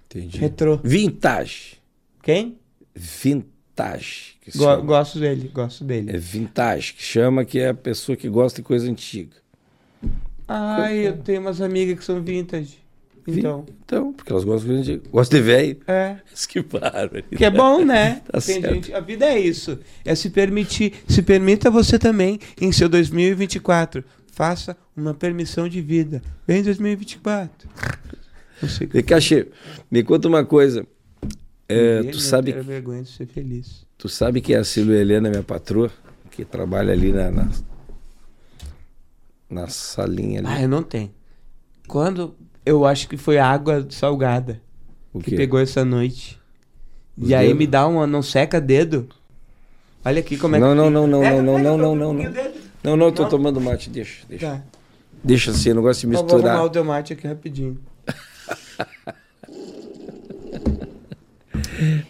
Entendi. 0.08 0.38
Retrô. 0.38 0.82
Vintage. 0.84 1.78
Quem? 2.22 2.58
Vintage. 2.94 4.34
Go- 4.54 4.82
gosto 4.84 5.18
dele, 5.18 5.50
gosto 5.54 5.86
dele. 5.86 6.12
É 6.14 6.18
vintage, 6.18 6.94
que 6.94 7.04
chama 7.04 7.46
que 7.46 7.58
é 7.60 7.70
a 7.70 7.74
pessoa 7.74 8.18
que 8.18 8.28
gosta 8.28 8.62
de 8.62 8.68
coisa 8.68 8.90
antiga. 8.92 9.43
Ai, 10.48 11.08
eu 11.08 11.18
tenho 11.18 11.42
umas 11.42 11.62
amigas 11.62 12.00
que 12.00 12.06
são 12.06 12.22
vintage. 12.22 12.82
Então, 13.26 13.66
Então, 13.86 14.12
porque 14.14 14.32
elas 14.32 14.44
gostam 14.44 14.82
de. 14.82 14.98
Gostam 15.10 15.40
de 15.40 15.46
velho. 15.46 15.78
é. 15.88 16.18
Mas 16.30 16.46
que 16.46 16.62
bárbaro. 16.62 17.24
Que 17.24 17.46
é 17.46 17.50
bom, 17.50 17.84
né? 17.86 18.22
Tá 18.30 18.42
Tem 18.42 18.62
certo. 18.62 18.74
gente, 18.74 18.94
a 18.94 19.00
vida 19.00 19.26
é 19.26 19.40
isso. 19.40 19.80
É 20.04 20.14
se 20.14 20.30
permitir. 20.30 20.94
Se 21.08 21.22
permita 21.22 21.72
você 21.72 21.98
também, 21.98 22.38
em 22.60 22.72
seu 22.72 22.90
2024. 22.90 24.04
Faça 24.32 24.76
uma 24.98 25.14
permissão 25.14 25.70
de 25.70 25.80
vida. 25.80 26.22
Vem 26.46 26.62
2024. 26.64 27.70
Não 28.62 28.70
sei 28.70 28.90
Che, 29.22 29.48
me 29.92 30.04
conta 30.04 30.28
uma 30.28 30.44
coisa. 30.44 30.86
É, 31.70 32.04
tu, 32.04 32.20
sabe, 32.20 32.52
terá 32.52 32.64
vergonha 32.64 33.04
de 33.04 33.10
ser 33.10 33.26
feliz. 33.26 33.86
tu 33.98 34.10
sabe 34.10 34.42
que 34.42 34.54
a 34.54 34.64
Silvia 34.64 34.98
Helena, 34.98 35.30
minha 35.30 35.44
patroa, 35.44 35.90
que 36.32 36.44
trabalha 36.44 36.92
ali 36.92 37.12
na, 37.14 37.32
na, 37.32 37.50
na 39.54 39.68
salinha 39.68 40.40
ali. 40.40 40.48
Ah, 40.50 40.62
eu 40.62 40.70
não 40.70 40.84
tenho. 40.84 41.12
Quando 41.88 42.34
eu 42.66 42.86
acho 42.86 43.08
que 43.08 43.18
foi 43.18 43.38
água 43.38 43.86
salgada 43.90 44.62
o 45.14 45.20
que 45.20 45.32
quê? 45.32 45.38
pegou 45.38 45.60
essa 45.60 45.86
noite. 45.86 46.40
Os 47.18 47.30
e 47.30 47.36
aí 47.36 47.46
dedos? 47.48 47.60
me 47.60 47.68
dá 47.68 47.88
uma. 47.88 48.08
Não 48.08 48.22
seca 48.24 48.60
dedo. 48.60 49.08
Olha 50.04 50.20
aqui 50.20 50.38
como 50.38 50.56
é 50.56 50.60
Não, 50.60 50.70
que. 50.70 50.76
não, 50.76 50.90
não, 50.90 51.08
não, 51.08 51.22
Pega, 51.22 51.42
não, 51.42 51.60
não, 51.60 51.78
não, 51.78 51.96
não, 51.96 52.14
não. 52.14 52.30
o 52.30 52.34
dedo. 52.34 52.60
Não, 52.84 52.98
não, 52.98 53.06
eu 53.08 53.12
tô 53.14 53.24
Não? 53.24 53.30
tomando 53.30 53.62
mate, 53.62 53.90
deixa, 53.90 54.26
deixa. 54.28 54.48
Tá. 54.48 54.62
Deixa 55.24 55.52
assim, 55.52 55.70
eu 55.70 55.76
não 55.76 55.82
gosto 55.82 56.02
de 56.02 56.08
Eu 56.08 56.12
vou 56.12 56.20
arrumar 56.22 56.36
misturar. 56.36 56.66
o 56.66 56.70
tomate 56.70 57.14
aqui 57.14 57.26
rapidinho. 57.28 57.80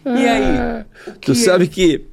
e 0.04 0.28
aí? 0.28 0.84
Tu 1.20 1.34
sabe 1.34 1.68
que. 1.68 2.06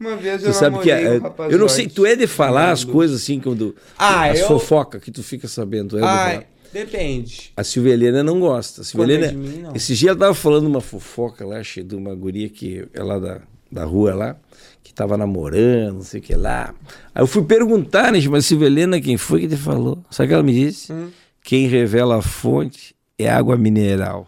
Uma 0.00 0.16
vez 0.16 0.40
Tu 0.42 0.48
eu 0.48 0.52
sabe 0.54 0.78
que. 0.80 0.90
é- 0.90 1.18
rapazote. 1.18 1.52
eu 1.54 1.58
não 1.60 1.68
sei, 1.68 1.86
tu 1.86 2.06
é 2.06 2.16
de 2.16 2.26
falar 2.26 2.70
as 2.70 2.82
coisas 2.84 3.20
assim, 3.22 3.38
quando. 3.38 3.76
Ah, 3.98 4.30
as 4.30 4.40
eu- 4.40 4.46
fofocas 4.48 5.02
que 5.02 5.10
tu 5.10 5.22
fica 5.22 5.46
sabendo. 5.46 5.90
Tu 5.90 5.98
é 5.98 6.00
falar. 6.00 6.44
depende. 6.72 7.52
A 7.56 7.62
Silvia 7.62 7.92
Helena 7.92 8.22
não 8.22 8.40
gosta. 8.40 8.80
A 8.80 8.84
Silvia 8.84 9.12
é 9.12 9.16
Helena. 9.18 9.32
de 9.32 9.36
mim, 9.36 9.58
não. 9.62 9.74
Esse 9.76 9.94
dia 9.94 10.10
ela 10.10 10.18
tava 10.18 10.34
falando 10.34 10.66
uma 10.66 10.80
fofoca 10.80 11.44
lá, 11.44 11.62
cheia 11.62 11.84
de 11.84 11.94
uma 11.94 12.14
guria 12.14 12.48
que 12.48 12.86
é 12.94 13.02
lá 13.02 13.18
da, 13.18 13.42
da 13.70 13.84
rua 13.84 14.14
lá, 14.14 14.36
que 14.82 14.94
tava 14.94 15.18
namorando, 15.18 15.96
não 15.96 16.02
sei 16.02 16.20
o 16.20 16.22
que 16.22 16.34
lá. 16.34 16.74
Aí 17.14 17.22
eu 17.22 17.26
fui 17.26 17.42
perguntar, 17.44 18.10
né, 18.10 18.18
mas 18.30 18.44
a 18.46 18.48
Silvia 18.48 18.66
Helena, 18.68 18.98
quem 19.00 19.18
foi 19.18 19.40
que 19.42 19.48
te 19.48 19.56
falou? 19.56 20.02
Sabe 20.10 20.26
o 20.26 20.28
que 20.28 20.34
ela 20.34 20.42
me 20.42 20.54
disse? 20.54 20.90
Hum. 20.92 21.10
Quem 21.44 21.66
revela 21.66 22.16
a 22.16 22.22
fonte 22.22 22.94
é 23.18 23.28
água 23.28 23.56
mineral. 23.56 24.26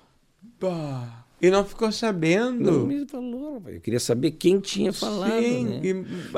Bah, 0.61 1.12
E 1.43 1.51
não 1.51 1.65
ficou 1.65 1.89
Não 1.89 1.93
sabendo. 1.93 2.87
me 2.87 3.05
falou, 3.07 3.55
rapaz. 3.55 3.75
eu 3.75 3.81
queria 3.81 3.99
saber 3.99 4.31
quem 4.31 4.61
tinha 4.61 4.93
falado, 4.93 5.43
Sim, 5.43 5.65
né? 5.65 5.81
e 5.83 5.89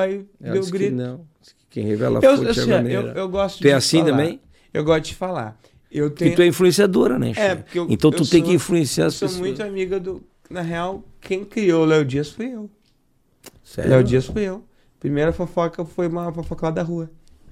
aí 0.01 0.27
Ela 0.41 0.53
deu 0.55 0.61
disse 0.61 0.73
que 0.73 0.79
grito. 0.79 0.97
não. 0.97 1.27
Quem 1.69 1.85
revela 1.85 2.21
Eu, 2.23 2.37
fonte 2.39 2.47
é 2.49 2.51
assim, 2.51 2.89
eu, 2.91 3.03
eu 3.09 3.29
gosto 3.29 3.61
Tu 3.61 3.69
é 3.69 3.73
assim 3.75 3.99
falar. 3.99 4.11
também? 4.11 4.41
Eu 4.73 4.83
gosto 4.85 5.05
de 5.05 5.15
falar. 5.15 5.61
Eu 5.93 6.11
tenho. 6.11 6.35
tu 6.35 6.41
é 6.43 6.47
influenciadora, 6.47 7.19
né? 7.19 7.33
É, 7.37 7.55
porque 7.57 7.79
eu- 7.79 7.87
então 7.91 8.11
eu 8.11 8.17
tu 8.17 8.29
tem 8.29 8.41
sou- 8.41 8.49
que 8.49 8.55
influenciar 8.57 9.05
Eu 9.05 9.09
as 9.09 9.15
sou 9.15 9.29
pessoas. 9.29 9.47
muito 9.47 9.63
amiga 9.63 10.01
do. 10.01 10.23
Na 10.49 10.63
real, 10.63 11.05
quem 11.21 11.45
criou 11.45 11.83
o 11.83 11.85
Léo 11.87 12.05
Dias 12.05 12.31
foi 12.31 12.47
eu. 12.47 12.71
Sério? 13.63 13.91
Léo 13.91 14.05
Dias 14.05 14.25
foi 14.27 14.43
eu. 14.43 14.65
Primeira 14.99 15.33
fofoca 15.33 15.85
foi 15.85 16.09
uma 16.09 16.33
fofoca 16.33 16.67
lá 16.67 16.73
da 16.73 16.83
rua. 16.83 17.11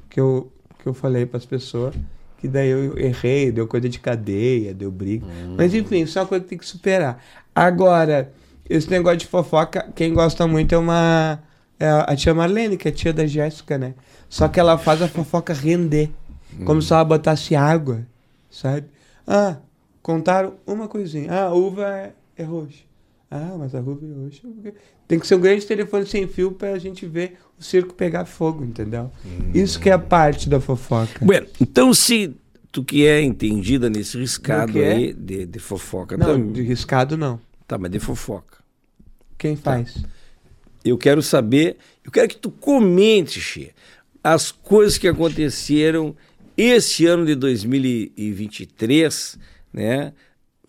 Que 0.09 0.19
eu, 0.21 0.51
que 0.79 0.87
eu 0.89 0.95
falei 0.95 1.27
pras 1.27 1.45
pessoas. 1.45 1.95
Que 2.43 2.49
daí 2.49 2.71
eu 2.71 2.99
errei, 2.99 3.53
deu 3.53 3.69
coisa 3.69 3.89
de 3.89 4.01
cadeia, 4.01 4.75
deu 4.75 4.91
briga. 4.91 5.25
Hum. 5.25 5.55
Mas 5.57 5.73
enfim, 5.73 6.03
isso 6.03 6.19
é 6.19 6.23
uma 6.23 6.27
coisa 6.27 6.43
que 6.43 6.49
tem 6.51 6.59
que 6.59 6.67
superar. 6.67 7.23
Agora, 7.55 8.33
esse 8.69 8.91
negócio 8.91 9.19
de 9.19 9.27
fofoca, 9.29 9.89
quem 9.95 10.13
gosta 10.13 10.45
muito 10.45 10.75
é 10.75 10.79
uma. 10.79 11.39
É 11.79 11.89
a 11.89 12.17
tia 12.17 12.35
Marlene, 12.35 12.77
que 12.77 12.89
é 12.89 12.91
tia 12.91 13.13
da 13.13 13.25
Jéssica, 13.27 13.79
né? 13.79 13.95
Só 14.29 14.49
que 14.49 14.59
ela 14.59 14.77
faz 14.77 15.01
a 15.03 15.07
fofoca 15.07 15.53
render. 15.55 16.11
Como 16.67 16.79
Hum. 16.79 16.83
se 16.83 16.93
ela 16.93 17.05
botasse 17.05 17.55
água, 17.55 18.05
sabe? 18.51 18.87
Ah, 19.25 19.59
contaram 20.03 20.55
uma 20.67 20.89
coisinha. 20.89 21.31
Ah, 21.33 21.45
a 21.45 21.55
uva 21.55 21.89
é, 21.89 22.13
é 22.37 22.43
roxa. 22.43 22.83
Ah, 23.31 23.55
mas 23.57 23.73
a 23.73 23.79
uva 23.79 24.01
é 24.05 24.25
roxa. 24.25 24.43
Tem 25.07 25.19
que 25.21 25.27
ser 25.29 25.37
um 25.37 25.41
grande 25.41 25.65
telefone 25.65 26.07
sem 26.07 26.27
fio 26.27 26.51
pra 26.51 26.77
gente 26.79 27.07
ver 27.07 27.39
o 27.59 27.63
circo 27.63 27.95
pegar 27.95 28.25
fogo, 28.25 28.65
entendeu? 28.65 29.11
Isso 29.55 29.79
que 29.79 29.89
é 29.89 29.93
a 29.93 29.99
parte 29.99 30.49
da 30.49 30.61
fofoca. 30.61 31.25
Bueno, 31.25 31.47
então 31.61 31.95
se 31.95 32.35
tu 32.71 32.83
que 32.83 33.07
é 33.07 33.23
entendida 33.23 33.89
nesse 33.91 34.19
riscado 34.19 34.79
aí 34.79 35.13
de, 35.13 35.47
de 35.47 35.59
fofoca 35.59 36.17
Não, 36.17 36.27
também. 36.27 36.53
de 36.53 36.63
riscado 36.63 37.17
não. 37.17 37.39
Tá, 37.67 37.79
mas 37.79 37.91
de 37.91 38.01
fofoca. 38.01 38.59
Quem 39.39 39.57
faz? 39.57 40.03
Eu 40.85 40.99
quero 40.99 41.23
saber, 41.23 41.77
eu 42.05 42.11
quero 42.11 42.29
que 42.29 42.37
tu 42.37 42.51
comente, 42.51 43.41
Xê, 43.41 43.71
as 44.23 44.51
coisas 44.51 44.99
que 44.99 45.07
aconteceram 45.07 46.15
esse 46.57 47.07
ano 47.07 47.25
de 47.25 47.35
2023, 47.35 49.39
né? 49.73 50.13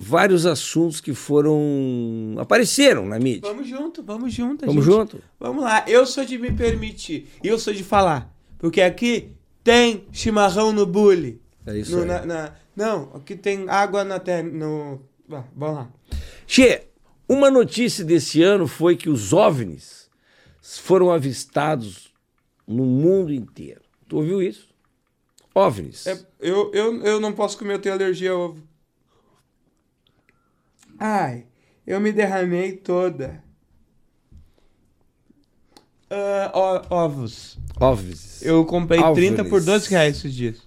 Vários 0.04 0.46
assuntos 0.46 1.00
que 1.00 1.14
foram. 1.14 2.36
apareceram 2.38 3.06
na 3.06 3.18
mídia. 3.20 3.50
Vamos 3.50 3.68
junto, 3.68 4.04
vamos 4.04 4.34
junto. 4.34 4.66
Vamos 4.66 4.84
gente. 4.86 4.94
junto? 4.94 5.24
Vamos 5.40 5.64
lá. 5.64 5.86
Eu 5.88 6.06
sou 6.06 6.26
de 6.26 6.38
me 6.38 6.52
permitir. 6.52 7.28
E 7.44 7.48
eu 7.48 7.58
sou 7.58 7.74
de 7.74 7.84
falar. 7.84 8.32
Porque 8.60 8.82
aqui 8.82 9.30
tem 9.64 10.06
chimarrão 10.12 10.72
no 10.74 10.86
bule. 10.86 11.42
É 11.66 11.78
isso 11.78 11.96
No- 11.96 12.02
aí. 12.02 12.08
na- 12.08 12.26
na- 12.26 12.54
não, 12.76 13.12
aqui 13.16 13.36
tem 13.36 13.70
água 13.70 14.04
na 14.04 14.20
terra. 14.20 14.44
No... 14.44 15.00
Ah, 15.32 15.44
vamos 15.56 15.76
lá. 15.76 15.90
Che, 16.46 16.82
uma 17.28 17.50
notícia 17.50 18.04
desse 18.04 18.44
ano 18.44 18.68
foi 18.68 18.96
que 18.98 19.10
os 19.10 19.32
OVNIs 19.32 20.10
foram 20.62 21.12
avistados 21.12 22.14
no 22.68 22.84
mundo 22.86 23.34
inteiro. 23.34 23.82
Tu 24.08 24.18
ouviu 24.18 24.42
isso? 24.42 24.68
OVNIs. 25.56 26.08
É, 26.08 26.20
eu, 26.40 26.72
eu, 26.74 27.02
eu 27.04 27.20
não 27.20 27.32
posso 27.32 27.58
comer, 27.58 27.76
eu 27.76 27.80
tenho 27.80 27.96
alergia 27.96 28.32
a 28.32 28.38
ovo. 28.38 28.62
Ai, 31.06 31.46
eu 31.86 32.00
me 32.00 32.14
derramei 32.14 32.78
toda. 32.78 33.44
Ah, 36.10 36.50
ó- 36.54 37.04
ovos. 37.06 37.60
Óbvios. 37.78 38.42
Eu 38.42 38.64
comprei 38.66 39.02
Álvares. 39.02 39.30
30 39.36 39.50
por 39.50 39.62
12 39.62 39.90
reais 39.90 40.16
esses 40.16 40.34
dias. 40.34 40.66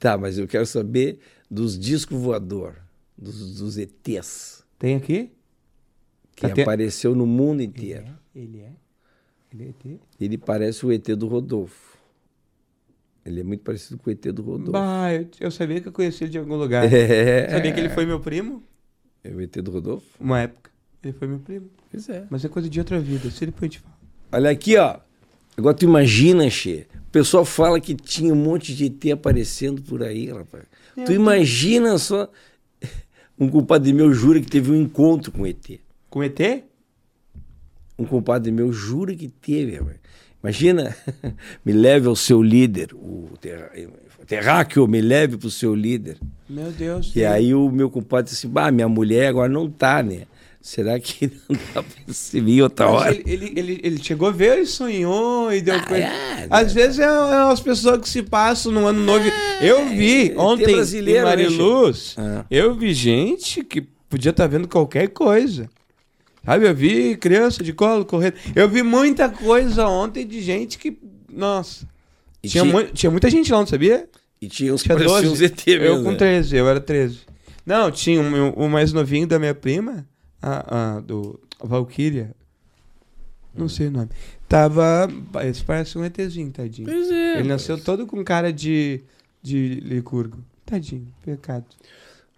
Tá, 0.00 0.18
mas 0.18 0.38
eu 0.38 0.48
quero 0.48 0.66
saber 0.66 1.20
dos 1.48 1.78
discos 1.78 2.18
voador, 2.20 2.74
dos, 3.16 3.60
dos 3.60 3.78
ETs, 3.78 4.64
Tem 4.76 4.96
aqui? 4.96 5.30
que 6.34 6.46
Até- 6.46 6.62
apareceu 6.62 7.14
no 7.14 7.24
mundo 7.24 7.62
inteiro. 7.62 8.08
Ele 8.34 8.62
é? 8.62 8.72
Ele 9.54 9.64
é 9.66 9.68
ET? 9.68 10.00
Ele 10.20 10.36
parece 10.36 10.84
o 10.84 10.90
ET 10.92 11.06
do 11.14 11.28
Rodolfo. 11.28 11.96
Ele 13.24 13.40
é 13.40 13.44
muito 13.44 13.62
parecido 13.62 13.98
com 13.98 14.10
o 14.10 14.12
ET 14.12 14.20
do 14.32 14.42
Rodolfo. 14.42 14.72
Bah, 14.72 15.12
eu, 15.14 15.28
eu 15.40 15.50
sabia 15.52 15.80
que 15.80 15.86
eu 15.86 15.92
conhecia 15.92 16.24
ele 16.24 16.32
de 16.32 16.38
algum 16.38 16.56
lugar. 16.56 16.92
É. 16.92 17.48
Sabia 17.50 17.72
que 17.72 17.78
ele 17.78 17.88
foi 17.90 18.04
meu 18.04 18.18
primo? 18.18 18.62
É 19.30 19.34
o 19.34 19.40
ET 19.40 19.52
do 19.62 19.70
Rodolfo? 19.70 20.06
Uma 20.20 20.40
época. 20.40 20.70
Ele 21.02 21.12
foi 21.12 21.28
meu 21.28 21.38
primo. 21.38 21.66
Pois 21.90 22.08
é. 22.08 22.26
Mas 22.30 22.44
é 22.44 22.48
coisa 22.48 22.68
de 22.68 22.78
outra 22.78 22.98
vida. 23.00 23.30
Se 23.30 23.46
depois 23.46 23.62
a 23.62 23.72
gente 23.72 23.78
fala. 23.80 23.94
Olha 24.32 24.50
aqui, 24.50 24.76
ó. 24.76 24.98
Agora 25.56 25.74
tu 25.74 25.84
imagina, 25.84 26.48
Che. 26.50 26.86
O 27.08 27.10
pessoal 27.10 27.44
fala 27.44 27.80
que 27.80 27.94
tinha 27.94 28.32
um 28.32 28.36
monte 28.36 28.74
de 28.74 28.86
ET 28.86 29.12
aparecendo 29.12 29.80
por 29.82 30.02
aí, 30.02 30.30
rapaz. 30.30 30.64
tu 31.04 31.12
imagina 31.12 31.98
só. 31.98 32.30
Um 33.38 33.50
compadre 33.50 33.92
meu 33.92 34.14
jura 34.14 34.40
que 34.40 34.46
teve 34.50 34.70
um 34.72 34.74
encontro 34.80 35.30
com 35.30 35.46
ET. 35.46 35.78
Com 36.08 36.22
ET? 36.22 36.40
Um 37.98 38.06
compadre 38.06 38.50
meu 38.50 38.72
jura 38.72 39.14
que 39.14 39.28
teve, 39.28 39.76
rapaz. 39.76 39.96
Imagina, 40.42 40.96
me 41.64 41.72
leve 41.72 42.06
ao 42.06 42.16
seu 42.16 42.42
líder, 42.42 42.94
o 42.94 43.28
terra- 43.40 43.70
terráqueo, 44.26 44.86
me 44.86 45.00
leve 45.00 45.36
pro 45.36 45.50
seu 45.50 45.74
líder. 45.74 46.18
Meu 46.48 46.70
Deus. 46.70 47.12
E 47.14 47.24
aí 47.24 47.54
o 47.54 47.70
meu 47.70 47.88
compadre 47.90 48.30
disse, 48.30 48.46
bah, 48.46 48.70
minha 48.70 48.88
mulher 48.88 49.28
agora 49.28 49.48
não 49.48 49.68
tá, 49.70 50.02
né? 50.02 50.22
Será 50.60 50.98
que 50.98 51.26
não 51.48 51.56
dá 51.74 51.82
pra 51.82 52.12
se 52.12 52.40
vir 52.40 52.62
outra 52.62 52.86
Mas 52.86 52.94
hora? 52.94 53.14
ele, 53.14 53.22
ele, 53.26 53.52
ele, 53.56 53.80
ele 53.84 54.02
chegou 54.02 54.28
a 54.28 54.32
ver, 54.32 54.58
ele 54.58 54.66
sonhou 54.66 55.52
e 55.52 55.60
deu 55.60 55.80
coisa. 55.84 56.04
é, 56.04 56.46
Às 56.50 56.72
vezes 56.72 56.98
é, 56.98 57.04
é 57.04 57.52
as 57.52 57.60
pessoas 57.60 58.00
que 58.00 58.08
se 58.08 58.22
passam 58.22 58.72
no 58.72 58.86
ano 58.86 59.00
novo. 59.00 59.24
eu 59.60 59.88
vi 59.90 60.32
é, 60.32 60.38
ontem 60.38 60.64
tem 60.66 60.98
em 60.98 61.02
né, 61.02 61.22
Mariluz, 61.22 62.16
Ah. 62.18 62.44
eu 62.50 62.74
vi 62.74 62.92
gente 62.94 63.62
que 63.62 63.80
podia 64.08 64.30
estar 64.30 64.46
vendo 64.48 64.66
qualquer 64.66 65.08
coisa. 65.08 65.68
Sabe, 66.44 66.68
eu 66.68 66.74
vi 66.74 67.16
criança 67.16 67.62
de 67.62 67.72
colo 67.72 68.04
correndo. 68.04 68.34
Eu 68.54 68.68
vi 68.68 68.80
muita 68.82 69.28
coisa 69.28 69.88
ontem 69.88 70.24
de 70.24 70.40
gente 70.40 70.78
que. 70.78 70.96
Nossa. 71.32 71.88
E 72.46 72.50
Tinha, 72.50 72.64
tinha- 72.64 72.84
tinha 72.86 73.10
muita 73.10 73.28
gente 73.30 73.52
lá, 73.52 73.58
não 73.60 73.66
sabia? 73.66 74.08
E 74.40 74.48
tinha 74.48 74.72
uns 74.74 74.82
Tinha 74.82 74.94
pareciam 74.96 75.22
12. 75.22 75.32
uns 75.34 75.40
ET 75.40 75.66
eu 75.68 75.80
mesmo, 75.80 76.04
com 76.04 76.10
né? 76.12 76.16
13, 76.16 76.56
eu 76.56 76.68
era 76.68 76.80
13. 76.80 77.20
Não, 77.64 77.90
tinha 77.90 78.20
o, 78.20 78.68
mais 78.68 78.92
novinho 78.92 79.26
da 79.26 79.38
minha 79.38 79.54
prima, 79.54 80.06
a, 80.40 80.96
a 80.96 81.00
do 81.00 81.40
a 81.60 81.66
Valkyria. 81.66 82.30
Não 83.54 83.68
sei 83.68 83.86
o 83.88 83.90
nome. 83.90 84.10
Tava. 84.48 85.08
Esse 85.44 85.64
parece 85.64 85.96
um 85.98 86.04
ETzinho, 86.04 86.50
tadinho. 86.52 86.86
Pois 86.88 87.10
é. 87.10 87.38
Ele 87.40 87.48
nasceu 87.48 87.82
todo 87.82 88.06
com 88.06 88.22
cara 88.22 88.52
de, 88.52 89.00
de 89.42 89.80
licurgo. 89.80 90.38
Tadinho, 90.64 91.06
pecado. 91.24 91.64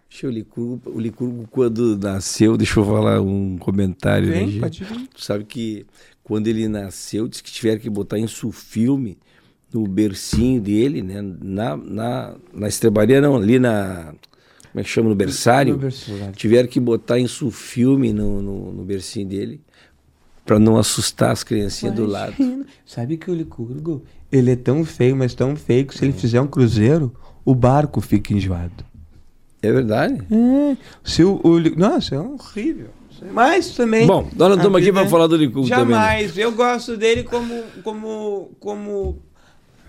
Deixa 0.09 0.25
eu, 0.25 0.31
o 0.31 0.33
Licurgo, 0.33 0.81
o 0.91 0.99
Licurgo, 0.99 1.47
quando 1.51 1.95
nasceu, 1.97 2.57
deixa 2.57 2.79
eu 2.79 2.85
falar 2.85 3.21
um 3.21 3.57
comentário. 3.59 4.27
né, 4.29 4.33
Vem, 4.39 4.47
gente? 4.51 4.59
pode 4.61 4.83
vir. 4.83 5.07
Tu 5.13 5.23
sabe 5.23 5.43
que 5.43 5.85
quando 6.23 6.47
ele 6.47 6.67
nasceu, 6.67 7.27
disse 7.27 7.43
que 7.43 7.51
tiveram 7.51 7.79
que 7.79 7.89
botar 7.91 8.17
em 8.17 8.25
sulfilme 8.25 9.19
no 9.73 9.87
bercinho 9.87 10.59
dele, 10.61 11.01
né? 11.01 11.21
Na, 11.41 11.77
na, 11.77 12.35
na 12.53 12.67
estrebaria, 12.67 13.21
não, 13.21 13.35
ali 13.35 13.59
na. 13.59 14.13
Como 14.71 14.81
é 14.81 14.83
que 14.83 14.89
chama? 14.89 15.09
No 15.09 15.15
berçário. 15.15 15.73
No 15.73 15.79
berçário. 15.79 16.31
Tiveram 16.33 16.67
que 16.67 16.79
botar 16.79 17.19
em 17.19 17.27
sulfilme 17.27 18.13
no, 18.13 18.41
no, 18.41 18.71
no 18.71 18.83
bercinho 18.83 19.27
dele 19.27 19.61
pra 20.45 20.57
não 20.57 20.77
assustar 20.77 21.31
as 21.31 21.43
criancinhas 21.43 21.93
do 21.95 22.05
lado. 22.05 22.33
Sabe 22.85 23.17
que 23.17 23.29
o 23.29 23.33
licurgo, 23.35 24.03
ele 24.31 24.51
é 24.51 24.55
tão 24.55 24.83
feio, 24.83 25.15
mas 25.15 25.33
tão 25.33 25.55
feio 25.55 25.85
que 25.85 25.97
se 25.97 26.05
ele 26.05 26.13
fizer 26.13 26.41
um 26.41 26.47
cruzeiro, 26.47 27.13
o 27.45 27.53
barco 27.53 28.01
fica 28.01 28.33
enjoado. 28.33 28.83
É 29.61 29.71
verdade? 29.71 30.21
É. 30.31 30.77
Se 31.03 31.23
o, 31.23 31.39
o 31.43 31.59
Nossa, 31.77 32.15
é 32.15 32.19
horrível. 32.19 32.89
Mas 33.33 33.75
também. 33.75 34.07
Bom, 34.07 34.29
nós 34.35 34.49
não 34.49 34.55
estamos 34.55 34.81
aqui 34.81 34.91
para 34.93 35.07
falar 35.07 35.27
do 35.27 35.35
Licurgo 35.35 35.67
também. 35.67 35.87
né? 35.87 35.91
Jamais. 35.93 36.37
Eu 36.37 36.51
gosto 36.53 36.95
dele 36.95 37.23
como, 37.23 37.63
como, 37.83 38.51
como 38.59 39.19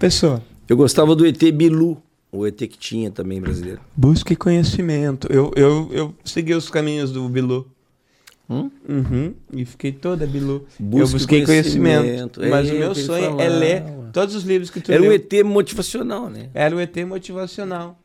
pessoa. 0.01 0.43
Eu 0.69 0.77
gostava 0.77 1.15
do 1.15 1.27
ET 1.27 1.39
Bilu, 1.53 2.03
o 2.33 2.47
ET 2.47 2.57
que 2.57 2.79
tinha 2.79 3.11
também 3.11 3.41
brasileiro. 3.41 3.81
Busque 3.97 4.35
conhecimento. 4.35 5.29
Eu, 5.31 5.53
eu, 5.55 5.89
eu 5.93 6.15
segui 6.25 6.55
os 6.55 6.69
caminhos 6.71 7.13
do 7.13 7.29
Bilu. 7.29 7.67
Hum? 8.49 8.69
Uhum, 8.89 9.35
e 9.53 9.65
fiquei 9.65 9.93
toda 9.93 10.27
Bilu. 10.27 10.67
eu 10.81 10.87
Busque 10.87 11.13
busquei 11.19 11.45
conhecimento. 11.45 12.01
conhecimento. 12.03 12.43
É 12.43 12.49
mas 12.51 12.67
o 12.69 12.71
ele 12.73 12.79
meu 12.81 12.95
sonho 12.97 13.41
é 13.41 13.49
ler 13.49 13.85
todos 14.13 14.35
os 14.35 14.43
livros 14.43 14.71
que 14.71 14.81
tu 14.81 14.91
Era 14.91 15.01
leu. 15.03 15.13
ET 15.13 15.33
motivacional, 15.45 16.29
né? 16.29 16.49
Era 16.53 16.75
o 16.75 16.81
ET 16.81 16.97
motivacional. 17.07 17.97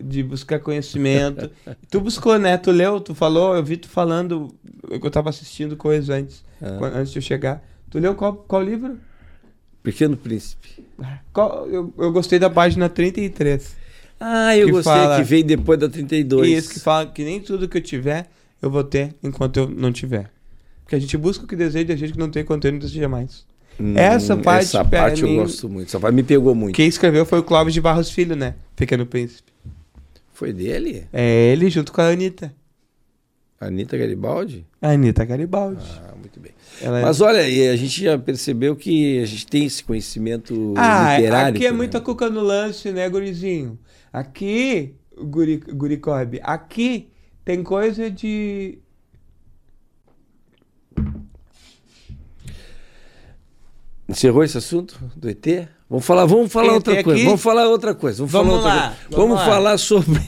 De 0.00 0.22
buscar 0.22 0.58
conhecimento. 0.60 1.50
tu 1.90 2.00
buscou, 2.00 2.38
né? 2.38 2.56
Tu 2.56 2.70
leu, 2.70 2.98
tu 3.00 3.14
falou, 3.14 3.54
eu 3.54 3.62
vi 3.62 3.76
tu 3.76 3.88
falando. 3.88 4.48
Eu 4.88 5.10
tava 5.10 5.28
assistindo 5.28 5.76
coisas 5.76 6.08
antes, 6.08 6.42
Ah. 6.62 6.78
antes 6.94 7.12
de 7.12 7.18
eu 7.18 7.22
chegar. 7.22 7.62
Tu 7.90 7.98
leu 7.98 8.14
qual, 8.14 8.32
qual 8.34 8.62
livro? 8.62 8.96
Pequeno 9.82 10.16
Príncipe. 10.16 10.84
Qual- 11.32 11.66
eu, 11.68 11.92
eu 11.98 12.12
gostei 12.12 12.38
da 12.38 12.50
página 12.50 12.88
33. 12.88 13.76
Ah, 14.18 14.54
eu 14.56 14.66
Que 14.66 14.72
gostei 14.72 14.92
fala- 14.92 15.16
que 15.16 15.22
veio 15.24 15.44
depois 15.44 15.78
da 15.78 15.88
32. 15.88 16.48
Isso 16.64 16.70
que 16.74 16.80
fala 16.80 17.06
que 17.06 17.24
nem 17.24 17.40
tudo 17.40 17.68
que 17.68 17.78
eu 17.78 17.82
tiver, 17.82 18.28
eu 18.60 18.70
vou 18.70 18.84
ter 18.84 19.14
enquanto 19.22 19.56
eu 19.58 19.68
não 19.68 19.90
tiver. 19.90 20.30
Porque 20.84 20.94
a 20.94 20.98
gente 20.98 21.16
busca 21.16 21.44
o 21.44 21.46
que 21.46 21.56
deseja 21.56 21.90
e 21.90 21.94
a 21.94 21.96
gente 21.96 22.12
que 22.12 22.18
não 22.18 22.28
tem 22.30 22.44
ele 22.46 22.72
não 22.72 22.78
deseja 22.78 23.08
mais. 23.08 23.46
Hum, 23.78 23.94
essa 23.96 24.36
parte, 24.36 24.64
Essa 24.64 24.84
pra 24.84 25.00
parte 25.04 25.22
eu 25.22 25.28
mim- 25.28 25.36
gosto 25.36 25.68
muito. 25.70 25.88
Essa 25.88 25.98
parte 25.98 26.14
me 26.14 26.22
pegou 26.22 26.54
muito. 26.54 26.74
Quem 26.76 26.86
escreveu 26.86 27.24
foi 27.24 27.38
o 27.38 27.42
Clóvis 27.42 27.72
de 27.72 27.80
Barros 27.80 28.10
Filho, 28.10 28.36
né? 28.36 28.54
Pequeno 28.76 29.06
Príncipe. 29.06 29.50
Foi 30.34 30.52
dele? 30.52 31.06
É 31.12 31.52
ele 31.52 31.70
junto 31.70 31.90
com 31.92 32.02
a 32.02 32.08
Anitta. 32.08 32.52
Anitta 33.58 33.96
Garibaldi? 33.96 34.66
A 34.82 34.90
Anitta 34.90 35.24
Garibaldi. 35.24 35.84
Ah, 36.02 36.14
muito 36.18 36.38
bem. 36.40 36.52
Ela 36.80 37.00
é- 37.00 37.02
Mas 37.02 37.20
olha, 37.20 37.40
a 37.72 37.76
gente 37.76 38.02
já 38.04 38.18
percebeu 38.18 38.74
que 38.74 39.18
a 39.20 39.26
gente 39.26 39.46
tem 39.46 39.66
esse 39.66 39.82
conhecimento 39.84 40.74
Ah, 40.76 41.16
literário. 41.16 41.56
aqui 41.56 41.66
é 41.66 41.70
né? 41.70 41.76
muita 41.76 42.00
cuca 42.00 42.28
no 42.30 42.40
lance, 42.40 42.90
né, 42.92 43.08
gurizinho? 43.08 43.78
Aqui, 44.12 44.94
guri, 45.16 45.58
guricobe, 45.58 46.40
aqui 46.42 47.08
tem 47.44 47.62
coisa 47.62 48.10
de... 48.10 48.78
Encerrou 54.08 54.42
esse 54.42 54.58
assunto 54.58 54.98
do 55.14 55.28
ET? 55.28 55.68
Vamos 55.88 56.04
falar, 56.04 56.24
vamos 56.24 56.52
falar 56.52 56.68
ET 56.68 56.74
outra 56.74 56.94
aqui? 56.94 57.04
coisa. 57.04 57.24
Vamos 57.24 57.40
falar 57.42 57.68
outra 57.68 57.94
coisa. 57.94 58.24
Vamos, 58.26 58.32
Vamos 58.32 58.62
falar 58.62 58.74
outra 58.74 58.74
lá, 58.74 58.88
coisa. 58.96 59.16
vamos 59.16 59.28
Vamos 59.38 59.44
falar 59.54 59.78
sobre. 59.78 60.20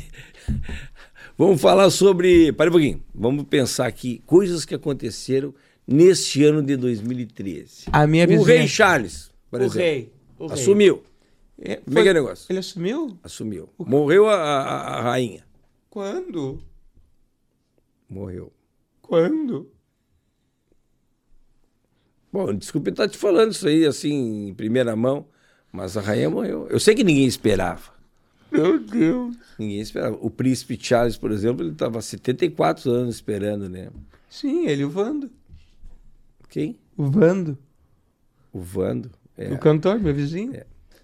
vamos 1.38 1.60
falar 1.60 1.90
sobre. 1.90 2.52
Para 2.52 2.68
um 2.70 2.72
pouquinho. 2.72 3.02
Vamos 3.14 3.44
pensar 3.44 3.86
aqui 3.86 4.22
coisas 4.24 4.64
que 4.64 4.74
aconteceram 4.74 5.52
neste 5.86 6.44
ano 6.44 6.62
de 6.62 6.76
2013. 6.76 7.86
A 7.92 8.06
minha 8.06 8.24
o 8.24 8.28
vizinha... 8.28 8.46
rei 8.58 8.68
Charles, 8.68 9.30
por 9.50 9.60
o 9.60 9.64
exemplo, 9.64 9.80
rei. 9.82 10.12
o 10.38 10.46
rei. 10.46 10.54
assumiu. 10.54 11.02
É, 11.60 11.76
Como 11.76 11.98
é 11.98 12.02
que 12.02 12.08
é 12.08 12.10
o 12.10 12.14
negócio? 12.14 12.46
Ele 12.50 12.58
assumiu? 12.58 13.18
Assumiu. 13.22 13.68
Morreu 13.78 14.28
a, 14.28 14.34
a- 14.34 14.98
a 14.98 15.02
rainha. 15.02 15.44
Quando? 15.88 16.60
Morreu. 18.08 18.52
Quando? 19.00 19.70
Bom, 22.32 22.54
desculpe 22.54 22.90
estar 22.90 23.08
te 23.08 23.18
falando 23.18 23.52
isso 23.52 23.68
aí 23.68 23.84
assim 23.84 24.48
em 24.48 24.54
primeira 24.54 24.96
mão, 24.96 25.26
mas 25.70 25.96
a 25.96 26.00
rainha 26.00 26.30
morreu. 26.30 26.66
Eu 26.70 26.80
sei 26.80 26.94
que 26.94 27.04
ninguém 27.04 27.26
esperava. 27.26 27.92
Meu 28.50 28.78
Deus. 28.80 29.36
Ninguém 29.58 29.80
esperava. 29.80 30.16
O 30.20 30.30
príncipe 30.30 30.78
Charles, 30.80 31.16
por 31.16 31.30
exemplo, 31.30 31.62
ele 31.64 31.72
estava 31.72 32.00
74 32.00 32.90
anos 32.90 33.14
esperando, 33.16 33.68
né? 33.68 33.90
Sim, 34.28 34.66
ele, 34.66 34.84
o 34.84 34.90
Vando. 34.90 35.30
Quem? 36.52 36.78
O 36.98 37.04
Vando. 37.10 37.56
O 38.52 38.60
Vando. 38.60 39.10
É. 39.38 39.50
O 39.54 39.56
cantor, 39.58 39.98
meu 39.98 40.14
vizinho. 40.14 40.52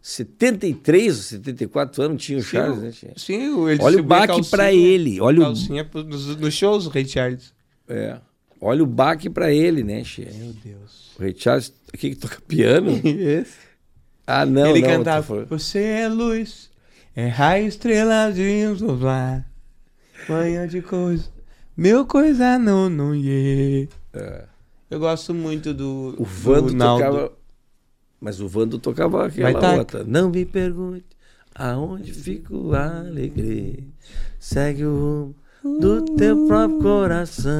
73 0.02 1.16
ou 1.16 1.22
74 1.22 2.02
anos 2.02 2.22
tinha 2.22 2.38
o 2.38 2.42
Charles, 2.42 2.78
né? 2.82 2.90
Tinha. 2.90 3.12
Sim, 3.16 3.48
o- 3.54 3.66
ele 3.68 3.82
Olha 3.82 3.98
o 3.98 4.02
baque 4.02 4.50
pra 4.50 4.70
ele. 4.70 5.18
Olha 5.22 5.40
o, 5.40 5.44
Calcinha 5.44 5.84
pro- 5.86 6.04
nos, 6.04 6.36
nos 6.36 6.52
shows 6.52 6.84
do 6.84 6.90
Rei 6.90 7.06
Charles. 7.06 7.52
é. 7.88 8.18
Olha 8.60 8.82
o 8.82 8.86
baque 8.86 9.30
pra 9.30 9.50
ele, 9.52 9.82
né, 9.84 10.02
Che? 10.04 10.28
Meu 10.34 10.52
Deus. 10.52 11.12
O 11.18 11.22
Rei 11.22 11.34
Charles, 11.34 11.72
aqui 11.94 12.10
que 12.10 12.16
toca 12.16 12.40
piano? 12.46 12.90
Esse. 13.04 13.56
Ah, 14.26 14.44
não, 14.44 14.66
ele 14.76 14.80
não. 14.82 14.88
cantava, 14.98 15.44
você 15.46 15.78
é 15.78 16.08
luz, 16.08 16.68
é 17.16 17.28
raio, 17.28 17.66
estrela 17.68 18.30
de 18.30 18.64
lá, 19.00 19.42
manhã 20.28 20.66
de 20.68 20.82
coisa, 20.82 21.30
meu 21.76 22.04
coisa 22.04 22.58
não, 22.58 22.90
não 22.90 23.14
ia. 23.14 23.88
É. 24.12 24.44
Eu 24.90 24.98
gosto 24.98 25.34
muito 25.34 25.74
do, 25.74 26.14
O 26.18 26.24
Vando 26.24 26.72
do 26.72 26.78
tocava. 26.78 27.32
Mas 28.20 28.40
o 28.40 28.48
Vando 28.48 28.78
tocava 28.78 29.26
aquela 29.26 29.60
tá. 29.60 29.74
outra. 29.74 30.04
Não 30.04 30.30
me 30.30 30.44
pergunte 30.44 31.04
aonde 31.54 32.12
fica 32.12 32.54
a 32.76 33.00
alegria. 33.00 33.84
Segue 34.38 34.84
o 34.84 35.34
rumo 35.62 35.80
do 35.80 36.04
teu 36.16 36.46
próprio 36.46 36.80
coração. 36.80 37.50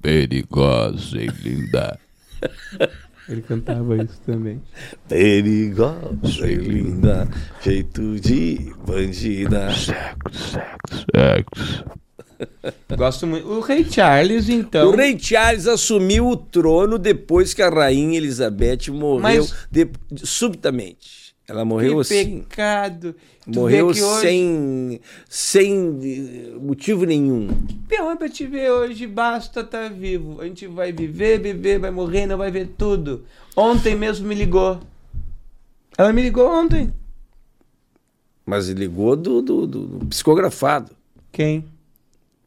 Perigosa 0.00 1.20
e 1.20 1.26
linda. 1.26 1.98
Ele 3.28 3.42
cantava 3.42 4.02
isso 4.02 4.18
também. 4.22 4.62
Perigosa 5.06 6.50
e 6.50 6.54
linda, 6.54 7.28
jeito 7.62 8.18
de 8.18 8.72
bandida. 8.86 9.68
Sexo. 9.74 10.58
Gosto 12.96 13.26
muito. 13.26 13.48
O 13.48 13.60
Rei 13.60 13.84
Charles, 13.84 14.48
então. 14.48 14.90
O 14.90 14.96
rei 14.96 15.18
Charles 15.18 15.66
assumiu 15.66 16.28
o 16.28 16.36
trono 16.36 16.98
depois 16.98 17.52
que 17.54 17.62
a 17.62 17.68
rainha 17.68 18.16
Elizabeth 18.16 18.90
morreu 18.90 19.20
Mas- 19.20 19.54
de- 19.70 19.90
subitamente. 20.24 21.28
Ela 21.48 21.64
morreu 21.64 21.94
que 21.94 22.00
assim. 22.02 22.40
pecado. 22.40 23.14
Morreu 23.46 23.90
que 23.90 24.02
hoje... 24.02 24.20
sem, 24.20 25.00
sem 25.28 25.98
eh, 26.02 26.58
motivo 26.60 27.06
nenhum. 27.06 27.48
Pior 27.88 28.14
pra 28.18 28.28
te 28.28 28.46
ver 28.46 28.70
hoje, 28.70 29.06
basta 29.06 29.60
estar 29.60 29.88
vivo. 29.90 30.42
A 30.42 30.44
gente 30.44 30.66
vai 30.66 30.92
viver, 30.92 31.40
viver, 31.40 31.78
vai 31.78 31.90
morrer, 31.90 32.26
não 32.26 32.36
vai 32.36 32.50
ver 32.50 32.68
tudo. 32.76 33.24
Ontem 33.56 33.96
mesmo 33.96 34.28
me 34.28 34.34
ligou. 34.34 34.78
Ela 35.96 36.12
me 36.12 36.20
ligou 36.20 36.46
ontem. 36.50 36.92
Mas 38.44 38.68
ligou 38.68 39.16
do, 39.16 39.40
do, 39.40 39.66
do- 39.66 39.86
do 39.86 40.06
psicografado. 40.06 40.92
Quem? 41.32 41.64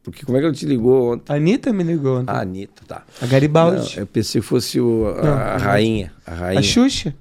Porque 0.02 0.24
como 0.26 0.36
é 0.36 0.40
que 0.40 0.46
ele 0.48 0.56
te 0.56 0.66
ligou 0.66 1.12
ontem? 1.14 1.32
A 1.32 1.36
Anitta 1.36 1.72
me 1.72 1.84
ligou 1.84 2.18
ontem. 2.20 2.30
A 2.32 2.40
Anitta, 2.40 2.82
tá. 2.86 3.04
a 3.20 3.26
Garibaldi. 3.26 3.94
Não, 3.96 4.02
eu 4.02 4.06
pensei 4.06 4.40
que 4.40 4.46
fosse 4.46 4.80
o, 4.80 5.06
a, 5.06 5.22
Não, 5.22 5.32
a 5.32 5.56
rainha. 5.56 6.12
A 6.26 6.34
rainha. 6.34 6.60
A 6.60 6.62
Xuxa. 6.62 7.14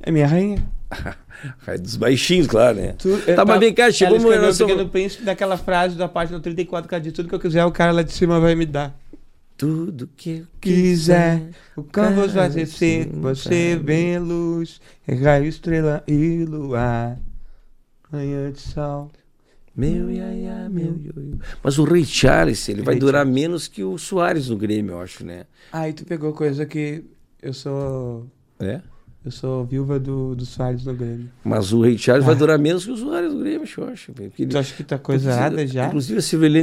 É 0.00 0.10
minha 0.10 0.26
rainha. 0.26 0.66
Rainha 1.58 1.78
dos 1.82 1.96
baixinhos, 1.96 2.46
claro, 2.46 2.78
né? 2.78 2.94
Tu- 2.98 3.20
tá, 3.36 3.44
mas 3.44 3.60
vem 3.60 3.72
cá, 3.74 3.84
ela 3.84 3.92
chegou 3.92 4.16
escreveu 4.16 4.42
nós 4.42 4.56
o 4.56 4.58
Pequeno 4.64 4.72
estamos- 4.80 4.92
Príncipe 4.92 5.24
daquela 5.24 5.56
frase 5.58 5.94
da 5.96 6.08
página 6.08 6.40
34, 6.40 6.88
que 6.88 6.94
ela 6.94 7.02
diz 7.02 7.12
tudo 7.12 7.28
que 7.28 7.34
eu 7.34 7.40
quiser, 7.40 7.64
o 7.64 7.70
cara 7.70 7.92
lá 7.92 8.02
de 8.02 8.12
cima 8.12 8.40
vai 8.40 8.54
me 8.54 8.64
dar. 8.64 8.98
Tudo 9.56 10.08
que 10.16 10.30
eu 10.38 10.46
Quiser, 10.60 11.50
o 11.76 11.82
canvas 11.82 12.32
vai 12.32 12.50
ser 12.66 13.08
você 13.12 13.78
vem 13.82 14.18
luz, 14.18 14.80
é 15.06 15.14
raio, 15.14 15.44
estrela 15.46 16.02
e 16.08 16.44
luar. 16.44 17.18
Manhã 18.10 18.50
de 18.50 18.60
sol. 18.60 19.10
Meu 19.76 20.10
iaia, 20.10 20.68
meu 20.70 20.96
ioiô. 20.98 21.36
Mas 21.62 21.78
o 21.78 21.84
Rei 21.84 22.04
Charles, 22.04 22.66
ele 22.68 22.82
vai 22.82 22.94
Rei 22.94 23.00
durar 23.00 23.26
menos 23.26 23.68
que 23.68 23.84
o 23.84 23.98
Soares 23.98 24.48
no 24.48 24.56
Grêmio, 24.56 24.92
eu 24.92 25.00
acho, 25.00 25.24
né? 25.24 25.44
Aí 25.70 25.92
tu 25.92 26.04
pegou 26.04 26.32
coisa 26.32 26.64
que 26.64 27.04
eu 27.42 27.52
sou. 27.52 28.26
É? 28.58 28.80
Eu 29.24 29.30
sou 29.32 29.64
viúva 29.64 29.98
do, 29.98 30.34
do 30.36 30.46
Soares 30.46 30.84
no 30.84 30.94
Grêmio. 30.94 31.28
Mas 31.44 31.72
o 31.72 31.82
Rei 31.82 31.98
Charles 31.98 32.24
vai 32.24 32.34
Ah. 32.34 32.38
durar 32.38 32.58
menos 32.58 32.84
que 32.86 32.92
o 32.92 32.96
Soares 32.96 33.32
no 33.32 33.40
Grêmio, 33.40 33.66
eu 33.76 33.88
acho. 33.88 34.12
porque 34.12 34.42
ele- 34.44 34.50
Tu 34.50 34.56
acha 34.58 34.74
que 34.74 34.84
tá 34.84 34.98
coisa 34.98 35.30
errada 35.30 35.66
já? 35.66 35.88
Inclusive 35.88 36.18
a 36.18 36.22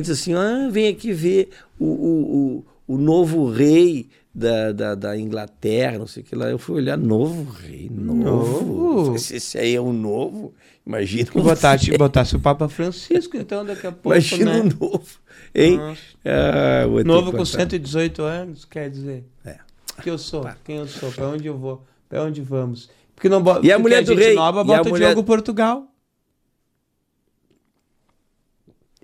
assim, 0.09 0.33
ah, 0.33 0.69
vem 0.71 0.87
aqui 0.87 1.11
ver 1.11 1.49
o, 1.77 1.85
o, 1.85 2.63
o, 2.87 2.95
o 2.95 2.97
novo 2.97 3.49
rei 3.51 4.09
da, 4.33 4.71
da, 4.71 4.95
da 4.95 5.17
Inglaterra, 5.17 5.99
não 5.99 6.07
sei 6.07 6.23
o 6.23 6.25
que 6.25 6.35
lá. 6.35 6.49
Eu 6.49 6.57
fui 6.57 6.75
olhar, 6.77 6.97
novo 6.97 7.51
rei, 7.51 7.89
novo. 7.89 8.23
Novo? 8.23 9.17
Se 9.19 9.35
esse 9.35 9.57
aí 9.57 9.75
é 9.75 9.81
o 9.81 9.93
novo, 9.93 10.53
imagina 10.85 11.29
o 11.35 11.43
botasse, 11.43 11.85
velho. 11.91 11.97
botasse 11.99 12.35
o 12.35 12.39
Papa 12.39 12.67
Francisco, 12.67 13.37
então 13.37 13.63
daqui 13.65 13.85
a 13.87 13.91
pouco. 13.91 14.09
Imagina 14.17 14.63
né? 14.63 14.69
novo. 14.79 15.05
Hein? 15.53 15.79
Ah, 16.25 16.85
Novo 17.05 17.31
com 17.31 17.37
contar. 17.37 17.45
118 17.45 18.21
anos, 18.23 18.65
quer 18.65 18.89
dizer. 18.89 19.23
É. 19.45 19.57
Que 20.01 20.09
eu 20.09 20.17
sou, 20.17 20.49
quem 20.63 20.77
eu 20.77 20.87
sou, 20.87 21.11
pra 21.11 21.27
onde 21.27 21.45
eu 21.45 21.55
vou, 21.57 21.83
pra 22.09 22.23
onde 22.23 22.41
vamos. 22.41 22.89
Porque 23.13 23.29
não 23.29 23.43
bota. 23.43 23.63
E 23.65 23.71
a 23.71 23.77
mulher 23.77 24.03
do 24.03 24.13
gente 24.13 24.23
rei? 24.25 24.33
nova 24.35 24.59
E 24.59 24.61
a 24.61 24.63
bota 24.63 24.89
o 24.89 24.91
mulher- 24.91 25.07
Diogo 25.13 25.23
Portugal. 25.23 25.87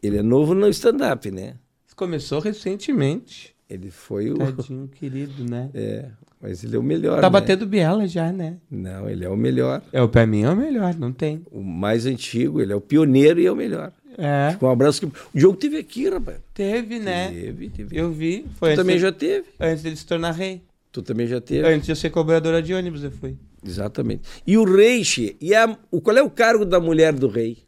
Ele 0.01 0.17
é 0.17 0.23
novo 0.23 0.53
no 0.55 0.67
stand-up, 0.69 1.29
né? 1.29 1.55
Começou 1.95 2.39
recentemente. 2.39 3.53
Ele 3.69 3.91
foi 3.91 4.31
o. 4.31 4.37
Tadinho, 4.37 4.87
querido, 4.87 5.43
né? 5.43 5.69
É, 5.75 6.05
mas 6.41 6.63
ele 6.63 6.75
é 6.75 6.79
o 6.79 6.83
melhor. 6.83 7.17
Tá 7.17 7.27
né? 7.27 7.29
batendo 7.29 7.65
biela 7.65 8.07
já, 8.07 8.31
né? 8.31 8.57
Não, 8.71 9.09
ele 9.09 9.23
é 9.25 9.29
o 9.29 9.35
melhor. 9.37 9.81
É, 9.91 10.01
o 10.01 10.09
pra 10.09 10.25
mim 10.25 10.43
é 10.43 10.49
o 10.49 10.55
melhor, 10.55 10.95
não 10.95 11.11
tem. 11.11 11.41
O 11.51 11.61
mais 11.61 12.05
antigo, 12.05 12.61
ele 12.61 12.71
é 12.73 12.75
o 12.75 12.81
pioneiro 12.81 13.39
e 13.39 13.45
é 13.45 13.51
o 13.51 13.55
melhor. 13.55 13.91
É, 14.17 14.57
Um 14.61 14.69
abraço. 14.69 14.99
que- 15.01 15.05
O 15.05 15.37
Diogo 15.37 15.55
teve 15.57 15.77
aqui, 15.77 16.09
rapaz. 16.09 16.39
teve, 16.53 16.99
né? 16.99 17.29
Teve, 17.31 17.69
teve. 17.69 17.97
Eu 17.97 18.11
vi. 18.11 18.45
Foi 18.57 18.73
Tu 18.73 18.77
também 18.77 18.95
de- 18.97 19.01
já 19.03 19.11
teve. 19.11 19.45
antes 19.59 19.83
dele 19.83 19.95
se 19.95 20.05
tornar 20.05 20.31
rei. 20.31 20.61
Tu 20.91 21.01
também 21.01 21.27
já 21.27 21.39
teve. 21.39 21.67
Antes 21.67 21.85
de 21.85 21.91
eu 21.91 21.95
ser 21.95 22.09
cobradora 22.09 22.61
de 22.61 22.73
ônibus, 22.73 23.03
eu 23.03 23.11
fui. 23.11 23.37
Exatamente. 23.65 24.23
E 24.47 24.57
o 24.57 24.63
rei, 24.63 25.03
Che, 25.03 25.37
e 25.39 25.53
a, 25.53 25.77
o, 25.91 26.01
qual 26.01 26.17
é 26.17 26.21
o 26.23 26.29
cargo 26.29 26.65
da 26.65 26.79
mulher 26.79 27.13
do 27.13 27.27
rei? 27.27 27.59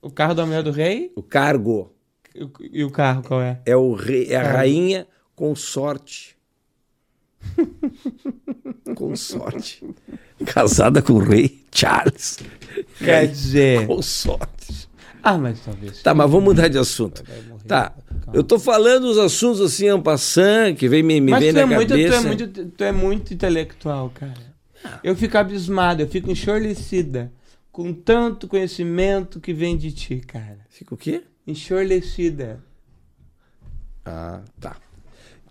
O 0.00 0.10
carro 0.10 0.34
da 0.34 0.46
mulher 0.46 0.62
do 0.62 0.70
rei 0.70 1.10
O 1.16 1.22
cargo 1.22 1.92
e 2.70 2.84
o- 2.84 2.88
o 2.88 2.90
carro 2.90 3.22
qual 3.22 3.40
é? 3.42 3.60
é, 3.66 3.74
o 3.76 3.94
rei, 3.94 4.26
é 4.30 4.36
a 4.36 4.42
Cargo. 4.42 4.56
rainha 4.58 5.06
consorte. 5.36 6.36
consorte. 8.96 9.84
Casada 10.46 11.00
com 11.00 11.12
o 11.12 11.18
rei 11.18 11.64
Charles. 11.70 12.38
Quer 12.98 13.28
dizer. 13.28 13.86
Consorte. 13.86 14.88
Ah, 15.22 15.38
mas 15.38 15.60
talvez. 15.60 16.02
Tá, 16.02 16.14
mas 16.14 16.30
vamos 16.30 16.44
mudar 16.44 16.68
de 16.68 16.78
assunto. 16.78 17.22
Tá. 17.66 17.92
Eu 18.32 18.42
tô 18.42 18.58
falando 18.58 19.04
os 19.04 19.18
assuntos 19.18 19.60
assim, 19.60 19.88
en 19.88 20.00
passant, 20.00 20.74
que 20.76 20.88
vem, 20.88 21.02
me, 21.02 21.20
me 21.20 21.32
Mas 21.32 21.42
vem 21.42 21.52
tu 21.52 21.56
na 21.56 21.62
é, 21.62 21.66
muito, 21.66 21.88
tu, 21.88 21.90
cabeça. 21.90 22.16
é 22.16 22.20
muito, 22.20 22.66
tu 22.66 22.84
é 22.84 22.92
muito 22.92 23.34
intelectual, 23.34 24.10
cara. 24.10 24.56
Eu 25.02 25.16
fico 25.16 25.36
abismado, 25.36 26.02
eu 26.02 26.08
fico 26.08 26.30
enxorlecida 26.30 27.32
com 27.72 27.92
tanto 27.92 28.46
conhecimento 28.46 29.40
que 29.40 29.52
vem 29.52 29.76
de 29.76 29.92
ti, 29.92 30.20
cara. 30.20 30.58
Fica 30.68 30.94
o 30.94 30.96
quê? 30.96 31.24
Enxorlecida. 31.46 32.62
Ah, 34.04 34.42
tá. 34.60 34.76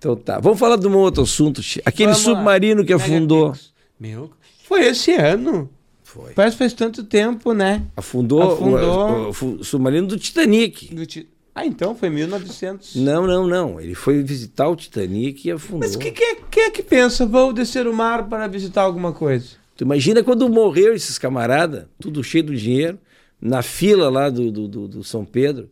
Então 0.06 0.16
tá. 0.16 0.40
Vamos 0.40 0.60
falar 0.60 0.76
de 0.76 0.88
um 0.88 0.96
outro 0.96 1.24
assunto. 1.24 1.62
Aquele 1.84 2.12
Vamos 2.12 2.28
lá. 2.28 2.36
submarino 2.36 2.86
que 2.86 2.94
afundou. 2.94 3.54
Meu, 4.00 4.30
foi 4.66 4.86
esse 4.86 5.12
ano. 5.14 5.68
Foi. 6.04 6.32
Parece 6.34 6.56
que 6.56 6.60
faz 6.60 6.74
tanto 6.74 7.04
tempo, 7.04 7.54
né? 7.54 7.82
Afundou, 7.98 8.42
Afundou. 8.54 9.32
O, 9.42 9.46
o- 9.46 9.60
o 9.62 9.64
submarino 9.64 10.06
do 10.08 10.18
Titanic. 10.20 10.94
Do 10.94 11.06
ti- 11.08 11.28
Ah, 11.56 11.66
então 11.66 11.96
foi 11.96 12.10
1900. 12.12 12.96
Não, 12.98 13.26
não, 13.26 13.48
não. 13.48 13.82
Ele 13.82 13.96
foi 13.96 14.22
visitar 14.22 14.68
o 14.70 14.76
Titanic 14.76 15.48
e 15.48 15.52
afundou. 15.52 15.80
Mas 15.80 15.96
que, 15.96 16.12
que, 16.12 16.36
que 16.52 16.60
é 16.60 16.70
que 16.70 16.84
pensa? 16.84 17.26
Vou 17.26 17.52
descer 17.52 17.88
o 17.88 17.94
mar 17.94 18.30
para 18.30 18.46
visitar 18.48 18.84
alguma 18.84 19.12
coisa. 19.12 19.48
Tu 19.76 19.84
imagina 19.84 20.24
quando 20.24 20.48
morreu 20.48 20.94
esses 20.94 21.18
camarada, 21.18 21.90
tudo 22.00 22.24
cheio 22.24 22.44
de 22.46 22.56
dinheiro, 22.62 23.00
na 23.42 23.62
fila 23.64 24.10
lá 24.10 24.30
do, 24.30 24.52
do, 24.52 24.68
do- 24.68 24.88
do 24.88 25.04
São 25.04 25.26
Pedro. 25.26 25.68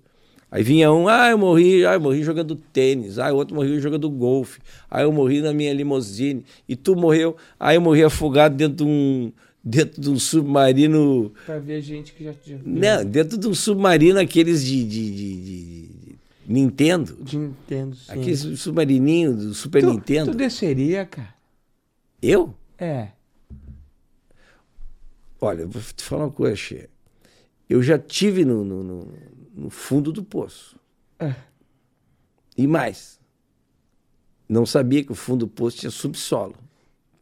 Aí 0.56 0.62
vinha 0.62 0.92
um, 0.94 1.08
ah, 1.08 1.32
eu 1.32 1.38
morri, 1.40 1.84
ah, 1.84 1.94
eu 1.96 2.00
morri 2.00 2.22
jogando 2.22 2.56
tênis, 2.56 3.18
ah, 3.18 3.34
o 3.34 3.38
outro 3.38 3.56
morreu 3.56 3.80
jogando 3.80 4.08
golfe, 4.08 4.60
ah, 4.88 5.02
eu 5.02 5.12
morri 5.12 5.42
na 5.42 5.52
minha 5.52 5.74
limusine, 5.74 6.46
e 6.70 6.76
tu 6.76 6.96
morreu, 6.96 7.36
ah, 7.60 7.74
eu 7.74 7.82
morri 7.82 8.04
afogado 8.04 8.56
dentro 8.56 8.78
de 8.78 8.84
um, 8.84 9.32
dentro 9.64 10.00
de 10.00 10.12
um 10.12 10.20
submarino, 10.20 11.34
Pra 11.48 11.58
ver 11.58 11.82
gente 11.82 12.14
que 12.14 12.24
já 12.24 12.34
tinha. 12.36 12.60
não, 12.64 13.04
dentro 13.04 13.36
de 13.36 13.48
um 13.48 13.56
submarino 13.56 14.20
aqueles 14.20 14.64
de, 14.64 14.84
de, 14.84 15.12
de- 15.12 15.36
de- 15.42 15.88
de 15.88 16.16
Nintendo, 16.48 17.18
De 17.20 17.36
Nintendo, 17.36 17.96
sim. 17.96 18.12
aqueles 18.12 18.40
submarininho 18.60 19.34
do 19.36 19.54
Super 19.56 19.82
tu, 19.82 19.90
Nintendo. 19.90 20.32
Tu 20.34 20.38
desceria, 20.38 21.04
cara? 21.08 21.34
Eu? 22.22 22.54
É. 22.78 23.08
Olha, 25.42 25.66
vou 25.66 25.82
te 25.82 26.04
falar 26.04 26.26
uma 26.26 26.32
coisa, 26.32 26.56
Che. 26.56 26.88
Eu 27.70 27.82
já 27.82 27.98
tive 27.98 28.46
no, 28.46 28.64
no, 28.64 28.84
no- 28.84 29.08
no 29.54 29.70
fundo 29.70 30.12
do 30.12 30.24
poço. 30.24 30.76
É. 31.20 31.36
E 32.58 32.68
mais. 32.68 33.20
Não 34.48 34.66
sabia 34.66 35.04
que 35.04 35.12
o 35.12 35.16
fundo 35.16 35.46
do 35.46 35.48
poço 35.48 35.78
tinha 35.78 35.92
subsolo. 35.92 36.56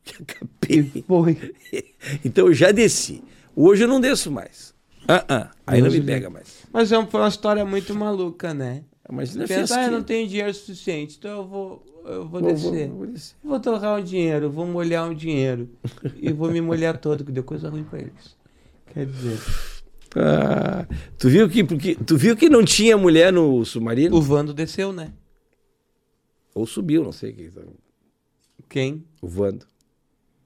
Acabei. 0.20 1.04
Foi. 1.08 1.56
Então 2.26 2.48
eu 2.48 2.54
já 2.54 2.72
desci. 2.72 3.24
Hoje 3.56 3.84
eu 3.84 3.88
não 3.88 4.02
desço 4.02 4.32
mais. 4.32 4.74
Ah, 5.08 5.26
ah, 5.28 5.52
aí 5.68 5.82
não 5.82 5.90
Deus 5.90 5.96
me 5.96 6.02
o 6.02 6.06
pega 6.06 6.30
mais. 6.30 6.64
Mas 6.72 6.92
é 6.92 6.98
uma, 6.98 7.08
foi 7.08 7.20
uma 7.22 7.30
história 7.30 7.66
muito 7.66 7.94
maluca, 7.94 8.54
né? 8.54 8.84
Imagina 9.10 9.48
Pensa, 9.48 9.80
ah, 9.80 9.86
eu 9.86 9.92
não 9.92 10.04
tenho 10.04 10.28
dinheiro 10.28 10.54
suficiente, 10.54 11.18
então 11.20 11.38
eu 11.38 11.48
vou, 11.48 12.04
eu 12.06 12.28
vou, 12.28 12.42
Vou, 12.42 12.52
descer. 12.54 12.88
vou, 12.88 12.98
vou 12.98 13.08
descer. 13.08 13.36
Vou 13.44 13.60
torrar 13.60 14.00
o 14.00 14.04
dinheiro, 14.04 14.50
vou 14.50 14.66
molhar 14.66 15.10
o 15.10 15.14
dinheiro. 15.16 15.70
e 16.16 16.32
vou 16.32 16.50
me 16.50 16.62
molhar 16.62 16.98
todo, 16.98 17.26
que 17.26 17.32
deu 17.32 17.44
coisa 17.44 17.70
ruim 17.70 17.84
pra 17.84 18.00
eles. 18.00 18.38
Quer 18.94 19.06
dizer, 19.06 19.38
Ah, 20.16 20.86
tu, 21.18 21.30
viu 21.30 21.50
que, 21.50 21.64
porque, 21.64 21.96
tu 21.96 22.18
viu 22.18 22.36
que 22.36 22.50
não 22.50 22.66
tinha 22.66 22.98
mulher 22.98 23.32
no 23.32 23.64
submarino? 23.66 24.16
o 24.16 24.22
Vando 24.22 24.54
desceu, 24.54 24.92
né? 24.92 25.12
Ou 26.54 26.66
subiu, 26.66 27.04
não 27.04 27.12
sei. 27.14 27.32
que- 27.32 27.50
Quem? 28.68 29.06
O 29.22 29.28
Vando. 29.28 29.66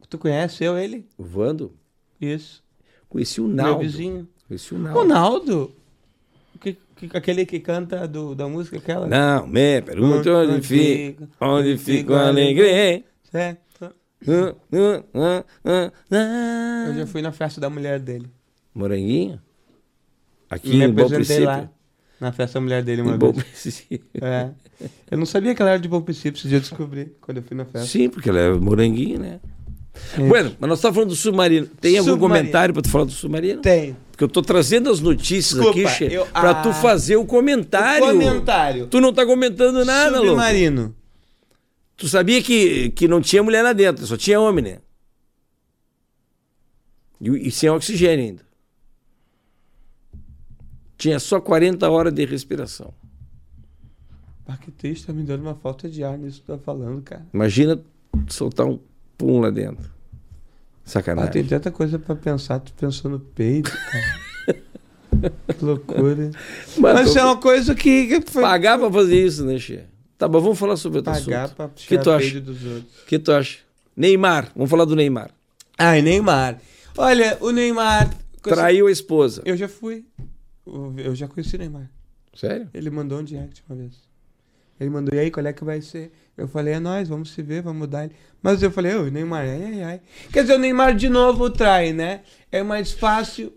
Tu 0.08 0.18
conhece 0.20 0.64
eu, 0.64 0.78
ele? 0.78 1.08
O 1.18 1.24
Vando? 1.24 1.74
Isso. 2.22 2.64
Conheci 3.10 3.42
o 3.42 3.48
Meu 3.48 3.56
Naldo. 3.56 3.80
vizinho. 3.82 4.28
Conheci 4.48 4.76
o 4.76 4.78
Naldo. 4.78 5.00
Ronaldo. 5.00 5.76
Que, 6.62 6.78
que- 6.96 7.18
aquele 7.18 7.46
que 7.46 7.60
canta 7.60 8.08
do, 8.08 8.36
da 8.36 8.48
música 8.48 8.78
aquela? 8.78 9.08
Não, 9.08 9.48
me 9.48 9.82
pergunto 9.82 10.30
onde 10.30 10.54
Onde 10.54 10.62
fica, 10.68 11.30
onde 11.42 11.78
fica 11.78 12.16
a 12.16 12.28
alegria. 12.28 13.04
Certo. 13.32 13.66
Ah, 14.28 14.56
ah, 14.72 15.04
ah, 15.14 15.44
ah, 15.66 15.92
ah. 16.12 16.86
Eu 16.90 16.96
já 16.96 17.08
fui 17.08 17.22
na 17.22 17.32
festa 17.32 17.60
da 17.60 17.70
mulher 17.70 18.00
dele. 18.00 18.28
Moranguinho? 18.74 19.42
Aqui 20.50 20.70
Me 20.70 20.86
em 20.86 20.92
Bom 20.92 21.08
Princípio? 21.10 21.46
lá. 21.46 21.70
Na 22.20 22.32
festa 22.32 22.60
da 22.60 22.62
mulher 22.64 22.82
dele 22.84 23.02
uma 23.02 23.18
Bom 23.18 23.34
vez. 23.34 23.46
princípio. 23.46 24.02
É. 24.22 24.50
Eu 25.12 25.18
não 25.18 25.26
sabia 25.26 25.54
que 25.54 25.62
ela 25.62 25.72
era 25.72 25.80
de 25.80 25.88
bom 25.88 26.02
princípio, 26.02 26.38
esse 26.38 26.48
dia 26.48 26.58
eu 26.58 26.62
descobri 26.62 27.14
quando 27.22 27.38
eu 27.38 27.44
fui 27.44 27.56
na 27.56 27.66
festa. 27.66 27.88
Sim, 27.88 28.10
porque 28.10 28.30
ela 28.30 28.40
é 28.40 28.54
moranguinho, 28.54 29.20
né? 29.20 29.40
É. 30.18 30.28
Bueno, 30.28 30.56
mas 30.60 30.70
nós 30.70 30.80
estávamos 30.80 30.96
falando 30.96 31.10
do 31.10 31.16
submarino. 31.16 31.68
Tem 31.80 31.98
algum 31.98 32.12
Submarino. 32.12 32.40
comentário 32.40 32.74
para 32.74 32.84
tu 32.84 32.90
falar 32.90 33.06
do 33.06 33.12
submarino? 33.12 33.62
Tem. 33.62 33.96
Porque 34.12 34.24
eu 34.24 34.28
tô 34.30 34.42
trazendo 34.42 34.90
as 34.90 35.00
notícias 35.02 35.60
Desculpa, 35.62 35.90
aqui, 35.90 35.98
che, 36.10 36.10
pra 36.32 36.52
ah, 36.52 36.56
tu 36.56 36.74
fazer 36.74 37.16
o 37.18 37.26
comentário. 37.26 38.06
Comentário. 38.06 38.88
Tu 38.88 39.02
não 39.02 39.14
tá 39.14 39.26
comentando 39.26 39.84
nada, 39.84 40.12
louco. 40.18 40.28
Submarino. 40.28 40.96
Tu 41.98 42.08
sabia 42.10 42.42
que, 42.42 42.90
que 42.92 43.08
não 43.08 43.22
tinha 43.22 43.42
mulher 43.44 43.62
lá 43.62 43.72
dentro, 43.74 44.06
só 44.06 44.18
tinha 44.18 44.40
homem, 44.40 44.64
né? 44.64 44.78
E, 47.22 47.48
e 47.48 47.52
sem 47.52 47.70
oxigênio 47.70 48.26
ainda. 48.26 48.45
Tinha 50.98 51.20
só 51.20 51.40
40 51.42 51.90
horas 51.90 52.14
de 52.14 52.26
respiração. 52.26 52.94
Ah, 54.48 54.58
que 54.58 54.72
triste, 54.72 55.08
tá 55.08 55.14
me 55.14 55.24
dando 55.24 55.42
uma 55.42 55.56
falta 55.56 55.90
de 55.90 56.04
ar 56.04 56.18
nisso 56.18 56.42
que 56.42 56.48
tá 56.48 56.58
falando, 56.58 57.02
cara. 57.02 57.26
Imagina 57.34 57.80
soltar 58.30 58.66
um 58.66 58.80
pum 59.18 59.40
lá 59.40 59.50
dentro. 59.50 59.90
Ah, 59.90 60.82
Sacanagem. 60.86 61.32
tem 61.32 61.46
tanta 61.46 61.72
coisa 61.72 61.98
pra 61.98 62.16
pensar, 62.16 62.60
tu 62.60 62.72
pensou 62.74 63.10
no 63.10 63.20
peito, 63.20 63.72
cara. 63.72 65.32
que 65.58 65.66
loucura. 65.66 66.30
Mas 66.78 67.14
tô- 67.14 67.20
é 67.20 67.24
uma 67.24 67.38
coisa 67.38 67.74
que 67.74 68.22
foi 68.28 68.44
Pagar 68.44 68.78
pra 68.78 68.92
fazer 68.92 69.26
isso, 69.26 69.44
né, 69.44 69.58
Che? 69.58 69.84
Tá 70.18 70.28
bom, 70.28 70.40
vamos 70.40 70.60
falar 70.60 70.78
sobre 70.78 71.00
outro 71.00 71.12
pagar 71.12 71.46
assunto. 71.46 71.56
pra 71.58 71.70
que 71.70 71.98
tu 71.98 72.12
acha? 72.12 72.40
dos 72.40 72.64
outros. 72.64 73.02
O 73.02 73.06
que 73.08 73.18
tu 73.20 73.32
acha? 73.32 73.60
Neymar, 73.98 74.52
vamos 74.56 74.70
falar 74.70 74.86
do 74.86 74.96
Neymar. 74.96 75.32
Ai, 75.78 76.02
Neymar. 76.02 76.62
Olha, 76.98 77.38
o 77.42 77.50
Neymar... 77.52 78.14
Traiu 78.44 78.86
a 78.88 78.92
esposa. 78.92 79.42
Eu 79.44 79.58
já 79.58 79.68
fui. 79.68 80.06
Eu 80.98 81.14
já 81.16 81.28
conheci 81.28 81.56
o 81.56 81.60
Neymar. 81.60 81.90
Sério? 82.34 82.70
Ele 82.74 82.90
mandou 82.90 83.20
um 83.20 83.24
direct 83.24 83.64
uma 83.70 83.78
vez. 83.78 83.94
Ele 84.80 84.90
mandou, 84.90 85.16
e 85.16 85.20
aí, 85.20 85.32
qual 85.32 85.46
é 85.46 85.54
que 85.54 85.64
vai 85.64 85.80
ser? 85.82 86.12
Eu 86.38 86.48
falei, 86.50 86.74
é 86.74 86.80
nóis, 86.80 87.08
vamos 87.08 87.32
se 87.32 87.42
ver, 87.42 87.62
vamos 87.62 87.80
mudar 87.80 88.04
ele. 88.06 88.14
Mas 88.44 88.62
eu 88.62 88.70
falei, 88.70 88.94
ô, 88.96 89.06
Neymar, 89.06 89.46
ai, 89.46 89.64
ai, 89.64 89.84
ai. 89.84 90.02
Quer 90.34 90.42
dizer, 90.42 90.56
o 90.56 90.60
Neymar 90.60 90.94
de 90.96 91.08
novo 91.08 91.50
trai, 91.50 91.94
né? 91.94 92.24
É 92.52 92.62
mais 92.62 92.92
fácil, 92.92 93.54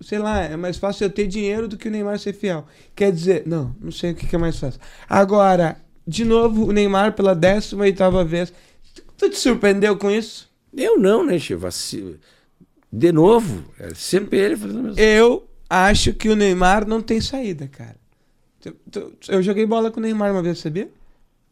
sei 0.00 0.18
lá, 0.20 0.40
é 0.40 0.56
mais 0.56 0.76
fácil 0.76 1.06
eu 1.06 1.10
ter 1.10 1.26
dinheiro 1.26 1.66
do 1.66 1.76
que 1.76 1.88
o 1.88 1.90
Neymar 1.90 2.16
ser 2.20 2.32
fiel. 2.32 2.64
Quer 2.94 3.10
dizer, 3.10 3.42
não, 3.44 3.74
não 3.80 3.90
sei 3.90 4.12
o 4.12 4.14
que 4.14 4.26
que 4.26 4.36
é 4.36 4.38
mais 4.38 4.56
fácil. 4.56 4.80
Agora, 5.08 5.76
de 6.06 6.24
novo, 6.24 6.66
o 6.68 6.72
Neymar 6.72 7.14
pela 7.14 7.34
18ª 7.34 8.24
vez. 8.24 8.52
Tu 9.16 9.30
te 9.30 9.36
surpreendeu 9.38 9.96
com 9.96 10.10
isso? 10.10 10.48
Eu 10.72 10.96
não, 10.96 11.26
né, 11.26 11.38
Che? 11.40 11.56
Vaci- 11.56 12.18
De 12.92 13.10
novo, 13.10 13.64
é 13.80 13.92
sempre 13.94 14.38
ele 14.38 14.56
fazendo 14.56 14.78
a 14.78 14.82
mesma 14.82 15.00
Eu 15.02 15.48
acho 15.72 16.12
que 16.12 16.28
o 16.28 16.36
Neymar 16.36 16.86
não 16.86 17.00
tem 17.00 17.20
saída, 17.20 17.66
cara. 17.66 17.96
Eu 19.28 19.42
joguei 19.42 19.66
bola 19.66 19.90
com 19.90 19.98
o 19.98 20.02
Neymar 20.02 20.32
uma 20.32 20.42
vez, 20.42 20.58
sabia? 20.58 20.90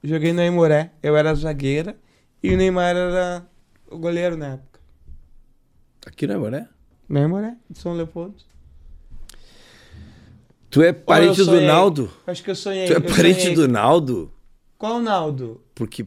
Joguei 0.02 0.32
na 0.32 0.44
Imoré. 0.46 0.92
Eu 1.02 1.16
era 1.16 1.34
zagueira 1.34 1.96
e 2.42 2.52
o 2.52 2.56
Neymar 2.56 2.96
era 2.96 3.46
o 3.90 3.98
goleiro 3.98 4.36
na 4.36 4.54
época. 4.54 4.80
Aqui 6.06 6.26
não 6.26 6.46
é, 6.46 6.50
né? 6.50 6.68
Na 7.08 7.20
Imoré, 7.20 7.56
de 7.68 7.78
São 7.78 7.94
Leopoldo. 7.94 8.36
Tu 10.70 10.82
é 10.82 10.92
parente 10.92 11.42
do? 11.44 11.60
Naldo? 11.60 12.10
Acho 12.26 12.44
que 12.44 12.50
eu 12.50 12.54
sonhei. 12.54 12.86
Tu 12.86 12.92
é 12.92 12.96
eu 12.96 13.02
parente 13.02 13.40
sonhei. 13.40 13.54
do 13.56 13.66
Naldo? 13.66 14.32
Qual 14.78 15.00
Naldo? 15.00 15.60
Porque 15.74 16.06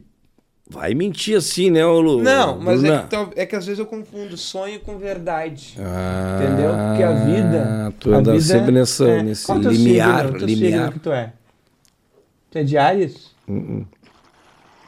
vai 0.68 0.94
mentir 0.94 1.36
assim, 1.36 1.70
né, 1.70 1.84
Lu? 1.84 2.22
Não, 2.22 2.58
mas 2.58 2.82
é 2.84 2.98
que, 3.02 3.08
tal- 3.08 3.30
é 3.36 3.46
que 3.46 3.54
às 3.56 3.66
vezes 3.66 3.78
eu 3.78 3.86
confundo 3.86 4.36
sonho 4.36 4.80
com 4.80 4.98
verdade. 4.98 5.74
Ah, 5.78 6.40
Entendeu? 6.42 6.70
Porque 6.70 7.02
a 7.02 7.12
vida. 7.24 7.94
Tu 8.00 8.14
a 8.14 8.18
anda 8.18 8.32
vida 8.32 8.44
sempre 8.44 8.72
nessa, 8.72 9.08
é- 9.08 9.22
nesse 9.22 9.46
Qual 9.46 9.58
limiar. 9.58 10.26
signo? 10.26 10.46
Limiar. 10.46 10.70
signo 10.72 10.92
que 10.92 10.98
tu 11.00 11.12
é? 11.12 11.32
Tu 12.50 12.58
é 12.58 12.62
de 12.64 12.78
Ares? 12.78 13.30
Uh-uh, 13.48 13.84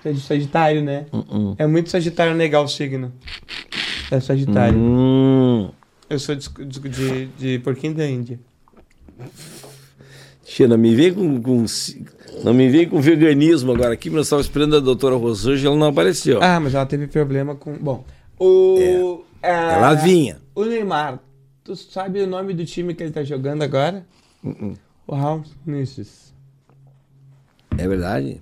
Tu 0.02 0.08
é 0.08 0.12
de 0.12 0.20
Sagitário, 0.20 0.82
né? 0.82 1.06
uh-uh. 1.12 1.56
É 1.58 1.66
muito 1.66 1.90
Sagitário 1.90 2.32
legal 2.34 2.64
o 2.64 2.68
signo. 2.68 3.12
É 4.10 4.20
Sagitário. 4.20 4.78
Hum. 4.78 5.70
Eu 6.08 6.18
sou 6.20 6.34
de, 6.36 6.48
de, 6.48 6.78
de, 6.88 7.26
de 7.26 7.58
porquinho 7.58 7.94
da 7.94 8.06
Índia. 8.06 8.38
Não 10.68 10.78
me 10.78 10.94
vem 10.94 11.12
com, 11.12 11.42
com 11.42 11.66
não 12.44 12.52
me 12.52 12.68
vem 12.68 12.88
com 12.88 13.00
veganismo 13.00 13.72
agora 13.72 13.94
aqui, 13.94 14.08
mas 14.08 14.16
nós 14.16 14.26
estávamos 14.26 14.46
esperando 14.46 14.76
a 14.76 14.80
doutora 14.80 15.16
Rosângela, 15.16 15.74
ela 15.74 15.80
não 15.80 15.88
apareceu. 15.88 16.42
Ah, 16.42 16.60
mas 16.60 16.74
ela 16.74 16.86
teve 16.86 17.06
problema 17.06 17.54
com. 17.54 17.76
Bom, 17.76 18.04
o. 18.38 19.24
é, 19.42 19.50
ela 19.50 19.94
vinha. 19.94 20.38
O 20.54 20.64
Neymar. 20.64 21.20
Tu 21.64 21.74
sabe 21.74 22.20
o 22.20 22.26
nome 22.26 22.54
do 22.54 22.64
time 22.64 22.94
que 22.94 23.02
ele 23.02 23.10
tá 23.10 23.24
jogando 23.24 23.62
agora? 23.62 24.06
Uh-uh. 24.44 24.74
O 25.06 25.14
Raul 25.14 25.42
Nisses. 25.66 26.32
É 27.76 27.88
verdade? 27.88 28.40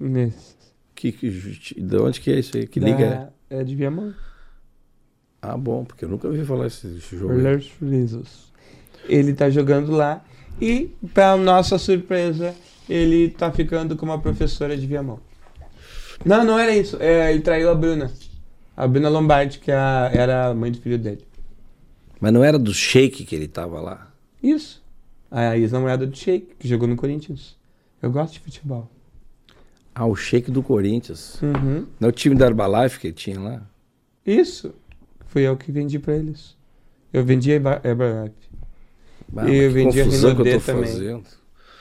Nisses. 0.00 0.56
Que, 0.94 1.12
que, 1.12 1.30
de 1.30 1.96
onde 1.96 2.20
que 2.20 2.30
é 2.30 2.38
isso 2.38 2.56
aí? 2.56 2.66
Que 2.66 2.80
liga 2.80 3.32
é? 3.50 3.58
É 3.58 3.64
de 3.64 3.74
Viamão. 3.74 4.14
Ah, 5.42 5.56
bom, 5.56 5.84
porque 5.84 6.04
eu 6.04 6.08
nunca 6.08 6.28
ouvi 6.28 6.44
falar 6.44 6.68
esse, 6.68 6.86
esse 6.86 7.16
jogo. 7.16 7.34
Nisses. 7.80 8.50
Ele 9.08 9.34
tá 9.34 9.50
jogando 9.50 9.92
lá 9.92 10.24
e, 10.60 10.90
pra 11.12 11.36
nossa 11.36 11.78
surpresa, 11.78 12.54
ele 12.88 13.30
tá 13.30 13.50
ficando 13.50 13.96
com 13.96 14.04
uma 14.06 14.18
professora 14.20 14.76
de 14.76 14.86
Viamão. 14.86 15.18
Não, 16.24 16.44
não 16.44 16.58
era 16.58 16.74
isso. 16.76 16.96
É, 17.00 17.32
ele 17.32 17.40
traiu 17.42 17.70
a 17.70 17.74
Bruna. 17.74 18.10
A 18.76 18.86
Bruna 18.86 19.08
Lombardi, 19.08 19.58
que 19.58 19.70
é 19.70 19.74
a- 19.76 20.10
era 20.12 20.46
a 20.48 20.54
mãe 20.54 20.70
do 20.70 20.80
filho 20.80 20.98
dele. 20.98 21.24
Mas 22.20 22.32
não 22.32 22.44
era 22.44 22.58
do 22.58 22.72
Shake 22.72 23.24
que 23.24 23.34
ele 23.34 23.48
tava 23.48 23.80
lá? 23.80 24.12
Isso. 24.42 24.80
A 25.30 25.56
ex-namorada 25.56 26.06
do 26.06 26.16
Sheik, 26.16 26.54
que 26.58 26.68
jogou 26.68 26.86
no 26.86 26.94
Corinthians. 26.96 27.56
Eu 28.00 28.10
gosto 28.10 28.34
de 28.34 28.40
futebol. 28.40 28.88
Ah, 29.94 30.06
o 30.06 30.14
Shake 30.14 30.50
do 30.50 30.62
Corinthians. 30.62 31.40
Uhum. 31.42 31.86
Não 31.98 32.06
é 32.06 32.10
o 32.10 32.12
time 32.12 32.34
da 32.34 32.46
Herbalife 32.46 32.98
que 33.00 33.12
tinha 33.12 33.38
lá? 33.40 33.62
Isso. 34.24 34.74
Fui 35.26 35.42
eu 35.42 35.56
que 35.56 35.72
vendi 35.72 35.98
pra 35.98 36.14
eles. 36.14 36.56
Eu 37.12 37.24
vendi 37.24 37.50
a 37.52 37.54
Herbalife. 37.56 38.32
Ah, 39.36 39.48
E 39.48 39.56
eu 39.56 39.70
vendi 39.70 40.00
a 40.00 40.04
eu 40.04 40.10
Renaudet 40.10 40.60
também. 40.64 40.84
fazendo. 40.90 41.24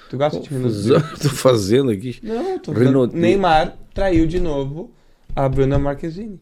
Tu 0.09 0.17
gosta 0.17 0.39
de 0.39 0.49
Confusão 0.49 1.01
que 1.01 1.13
eu 1.13 1.19
tô 1.19 1.29
fazendo 1.29 1.91
aqui. 1.91 2.19
Não, 2.23 2.49
eu 2.51 2.59
tô 2.59 2.73
falando. 2.73 3.13
Neymar 3.13 3.77
traiu 3.93 4.27
de 4.27 4.39
novo 4.39 4.91
a 5.35 5.47
Bruna 5.47 5.79
Marquezine. 5.79 6.39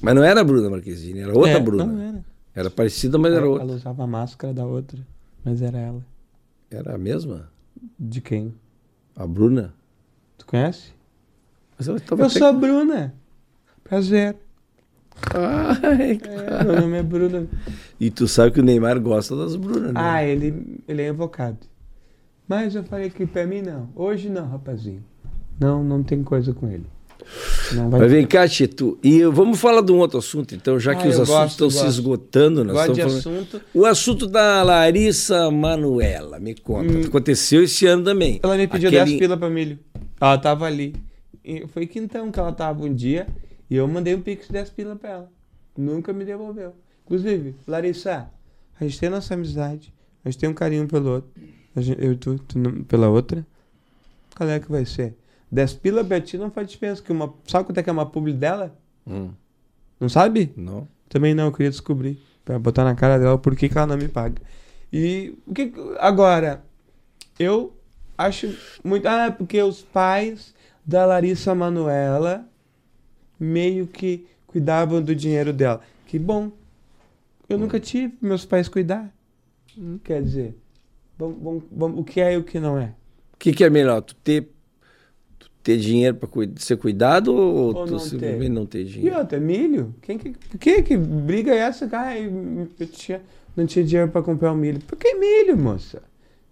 Mas 0.00 0.14
não 0.14 0.24
era 0.24 0.40
a 0.40 0.44
Bruna 0.44 0.68
Marquezine, 0.68 1.20
era 1.20 1.32
outra 1.32 1.52
É, 1.52 1.60
Bruna. 1.60 1.84
Não 1.86 2.00
era. 2.00 2.24
Era 2.54 2.70
parecida, 2.70 3.16
mas 3.18 3.32
era 3.32 3.40
ela, 3.42 3.50
outra. 3.50 3.64
ela 3.66 3.74
usava 3.76 4.02
a 4.04 4.06
máscara 4.06 4.52
da 4.52 4.66
outra, 4.66 4.98
mas 5.44 5.62
era 5.62 5.78
ela. 5.78 6.04
Era 6.70 6.94
a 6.94 6.98
mesma? 6.98 7.48
De 7.98 8.20
quem? 8.20 8.54
A 9.16 9.26
Bruna? 9.26 9.72
Tu 10.38 10.44
conhece? 10.46 10.92
Eu 11.86 11.96
até- 11.96 12.28
sou 12.28 12.46
a 12.48 12.52
Bruna. 12.52 13.14
Prazer. 13.84 14.36
Ai, 15.34 16.18
É, 16.24 16.64
meu 16.64 16.80
nome 16.80 16.98
é 16.98 17.02
Bruna. 17.02 17.46
E 18.02 18.10
tu 18.10 18.26
sabe 18.26 18.50
que 18.50 18.58
o 18.58 18.64
Neymar 18.64 18.98
gosta 19.00 19.36
das 19.36 19.54
Brunas, 19.54 19.92
né? 19.92 20.00
Ah, 20.02 20.24
ele, 20.24 20.80
ele 20.88 21.02
é 21.02 21.08
invocado. 21.08 21.58
Mas 22.48 22.74
eu 22.74 22.82
falei 22.82 23.08
que 23.10 23.24
pra 23.24 23.46
mim 23.46 23.62
não. 23.62 23.90
Hoje 23.94 24.28
não, 24.28 24.44
rapazinho. 24.48 25.04
Não, 25.60 25.84
não 25.84 26.02
tem 26.02 26.20
coisa 26.24 26.52
com 26.52 26.68
ele. 26.68 26.84
Não 27.74 27.88
vai 27.88 28.00
Mas 28.00 28.10
vem 28.10 28.26
cá, 28.26 28.48
Tito. 28.48 28.98
E 29.04 29.22
vamos 29.26 29.60
falar 29.60 29.82
de 29.82 29.92
um 29.92 29.98
outro 29.98 30.18
assunto, 30.18 30.52
então, 30.52 30.80
já 30.80 30.90
Ah, 30.90 30.94
que 30.96 31.06
os 31.06 31.14
assuntos 31.14 31.28
gosto, 31.32 31.50
estão 31.52 31.70
se 31.70 31.76
gosto. 31.76 31.88
esgotando. 31.90 32.64
Nós 32.64 32.74
Gosto 32.74 32.92
de 32.94 33.00
estamos 33.02 33.22
falando... 33.22 33.38
assunto. 33.42 33.62
O 33.72 33.86
assunto 33.86 34.26
da 34.26 34.64
Larissa 34.64 35.48
Manuela, 35.52 36.40
me 36.40 36.56
conta. 36.56 36.92
Hum. 36.92 37.02
Aconteceu 37.06 37.62
esse 37.62 37.86
ano 37.86 38.02
também. 38.02 38.40
Ela 38.42 38.56
me 38.56 38.66
pediu 38.66 38.88
Aquele- 38.88 39.04
10 39.04 39.18
pila 39.20 39.36
pra 39.36 39.48
milho. 39.48 39.78
Ela 40.20 40.38
tava 40.38 40.64
ali. 40.66 40.96
E 41.44 41.68
foi 41.68 41.86
quintão 41.86 42.32
que 42.32 42.40
ela 42.40 42.50
tava 42.52 42.84
um 42.84 42.92
dia 42.92 43.28
e 43.70 43.76
eu 43.76 43.86
mandei 43.86 44.12
um 44.16 44.20
pix 44.20 44.48
de 44.48 44.52
10 44.54 44.70
pila 44.70 44.96
pra 44.96 45.10
ela. 45.10 45.28
Nunca 45.78 46.12
me 46.12 46.24
devolveu. 46.24 46.74
Inclusive, 47.12 47.54
Larissa, 47.66 48.30
a 48.80 48.84
gente 48.84 48.98
tem 48.98 49.10
nossa 49.10 49.34
amizade, 49.34 49.92
a 50.24 50.30
gente 50.30 50.40
tem 50.40 50.48
um 50.48 50.54
carinho 50.54 50.88
pelo 50.88 51.10
outro. 51.10 51.30
Gente- 51.76 52.02
eu 52.02 52.12
e 52.12 52.16
tu, 52.16 52.38
tu 52.38 52.58
não- 52.58 52.82
pela 52.84 53.10
outra. 53.10 53.46
Qual 54.34 54.48
é 54.48 54.58
que 54.58 54.70
vai 54.70 54.86
ser? 54.86 55.14
10 55.50 55.74
pila 55.74 56.02
pra 56.02 56.22
ti 56.22 56.38
não 56.38 56.50
faz 56.50 56.66
diferença. 56.70 57.02
Que 57.02 57.12
uma, 57.12 57.34
sabe 57.46 57.66
quanto 57.66 57.76
é 57.76 57.82
que 57.82 57.90
é 57.90 57.92
uma 57.92 58.06
publi 58.06 58.32
dela? 58.32 58.74
Hum, 59.06 59.28
Não 60.00 60.08
sabe? 60.08 60.54
não. 60.56 60.88
Também 61.06 61.34
não, 61.34 61.44
eu 61.44 61.52
queria 61.52 61.68
descobrir. 61.70 62.18
Pra 62.46 62.58
botar 62.58 62.82
na 62.84 62.94
cara 62.94 63.18
dela 63.18 63.36
por 63.36 63.54
que, 63.54 63.68
que 63.68 63.76
ela 63.76 63.86
não 63.86 63.98
me 63.98 64.08
paga. 64.08 64.40
E 64.90 65.34
o 65.46 65.52
que. 65.52 65.66
que- 65.66 65.96
Agora, 65.98 66.64
eu 67.38 67.76
acho 68.16 68.56
muito. 68.82 69.06
Ah, 69.06 69.30
porque 69.30 69.62
os 69.62 69.82
pais 69.82 70.54
da 70.84 71.04
Larissa 71.04 71.54
Manuela 71.54 72.48
meio 73.38 73.86
que 73.86 74.26
cuidavam 74.46 75.02
do 75.02 75.14
dinheiro 75.14 75.52
dela. 75.52 75.82
Que 76.06 76.18
bom. 76.18 76.50
Eu 77.52 77.58
nunca 77.58 77.78
tive 77.80 78.14
meus 78.20 78.44
pais 78.44 78.68
cuidar. 78.68 79.12
Hum, 79.78 79.98
Quer 80.02 80.22
dizer, 80.22 80.56
vamos, 81.18 81.36
vamos- 81.42 81.62
vamos- 81.70 82.00
o 82.00 82.04
que 82.04 82.20
é 82.20 82.34
e 82.34 82.36
o 82.36 82.42
que 82.44 82.58
não 82.60 82.78
é. 82.78 82.92
O 83.34 83.36
que, 83.38 83.52
que 83.52 83.64
é 83.64 83.70
melhor? 83.70 84.00
Tu 84.02 84.14
ter, 84.16 84.48
tu 85.38 85.50
ter 85.62 85.76
dinheiro 85.78 86.16
para 86.16 86.28
ser 86.56 86.76
cuidado 86.76 87.34
ou, 87.34 87.74
Ou 87.76 87.86
tu 87.86 87.92
não 87.92 87.98
simplesmente 87.98 88.40
ter? 88.40 88.48
não 88.48 88.66
ter 88.66 88.80
E 88.80 88.84
dinheiro? 88.84 89.18
outra, 89.18 89.40
milho? 89.40 89.94
Quem 90.02 90.18
que, 90.18 90.30
por 90.30 90.58
que, 90.58 90.82
que 90.82 90.96
briga 90.96 91.52
é 91.52 91.58
essa? 91.58 91.88
Ai, 91.92 92.30
eu 92.78 92.86
tinha, 92.86 93.20
não 93.56 93.66
tinha 93.66 93.84
dinheiro 93.84 94.10
pra 94.10 94.22
comprar 94.22 94.52
o 94.52 94.56
milho. 94.56 94.80
Por 94.80 94.96
que 94.96 95.14
milho, 95.14 95.56
moça? 95.56 96.02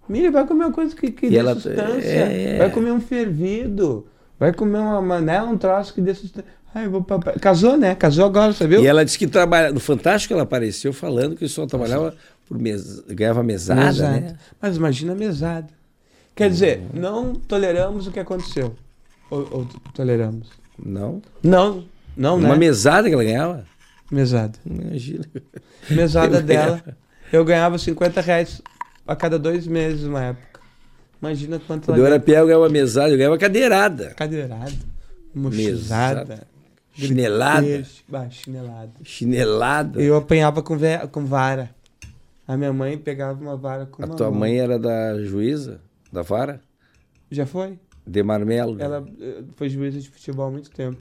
Milho, 0.09 0.33
vai 0.33 0.45
comer 0.47 0.65
uma 0.65 0.73
coisa 0.73 0.95
que, 0.97 1.11
que 1.13 1.27
E 1.27 1.31
dê 1.31 1.37
ela- 1.37 1.55
sustância. 1.55 2.09
é, 2.09 2.55
é. 2.55 2.59
Vai 2.59 2.71
comer 2.73 2.91
um 2.91 3.01
fervido. 3.01 4.07
Vai 4.41 4.53
comer 4.53 4.79
uma, 4.79 4.99
uma, 4.99 5.21
né, 5.21 5.41
um 5.43 5.57
troço 5.57 5.95
que 5.95 6.01
dê 6.01 6.15
sustância. 6.15 6.51
Eu 6.75 6.91
vou 6.91 7.03
pra... 7.03 7.19
Casou, 7.35 7.77
né? 7.77 7.95
Casou 7.95 8.25
agora, 8.27 8.53
você 8.53 8.67
viu? 8.67 8.83
E 8.83 8.87
ela 8.87 9.05
disse 9.05 9.19
que 9.19 9.27
trabalha. 9.27 9.73
No 9.73 9.81
Fantástico 9.81 10.33
ela 10.35 10.45
apareceu 10.45 10.93
falando 10.93 11.35
que 11.37 11.49
só 11.49 11.67
trabalhava 11.67 12.15
por 12.49 12.59
mes... 12.59 13.01
ganhava 13.09 13.43
mesada, 13.43 13.85
Mesada. 13.87 14.21
né? 14.21 14.37
Mas 14.61 14.77
imagina 14.77 15.13
a 15.13 15.17
mesada. 15.17 15.69
Quer 16.35 16.49
dizer, 16.49 16.83
não 16.95 17.35
toleramos 17.35 18.07
o 18.07 18.13
que 18.13 18.21
aconteceu. 18.21 18.75
Ou, 19.31 19.49
ou 19.51 19.69
toleramos? 19.95 20.49
Não. 20.83 21.21
Não, 21.43 21.85
não, 22.17 22.37
Uma 22.37 22.51
né? 22.51 22.57
mesada 22.57 23.09
que 23.09 23.15
ela 23.15 23.25
ganhava? 23.25 23.65
Mesada. 24.11 24.59
Imagina. 24.65 25.25
Mesada 25.91 26.39
Eu 26.39 26.43
dela. 26.43 26.83
Eu 27.33 27.45
ganhava 27.45 27.79
50 27.79 28.21
reais 28.21 28.61
a 29.07 29.15
cada 29.15 29.39
dois 29.39 29.67
meses 29.67 30.05
uma 30.05 30.23
época. 30.23 30.61
Imagina 31.23 31.61
quanto 31.65 31.87
Quando 31.87 31.99
eu 31.99 32.07
ela 32.07 32.15
era 32.15 32.23
pior, 32.25 32.39
eu 32.41 32.47
ganhava 32.47 32.69
mesada, 32.69 33.11
eu 33.11 33.17
ganhava 33.19 33.37
cadeirada. 33.39 34.15
Cadeirada, 34.17 34.65
Mesada. 34.65 34.85
mochizada, 35.35 36.41
Chinelada. 37.09 37.83
bah, 38.09 38.29
chinelada. 38.31 38.93
Chinelada. 39.03 40.01
Eu 40.03 40.17
apanhava 40.17 40.63
com, 40.63 40.77
ve- 40.77 41.07
com 41.11 41.25
vara. 41.25 41.71
A 42.47 42.57
minha 42.57 42.73
mãe 42.73 42.99
pegava 42.99 43.41
uma 43.41 43.57
vara 43.57 43.87
com 43.87 44.03
A 44.03 44.07
uma 44.07 44.17
tua 44.17 44.31
mão. 44.31 44.41
mãe 44.41 44.59
era 44.59 44.79
da 44.79 45.23
juíza, 45.23 45.81
da 46.13 46.23
vara? 46.23 46.61
Já 47.31 47.47
foi? 47.47 47.79
De 48.07 48.23
Marmelo. 48.23 48.77
Ela 48.81 49.07
eh, 49.21 49.43
foi 49.57 49.69
juíza 49.69 50.01
de 50.01 50.09
futebol 50.09 50.47
há 50.49 50.51
muito 50.51 50.71
tempo. 50.71 50.99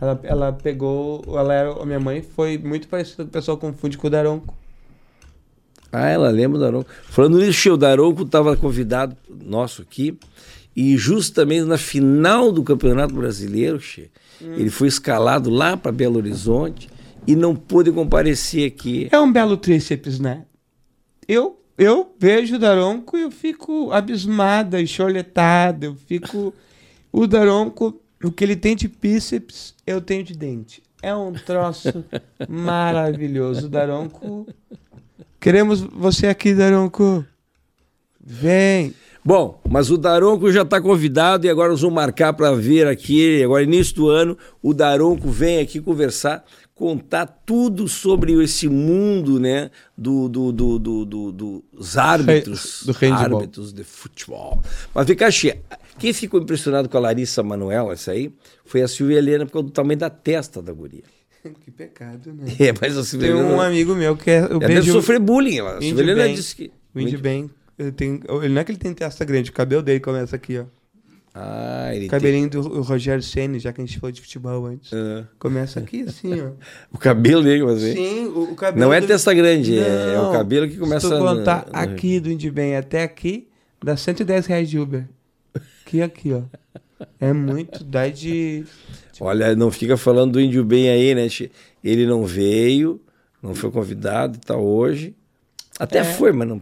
Ela, 0.00 0.18
ela 0.22 0.52
pegou. 0.52 1.22
Ela 1.28 1.52
era, 1.54 1.72
a 1.82 1.84
minha 1.84 2.00
mãe 2.00 2.22
foi 2.22 2.56
muito 2.56 2.88
parecida 2.88 3.24
com 3.24 3.28
o 3.28 3.32
pessoal 3.32 3.56
confunde 3.58 3.98
com 3.98 4.06
o 4.06 4.10
Daronco. 4.10 4.56
Ah, 5.92 6.08
ela 6.08 6.30
lembra 6.30 6.58
do 6.58 6.64
Daronco. 6.64 6.88
Falando 7.04 7.38
nisso, 7.38 7.72
o 7.72 7.76
Daronco 7.76 8.22
estava 8.22 8.56
convidado 8.56 9.14
nosso 9.44 9.82
aqui. 9.82 10.18
E 10.74 10.96
justamente 10.96 11.64
na 11.66 11.76
final 11.76 12.50
do 12.50 12.62
Campeonato 12.62 13.12
Brasileiro, 13.14 13.78
che, 13.78 14.10
ele 14.42 14.70
foi 14.70 14.88
escalado 14.88 15.50
lá 15.50 15.76
para 15.76 15.92
Belo 15.92 16.16
Horizonte 16.16 16.88
e 17.26 17.36
não 17.36 17.54
pôde 17.54 17.92
comparecer 17.92 18.66
aqui. 18.66 19.08
É 19.10 19.18
um 19.18 19.32
belo 19.32 19.56
tríceps, 19.56 20.18
né? 20.18 20.44
Eu, 21.26 21.60
eu 21.78 22.14
vejo 22.18 22.56
o 22.56 22.58
Daronco 22.58 23.16
e 23.16 23.22
eu 23.22 23.30
fico 23.30 23.90
abismada, 23.92 24.80
enxoletada. 24.80 25.86
Eu 25.86 25.94
fico. 25.94 26.52
O 27.12 27.26
Daronco, 27.26 28.00
o 28.22 28.32
que 28.32 28.42
ele 28.42 28.56
tem 28.56 28.74
de 28.74 28.88
bíceps, 28.88 29.74
eu 29.86 30.00
tenho 30.00 30.24
de 30.24 30.34
dente. 30.34 30.82
É 31.02 31.14
um 31.14 31.32
troço 31.32 32.04
maravilhoso. 32.48 33.66
O 33.66 33.68
Daronco. 33.68 34.46
Queremos 35.38 35.80
você 35.80 36.28
aqui, 36.28 36.54
Daronco. 36.54 37.24
Vem. 38.20 38.94
Bom, 39.24 39.60
mas 39.68 39.88
o 39.90 39.96
Daronco 39.96 40.50
já 40.50 40.62
está 40.62 40.80
convidado 40.80 41.46
e 41.46 41.50
agora 41.50 41.70
nós 41.70 41.80
vamos 41.80 41.94
marcar 41.94 42.32
para 42.32 42.52
ver 42.54 42.88
aqui, 42.88 43.42
agora 43.44 43.62
início 43.62 43.94
do 43.94 44.08
ano, 44.08 44.36
o 44.60 44.74
Daronco 44.74 45.28
vem 45.30 45.60
aqui 45.60 45.80
conversar, 45.80 46.44
contar 46.74 47.26
tudo 47.46 47.86
sobre 47.86 48.32
esse 48.42 48.68
mundo, 48.68 49.38
né, 49.38 49.70
do, 49.96 50.28
do, 50.28 50.50
do, 50.50 50.78
do- 50.78 51.04
do- 51.04 51.64
dos 51.72 51.96
árbitros, 51.96 52.82
do 52.84 53.14
árbitros 53.14 53.72
de 53.72 53.84
futebol. 53.84 54.60
Mas 54.92 55.06
fica 55.06 55.30
cheio. 55.30 55.56
Quem 56.00 56.12
ficou 56.12 56.40
impressionado 56.40 56.88
com 56.88 56.96
a 56.96 57.00
Larissa 57.00 57.44
Manoela, 57.44 57.92
essa 57.92 58.10
aí, 58.10 58.32
foi 58.64 58.82
a 58.82 58.88
Silvia 58.88 59.18
Helena 59.18 59.46
por 59.46 59.52
causa 59.52 59.66
do 59.68 59.72
tamanho 59.72 59.98
da 60.00 60.10
testa 60.10 60.60
da 60.60 60.72
guria. 60.72 61.04
Que 61.64 61.70
pecado, 61.70 62.32
né? 62.32 62.44
É, 62.58 62.72
mas 62.80 62.96
a 62.98 63.04
Silvia 63.04 63.28
Tem 63.32 63.38
Helena... 63.38 63.54
um 63.56 63.60
amigo 63.60 63.94
meu 63.94 64.16
que 64.16 64.30
é. 64.30 64.38
Eu 64.40 64.46
ela 64.46 64.58
deve 64.60 64.74
beijo, 64.74 64.92
sofrer 64.92 65.20
bullying. 65.20 65.58
ela- 65.58 65.78
A 65.78 65.80
Silvia 65.80 66.02
Helena 66.02 66.22
bem. 66.24 66.34
disse 66.34 66.56
que... 66.56 66.72
O 66.94 66.98
Indy 67.00 67.16
bem. 67.16 67.50
Ele, 67.78 67.92
tem, 67.92 68.20
ele 68.42 68.48
não 68.50 68.60
é 68.60 68.64
que 68.64 68.70
ele 68.72 68.78
tem 68.78 68.92
testa 68.94 69.24
grande, 69.24 69.50
o 69.50 69.52
cabelo 69.52 69.82
dele 69.82 70.00
começa 70.00 70.36
aqui, 70.36 70.58
ó. 70.58 70.64
Ah, 71.34 71.90
ele 71.94 72.06
O 72.06 72.10
cabelinho 72.10 72.50
do 72.50 72.82
Rogério 72.82 73.22
Senna, 73.22 73.58
já 73.58 73.72
que 73.72 73.80
a 73.80 73.84
gente 73.86 73.98
falou 73.98 74.12
de 74.12 74.20
futebol 74.20 74.66
antes. 74.66 74.90
tem... 74.90 75.26
Começa 75.38 75.80
aqui 75.80 76.02
assim, 76.06 76.38
ó. 76.42 76.50
o 76.92 76.98
cabelo 76.98 77.42
dele, 77.42 77.64
mas... 77.64 77.82
hein? 77.82 77.94
Sim, 77.96 78.26
o, 78.26 78.52
o 78.52 78.54
cabelo. 78.54 78.84
Não 78.86 78.92
é 78.92 79.00
do- 79.00 79.06
testa 79.06 79.32
grande, 79.32 79.78
é, 79.78 80.12
é 80.14 80.18
o 80.18 80.24
Não, 80.24 80.32
cabelo 80.32 80.68
que 80.68 80.76
começa 80.76 81.08
Se 81.08 81.14
tu 81.14 81.18
contar 81.18 81.66
no- 81.66 81.78
aqui 81.78 82.20
do 82.20 82.30
Indy 82.30 82.50
Bem 82.50 82.76
até 82.76 83.02
aqui, 83.02 83.48
dá 83.82 83.96
110 83.96 84.44
reais 84.46 84.68
de 84.68 84.78
Uber. 84.78 85.08
Aqui 85.86 86.02
aqui, 86.02 86.32
ó. 86.34 86.42
É 87.18 87.32
muito, 87.32 87.82
dá 87.82 88.08
de. 88.08 88.64
Olha, 89.18 89.56
não 89.56 89.70
fica 89.70 89.96
falando 89.96 90.32
do 90.32 90.40
índio 90.40 90.62
bem 90.64 90.88
aí, 90.90 91.14
né? 91.14 91.26
Ele 91.82 92.06
não 92.06 92.24
veio, 92.26 93.00
não 93.42 93.54
foi 93.54 93.70
convidado 93.70 94.38
tal 94.38 94.62
hoje. 94.64 95.14
Até 95.80 95.98
É. 96.00 96.04
foi, 96.04 96.30
mas 96.32 96.46
não. 96.46 96.60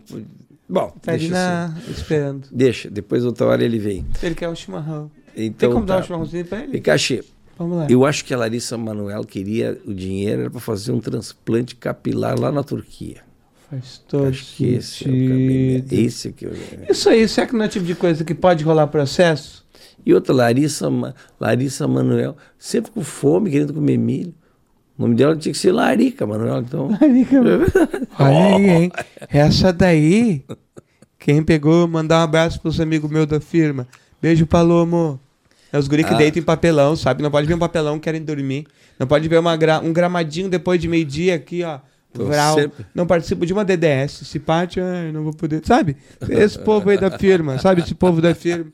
Bom, 0.71 0.95
Tá 1.03 1.13
ali 1.13 1.29
deixa 1.29 1.35
assim. 1.65 1.75
na... 1.75 1.91
esperando. 1.91 2.49
Deixa, 2.53 2.89
depois 2.91 3.25
outra 3.25 3.47
hora 3.47 3.65
ele 3.65 3.79
vem. 3.79 4.07
Ele 4.23 4.35
quer 4.35 4.49
um 4.49 4.55
chimarrão. 4.55 5.11
Então, 5.37 5.69
Tem 5.69 5.71
como 5.71 5.85
dar 5.87 5.97
um 5.97 6.01
tá. 6.01 6.03
chimarrãozinho 6.07 6.45
pra 6.45 6.61
ele? 6.61 6.73
Pikachu, 6.73 7.25
Vamos 7.59 7.79
lá. 7.79 7.87
eu 7.91 8.05
acho 8.07 8.25
que 8.25 8.33
a 8.33 8.39
Larissa 8.39 8.79
Manoel 8.79 9.25
queria 9.25 9.79
o 9.85 9.93
dinheiro 9.93 10.51
para 10.51 10.61
fazer 10.61 10.93
um 10.93 11.01
transplante 11.01 11.75
capilar 11.75 12.39
lá 12.39 12.51
na 12.53 12.63
Turquia. 12.63 13.23
Faz 13.69 14.03
todo 14.09 14.29
acho 14.29 14.57
que 14.57 14.67
esse 14.75 15.05
é 15.05 15.09
o 15.09 15.11
caminho. 15.11 15.85
Esse 15.91 16.29
é 16.29 16.33
que 16.33 16.45
eu... 16.47 16.53
Isso 16.89 17.09
aí, 17.09 17.29
será 17.29 17.47
que 17.47 17.53
não 17.55 17.63
é 17.65 17.67
o 17.67 17.71
tipo 17.71 17.85
de 17.85 17.95
coisa 17.95 18.25
que 18.25 18.35
pode 18.35 18.65
rolar 18.65 18.87
processo? 18.89 19.65
E 20.05 20.15
outra, 20.15 20.33
Larissa, 20.35 20.89
Larissa 21.39 21.87
Manoel, 21.87 22.37
sempre 22.59 22.91
com 22.91 23.03
fome, 23.03 23.51
querendo 23.51 23.75
comer 23.75 23.99
milho. 23.99 24.35
O 25.01 25.05
nome 25.05 25.15
dela 25.15 25.35
tinha 25.35 25.51
que 25.51 25.59
ser 25.59 25.73
Larica 25.73 26.27
Manoel, 26.27 26.59
então. 26.61 26.89
Olha 28.19 28.55
aí, 28.57 28.69
hein? 28.69 28.93
Essa 29.31 29.73
daí, 29.73 30.45
quem 31.19 31.43
pegou, 31.43 31.89
mandar 31.89 32.21
um 32.21 32.25
abraço 32.25 32.61
pros 32.61 32.79
amigos 32.79 33.11
meus 33.11 33.27
da 33.27 33.41
firma. 33.41 33.89
Beijo, 34.21 34.47
Palomo. 34.47 35.19
É 35.73 35.79
os 35.79 35.89
guri 35.89 36.05
que 36.05 36.13
Ah. 36.13 36.17
deitam 36.19 36.43
em 36.43 36.45
papelão, 36.45 36.95
sabe? 36.97 37.23
Não 37.23 37.31
pode 37.31 37.47
ver 37.47 37.55
um 37.55 37.59
papelão, 37.59 37.99
querem 37.99 38.23
dormir. 38.23 38.67
Não 38.99 39.07
pode 39.07 39.27
ver 39.27 39.39
uma 39.39 39.57
gra- 39.57 39.81
um 39.81 39.91
gramadinho 39.93 40.51
depois 40.51 40.79
de 40.79 40.87
meio-dia 40.87 41.35
aqui, 41.37 41.63
ó. 41.65 41.79
Vral. 42.13 42.57
sempre- 42.57 42.85
Não 42.95 43.07
participo 43.07 43.47
de 43.47 43.53
uma 43.55 43.65
DDS. 43.65 44.27
Se 44.27 44.39
parte, 44.39 44.81
ai, 44.81 45.13
não 45.13 45.23
vou 45.23 45.33
poder. 45.33 45.63
Sabe? 45.65 45.97
Esse 46.29 46.59
povo 46.61 46.91
aí 46.91 46.99
da 46.99 47.11
firma, 47.17 47.59
sabe? 47.59 47.81
Esse 47.81 47.95
povo 47.95 48.21
da 48.21 48.35
firma. 48.35 48.71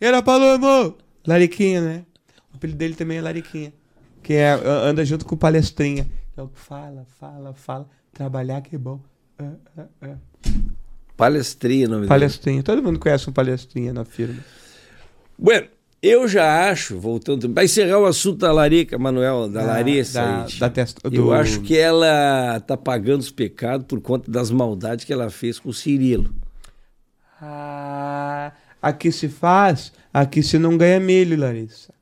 Era 0.00 0.22
Palomo! 0.22 0.94
Lariquinha, 1.26 1.80
né? 1.82 2.02
O 2.50 2.56
apelido 2.56 2.78
dele 2.78 2.94
também 2.94 3.18
é 3.18 3.20
Lariquinha. 3.20 3.74
Que 4.22 4.34
é, 4.34 4.52
anda 4.52 5.04
junto 5.04 5.24
com 5.24 5.34
o 5.34 5.38
Palestrinha. 5.38 6.06
O 6.36 6.48
que 6.48 6.58
fala, 6.58 7.04
fala, 7.18 7.52
fala. 7.54 7.88
Trabalhar 8.12 8.60
que 8.62 8.76
é 8.76 8.78
bom. 8.78 9.00
Ah, 9.38 9.52
ah, 9.78 9.84
ah. 10.02 10.16
Palestrinha, 11.16 11.88
nome. 11.88 12.06
Palestrinha. 12.06 12.62
Todo 12.62 12.82
mundo 12.82 12.98
conhece 12.98 13.28
um 13.28 13.32
Palestrinha 13.32 13.92
na 13.92 14.04
firma. 14.04 14.42
Bueno, 15.38 15.68
eu 16.02 16.26
já 16.26 16.70
acho, 16.70 16.98
voltando, 16.98 17.48
para 17.50 17.64
encerrar 17.64 17.98
o 17.98 18.06
assunto 18.06 18.38
da 18.38 18.52
Larica, 18.52 18.96
Manuel, 18.98 19.48
da, 19.48 19.62
Larissa, 19.62 20.20
Da, 20.22 20.46
da 20.60 20.70
testa, 20.70 21.00
eu 21.04 21.10
do- 21.10 21.32
acho 21.32 21.60
que 21.60 21.76
ela 21.76 22.58
tá 22.60 22.74
pagando 22.76 23.20
os 23.20 23.30
pecados 23.30 23.86
por 23.86 24.00
conta 24.00 24.30
das 24.30 24.50
maldades 24.50 25.04
que 25.04 25.12
ela 25.12 25.28
fez 25.30 25.58
com 25.58 25.68
o 25.68 25.74
Cirilo. 25.74 26.32
Ah, 27.40 28.52
aqui 28.80 29.10
se 29.12 29.28
faz, 29.28 29.92
aqui 30.12 30.42
se 30.42 30.58
não 30.58 30.76
ganha 30.76 31.00
milho, 31.00 31.38
Larissa. 31.38 31.92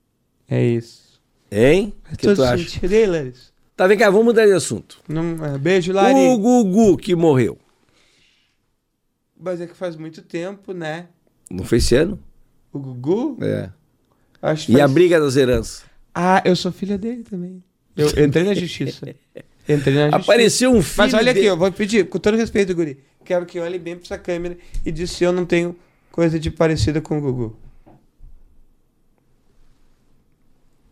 É 0.49 0.65
isso. 0.65 1.08
Hein? 1.51 1.95
O 2.05 2.07
Faz 2.07 2.17
que 2.19 2.35
tu 2.35 2.43
acha? 2.43 3.33
Tá, 3.77 3.87
vem 3.87 3.97
cá, 3.97 4.11
vamos 4.11 4.27
mudar 4.27 4.45
de 4.47 4.53
assunto. 4.53 4.99
Não, 5.09 5.45
é, 5.45 5.57
beijo, 5.57 5.93
Lari. 5.93 6.15
O 6.15 6.37
Gugu 6.39 6.97
que 6.97 7.15
morreu. 7.15 7.57
Mas 9.41 9.61
é 9.61 9.67
que 9.67 9.75
faz 9.75 9.97
muito 9.97 10.21
tempo, 10.23 10.73
né? 10.73 11.07
Não 11.51 11.65
foi 11.65 11.79
esse 11.79 11.95
ano? 11.95 12.19
O 12.73 12.79
Gugu? 12.79 13.39
É. 13.41 13.71
Acho 14.43 14.67
que 14.67 14.73
E 14.73 14.77
a 14.77 14.81
faz- 14.81 14.93
briga 14.93 15.21
das 15.21 15.37
heranças. 15.37 15.85
Ah, 16.15 16.43
eu 16.45 16.57
sou 16.57 16.73
filha 16.73 16.99
dele 16.99 17.23
também. 17.23 17.63
Eu 17.97 18.09
entrei 18.25 18.45
na 18.45 18.55
justiça. 18.55 19.07
Entrei 19.69 19.95
na 19.95 20.05
justiça. 20.11 20.17
Apareceu 20.17 20.71
um 20.73 20.83
filho 20.83 20.97
Mas 20.97 21.15
olha 21.15 21.31
aqui, 21.31 21.41
dele- 21.41 21.47
eu 21.53 21.57
vou 21.57 21.71
pedir, 21.71 22.09
com 22.09 22.19
todo 22.19 22.37
respeito, 22.37 22.75
Guri. 22.75 22.99
Quero 23.25 23.45
que 23.45 23.61
olhe 23.61 23.79
bem 23.79 23.95
pra 23.97 24.05
essa 24.05 24.19
câmera 24.19 24.57
e 24.85 24.91
diz 24.91 25.11
se 25.11 25.23
eu 25.25 25.31
não 25.33 25.45
tenho 25.45 25.77
coisa 26.11 26.39
de 26.39 26.51
parecida 26.51 27.01
com 27.01 27.19
o 27.19 27.21
Gugu. 27.21 27.57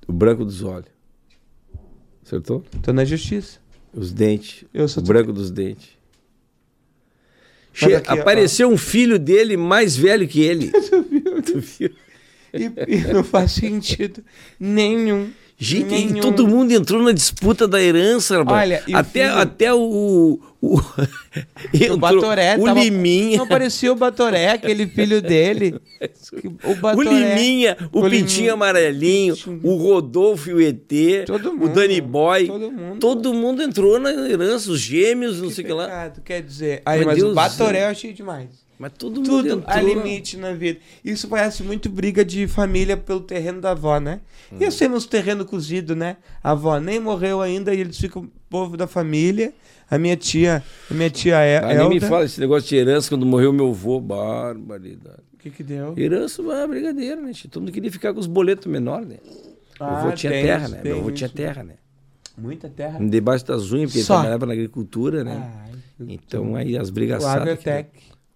O 0.07 0.13
branco 0.13 0.45
dos 0.45 0.63
olhos. 0.63 0.89
Acertou? 2.25 2.65
Tô 2.83 2.93
na 2.93 3.05
justiça. 3.05 3.59
Os 3.95 4.13
dentes. 4.13 4.65
Eu 4.75 4.89
sou 4.89 5.03
o 5.03 5.07
branco 5.07 5.33
dos 5.33 5.51
dentes. 5.51 5.89
Che- 7.73 7.95
aqui, 7.95 8.11
ó. 8.11 8.15
apareceu 8.21 8.69
um 8.71 8.77
filho 8.79 9.19
dele 9.19 9.57
mais 9.57 9.97
velho 9.97 10.27
que 10.27 10.41
ele. 10.41 10.71
Tu 11.45 11.61
viu? 11.61 11.91
E, 12.55 12.95
e 12.95 13.13
não 13.13 13.23
faz 13.23 13.53
sentido 13.53 14.25
nenhum. 14.59 15.31
Gente, 15.59 15.87
nenhum. 15.89 16.21
todo 16.21 16.47
mundo 16.49 16.73
entrou 16.73 17.03
na 17.03 17.13
disputa 17.13 17.67
da 17.69 17.81
herança, 17.83 18.39
rapaz. 18.39 18.63
Olha, 18.71 18.83
até, 18.99 19.29
filho- 19.29 19.39
até 19.41 19.75
o, 19.75 20.39
o 20.75 20.81
O, 21.95 21.97
Batoré 21.97 22.57
o 22.59 22.65
tava- 22.65 22.81
Liminha. 22.83 23.39
Não 23.39 23.47
parecia 23.47 23.93
o 23.93 23.97
Batoré, 23.97 24.51
aquele 24.51 24.87
filho 24.87 25.21
dele. 25.23 25.77
O 26.65 26.73
O 26.73 26.75
Batoré. 26.77 27.11
Liminha, 27.37 27.77
o, 27.93 28.01
O 28.01 28.11
Pintinho 28.11 28.27
Liminha. 28.37 28.53
Amarelinho, 28.53 29.35
Pintinho. 29.37 29.61
o 29.63 29.77
Rodolfo 29.77 30.51
e 30.51 30.55
o 30.55 30.61
ET, 30.61 31.25
Todo 31.27 31.51
o 31.51 31.57
mundo, 31.57 31.69
Danny 31.73 32.01
Boy. 32.01 32.47
todo 32.49 32.71
mundo. 32.71 32.99
Todo 33.01 33.33
mundo 33.35 33.63
entrou 33.63 33.99
na 33.99 34.11
herança, 34.11 34.71
os 34.71 34.81
gêmeos, 34.81 35.41
não 35.41 35.49
sei 35.51 35.65
o 35.65 35.67
que 35.67 35.73
lá. 35.73 36.13
Quer 36.25 36.43
dizer. 36.43 36.83
Aí, 36.85 36.99
Meu 36.99 37.07
mas 37.09 37.17
Deus 37.19 37.33
o 37.33 37.35
Batoré 37.35 37.85
eu 37.85 37.89
achei 37.89 38.13
demais. 38.13 38.49
Mas 38.79 38.93
todo 38.99 39.17
mundo 39.17 39.27
Tudo 39.27 39.49
entrou. 39.49 39.65
a 39.75 39.81
limite 39.81 40.37
na 40.37 40.53
vida. 40.53 40.79
Isso 41.03 41.29
parece 41.29 41.63
muito 41.63 41.89
briga 41.89 42.23
de 42.23 42.47
família 42.47 42.95
pelo 42.95 43.21
terreno 43.21 43.59
da 43.59 43.71
avó, 43.71 43.99
né? 43.99 44.21
Hum. 44.53 44.57
Ia 44.61 44.71
ser 44.71 44.91
nos 44.91 45.07
terrenos 45.07 45.47
cozidos, 45.47 45.97
né? 45.97 46.19
A 46.45 46.51
avó 46.51 46.79
nem 46.79 47.01
morreu 47.01 47.41
ainda 47.41 47.75
e 47.75 47.81
eles 47.81 47.97
ficam 47.97 48.29
povo 48.51 48.77
da 48.77 48.87
família. 48.87 49.55
A 49.89 49.99
minha 49.99 50.17
tia, 50.17 50.63
a 50.91 50.95
minha 50.95 51.11
tia 51.11 51.39
é, 51.41 51.59
Ah, 51.59 51.75
nem 51.75 51.89
me 51.89 52.01
fala 52.01 52.25
esse 52.25 52.41
negócio 52.41 52.69
de 52.69 52.77
herança 52.77 53.09
quando 53.09 53.25
morreu 53.25 53.53
meu 53.53 53.69
avô. 53.71 54.01
Barbaridade. 54.01 55.23
O 55.35 55.37
que 55.39 55.51
que 55.51 55.63
deu? 55.63 55.95
Herança 55.97 56.43
é 56.43 56.45
uma 56.45 56.67
brigadeira, 56.67 57.21
né? 57.21 57.33
tio? 57.33 57.49
Todo 57.49 57.63
mundo 57.63 57.73
queria 57.73 57.91
ficar 57.93 58.13
com 58.13 58.19
os 58.19 58.27
boletos 58.27 58.67
menores, 58.67 59.07
né? 59.07 59.19
meu 59.79 59.89
avô 59.89 60.09
Ah, 60.09 60.13
tinha 60.13 60.33
terra, 60.33 60.65
isso, 60.67 60.75
né? 60.75 60.81
Meu 60.83 60.99
avô 60.99 61.11
tinha 61.13 61.27
isso. 61.27 61.37
terra, 61.37 61.63
né? 61.63 61.75
Muita 62.37 62.69
terra. 62.69 62.99
Debaixo 63.01 63.47
das 63.47 63.71
unhas, 63.71 63.85
porque 63.91 63.99
ele 63.99 64.05
Só. 64.07 64.15
trabalhava 64.15 64.45
na 64.47 64.53
agricultura, 64.55 65.23
né? 65.25 65.71
Então 66.01 66.55
aí 66.57 66.77
as 66.77 66.91
o 66.91 66.93
é 66.99 67.57
tech. 67.57 67.89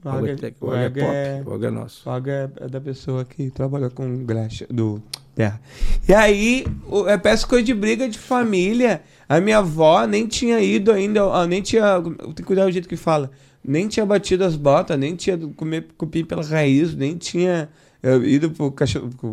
O 0.02 0.08
água 0.08 0.30
é 0.30 0.34
tech, 0.36 0.56
o 0.60 0.70
água 0.70 0.84
é 0.84 0.88
pop, 0.88 1.50
o 1.50 1.54
água 1.54 1.66
é 1.66 1.70
nosso. 1.70 2.08
O 2.08 2.12
água 2.12 2.32
é 2.32 2.50
é 2.60 2.68
da 2.68 2.80
pessoa 2.80 3.22
que 3.24 3.50
trabalhou 3.50 3.90
com 3.90 4.24
graxa 4.24 4.66
do 4.70 5.02
terra. 5.34 5.60
E 6.08 6.14
aí, 6.14 6.64
o- 6.88 7.06
é 7.06 7.18
peça 7.18 7.46
coisa 7.46 7.62
de 7.62 7.74
briga 7.74 8.08
de 8.08 8.18
família. 8.18 9.02
A 9.30 9.40
minha 9.40 9.58
avó 9.58 10.04
nem 10.08 10.26
tinha 10.26 10.60
ido 10.60 10.90
ainda, 10.90 11.46
nem 11.46 11.62
tinha. 11.62 12.02
Tem 12.02 12.34
que 12.34 12.42
cuidar 12.42 12.64
do 12.64 12.72
jeito 12.72 12.88
que 12.88 12.96
fala. 12.96 13.30
Nem 13.64 13.86
tinha 13.86 14.04
batido 14.04 14.42
as 14.42 14.56
botas, 14.56 14.98
nem 14.98 15.14
tinha 15.14 15.38
comer 15.54 15.86
cupim 15.96 16.24
pela 16.24 16.42
raiz, 16.42 16.96
nem 16.96 17.16
tinha 17.16 17.68
eh, 18.02 18.16
ido 18.24 18.52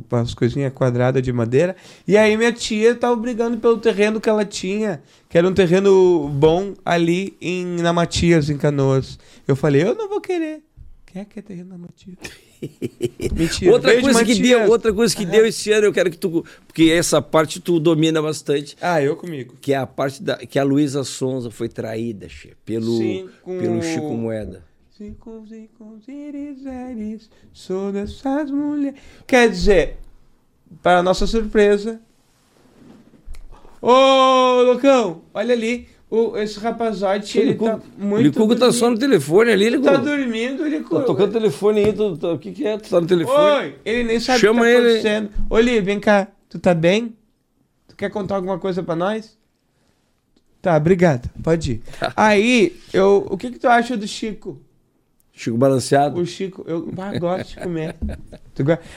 para 0.08 0.22
as 0.22 0.36
coisinhas 0.36 0.72
quadradas 0.72 1.24
de 1.24 1.34
madeira. 1.34 1.76
E 2.08 2.16
aí 2.16 2.38
minha 2.38 2.54
tia 2.54 2.94
tava 2.94 3.16
brigando 3.16 3.58
pelo 3.58 3.80
terreno 3.80 4.22
que 4.22 4.30
ela 4.30 4.46
tinha, 4.46 5.02
que 5.28 5.36
era 5.36 5.48
um 5.48 5.54
terreno 5.54 6.30
bom 6.30 6.76
ali 6.86 7.36
em, 7.42 7.66
na 7.82 7.92
Matias, 7.92 8.52
em 8.52 8.58
Canoas. 8.58 9.18
Eu 9.48 9.56
falei, 9.56 9.82
eu 9.82 9.96
não 9.96 10.08
vou 10.08 10.22
querer. 10.22 10.62
Quem 11.08 11.24
é 11.24 11.26
que 11.26 11.40
é 11.40 11.42
terreno 11.42 11.70
na 11.70 11.78
Matias? 11.80 12.18
Mentira. 13.36 13.72
Outra 13.72 13.92
Beijo, 13.92 14.04
coisa 14.04 14.26
que 14.26 14.36
deu, 14.36 14.70
outra 14.70 14.94
coisa 14.94 15.16
que 15.16 15.26
deu 15.26 15.46
esse 15.46 15.72
ano, 15.72 15.86
eu 15.86 15.94
quero 15.94 16.10
que 16.10 16.18
tu. 16.18 16.44
Porque 16.66 16.84
essa 16.84 17.22
parte 17.22 17.60
tu 17.60 17.80
domina 17.80 18.22
bastante. 18.22 18.76
Ah, 18.82 19.02
eu 19.02 19.16
comigo. 19.16 19.56
Que 19.60 19.74
é 19.74 19.78
a 19.78 19.88
parte 19.88 20.22
da. 20.22 20.38
Que 20.38 20.58
a 20.60 20.64
Luísa 20.64 21.04
Sonza 21.04 21.52
foi 21.52 21.70
traída, 21.70 22.28
che, 22.28 22.54
pelo, 22.66 22.98
Sim, 22.98 23.30
com 23.42 23.58
pelo 23.60 23.82
Chico 23.82 24.14
Moeda. 24.14 24.64
Cinco, 24.98 25.44
cinco, 25.48 26.02
sou 27.54 27.92
dessas 27.92 28.50
mulheres. 28.50 29.00
Quer 29.28 29.50
dizer, 29.50 29.98
para 30.82 31.04
nossa 31.04 31.28
surpresa. 31.28 32.02
Ô, 33.80 34.64
Lucão, 34.64 35.22
olha 35.34 35.54
ali. 35.54 35.88
O, 36.10 36.38
esse 36.38 36.58
rapazote, 36.60 37.38
ele 37.38 37.56
tá 37.56 37.82
muito. 37.98 38.20
o 38.22 38.24
Licugo 38.24 38.56
tá 38.56 38.72
só 38.72 38.90
no 38.90 38.98
telefone 38.98 39.52
ali, 39.52 39.66
Ele 39.66 39.76
Licugo. 39.78 39.92
tá 39.94 39.98
dormindo, 40.02 40.66
ele 40.66 40.80
Tá 40.82 41.02
tocando 41.02 41.34
telefone 41.34 41.84
aí, 41.84 41.92
tu, 41.94 42.16
tu- 42.18 42.32
o 42.34 42.40
que 42.40 42.54
que 42.54 42.66
é? 42.66 42.78
Tu 42.78 42.90
tá 42.90 43.02
no 43.02 43.08
telefone? 43.08 43.38
Oi, 43.66 43.76
ele 43.84 44.04
nem 44.06 44.20
sabe 44.20 44.40
Chama 44.40 44.62
o 44.62 44.64
que 44.64 44.72
tá 44.72 44.78
ele. 44.80 44.88
acontecendo. 44.90 45.30
Oli, 45.50 45.82
vem 45.82 46.00
cá. 46.00 46.28
Tu 46.48 46.58
tá 46.60 46.74
bem? 46.74 47.14
Tu 47.90 47.96
quer 47.98 48.10
contar 48.10 48.36
alguma 48.36 48.58
coisa 48.58 48.82
pra 48.82 48.96
nós? 48.96 49.38
Tá, 50.62 50.78
obrigado. 50.78 51.30
Pode 51.44 51.74
ir. 51.74 51.82
Aí, 52.16 52.80
eu, 52.94 53.28
o 53.30 53.38
que 53.38 53.52
que 53.52 53.60
tu 53.60 53.68
acha 53.68 53.98
do 53.98 54.08
Chico? 54.08 54.62
Chico 55.34 55.58
balanceado. 55.58 56.20
O 56.20 56.26
Chico, 56.26 56.64
eu 56.68 56.90
ah, 56.98 57.20
gosto 57.20 57.50
de 57.50 57.60
comer. 57.60 57.96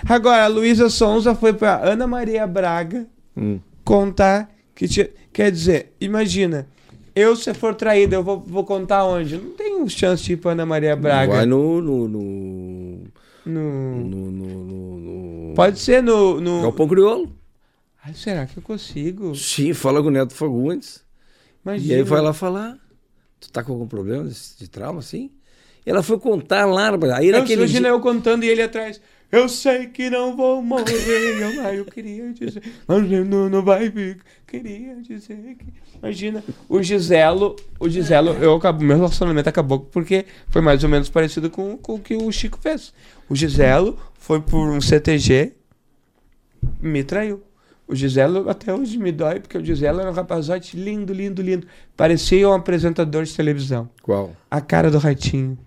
Agora, 0.08 0.44
a 0.44 0.46
Luísa 0.46 0.88
Sonza 0.88 1.34
foi 1.34 1.52
pra 1.52 1.84
Ana 1.84 2.06
Maria 2.06 2.46
Braga 2.46 3.06
Hum. 3.36 3.58
contar 3.84 4.48
que 4.74 4.86
tinha. 4.88 5.08
Quer 5.32 5.50
dizer, 5.52 5.92
imagina, 6.00 6.66
eu 7.14 7.34
se 7.36 7.52
for 7.54 7.74
traída, 7.74 8.16
eu 8.16 8.22
vou, 8.22 8.40
vou 8.40 8.64
contar 8.64 9.04
onde? 9.04 9.36
Não 9.36 9.50
tenho 9.52 9.88
chance 9.88 10.22
de 10.24 10.32
ir 10.34 10.36
pra 10.36 10.52
Ana 10.52 10.64
Maria 10.66 10.94
Braga. 10.96 11.32
Vai 11.32 11.46
no. 11.46 11.80
no, 11.80 12.08
no, 12.08 13.04
No- 13.44 14.04
no, 14.04 14.30
no, 14.30 14.60
no- 14.62 14.98
no- 15.48 15.54
Pode 15.54 15.78
ser 15.78 16.02
no. 16.02 16.40
no... 16.40 16.62
Galpão 16.62 16.86
Crioulo. 16.88 17.34
Ai, 18.04 18.14
será 18.14 18.46
que 18.46 18.56
eu 18.56 18.62
consigo? 18.62 19.34
Sim, 19.34 19.74
fala 19.74 20.02
com 20.02 20.08
o 20.08 20.10
Neto 20.10 20.32
Fagundes. 20.34 21.02
Imagina. 21.64 21.92
E 21.92 21.96
aí 21.96 22.02
vai 22.02 22.20
lá 22.20 22.32
falar. 22.32 22.78
Tu 23.38 23.50
tá 23.50 23.62
com 23.62 23.72
algum 23.72 23.86
problema 23.86 24.24
de, 24.24 24.34
de 24.58 24.68
trauma, 24.68 25.00
assim? 25.00 25.30
Ela 25.84 26.02
foi 26.02 26.18
contar 26.18 26.66
lá. 26.66 26.90
Aí 27.16 27.28
Eu, 27.28 27.38
naquele 27.38 27.62
imagina 27.62 27.88
dia... 27.88 27.88
eu 27.88 28.00
contando 28.00 28.44
e 28.44 28.48
ele 28.48 28.62
atrás. 28.62 29.00
Eu 29.32 29.48
sei 29.48 29.86
que 29.86 30.11
não 30.11 30.36
vou 30.36 30.61
morrer, 30.61 31.40
eu, 31.40 31.62
eu 31.73 31.85
queria 31.85 32.32
dizer, 32.32 32.62
mas 32.86 33.09
não, 33.28 33.48
não 33.48 33.62
vai 33.62 33.89
vir. 33.89 34.19
Queria 34.44 34.97
dizer 34.97 35.57
que. 35.57 35.66
Imagina, 36.02 36.43
o 36.69 36.82
Giselo, 36.82 37.55
o 37.78 37.89
Giselo, 37.89 38.32
eu 38.43 38.55
acabo, 38.55 38.82
meu 38.82 38.97
relacionamento 38.97 39.48
acabou 39.48 39.81
porque 39.81 40.27
foi 40.48 40.61
mais 40.61 40.82
ou 40.82 40.90
menos 40.90 41.09
parecido 41.09 41.48
com, 41.48 41.77
com 41.77 41.94
o 41.94 42.01
que 42.01 42.16
o 42.16 42.32
Chico 42.32 42.59
fez. 42.61 42.93
O 43.28 43.36
Giselo 43.36 43.97
foi 44.15 44.40
por 44.40 44.69
um 44.69 44.81
CTG, 44.81 45.52
me 46.81 47.05
traiu. 47.05 47.40
O 47.86 47.94
Giselo 47.94 48.48
até 48.48 48.73
hoje 48.73 48.98
me 48.98 49.12
dói, 49.12 49.40
porque 49.40 49.59
o 49.59 49.65
Giselo 49.65 50.01
era 50.01 50.11
um 50.11 50.15
rapazote 50.15 50.77
lindo, 50.77 51.12
lindo, 51.12 51.43
lindo. 51.43 51.66
Parecia 51.97 52.48
um 52.48 52.52
apresentador 52.52 53.24
de 53.24 53.35
televisão 53.35 53.89
Qual? 54.02 54.35
a 54.51 54.61
cara 54.61 54.90
do 54.90 54.98
ratinho. 54.98 55.59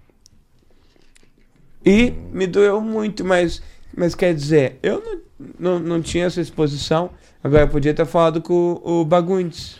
E 1.85 2.13
me 2.31 2.47
doeu 2.47 2.79
muito, 2.81 3.23
mas, 3.25 3.61
mas 3.95 4.15
quer 4.15 4.33
dizer, 4.33 4.77
eu 4.81 5.01
não, 5.01 5.19
não, 5.59 5.79
não 5.79 6.01
tinha 6.01 6.25
essa 6.25 6.39
exposição. 6.41 7.09
Agora 7.43 7.63
eu 7.63 7.67
podia 7.67 7.93
ter 7.93 8.05
falado 8.05 8.41
com 8.41 8.79
o, 8.83 9.01
o 9.01 9.05
Bagundes. 9.05 9.75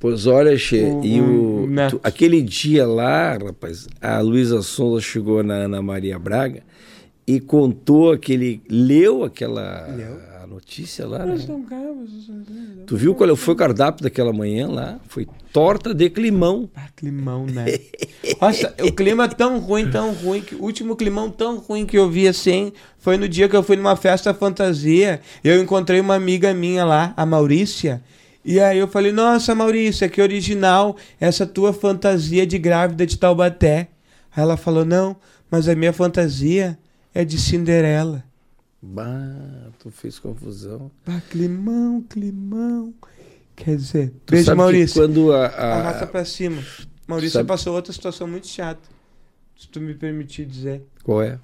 Pois 0.00 0.26
olha, 0.26 0.56
Che, 0.56 0.82
O- 0.82 1.04
e 1.04 1.20
o 1.20 1.64
o, 1.64 1.66
tu- 1.90 2.00
aquele 2.02 2.40
dia 2.42 2.86
lá, 2.86 3.36
rapaz, 3.36 3.86
a 4.00 4.20
Luísa 4.20 4.60
Sonza 4.62 5.00
chegou 5.00 5.42
na 5.42 5.54
Ana 5.54 5.80
Maria 5.82 6.18
Braga 6.18 6.62
e 7.26 7.40
contou 7.40 8.12
aquele. 8.12 8.62
leu 8.68 9.22
aquela 9.24 9.86
a 10.44 10.46
notícia 10.46 11.06
lá, 11.06 11.24
né? 11.24 11.38
Tu 12.86 12.96
viu 12.98 13.14
qual 13.14 13.34
foi 13.34 13.54
o 13.54 13.56
cardápio 13.56 14.02
daquela 14.02 14.30
manhã 14.30 14.68
lá? 14.68 15.00
Foi 15.08 15.26
torta 15.50 15.94
de 15.94 16.10
climão. 16.10 16.68
Ah, 16.76 16.86
climão, 16.94 17.46
né? 17.46 17.64
Nossa, 18.38 18.74
o 18.82 18.92
clima 18.92 19.26
tão 19.26 19.58
ruim, 19.58 19.90
tão 19.90 20.12
ruim, 20.12 20.42
que 20.42 20.54
o 20.54 20.62
último 20.62 20.96
climão 20.96 21.30
tão 21.30 21.56
ruim 21.56 21.86
que 21.86 21.96
eu 21.96 22.10
vi 22.10 22.28
assim 22.28 22.74
foi 22.98 23.16
no 23.16 23.26
dia 23.26 23.48
que 23.48 23.56
eu 23.56 23.62
fui 23.62 23.74
numa 23.74 23.96
festa 23.96 24.34
fantasia. 24.34 25.22
Eu 25.42 25.62
encontrei 25.62 25.98
uma 25.98 26.14
amiga 26.14 26.52
minha 26.52 26.84
lá, 26.84 27.14
a 27.16 27.24
Maurícia. 27.24 28.02
E 28.44 28.60
aí 28.60 28.78
eu 28.78 28.86
falei, 28.86 29.12
nossa, 29.12 29.54
Maurícia, 29.54 30.10
que 30.10 30.20
original 30.20 30.94
essa 31.18 31.46
tua 31.46 31.72
fantasia 31.72 32.46
de 32.46 32.58
grávida 32.58 33.06
de 33.06 33.16
Taubaté. 33.16 33.88
Aí 34.36 34.42
ela 34.42 34.58
falou, 34.58 34.84
não, 34.84 35.16
mas 35.50 35.70
a 35.70 35.74
minha 35.74 35.94
fantasia 35.94 36.78
é 37.14 37.24
de 37.24 37.38
Cinderela. 37.40 38.22
Bah, 38.86 39.70
tu 39.78 39.90
fez 39.90 40.18
confusão. 40.18 40.90
Ah, 41.06 41.20
climão, 41.30 42.02
climão. 42.02 42.92
Quer 43.56 43.76
dizer, 43.76 44.10
Tu 44.26 44.32
beijo, 44.32 44.44
sabe 44.44 44.56
que 44.56 44.62
Maurícia. 44.62 45.00
quando 45.02 45.32
a, 45.32 45.46
a- 45.46 45.74
Arrasta 45.80 46.06
pra 46.06 46.24
cima. 46.24 46.62
Maurícia 47.06 47.38
sabe- 47.40 47.48
passou 47.48 47.74
outra 47.74 47.92
situação 47.92 48.26
muito 48.28 48.46
chata. 48.46 48.86
Se 49.56 49.68
tu 49.68 49.80
me 49.80 49.94
permitir 49.94 50.44
dizer. 50.44 50.82
Qual 51.02 51.22
é? 51.22 51.38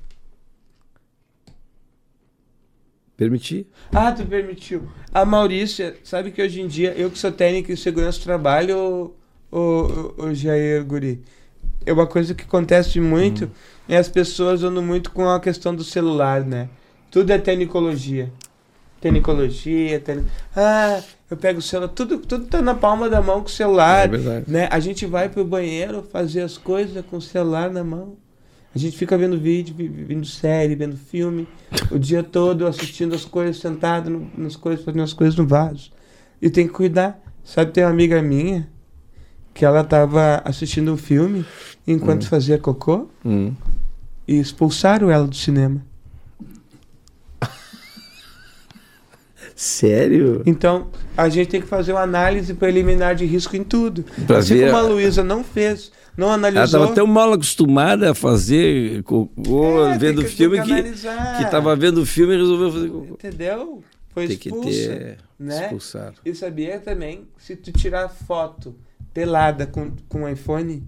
Permitir? 3.17 3.67
Ah, 3.93 4.13
tu 4.13 4.25
permitiu. 4.27 4.89
A 5.13 5.25
Maurícia, 5.25 5.97
sabe 6.03 6.31
que 6.31 6.43
hoje 6.43 6.61
em 6.61 6.67
dia, 6.67 6.93
eu 6.95 7.11
que 7.11 7.19
sou 7.19 7.31
técnico 7.31 7.71
em 7.71 7.77
segurança 7.77 8.19
do 8.19 8.25
trabalho, 8.25 9.15
o, 9.51 9.57
o, 9.57 10.25
o 10.27 10.35
Jair 10.35 10.85
Guri, 10.85 11.23
é 11.85 11.93
uma 11.93 12.07
coisa 12.07 12.35
que 12.35 12.45
acontece 12.45 12.99
muito, 13.01 13.51
é 13.89 13.97
as 13.99 14.09
pessoas 14.09 14.63
andam 14.65 14.83
muito 14.83 15.11
com 15.11 15.29
a 15.29 15.39
questão 15.39 15.75
do 15.75 15.85
celular, 15.85 16.45
né? 16.45 16.69
Tudo 17.11 17.31
é 17.33 17.39
tecnicologia. 17.39 18.31
Tecnicologia, 19.01 19.99
tec... 20.01 20.23
Ah, 20.55 21.01
eu 21.31 21.37
pego 21.37 21.59
o 21.59 21.63
celular, 21.63 21.89
tudo, 21.89 22.19
tudo 22.19 22.45
tá 22.47 22.61
na 22.61 22.75
palma 22.75 23.09
da 23.09 23.23
mão 23.23 23.41
com 23.41 23.47
o 23.47 23.51
celular. 23.51 24.05
É 24.05 24.09
verdade. 24.09 24.45
né? 24.49 24.69
A 24.71 24.79
gente 24.79 25.07
vai 25.07 25.29
pro 25.29 25.45
banheiro 25.45 26.03
fazer 26.03 26.43
as 26.43 26.59
coisas 26.59 27.05
com 27.07 27.17
o 27.17 27.23
celular 27.23 27.71
na 27.71 27.83
mão. 27.83 28.17
A 28.75 28.79
gente 28.79 28.97
fica 28.97 29.17
vendo 29.19 29.39
vídeo, 29.39 29.75
vendo 29.77 30.25
série, 30.27 30.77
vendo 30.77 30.97
filme, 30.97 31.49
o 31.91 31.99
dia 31.99 32.23
todo 32.23 32.67
assistindo 32.67 33.15
as 33.15 33.25
coisas, 33.25 33.59
sentado 33.59 34.09
no- 34.11 34.31
nas 34.37 34.55
coisas, 34.55 34.85
fazendo 34.85 35.03
as 35.03 35.13
coisas 35.13 35.35
no 35.35 35.47
vaso. 35.47 35.91
E 36.41 36.49
tem 36.51 36.67
que 36.69 36.73
cuidar. 36.73 37.21
Sabe, 37.43 37.73
tem 37.73 37.83
uma 37.83 37.91
amiga 37.91 38.23
minha 38.23 38.69
que 39.53 39.65
ela 39.65 39.83
tava 39.83 40.41
assistindo 40.45 40.93
um 40.93 40.97
filme 40.97 41.45
enquanto 41.87 42.29
fazia 42.29 42.59
cocô 42.59 43.09
Hum. 43.25 43.53
e 44.29 44.39
expulsaram 44.39 45.11
ela 45.11 45.27
do 45.27 45.35
cinema. 45.35 45.85
Sério? 49.63 50.43
Então, 50.47 50.89
a 51.15 51.29
gente 51.29 51.49
tem 51.49 51.61
que 51.61 51.67
fazer 51.67 51.93
uma 51.93 52.01
análise 52.01 52.55
preliminar 52.55 53.15
de 53.15 53.27
risco 53.27 53.55
em 53.55 53.63
tudo. 53.63 54.03
Pra 54.27 54.39
assim 54.39 54.55
ver 54.55 54.71
como 54.73 54.77
a 54.79 54.89
Luísa 54.89 55.23
não 55.23 55.45
fez 55.45 55.93
não 56.17 56.29
Ela 56.29 56.35
analisou. 56.37 56.65
estava 56.65 56.95
tão 56.95 57.07
mal 57.07 57.31
acostumada 57.35 58.11
a 58.11 58.15
fazer 58.15 59.03
cocô, 59.03 59.85
É, 59.87 59.99
vendo 59.99 60.23
que 60.23 60.29
filme 60.31 60.63
que, 60.63 60.73
analisar. 60.73 61.37
que 61.39 61.51
tava 61.51 61.77
vendo 61.77 61.99
o 62.01 62.07
filme 62.07 62.35
e 62.35 62.39
resolveu 62.39 62.73
fazer 62.73 62.89
cocô. 62.89 63.15
Entendeu? 63.15 63.83
Foi 64.15 64.27
Tem 64.29 64.37
que 64.39 64.51
ter 64.51 65.19
né? 65.39 65.63
expulsado. 65.65 66.15
E 66.25 66.35
sabia 66.35 66.79
também, 66.81 67.29
se 67.39 67.55
tu 67.55 67.71
tirar 67.71 68.09
foto 68.09 68.75
pelada 69.13 69.67
com, 69.67 69.93
com 70.09 70.27
iPhone, 70.27 70.83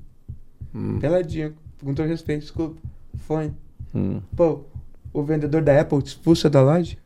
Hum, 0.75 0.99
peladinha, 0.99 1.53
com 1.85 1.93
todo 1.93 2.09
respeito, 2.09 2.41
desculpa, 2.41 2.81
fone. 3.29 3.53
hum. 3.95 4.21
Pô, 4.35 4.61
o 5.13 5.23
vendedor 5.23 5.61
da 5.61 5.79
Apple 5.79 6.01
te 6.03 6.07
expulsa 6.09 6.49
da 6.49 6.63
loja? 6.63 6.97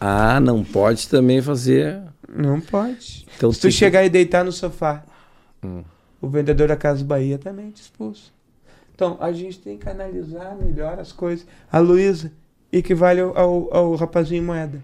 Ah, 0.00 0.40
não 0.40 0.64
pode 0.64 1.08
também 1.08 1.42
fazer. 1.42 2.00
Não 2.28 2.60
pode. 2.60 3.26
Então, 3.36 3.52
Se 3.52 3.60
tu 3.60 3.66
que- 3.66 3.72
chegar 3.72 4.04
e 4.04 4.08
deitar 4.08 4.44
no 4.44 4.52
sofá, 4.52 5.02
Hum. 5.62 5.82
o 6.20 6.28
vendedor 6.28 6.68
da 6.68 6.76
Casa 6.76 7.04
Bahia 7.04 7.38
também 7.38 7.70
te 7.70 7.82
expulsa. 7.82 8.30
Então, 8.94 9.16
a 9.20 9.32
gente 9.32 9.58
tem 9.58 9.76
que 9.78 9.88
analisar 9.88 10.56
melhor 10.56 10.98
as 10.98 11.12
coisas. 11.12 11.46
A 11.70 11.78
Luísa 11.78 12.32
equivale 12.72 13.20
ao, 13.20 13.36
ao, 13.38 13.74
ao 13.76 13.94
rapazinho 13.96 14.42
moeda. 14.42 14.82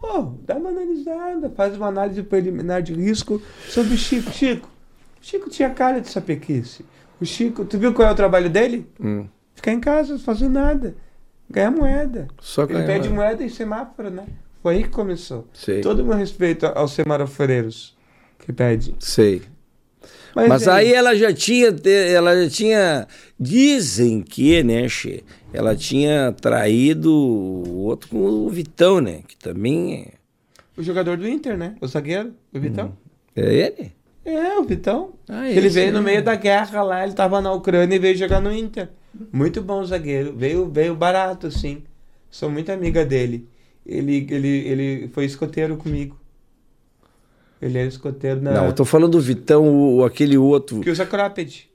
Pô, 0.00 0.32
dá 0.46 0.54
uma 0.56 0.68
analisada, 0.70 1.50
faz 1.50 1.76
uma 1.76 1.88
análise 1.88 2.22
preliminar 2.22 2.82
de 2.82 2.92
risco 2.94 3.42
sobre 3.68 3.94
o 3.94 3.98
Chico. 3.98 4.30
Chico, 4.30 4.68
Chico 5.20 5.50
tinha 5.50 5.70
cara 5.70 6.00
de 6.00 6.08
sapequice. 6.08 6.84
O 7.20 7.24
Chico, 7.26 7.64
tu 7.64 7.76
viu 7.78 7.92
qual 7.92 8.06
é 8.08 8.12
o 8.12 8.14
trabalho 8.14 8.48
dele? 8.48 8.86
Hum. 9.00 9.26
Ficar 9.54 9.72
em 9.72 9.80
casa, 9.80 10.18
fazer 10.20 10.48
nada. 10.48 10.94
Ganhar 11.50 11.70
moeda. 11.70 12.28
Só 12.40 12.64
Ele 12.64 12.74
ganhar 12.74 12.86
pede 12.86 13.08
moeda. 13.08 13.22
moeda 13.30 13.44
em 13.44 13.48
semáforo, 13.48 14.10
né? 14.10 14.26
Foi 14.62 14.76
aí 14.76 14.82
que 14.82 14.90
começou. 14.90 15.46
Sei. 15.52 15.80
Todo 15.80 16.00
o 16.00 16.04
meu 16.04 16.16
respeito 16.16 16.66
aos 16.66 16.92
semaforeiros 16.92 17.96
que 18.38 18.52
pedem. 18.52 18.94
Sei. 18.98 19.42
Mas 20.34 20.66
é 20.66 20.70
aí 20.70 20.92
ela 20.92 21.16
já 21.16 21.32
tinha, 21.32 21.74
ela 22.14 22.44
já 22.44 22.50
tinha, 22.50 23.08
dizem 23.38 24.22
que, 24.22 24.62
né, 24.62 24.88
Che, 24.88 25.24
ela 25.52 25.74
tinha 25.74 26.32
traído 26.40 27.12
o 27.12 27.78
outro 27.78 28.08
com 28.10 28.18
o 28.18 28.48
Vitão, 28.48 29.00
né, 29.00 29.22
que 29.26 29.36
também 29.36 29.94
é, 29.94 30.12
O 30.76 30.82
jogador 30.82 31.16
do 31.16 31.26
Inter, 31.28 31.56
né? 31.56 31.74
O 31.80 31.88
zagueiro, 31.88 32.32
o 32.54 32.60
Vitão. 32.60 32.96
é 33.34 33.52
ele. 33.52 33.92
É, 34.24 34.58
o 34.58 34.64
Vitão. 34.64 35.14
Ah, 35.28 35.48
ele 35.50 35.68
veio 35.70 35.92
no 35.92 35.98
é. 36.00 36.02
meio 36.02 36.22
da 36.22 36.34
guerra 36.36 36.82
lá, 36.82 37.02
ele 37.02 37.14
tava 37.14 37.40
na 37.40 37.50
Ucrânia 37.52 37.96
e 37.96 37.98
veio 37.98 38.16
jogar 38.16 38.40
no 38.40 38.52
Inter. 38.52 38.90
Muito 39.32 39.60
bom 39.62 39.84
zagueiro. 39.84 40.34
Veio, 40.36 40.68
veio 40.70 40.94
barato, 40.94 41.50
sim. 41.50 41.82
Sou 42.30 42.50
muito 42.50 42.70
amiga 42.70 43.04
dele. 43.04 43.48
Ele, 43.86 44.26
ele, 44.30 44.48
ele 44.68 45.08
foi 45.08 45.24
escoteiro 45.24 45.76
comigo. 45.76 46.18
Ele 47.60 47.78
era 47.78 47.88
escoteiro 47.88 48.40
na. 48.40 48.52
Não, 48.52 48.66
eu 48.66 48.72
tô 48.72 48.84
falando 48.84 49.12
do 49.12 49.20
Vitão, 49.20 49.66
o, 49.96 50.04
aquele 50.04 50.36
outro, 50.38 50.80
Que 50.80 50.90
usa 50.90 51.04
cropped. 51.06 51.68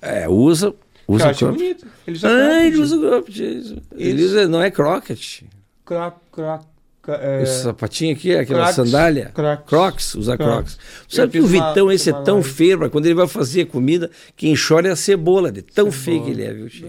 é, 0.00 0.28
usa, 0.28 0.70
Que 0.72 0.76
eu 1.08 1.14
usa 1.16 1.30
acho 1.30 1.38
cropped. 1.40 1.58
bonito. 1.62 1.86
Ele 2.06 2.16
usa 2.16 2.28
Ah, 2.28 2.30
cropped. 2.30 2.66
ele 2.66 2.78
usa 2.80 2.98
cropped. 2.98 3.82
Ele 3.96 4.22
usa, 4.24 4.48
não 4.48 4.62
é 4.62 4.70
croquet. 4.70 5.44
Crop, 5.84 6.18
crop, 6.30 6.64
é, 7.14 7.42
Esse 7.42 7.62
sapatinho 7.62 8.14
aqui, 8.14 8.34
aquela 8.34 8.72
Crocs. 8.72 8.74
sandália. 8.76 9.30
Crocs. 9.34 9.64
Crocs, 9.66 10.14
usa 10.14 10.36
Crocs. 10.36 10.74
Crocs. 10.74 10.78
Sabe 11.08 11.32
que 11.32 11.40
o 11.40 11.46
uma- 11.46 11.68
Vitão, 11.68 11.90
esse 11.92 12.10
é 12.10 12.12
tão 12.12 12.36
live. 12.36 12.48
feio, 12.50 12.78
pra 12.78 12.90
quando 12.90 13.06
ele 13.06 13.14
vai 13.14 13.26
fazer 13.28 13.66
comida, 13.66 14.10
quem 14.36 14.54
chora 14.56 14.88
é 14.88 14.92
a 14.92 14.96
cebola, 14.96 15.50
de 15.52 15.62
tão 15.62 15.90
feio 15.90 16.24
que 16.24 16.30
ele 16.30 16.42
é, 16.44 16.52
viu, 16.52 16.68
Che? 16.68 16.86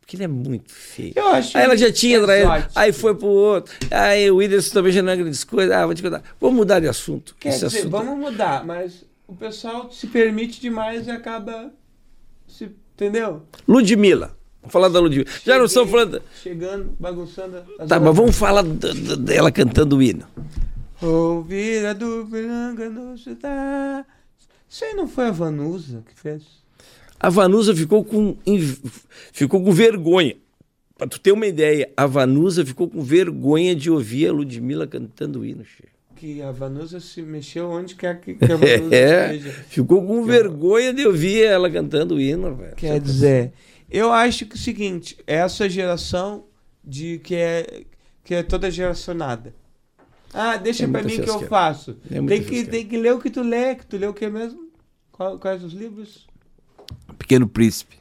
Porque 0.00 0.14
ele 0.16 0.22
é 0.24 0.28
muito 0.28 0.72
feio. 0.72 1.12
Eu 1.16 1.26
acho 1.28 1.58
Aí 1.58 1.64
ela 1.64 1.76
já 1.76 1.90
tinha 1.92 2.22
traído, 2.22 2.48
aí 2.76 2.92
foi 2.92 3.12
pro 3.16 3.26
outro. 3.26 3.74
Aí 3.90 4.30
o 4.30 4.36
Whindersson 4.36 4.72
também 4.74 4.92
já 4.92 5.02
não 5.02 5.10
é 5.10 5.16
grande 5.16 5.46
coisa. 5.46 5.76
Ah, 5.78 5.84
vou 5.84 5.94
te 5.96 6.02
contar. 6.02 6.22
Vamos 6.40 6.56
mudar 6.56 6.78
de 6.78 6.86
assunto. 6.86 7.34
Quer 7.40 7.48
dizer, 7.48 7.66
assunto- 7.66 7.90
vamos 7.90 8.16
mudar, 8.16 8.64
mas 8.64 9.04
o 9.26 9.34
pessoal 9.34 9.90
se 9.90 10.06
permite 10.06 10.60
demais 10.60 11.08
e 11.08 11.10
acaba. 11.10 11.72
Se, 12.46 12.70
entendeu? 12.94 13.42
Ludmilla. 13.66 14.36
Falar 14.68 14.88
da 14.88 15.00
Ludmilla. 15.00 15.28
Já 15.44 15.58
não 15.58 15.64
estamos 15.66 15.90
Cheguei. 15.90 16.06
falando. 16.06 16.22
Chegando, 16.42 16.96
bagunçando. 16.98 17.62
Tá, 17.88 17.98
mas 18.00 18.16
vamos 18.16 18.36
falar 18.36 18.62
dela 18.62 19.50
cantando 19.52 19.96
o 19.96 20.02
hino. 20.02 20.24
Ouvir 21.02 21.84
a 21.86 21.92
do 21.92 22.26
Piranga 22.30 22.88
no 22.88 23.16
cidade. 23.18 24.06
Isso 24.68 24.84
aí 24.84 24.94
não 24.94 25.06
foi 25.06 25.26
a 25.26 25.30
Vanusa 25.30 26.02
que 26.08 26.18
fez? 26.20 26.42
A 27.18 27.30
Vanusa 27.30 27.74
ficou 27.74 28.04
com, 28.04 28.36
ficou 29.32 29.62
com 29.62 29.72
vergonha. 29.72 30.36
Pra 30.98 31.06
tu 31.06 31.20
ter 31.20 31.32
uma 31.32 31.46
ideia, 31.46 31.90
a 31.96 32.06
Vanusa 32.06 32.64
ficou 32.64 32.88
com 32.88 33.02
vergonha 33.02 33.74
de 33.76 33.90
ouvir 33.90 34.28
a 34.28 34.32
Ludmilla 34.32 34.86
cantando 34.86 35.40
o 35.40 35.44
hino. 35.44 35.62
Que 36.14 36.40
a 36.40 36.50
Vanusa 36.50 36.98
se 37.00 37.20
mexeu 37.20 37.70
onde 37.70 37.94
quer 37.94 38.18
que, 38.20 38.34
que 38.34 38.44
a 38.50 38.56
Vanusa 38.56 38.94
É, 38.94 39.38
ficou 39.68 40.04
com 40.06 40.24
vergonha 40.24 40.94
de 40.94 41.06
ouvir 41.06 41.44
ela 41.44 41.70
cantando 41.70 42.14
o 42.14 42.20
hino, 42.20 42.54
velho. 42.54 42.74
Quer 42.76 42.98
dizer, 43.00 43.52
eu 43.90 44.12
acho 44.12 44.46
que 44.46 44.52
é 44.52 44.56
o 44.56 44.58
seguinte, 44.58 45.16
essa 45.26 45.68
geração 45.68 46.44
de 46.84 47.18
que 47.18 47.34
é 47.34 47.84
que 48.24 48.34
é 48.34 48.42
toda 48.42 48.70
geracionada. 48.70 49.54
Ah, 50.34 50.56
deixa 50.56 50.84
É 50.84 50.88
pra 50.88 51.00
muita 51.02 51.16
mim 51.16 51.22
que 51.24 51.30
eu 51.30 51.48
faço. 51.48 51.96
É 52.10 52.20
tem, 52.20 52.42
que, 52.42 52.64
tem 52.64 52.86
que 52.86 52.96
ler 52.96 53.14
o 53.14 53.20
que 53.20 53.30
tu 53.30 53.40
lê, 53.42 53.74
que 53.76 53.86
tu 53.86 53.96
lê 53.96 54.06
o 54.06 54.12
que 54.12 54.28
mesmo? 54.28 54.68
Qual- 55.12 55.38
quais 55.38 55.62
os 55.62 55.72
livros? 55.72 56.26
Pequeno 57.16 57.46
Príncipe. 57.48 57.96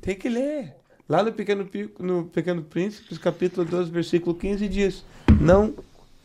Tem 0.00 0.14
que 0.16 0.28
ler. 0.28 0.74
Lá 1.08 1.22
no 1.22 1.32
Pequeno, 1.32 1.68
no 1.98 2.24
Pequeno 2.26 2.62
Príncipe, 2.62 3.18
capítulo 3.18 3.66
12, 3.66 3.90
versículo 3.90 4.34
15, 4.34 4.68
diz: 4.68 5.04
Não, 5.40 5.74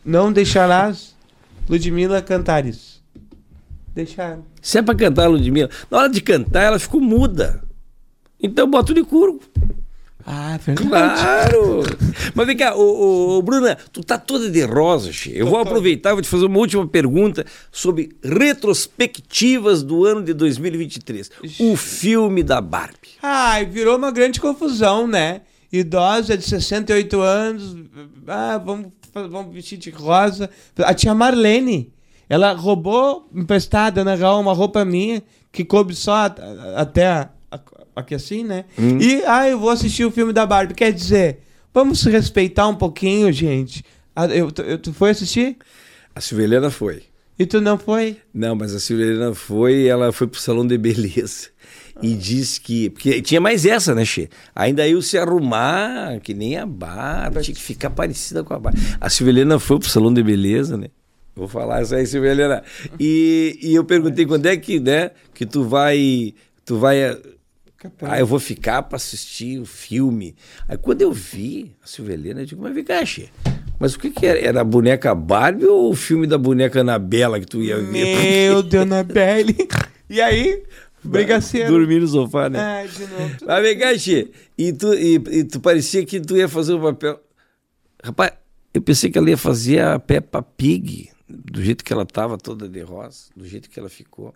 não 0.04 0.32
deixarás 0.32 1.14
Ludmila 1.68 2.22
cantares. 2.22 3.02
Deixaram. 3.94 4.44
Se 4.62 4.78
é 4.78 4.82
pra 4.82 4.94
cantar 4.94 5.28
Ludmilla, 5.28 5.68
na 5.90 5.98
hora 5.98 6.08
de 6.08 6.20
cantar 6.22 6.62
ela 6.62 6.78
ficou 6.78 7.00
muda. 7.00 7.62
Então 8.42 8.68
bota 8.70 8.92
o 8.92 8.94
de 8.94 9.02
curvo. 9.04 9.40
Ah, 10.26 10.58
verdade. 10.64 10.88
Claro! 10.88 11.82
Mas 12.34 12.46
vem 12.46 12.56
cá, 12.56 12.74
ô, 12.76 13.38
ô, 13.38 13.42
Bruna, 13.42 13.76
tu 13.92 14.04
tá 14.04 14.18
toda 14.18 14.50
de 14.50 14.62
rosa, 14.64 15.10
che. 15.12 15.32
Eu 15.34 15.46
vou 15.46 15.58
aproveitar, 15.58 16.12
vou 16.12 16.22
te 16.22 16.28
fazer 16.28 16.44
uma 16.44 16.58
última 16.58 16.86
pergunta 16.86 17.44
sobre 17.72 18.10
retrospectivas 18.22 19.82
do 19.82 20.04
ano 20.04 20.22
de 20.22 20.32
2023. 20.34 21.30
O 21.58 21.76
filme 21.76 22.42
da 22.42 22.60
Barbie. 22.60 23.16
Ai, 23.22 23.64
virou 23.66 23.96
uma 23.96 24.10
grande 24.10 24.40
confusão, 24.40 25.06
né? 25.06 25.40
Idosa 25.72 26.36
de 26.36 26.44
68 26.44 27.20
anos, 27.20 27.76
ah, 28.26 28.58
vamos, 28.58 28.88
vamos 29.14 29.54
vestir 29.54 29.78
de 29.78 29.90
rosa. 29.90 30.50
A 30.78 30.92
tia 30.92 31.14
Marlene, 31.14 31.92
ela 32.28 32.52
roubou 32.52 33.28
emprestada, 33.34 34.04
na 34.04 34.14
real, 34.14 34.40
uma 34.40 34.52
roupa 34.52 34.84
minha, 34.84 35.22
que 35.52 35.64
coube 35.64 35.94
só 35.94 36.26
até 36.76 37.06
a- 37.06 37.28
aqui 38.00 38.14
assim, 38.14 38.42
né? 38.44 38.64
E, 38.78 39.22
ah, 39.26 39.48
eu 39.48 39.58
vou 39.58 39.70
assistir 39.70 40.04
o 40.04 40.10
filme 40.10 40.32
da 40.32 40.44
Barbie. 40.46 40.74
Quer 40.74 40.92
dizer, 40.92 41.38
vamos 41.72 42.02
respeitar 42.04 42.66
um 42.68 42.74
pouquinho, 42.74 43.32
gente. 43.32 43.84
Ah, 44.14 44.26
eu, 44.26 44.50
tu, 44.50 44.62
eu- 44.62 44.78
tu 44.78 44.92
foi 44.92 45.10
assistir? 45.10 45.56
A 46.14 46.20
Silvelena 46.20 46.70
foi. 46.70 47.02
E 47.38 47.46
tu 47.46 47.60
não 47.60 47.78
foi? 47.78 48.18
Não, 48.34 48.54
mas 48.54 48.74
a 48.74 48.80
Silvelena 48.80 49.34
foi, 49.34 49.86
ela 49.86 50.12
foi 50.12 50.26
pro 50.26 50.38
salão 50.40 50.66
de 50.66 50.76
beleza. 50.76 51.48
E 52.02 52.14
disse 52.14 52.60
que. 52.60 52.90
Porque 52.90 53.20
tinha 53.22 53.40
mais 53.40 53.64
essa, 53.66 53.94
né, 53.94 54.04
Che? 54.06 54.28
Ainda 54.54 54.88
eu 54.88 55.02
se 55.02 55.18
arrumar, 55.18 56.18
que 56.20 56.32
nem 56.34 56.56
a 56.56 56.64
Barbie, 56.64 57.42
tinha 57.42 57.54
que 57.54 57.60
ficar 57.60 57.90
parecida 57.90 58.42
com 58.42 58.54
a 58.54 58.58
Barbie. 58.58 58.80
A 59.00 59.08
Silvelena 59.10 59.58
foi 59.58 59.78
pro 59.78 59.88
salão 59.88 60.12
de 60.12 60.22
beleza, 60.22 60.76
né? 60.78 60.88
Vou 61.36 61.46
falar 61.46 61.82
isso 61.82 61.94
aí, 61.94 62.06
Silvelena. 62.06 62.62
E, 62.98 63.58
e 63.62 63.74
eu 63.74 63.84
perguntei 63.84 64.24
quando 64.26 64.46
é 64.46 64.56
que, 64.56 64.80
né, 64.80 65.10
que 65.34 65.44
tu 65.46 65.62
vai. 65.64 66.34
Tu 66.64 66.78
vai. 66.78 67.18
Ah, 68.02 68.18
eu 68.18 68.26
vou 68.26 68.38
ficar 68.38 68.82
para 68.82 68.96
assistir 68.96 69.58
o 69.58 69.64
filme. 69.64 70.36
Aí 70.68 70.76
quando 70.76 71.00
eu 71.02 71.12
vi 71.12 71.74
a 71.82 71.86
Silvelena, 71.86 72.42
eu 72.42 72.46
digo, 72.46 72.62
mas 72.62 72.74
vem 72.74 72.84
cá, 72.84 73.04
Che. 73.04 73.30
Mas 73.78 73.94
o 73.94 73.98
que, 73.98 74.10
que 74.10 74.26
era? 74.26 74.38
Era 74.38 74.60
a 74.60 74.64
boneca 74.64 75.14
Barbie 75.14 75.64
ou 75.64 75.90
o 75.90 75.96
filme 75.96 76.26
da 76.26 76.36
boneca 76.36 76.80
Anabela 76.80 77.40
que 77.40 77.46
tu 77.46 77.62
ia 77.62 77.78
ver? 77.78 78.16
Meu 78.16 78.62
Deus, 78.62 78.82
Anabelle. 78.82 79.56
E 80.10 80.20
aí? 80.20 80.64
Brigaceiro. 81.04 81.70
Dormir 81.70 82.00
no 82.00 82.08
sofá, 82.08 82.48
né? 82.48 82.58
Ai, 82.58 82.88
de 82.88 83.06
novo. 83.06 83.36
Mas 83.46 83.62
vem 83.62 83.78
cá, 83.78 83.96
Che. 83.96 84.30
E 84.58 84.72
tu, 84.72 84.92
e, 84.92 85.14
e 85.14 85.44
tu 85.44 85.60
parecia 85.60 86.04
que 86.04 86.20
tu 86.20 86.36
ia 86.36 86.48
fazer 86.48 86.74
o 86.74 86.80
papel. 86.80 87.20
Rapaz, 88.02 88.32
eu 88.74 88.82
pensei 88.82 89.08
que 89.08 89.16
ela 89.16 89.30
ia 89.30 89.36
fazer 89.36 89.80
a 89.80 90.00
Peppa 90.00 90.42
Pig, 90.42 91.10
do 91.28 91.62
jeito 91.62 91.84
que 91.84 91.92
ela 91.92 92.04
tava 92.04 92.36
toda 92.36 92.68
de 92.68 92.80
rosa, 92.80 93.26
do 93.36 93.46
jeito 93.46 93.70
que 93.70 93.78
ela 93.78 93.88
ficou. 93.88 94.34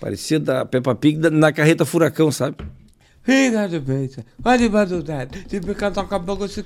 Parecia 0.00 0.40
da 0.40 0.64
Peppa 0.64 0.94
Pig 0.94 1.18
na 1.30 1.52
carreta 1.52 1.84
furacão, 1.84 2.32
sabe? 2.32 2.56
Olha 4.44 4.68
do. 4.68 5.38
Se 5.48 5.60
ficar 5.60 5.90
com 5.92 6.14
a 6.14 6.18
boca, 6.18 6.48
se 6.48 6.62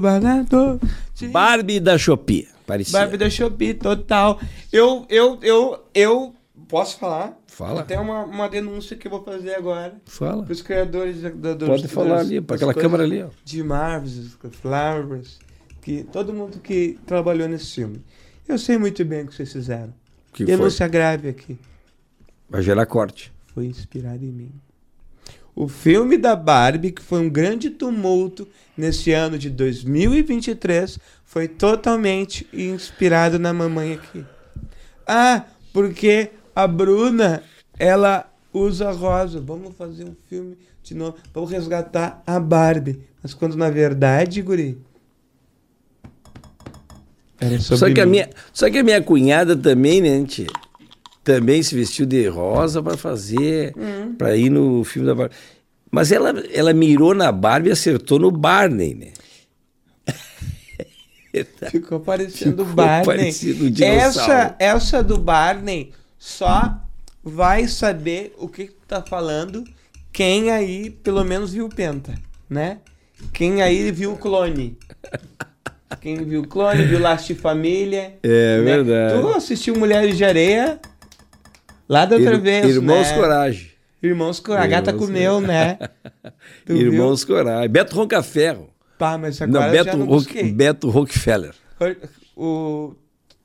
barato. 0.00 0.80
Se- 1.14 1.28
Barbie 1.28 1.78
da 1.80 1.96
Shopee. 1.96 2.48
Parecia. 2.66 2.98
Barbie 2.98 3.16
da 3.16 3.30
Shopee, 3.30 3.74
total. 3.74 4.40
Eu, 4.72 5.06
eu, 5.08 5.38
eu, 5.40 5.84
eu 5.94 6.34
posso 6.68 6.98
falar? 6.98 7.38
Fala. 7.46 7.82
Até 7.82 7.98
uma, 8.00 8.24
uma 8.24 8.48
denúncia 8.48 8.96
que 8.96 9.06
eu 9.06 9.10
vou 9.10 9.22
fazer 9.22 9.54
agora. 9.54 9.94
Fala. 10.06 10.42
Para 10.42 10.52
os 10.52 10.62
criadores 10.62 11.22
da, 11.22 11.28
da, 11.30 11.54
dos- 11.54 11.68
Pode 11.68 11.88
falar 11.88 12.16
das- 12.16 12.26
ali, 12.26 12.40
para 12.40 12.56
aquela 12.56 12.74
câmera 12.74 13.04
ali, 13.04 13.22
ó. 13.22 13.28
De 13.44 13.62
Marvels, 13.62 14.36
Flowers, 14.60 15.38
que 15.80 16.02
todo 16.10 16.32
mundo 16.34 16.58
que 16.58 16.98
trabalhou 17.06 17.46
nesse 17.48 17.72
filme. 17.76 18.02
Eu 18.48 18.58
sei 18.58 18.76
muito 18.76 19.04
bem 19.04 19.22
o 19.22 19.26
que 19.28 19.34
vocês 19.36 19.52
fizeram. 19.52 19.94
Que 20.32 20.44
foi? 20.44 20.56
denúncia 20.56 20.88
grave 20.88 21.28
aqui. 21.28 21.56
Vai 22.48 22.62
gerar 22.62 22.86
corte. 22.86 23.32
foi 23.54 23.66
inspirado 23.66 24.24
em 24.24 24.32
mim. 24.32 24.52
O 25.54 25.68
filme 25.68 26.16
da 26.18 26.34
Barbie, 26.34 26.90
que 26.90 27.00
foi 27.00 27.20
um 27.20 27.30
grande 27.30 27.70
tumulto 27.70 28.48
nesse 28.76 29.12
ano 29.12 29.38
de 29.38 29.48
2023, 29.48 30.98
foi 31.24 31.46
totalmente 31.46 32.46
inspirado 32.52 33.38
na 33.38 33.52
mamãe 33.52 33.94
aqui. 33.94 34.24
Ah, 35.06 35.44
porque 35.72 36.30
a 36.54 36.66
Bruna, 36.66 37.42
ela 37.78 38.28
usa 38.52 38.90
rosa. 38.90 39.40
Vamos 39.40 39.76
fazer 39.76 40.04
um 40.04 40.14
filme 40.28 40.58
de 40.82 40.94
novo. 40.94 41.16
Vamos 41.32 41.50
resgatar 41.50 42.22
a 42.26 42.40
Barbie. 42.40 43.00
Mas 43.22 43.32
quando 43.32 43.56
na 43.56 43.70
verdade, 43.70 44.42
guri... 44.42 44.78
Era 47.40 47.58
Só 47.58 47.76
sobre 47.76 47.94
que, 47.94 48.00
a 48.00 48.06
mim. 48.06 48.12
minha, 48.12 48.30
só 48.52 48.70
que 48.70 48.78
a 48.78 48.82
minha 48.82 49.02
cunhada 49.02 49.56
também, 49.56 50.00
né, 50.00 50.24
tia? 50.24 50.46
Também 51.24 51.62
se 51.62 51.74
vestiu 51.74 52.04
de 52.04 52.28
rosa 52.28 52.82
pra 52.82 52.96
fazer, 52.96 53.74
pra 54.18 54.36
ir 54.36 54.50
no 54.50 54.84
filme 54.84 55.08
da 55.08 55.14
Barbie. 55.14 55.34
Mas 55.90 56.12
ela, 56.12 56.34
ela 56.52 56.72
mirou 56.74 57.14
na 57.14 57.32
Barbie 57.32 57.70
e 57.70 57.72
acertou 57.72 58.18
no 58.18 58.30
Barney, 58.30 58.94
né? 58.94 59.12
Ficou 61.70 62.00
parecendo 62.00 62.62
o 62.62 62.66
Barney. 62.66 63.06
parecido 63.06 63.70
dinossauro. 63.70 64.32
essa, 64.32 64.56
essa 64.58 65.02
do 65.02 65.18
Barney 65.18 65.92
só 66.18 66.78
vai 67.22 67.66
saber 67.66 68.34
o 68.38 68.48
que, 68.48 68.66
que 68.66 68.72
tu 68.72 68.86
tá 68.86 69.02
falando 69.02 69.64
quem 70.14 70.50
aí 70.50 70.90
pelo 70.90 71.24
menos 71.24 71.52
viu 71.52 71.66
o 71.66 71.68
Penta, 71.68 72.14
né? 72.48 72.78
Quem 73.32 73.62
aí 73.62 73.90
viu 73.90 74.12
o 74.12 74.16
clone. 74.16 74.78
Quem 76.00 76.24
viu 76.24 76.42
o 76.42 76.46
clone, 76.46 76.84
viu 76.84 77.00
de 77.16 77.34
Família. 77.34 78.16
É 78.22 78.58
né? 78.58 78.62
verdade. 78.62 79.20
Tu 79.20 79.28
assistiu 79.28 79.76
Mulheres 79.76 80.16
de 80.16 80.24
Areia 80.24 80.80
lá 81.88 82.04
da 82.06 82.16
outra 82.16 82.34
Ir- 82.34 82.40
vez, 82.40 82.66
Irmãos 82.76 83.08
né? 83.08 83.14
Coragem. 83.16 83.70
Irmãos 84.02 84.38
Coragem. 84.40 84.66
A 84.66 84.70
gata 84.70 84.90
Irmãos 84.90 85.06
comeu, 85.06 85.40
né? 85.40 85.78
Tu 86.66 86.74
viu? 86.74 86.92
Irmãos 86.92 87.24
Coragem. 87.24 87.68
Beto 87.70 87.96
Roncaferro. 87.96 88.68
Pá, 88.98 89.16
mas 89.18 89.40
Não, 89.40 89.46
agora 89.60 89.72
Beto, 89.72 89.84
já 89.86 89.96
não 89.96 90.06
busquei. 90.06 90.52
Beto 90.52 90.88
Rockefeller. 90.90 91.54
O... 92.36 92.94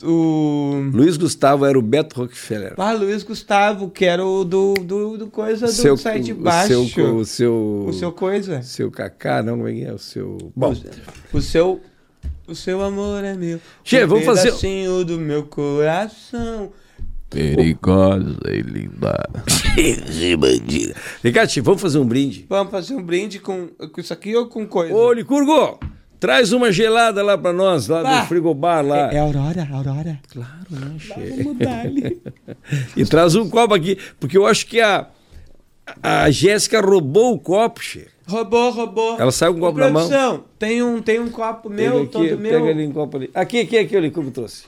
O... 0.01 0.89
Luiz 0.93 1.17
Gustavo 1.17 1.65
era 1.65 1.77
o 1.77 1.81
Beto 1.81 2.21
Rockefeller. 2.21 2.73
Ah, 2.77 2.93
Luiz 2.93 3.21
Gustavo, 3.23 3.89
que 3.89 4.05
era 4.05 4.25
o 4.25 4.45
do, 4.45 4.73
do, 4.75 5.17
do 5.17 5.27
coisa 5.27 5.65
do 5.65 5.71
seu, 5.73 5.97
sai 5.97 6.21
de 6.21 6.31
o 6.31 6.35
baixo. 6.35 6.85
Seu, 6.87 7.15
o 7.17 7.25
seu, 7.25 7.85
O 7.87 7.91
seu 7.93 8.11
coisa. 8.13 8.61
seu 8.61 8.89
Cacá, 8.89 9.43
não, 9.43 9.57
como 9.57 9.67
é 9.67 9.73
que 9.73 9.83
é? 9.83 9.91
O 9.91 9.97
seu... 9.97 10.37
Bom, 10.55 10.73
O 11.33 11.41
seu. 11.41 11.81
O 12.47 12.55
seu 12.55 12.81
amor 12.81 13.23
é 13.25 13.33
meu. 13.35 13.59
Che, 13.83 14.03
um 14.05 14.07
vamos 14.07 14.23
fazer- 14.25 14.43
pedacinho 14.49 15.03
do 15.03 15.19
meu 15.19 15.43
coração. 15.43 16.71
Perigosa 17.30 18.38
e 18.49 18.61
linda. 18.61 19.30
bandida. 20.38 20.95
Vem 21.22 21.31
cá, 21.34 21.45
tio, 21.45 21.64
vamos 21.64 21.81
fazer 21.81 21.99
um 21.99 22.06
brinde. 22.06 22.45
Vamos 22.49 22.72
fazer 22.72 22.95
um 22.95 23.03
brinde 23.03 23.39
com, 23.39 23.68
com 23.68 24.01
isso 24.01 24.11
aqui 24.14 24.35
ou 24.35 24.47
com 24.47 24.65
coisa? 24.65 24.93
Ô, 24.93 25.14
Licurgo, 25.14 25.80
traz 26.19 26.51
uma 26.51 26.72
gelada 26.72 27.22
lá 27.22 27.38
pra 27.38 27.53
nós, 27.53 27.88
lá 27.88 28.01
Bah. 28.01 28.22
do 28.22 28.27
frigobar 28.27 28.84
lá. 28.85 29.11
É, 29.11 29.15
é 29.15 29.19
Aurora, 29.19 29.68
Aurora. 29.72 30.19
Claro, 30.31 30.65
né, 30.72 30.95
che? 30.99 31.43
Vamos 31.43 31.57
dar 31.60 31.81
ali. 31.85 32.19
E 32.97 33.06
traz 33.06 33.35
um 33.35 33.47
copo 33.49 33.73
aqui, 33.76 33.97
porque 34.19 34.38
eu 34.38 34.45
acho 34.47 34.65
que 34.65 34.81
a, 34.81 35.07
a 36.01 36.30
Jéssica 36.31 36.81
roubou 36.81 37.34
o 37.35 37.39
copo, 37.39 37.80
che. 37.81 38.07
roubou, 38.27 38.72
roubou. 38.72 39.18
Ela 39.19 39.31
saiu 39.31 39.53
com 39.53 39.60
o 39.60 39.61
copo 39.61 39.77
na 39.80 39.89
mão. 39.89 40.07
produção, 40.07 40.43
Tem 40.57 40.81
um, 40.81 40.99
tem 41.01 41.19
um 41.19 41.30
copo 41.30 41.69
Pega 41.69 41.81
meu, 41.91 42.01
aqui, 42.03 42.11
todo 42.11 42.23
pega 42.23 42.38
meu. 42.60 42.68
ali 42.68 42.88
um 42.88 42.91
copo 42.91 43.18
ali. 43.18 43.30
Aqui, 43.35 43.60
aqui, 43.60 43.77
aqui, 43.77 43.95
o 43.95 43.99
Licurgo 43.99 44.31
trouxe. 44.31 44.64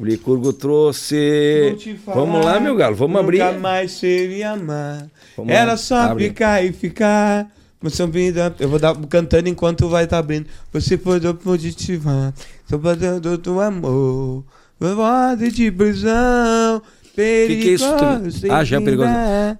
O 0.00 0.04
Licurgo 0.04 0.50
trouxe. 0.54 1.76
Vamos 2.06 2.42
lá, 2.42 2.58
meu 2.58 2.74
galo, 2.74 2.96
vamos 2.96 3.20
abrir. 3.20 3.40
Nunca 3.40 3.58
mais 3.58 3.92
seria 3.92 4.52
amar. 4.52 5.06
Vamos 5.36 5.52
Era 5.52 5.72
lá, 5.72 5.76
só 5.76 5.96
abre. 5.96 6.28
ficar 6.28 6.64
e 6.64 6.72
ficar. 6.72 7.46
Você 7.82 8.06
vida, 8.06 8.54
eu 8.58 8.68
vou 8.70 8.78
dar 8.78 8.96
cantando 9.10 9.50
enquanto 9.50 9.90
vai 9.90 10.04
estar 10.04 10.16
abrindo. 10.16 10.46
Você 10.72 10.96
foi 10.96 11.20
do 11.20 11.34
positiva, 11.34 12.32
sou 12.66 12.80
fazendo 12.80 13.36
do 13.36 13.60
amor. 13.60 14.42
Voz 14.78 15.54
de 15.54 15.70
prisão, 15.70 16.80
que 17.14 17.20
é 17.20 17.46
isso, 17.46 17.84
perigoso. 17.84 18.46
Ah, 18.50 18.64
já 18.64 18.78
é 18.78 18.80
perigoso. 18.80 19.10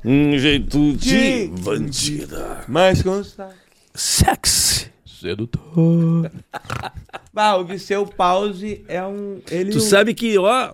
Um 0.02 0.38
jeito 0.38 0.94
de 0.94 1.50
bandida. 1.62 2.64
Mas 2.66 3.02
consta. 3.02 3.50
Sexy. 3.94 4.89
Sedutor. 5.20 6.30
Bah, 7.32 7.56
o 7.56 7.64
Viseu 7.64 8.04
Pause 8.06 8.84
é 8.88 9.00
um. 9.06 9.40
Ele 9.50 9.70
Tu 9.70 9.78
um- 9.78 9.80
sabe 9.80 10.14
que, 10.14 10.36
ó, 10.36 10.72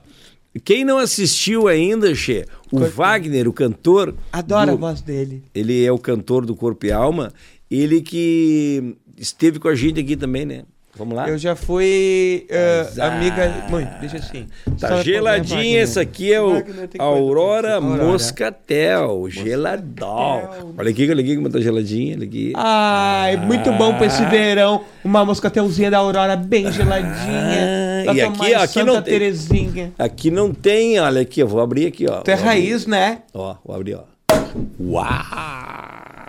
quem 0.64 0.84
não 0.86 0.96
assistiu 0.96 1.68
ainda, 1.68 2.14
Che, 2.14 2.46
o 2.72 2.78
Corpo. 2.78 2.96
Wagner, 2.96 3.46
o 3.46 3.52
cantor. 3.52 4.14
Adora 4.32 4.70
a 4.72 4.74
do- 4.74 4.80
voz 4.80 5.02
dele. 5.02 5.42
Ele 5.54 5.84
é 5.84 5.92
o 5.92 5.98
cantor 5.98 6.46
do 6.46 6.56
Corpo 6.56 6.86
e 6.86 6.92
Alma. 6.92 7.30
Ele 7.70 8.00
que 8.00 8.96
esteve 9.18 9.58
com 9.58 9.68
a 9.68 9.74
gente 9.74 10.00
aqui 10.00 10.16
também, 10.16 10.46
né? 10.46 10.62
Vamos 10.98 11.14
lá? 11.14 11.28
Eu 11.28 11.36
já 11.36 11.54
fui 11.54 12.46
Azar. 12.80 13.12
amiga. 13.16 13.52
Mãe, 13.70 13.86
deixa 14.00 14.16
assim. 14.16 14.46
Tá 14.80 14.88
Só 14.88 15.02
geladinha, 15.02 15.56
Wagner. 15.58 15.82
esse 15.82 16.00
aqui 16.00 16.32
é 16.32 16.40
o 16.40 16.62
tem 16.62 17.00
Aurora. 17.00 17.80
Moscatel, 17.80 19.26
geladão. 19.28 20.74
Olha 20.78 20.90
aqui, 20.90 21.10
olha 21.10 21.20
aqui 21.20 21.36
como 21.36 21.50
tá 21.50 21.60
geladinha, 21.60 22.16
olha 22.16 22.26
aqui. 22.26 22.52
Ai, 22.56 23.36
muito 23.36 23.70
bom 23.72 23.94
pra 23.94 24.06
esse 24.06 24.24
verão. 24.26 24.82
Uma 25.04 25.24
moscatelzinha 25.24 25.90
da 25.90 25.98
Aurora 25.98 26.34
bem 26.36 26.72
geladinha. 26.72 28.04
Ah, 28.08 28.14
e 28.14 28.20
aqui, 28.20 28.54
ó, 28.54 28.62
aqui 28.62 28.72
Santa 28.74 28.86
não 28.86 29.02
tem- 29.02 29.12
Terezinha. 29.12 29.92
Aqui 29.98 30.30
não 30.30 30.52
tem, 30.54 30.98
olha 30.98 31.20
aqui, 31.20 31.40
eu 31.40 31.48
vou 31.48 31.60
abrir 31.60 31.86
aqui, 31.86 32.06
ó. 32.08 32.20
Tu 32.22 32.30
é 32.30 32.34
raiz, 32.34 32.86
né? 32.86 33.18
Ó, 33.34 33.54
vou 33.64 33.76
abrir, 33.76 33.96
ó. 33.96 34.04
Uau! 34.80 35.04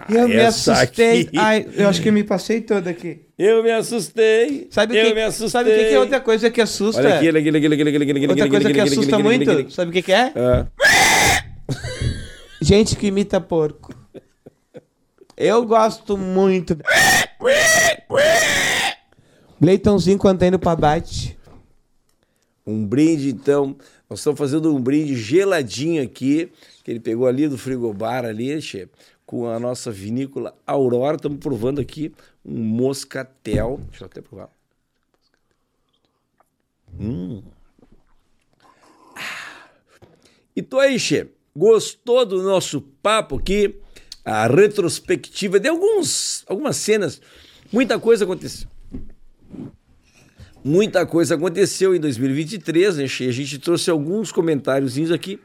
Eu 0.09 0.27
me 0.27 0.39
assustei. 0.39 1.21
aqui. 1.21 1.37
Ai, 1.37 1.67
eu 1.75 1.87
acho 1.89 2.01
que 2.01 2.09
eu 2.09 2.13
me 2.13 2.23
passei 2.23 2.61
toda 2.61 2.89
aqui. 2.89 3.21
Eu 3.37 3.61
me 3.63 3.71
assustei. 3.71 4.67
Sabe 4.71 4.93
o 4.93 4.97
eu 4.97 5.07
que, 5.09 5.13
me 5.13 5.23
assustei. 5.23 5.49
sabe 5.49 5.69
o 5.71 5.73
que, 5.73 5.85
que 5.85 5.93
é 5.93 5.99
outra 5.99 6.19
coisa 6.21 6.49
que 6.49 6.61
assusta? 6.61 7.01
Olha 7.01 7.15
aqui, 7.17 7.27
olha 7.27 7.39
aqui, 7.39 7.49
olha 7.49 7.57
aqui, 7.57 7.67
olha 7.67 7.73
aqui, 7.89 8.09
olha 8.15 8.29
Outra 8.29 8.49
coisa 8.49 8.67
aqui, 8.69 8.73
que 8.73 8.81
assusta 8.81 9.19
muito, 9.19 9.51
aqui. 9.51 9.73
sabe 9.73 9.89
o 9.89 9.93
que, 9.93 10.01
que 10.01 10.11
é? 10.13 10.33
Ah, 10.35 10.65
Gente 12.61 12.95
que 12.95 13.07
imita 13.07 13.39
porco. 13.39 13.93
Eu 15.35 15.63
gosto 15.65 16.17
muito. 16.17 16.75
Leitãozinho 19.61 20.17
quando 20.17 20.39
tá 20.39 20.47
indo 20.47 20.59
pra 20.59 20.75
bate. 20.75 21.37
um 22.65 22.85
brinde, 22.85 23.29
então. 23.29 23.75
Nós 24.09 24.19
estamos 24.19 24.39
fazendo 24.39 24.73
um 24.73 24.79
brinde 24.81 25.15
geladinho 25.15 26.01
aqui, 26.01 26.49
que 26.83 26.91
ele 26.91 26.99
pegou 26.99 27.27
ali 27.27 27.47
do 27.47 27.57
frigobar 27.57 28.23
ali, 28.25 28.61
che, 28.61 28.87
com 29.27 29.45
a 29.45 29.59
nossa 29.59 29.91
vinícola 29.91 30.57
Aurora. 30.65 31.17
Estamos 31.17 31.37
provando 31.39 31.81
aqui 31.81 32.11
um 32.43 32.63
moscatel. 32.63 33.81
Deixa 33.89 34.05
eu 34.05 34.07
até 34.07 34.21
provar. 34.21 34.49
Hum. 36.97 37.43
Ah. 39.13 39.67
E 40.55 40.61
tu 40.63 40.79
aí, 40.79 40.97
Che, 40.97 41.27
gostou 41.55 42.25
do 42.25 42.41
nosso 42.41 42.81
papo 42.81 43.35
aqui? 43.35 43.75
A 44.23 44.47
retrospectiva 44.47 45.59
de 45.59 45.67
alguns, 45.67 46.43
algumas 46.47 46.77
cenas. 46.77 47.21
Muita 47.71 47.99
coisa 47.99 48.23
aconteceu. 48.23 48.67
Muita 50.63 51.05
coisa 51.05 51.35
aconteceu 51.35 51.93
em 51.93 51.99
2023, 51.99 52.97
né? 52.97 53.03
A 53.03 53.07
gente 53.07 53.59
trouxe 53.59 53.89
alguns 53.89 54.31
comentáriozinhos 54.31 55.11
aqui 55.11 55.39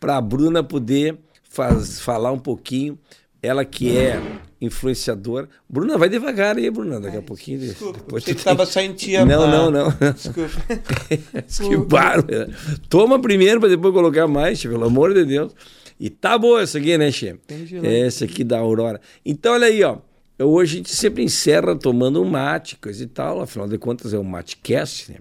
para 0.00 0.16
a 0.16 0.20
Bruna 0.20 0.62
poder 0.62 1.18
faz, 1.48 2.00
falar 2.00 2.32
um 2.32 2.38
pouquinho. 2.38 2.98
Ela 3.46 3.64
que 3.64 3.96
é 3.96 4.20
influenciadora. 4.60 5.48
Bruna, 5.68 5.96
vai 5.96 6.08
devagar 6.08 6.56
aí, 6.56 6.70
Bruna, 6.70 7.00
daqui 7.00 7.16
a 7.18 7.22
pouquinho. 7.22 7.60
Desculpa, 7.60 7.98
depois 7.98 8.24
tu 8.24 8.34
que 8.34 8.72
tem- 8.74 8.92
tia. 8.94 9.24
Não, 9.24 9.50
não, 9.50 9.70
não. 9.70 9.88
Desculpa. 10.12 11.68
que 11.70 11.76
bárbaro. 11.76 12.52
Toma 12.88 13.20
primeiro 13.20 13.60
para 13.60 13.68
depois 13.68 13.92
colocar 13.94 14.26
mais, 14.26 14.60
pelo 14.62 14.84
amor 14.84 15.14
de 15.14 15.24
Deus. 15.24 15.52
E 15.98 16.10
tá 16.10 16.36
boa 16.36 16.60
essa 16.62 16.78
aqui, 16.78 16.98
né, 16.98 17.10
Che? 17.10 17.36
Gelado. 17.64 17.86
Essa 17.88 18.24
aqui 18.26 18.44
da 18.44 18.58
Aurora. 18.58 19.00
Então, 19.24 19.54
olha 19.54 19.66
aí, 19.66 19.82
ó. 19.82 19.98
Hoje 20.38 20.74
a 20.74 20.76
gente 20.78 20.94
sempre 20.94 21.22
encerra 21.24 21.74
tomando 21.74 22.20
um 22.20 22.28
mate, 22.28 22.76
coisa 22.76 23.02
e 23.02 23.06
tal. 23.06 23.40
Afinal 23.40 23.66
de 23.66 23.78
contas, 23.78 24.12
é 24.12 24.18
um 24.18 24.22
matecast, 24.24 25.10
né? 25.10 25.18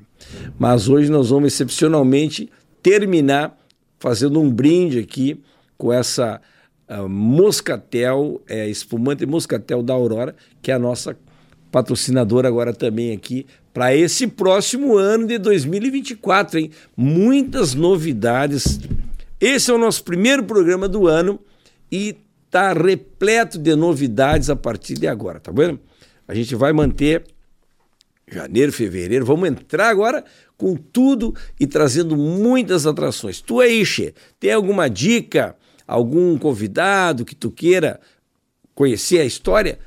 Mas 0.59 0.89
hoje 0.89 1.09
nós 1.09 1.29
vamos 1.29 1.53
excepcionalmente 1.53 2.49
terminar 2.83 3.57
fazendo 3.97 4.41
um 4.41 4.51
brinde 4.51 4.99
aqui 4.99 5.41
com 5.77 5.93
essa 5.93 6.41
ah, 6.87 7.07
Moscatel, 7.07 8.41
é, 8.47 8.69
espumante 8.69 9.25
Moscatel 9.25 9.81
da 9.81 9.93
Aurora, 9.93 10.35
que 10.61 10.71
é 10.71 10.73
a 10.73 10.79
nossa 10.79 11.17
patrocinadora 11.71 12.47
agora 12.47 12.73
também 12.73 13.11
aqui 13.11 13.45
para 13.73 13.93
esse 13.93 14.27
próximo 14.27 14.95
ano 14.95 15.27
de 15.27 15.37
2024, 15.37 16.59
hein? 16.59 16.71
Muitas 16.95 17.73
novidades. 17.73 18.79
Esse 19.41 19.69
é 19.69 19.73
o 19.73 19.77
nosso 19.77 20.03
primeiro 20.03 20.45
programa 20.45 20.87
do 20.87 21.07
ano 21.07 21.39
e 21.91 22.15
tá 22.49 22.71
repleto 22.71 23.59
de 23.59 23.75
novidades 23.75 24.49
a 24.49 24.55
partir 24.55 24.93
de 24.93 25.07
agora, 25.07 25.41
tá 25.41 25.51
vendo? 25.51 25.77
A 26.25 26.33
gente 26.33 26.55
vai 26.55 26.71
manter 26.71 27.23
janeiro, 28.31 28.71
fevereiro, 28.71 29.25
vamos 29.25 29.49
entrar 29.49 29.89
agora 29.89 30.23
com 30.57 30.75
tudo 30.75 31.35
e 31.59 31.67
trazendo 31.67 32.15
muitas 32.15 32.87
atrações. 32.87 33.41
Tu 33.41 33.59
aí, 33.59 33.85
Che, 33.85 34.13
tem 34.39 34.53
alguma 34.53 34.89
dica, 34.89 35.55
algum 35.87 36.37
convidado 36.37 37.23
que 37.25 37.35
tu 37.35 37.51
queira 37.51 37.99
conhecer 38.73 39.19
a 39.19 39.25
história, 39.25 39.79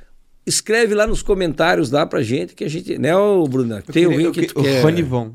escreve 0.46 0.94
lá 0.94 1.06
nos 1.06 1.22
comentários 1.22 1.90
lá 1.90 2.06
pra 2.06 2.22
gente 2.22 2.54
que 2.54 2.64
a 2.64 2.68
gente, 2.68 2.98
né, 2.98 3.14
ô 3.16 3.44
Bruna? 3.46 3.82
Tem 3.82 4.04
Eu 4.04 4.10
alguém 4.12 4.32
queria- 4.32 4.48
que 4.48 4.54
tu 4.54 4.60
o 4.60 4.62
quer... 4.64 4.82
Ronivon. 4.82 5.32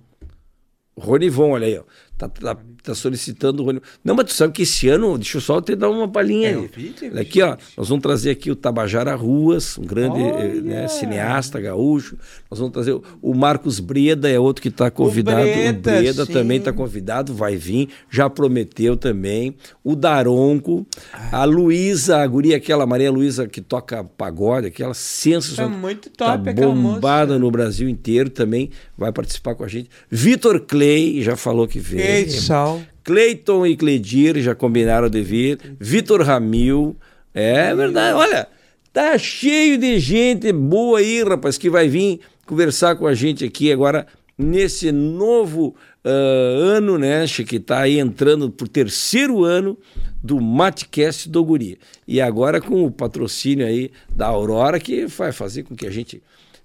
Ronivon, 0.97 1.51
olha 1.51 1.67
aí, 1.67 1.77
ó. 1.77 1.83
Tá, 2.29 2.55
tá, 2.55 2.61
tá 2.83 2.95
solicitando 2.95 3.61
o 3.61 3.65
Ronivon. 3.65 3.85
Não, 4.03 4.15
mas 4.15 4.25
tu 4.27 4.33
sabe 4.33 4.53
que 4.53 4.63
esse 4.63 4.87
ano, 4.87 5.17
deixa 5.17 5.37
eu 5.37 5.41
só 5.41 5.59
te 5.61 5.75
dar 5.75 5.89
uma 5.89 6.07
palhinha 6.07 6.49
É, 6.49 6.55
aí. 6.55 6.69
vi, 6.75 7.19
aqui, 7.19 7.41
ó. 7.41 7.57
Nós 7.77 7.89
vamos 7.89 8.01
trazer 8.01 8.31
aqui 8.31 8.51
o 8.51 8.55
Tabajara 8.55 9.15
Ruas, 9.15 9.77
um 9.77 9.83
grande 9.83 10.19
eh, 10.21 10.61
né, 10.61 10.87
cineasta 10.87 11.59
gaúcho. 11.59 12.17
Nós 12.49 12.59
vamos 12.59 12.73
trazer 12.73 12.93
o, 12.93 13.03
o 13.21 13.33
Marcos 13.33 13.79
Breda, 13.79 14.29
é 14.29 14.39
outro 14.39 14.61
que 14.61 14.69
está 14.69 14.89
convidado. 14.91 15.39
O 15.41 15.43
Breda, 15.43 15.91
Breda, 15.99 16.25
também 16.25 16.57
está 16.57 16.71
convidado, 16.71 17.33
vai 17.33 17.55
vir, 17.55 17.89
já 18.09 18.29
prometeu 18.29 18.95
também. 18.95 19.55
O 19.83 19.95
Daronco, 19.95 20.85
a 21.31 21.43
Luísa, 21.45 22.17
a 22.17 22.27
guria, 22.27 22.57
aquela 22.57 22.85
Maria 22.85 23.11
Luísa 23.11 23.47
que 23.47 23.61
toca 23.61 24.03
pagode, 24.03 24.67
aquela 24.67 24.93
sensacional. 24.93 25.71
Tá 25.71 25.77
muito 25.77 26.09
Tá 26.11 26.37
top 26.37 26.49
aquela 26.49 26.73
bombada 26.73 27.33
moça. 27.33 27.39
no 27.39 27.49
Brasil 27.51 27.89
inteiro 27.89 28.29
também, 28.29 28.69
vai 28.97 29.11
participar 29.11 29.55
com 29.55 29.63
a 29.63 29.67
gente. 29.67 29.89
Vitor 30.09 30.59
Clay 30.61 31.21
já 31.21 31.35
falou 31.35 31.67
que 31.67 31.79
veio. 31.79 32.03
Ei, 32.03 32.12
sal. 32.29 32.81
Cleiton 33.03 33.65
e 33.65 33.75
Cledir 33.75 34.41
já 34.41 34.55
combinaram 34.55 35.09
de 35.09 35.21
vir. 35.21 35.59
Vitor 35.79 36.21
Ramil. 36.21 36.95
É 37.33 37.73
verdade, 37.75 38.15
olha, 38.15 38.47
tá 38.91 39.17
cheio 39.17 39.77
de 39.77 39.99
gente 39.99 40.51
boa 40.53 40.99
aí, 40.99 41.23
rapaz, 41.23 41.57
que 41.57 41.69
vai 41.69 41.87
vir 41.87 42.19
conversar 42.45 42.95
com 42.95 43.07
a 43.07 43.13
gente 43.13 43.43
aqui 43.43 43.71
agora 43.71 44.05
nesse 44.37 44.91
novo 44.91 45.75
ah, 46.03 46.09
ano, 46.09 46.97
né, 46.97 47.25
que 47.27 47.59
tá 47.59 47.79
aí 47.79 47.99
entrando 47.99 48.49
por 48.51 48.67
terceiro 48.67 49.43
ano 49.43 49.77
do 50.21 50.39
Matcast 50.41 51.29
do 51.29 51.43
Guri. 51.43 51.79
E 52.07 52.19
agora 52.19 52.59
com 52.59 52.85
o 52.85 52.91
patrocínio 52.91 53.65
aí 53.65 53.91
da 54.13 54.27
Aurora, 54.27 54.79
que 54.79 55.05
vai 55.05 55.31
fazer 55.31 55.63
com 55.63 55.75
que 55.75 55.87
a 55.87 55.91
gente 55.91 56.21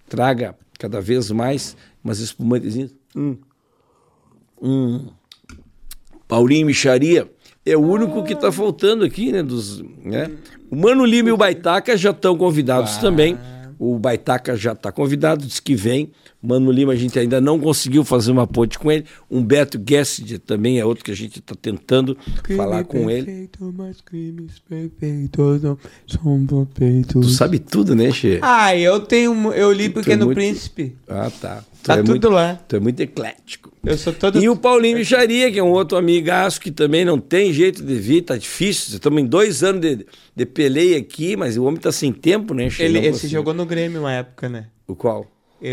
traga 0.08 0.56
cada 0.78 1.00
vez 1.00 1.30
mais 1.30 1.76
umas 2.02 2.18
espumantezinhas. 2.18 2.94
Hum. 3.14 3.36
Hum. 4.60 5.06
Paulinho 6.28 6.66
Micharia 6.66 7.28
é 7.64 7.76
o 7.76 7.80
único 7.80 8.22
que 8.22 8.34
está 8.34 8.52
faltando 8.52 9.04
aqui, 9.04 9.32
né? 9.32 9.42
Dos, 9.42 9.82
né? 10.04 10.30
O 10.70 10.76
Mano 10.76 11.04
Lima 11.04 11.30
e 11.30 11.32
o 11.32 11.36
Baitaca 11.36 11.96
já 11.96 12.10
estão 12.10 12.36
convidados 12.36 12.98
também. 12.98 13.36
O 13.80 13.96
Baitaca 13.96 14.56
já 14.56 14.72
está 14.72 14.90
convidado, 14.90 15.46
diz 15.46 15.60
que 15.60 15.74
vem. 15.74 16.10
Mano 16.42 16.70
Lima, 16.72 16.92
a 16.92 16.96
gente 16.96 17.16
ainda 17.18 17.40
não 17.40 17.60
conseguiu 17.60 18.04
fazer 18.04 18.32
uma 18.32 18.44
ponte 18.46 18.76
com 18.78 18.90
ele. 18.90 19.04
Humberto 19.30 19.78
Guest 19.78 20.20
também 20.40 20.78
é 20.80 20.84
outro 20.84 21.04
que 21.04 21.12
a 21.12 21.16
gente 21.16 21.38
está 21.38 21.54
tentando 21.54 22.16
falar 22.56 22.82
com 22.84 23.08
ele. 23.08 23.24
Perfeito, 23.24 23.74
mas 23.76 24.00
crimes 24.00 24.58
perfeitos 24.68 25.62
não 25.62 25.78
são 26.08 26.64
perfeitos. 26.66 27.24
Tu 27.26 27.32
sabe 27.32 27.58
tudo, 27.60 27.94
né, 27.94 28.10
Che? 28.10 28.40
Ah, 28.42 28.76
eu 28.76 28.98
tenho. 29.00 29.52
Eu 29.52 29.72
li 29.72 29.88
Pequeno 29.88 30.26
muito- 30.26 30.36
Príncipe. 30.36 30.96
Ah, 31.08 31.30
tá. 31.40 31.62
Tu 31.82 31.86
Tá 31.86 31.94
é 31.94 31.96
tudo 31.98 32.10
muito, 32.10 32.28
lá. 32.30 32.54
Tu 32.66 32.76
é 32.76 32.80
muito 32.80 33.00
eclético. 33.00 33.72
Eu 33.88 33.98
sou 33.98 34.12
todo. 34.12 34.42
E 34.42 34.48
o 34.48 34.56
Paulinho 34.56 34.98
Micharia, 34.98 35.50
que 35.50 35.58
é 35.58 35.62
um 35.62 35.70
outro 35.70 35.96
amigaço 35.96 36.60
que 36.60 36.70
também 36.70 37.04
não 37.04 37.18
tem 37.18 37.52
jeito 37.52 37.82
de 37.82 37.94
vir, 37.94 38.22
tá 38.22 38.36
difícil. 38.36 38.94
Estamos 38.94 39.22
em 39.22 39.26
dois 39.26 39.62
anos 39.62 39.80
de, 39.80 40.06
de 40.36 40.46
peleia 40.46 40.98
aqui, 40.98 41.36
mas 41.36 41.56
o 41.56 41.64
homem 41.64 41.80
tá 41.80 41.90
sem 41.92 42.12
tempo, 42.12 42.52
né? 42.54 42.68
Ele, 42.78 42.98
Não 43.00 43.06
ele 43.06 43.14
se 43.16 43.28
jogou 43.28 43.54
no 43.54 43.64
Grêmio 43.66 44.00
uma 44.00 44.12
época, 44.12 44.48
né? 44.48 44.66
O 44.86 44.94
qual? 44.94 45.26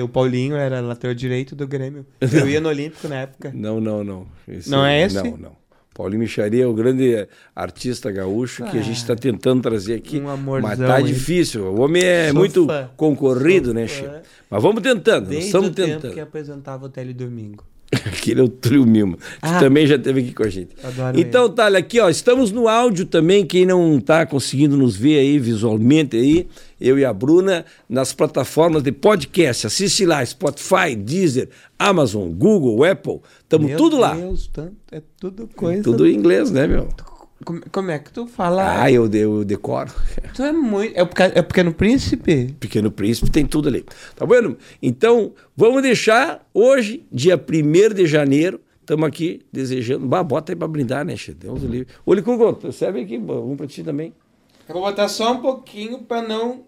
O 0.04 0.08
Paulinho 0.08 0.56
era 0.56 0.82
lateral 0.82 1.14
direito 1.14 1.56
do 1.56 1.68
Grêmio. 1.68 2.06
Eu 2.20 2.50
ia 2.50 2.60
no 2.60 2.70
Olímpico 2.70 3.08
na 3.08 3.18
época. 3.18 3.52
Não, 3.56 3.80
não, 3.80 4.04
não. 4.04 4.26
Esse- 4.48 4.70
Não 4.70 4.84
é 4.86 5.04
esse? 5.04 5.16
Não, 5.16 5.38
não. 5.38 5.66
Paulinho 5.94 6.20
Micharia 6.22 6.64
é 6.64 6.68
o 6.68 6.74
grande 6.74 7.26
artista 7.56 8.12
gaúcho 8.12 8.66
que 8.66 8.78
a 8.78 8.82
gente 8.82 8.98
está 8.98 9.16
tentando 9.16 9.62
trazer 9.62 9.94
aqui. 9.94 10.20
um 10.20 10.28
amorzão 10.28 10.68
mas 10.70 10.78
tá 10.80 11.00
difícil. 11.00 11.66
O 11.68 11.80
homem 11.80 12.04
é 12.04 12.26
Sou 12.32 12.36
muito 12.40 12.66
fã. 12.66 12.90
concorrido, 12.98 13.74
né, 13.74 13.88
Sou 13.88 13.98
Che? 14.00 14.04
fã. 14.06 14.22
Mas 14.50 14.62
vamos 14.62 14.82
tentando, 14.84 15.28
Desde 15.30 15.46
estamos 15.46 15.70
o 15.70 15.74
tempo 15.74 15.90
tentando. 15.94 16.14
que 16.14 16.20
apresentava 16.20 16.86
o 16.86 16.90
Tele 16.90 17.14
Domingo. 17.14 17.64
Aquele 18.06 18.42
é 18.42 18.44
o 18.44 18.50
Trio 18.50 18.86
Milma, 18.86 19.16
que 19.18 19.22
Ah. 19.42 19.60
também 19.60 19.86
já 19.88 19.96
esteve 19.96 20.22
aqui 20.22 20.34
com 20.34 20.44
a 20.44 20.50
gente. 20.50 20.70
Adoro 20.84 21.20
então, 21.20 21.50
tá, 21.50 21.68
aqui, 21.68 22.00
ó, 22.00 22.10
estamos 22.10 22.52
no 22.52 22.68
áudio 22.68 23.06
também, 23.06 23.46
quem 23.46 23.66
não 23.66 23.98
está 23.98 24.26
conseguindo 24.26 24.76
nos 24.76 24.96
ver 24.96 25.20
aí 25.20 25.40
visualmente 25.40 26.18
aí, 26.18 26.48
eu 26.82 26.98
e 27.00 27.06
a 27.06 27.14
Bruna, 27.14 27.64
nas 27.88 28.12
plataformas 28.12 28.84
de 28.84 28.92
podcast, 28.92 29.68
assiste 29.68 30.06
lá, 30.06 30.26
Spotify, 30.26 30.96
Deezer, 30.98 31.50
Amazon, 31.80 32.30
Google, 32.32 32.84
Apple, 32.84 33.20
estamos 33.44 33.72
tudo 33.78 33.98
lá. 33.98 34.14
Deus, 34.16 34.50
tanto, 34.52 34.76
é 34.92 35.02
tudo 35.20 35.48
coisa. 35.56 35.84
Tudo 35.84 36.08
em 36.08 36.16
inglês, 36.16 36.52
né, 36.52 36.68
meu? 36.68 36.90
Como, 37.44 37.62
como 37.70 37.92
é 37.92 38.00
que 38.00 38.12
tu 38.12 38.26
fala? 38.28 38.82
Ah, 38.82 38.92
eu, 38.92 39.12
eu 39.12 39.44
decoro. 39.44 39.92
Tu 40.34 40.42
é 40.42 40.52
muito. 40.52 40.96
É 40.98 41.04
o 41.04 41.10
é 41.36 41.40
o 41.40 41.44
Pequeno 41.44 41.74
Príncipe? 41.74 42.56
Pequeno 42.60 42.92
Príncipe 42.92 43.30
tem 43.30 43.46
tudo 43.46 43.68
ali. 43.68 43.86
Tá 44.16 44.26
vendo? 44.26 44.58
Então, 44.82 45.34
vamos 45.56 45.82
deixar 45.82 46.48
hoje, 46.54 47.06
dia 47.12 47.36
1 47.36 47.94
de 47.94 48.06
janeiro, 48.06 48.62
estamos 48.80 49.06
aqui 49.08 49.42
desejando. 49.52 50.06
Bah, 50.08 50.24
bota 50.24 50.52
aí 50.52 50.56
para 50.56 50.68
brindar, 50.68 51.06
né, 51.06 51.16
Che? 51.18 51.34
Deus 51.34 51.62
o 51.62 51.68
livre. 51.68 51.88
Ô, 52.06 52.14
Licurgo, 52.14 52.72
serve 52.72 53.02
aqui, 53.02 53.18
um 53.18 53.58
para 53.58 53.68
ti 53.68 53.84
também. 53.84 54.14
Eu 54.68 54.74
vou 54.74 54.84
botar 54.84 55.08
só 55.08 55.34
um 55.34 55.42
pouquinho 55.42 56.00
pra 56.00 56.22
não. 56.22 56.66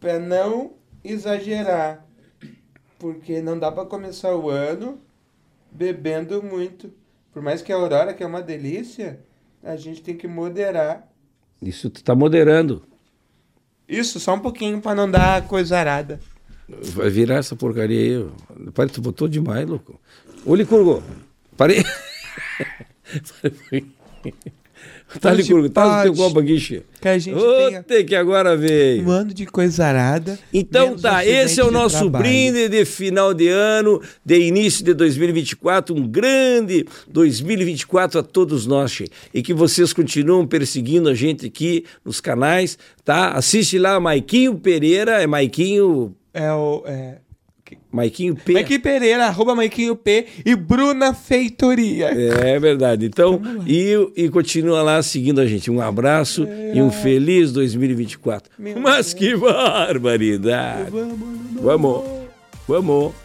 pra 0.00 0.18
não 0.18 0.72
exagerar. 1.04 2.04
Porque 2.98 3.40
não 3.40 3.58
dá 3.58 3.70
pra 3.72 3.84
começar 3.84 4.34
o 4.36 4.50
ano 4.50 4.98
bebendo 5.70 6.42
muito. 6.42 6.92
Por 7.32 7.42
mais 7.42 7.62
que 7.62 7.72
a 7.72 7.76
Aurora, 7.76 8.12
que 8.12 8.22
é 8.22 8.26
uma 8.26 8.42
delícia, 8.42 9.20
a 9.62 9.76
gente 9.76 10.02
tem 10.02 10.16
que 10.16 10.28
moderar. 10.28 11.08
Isso 11.60 11.88
tu 11.88 12.04
tá 12.04 12.14
moderando. 12.14 12.82
Isso, 13.88 14.20
só 14.20 14.34
um 14.34 14.40
pouquinho 14.40 14.80
pra 14.80 14.94
não 14.94 15.10
dar 15.10 15.46
coisa 15.46 15.78
arada. 15.78 16.20
Vai 16.68 17.10
virar 17.10 17.36
essa 17.36 17.56
porcaria 17.56 18.18
aí. 18.18 18.70
Pai, 18.72 18.86
tu 18.86 19.00
botou 19.00 19.28
demais, 19.28 19.66
louco. 19.66 20.00
Ô, 20.44 20.54
Licurgo, 20.54 21.02
parei. 21.56 21.84
tá, 25.20 25.30
Pode, 25.30 25.42
Licurgo, 25.42 25.68
tá 25.68 26.02
pode. 26.04 26.16
copo 26.16 26.38
aqui, 26.40 26.58
Che. 26.58 26.82
Que 27.00 27.08
a 27.08 27.18
gente 27.18 27.36
Ô, 27.36 27.56
tenha 27.56 27.82
tem 27.82 28.04
que 28.04 28.14
agora 28.14 28.56
veio. 28.56 29.04
um 29.06 29.10
ano 29.10 29.34
de 29.34 29.44
coisa 29.46 29.84
arada. 29.84 30.38
Então 30.52 30.96
tá, 30.96 31.24
esse 31.26 31.60
é 31.60 31.64
o 31.64 31.68
de 31.68 31.72
nosso 31.72 32.08
brinde 32.08 32.68
de 32.68 32.84
final 32.84 33.34
de 33.34 33.48
ano, 33.48 34.00
de 34.24 34.38
início 34.40 34.84
de 34.84 34.94
2024, 34.94 35.94
um 35.94 36.06
grande 36.06 36.86
2024 37.08 38.20
a 38.20 38.22
todos 38.22 38.66
nós, 38.66 38.92
che. 38.92 39.06
e 39.34 39.42
que 39.42 39.52
vocês 39.52 39.92
continuam 39.92 40.46
perseguindo 40.46 41.08
a 41.08 41.14
gente 41.14 41.46
aqui 41.46 41.84
nos 42.04 42.20
canais, 42.20 42.78
tá? 43.04 43.30
Assiste 43.32 43.78
lá, 43.78 43.98
Maiquinho 43.98 44.54
Pereira, 44.54 45.22
é 45.22 45.26
Maiquinho, 45.26 46.14
É 46.34 46.50
o. 46.52 46.82
É... 46.86 47.16
Maiquinho 47.90 48.34
P. 48.34 48.52
Maiquinho 48.52 48.80
Pereira, 48.80 49.26
arroba 49.26 49.54
Maiquinho 49.54 49.94
P 49.96 50.26
e 50.44 50.54
Bruna 50.56 51.14
Feitoria. 51.14 52.06
É 52.06 52.58
verdade. 52.58 53.06
Então, 53.06 53.40
e, 53.66 53.94
e 54.16 54.28
continua 54.28 54.82
lá 54.82 55.02
seguindo 55.02 55.40
a 55.40 55.46
gente. 55.46 55.70
Um 55.70 55.80
abraço 55.80 56.46
e 56.74 56.80
um 56.80 56.90
feliz 56.90 57.52
2024. 57.52 58.50
Mas 58.80 59.14
que 59.14 59.36
barbaridade! 59.36 60.90
Vamos, 61.60 62.02
vamos. 62.66 63.21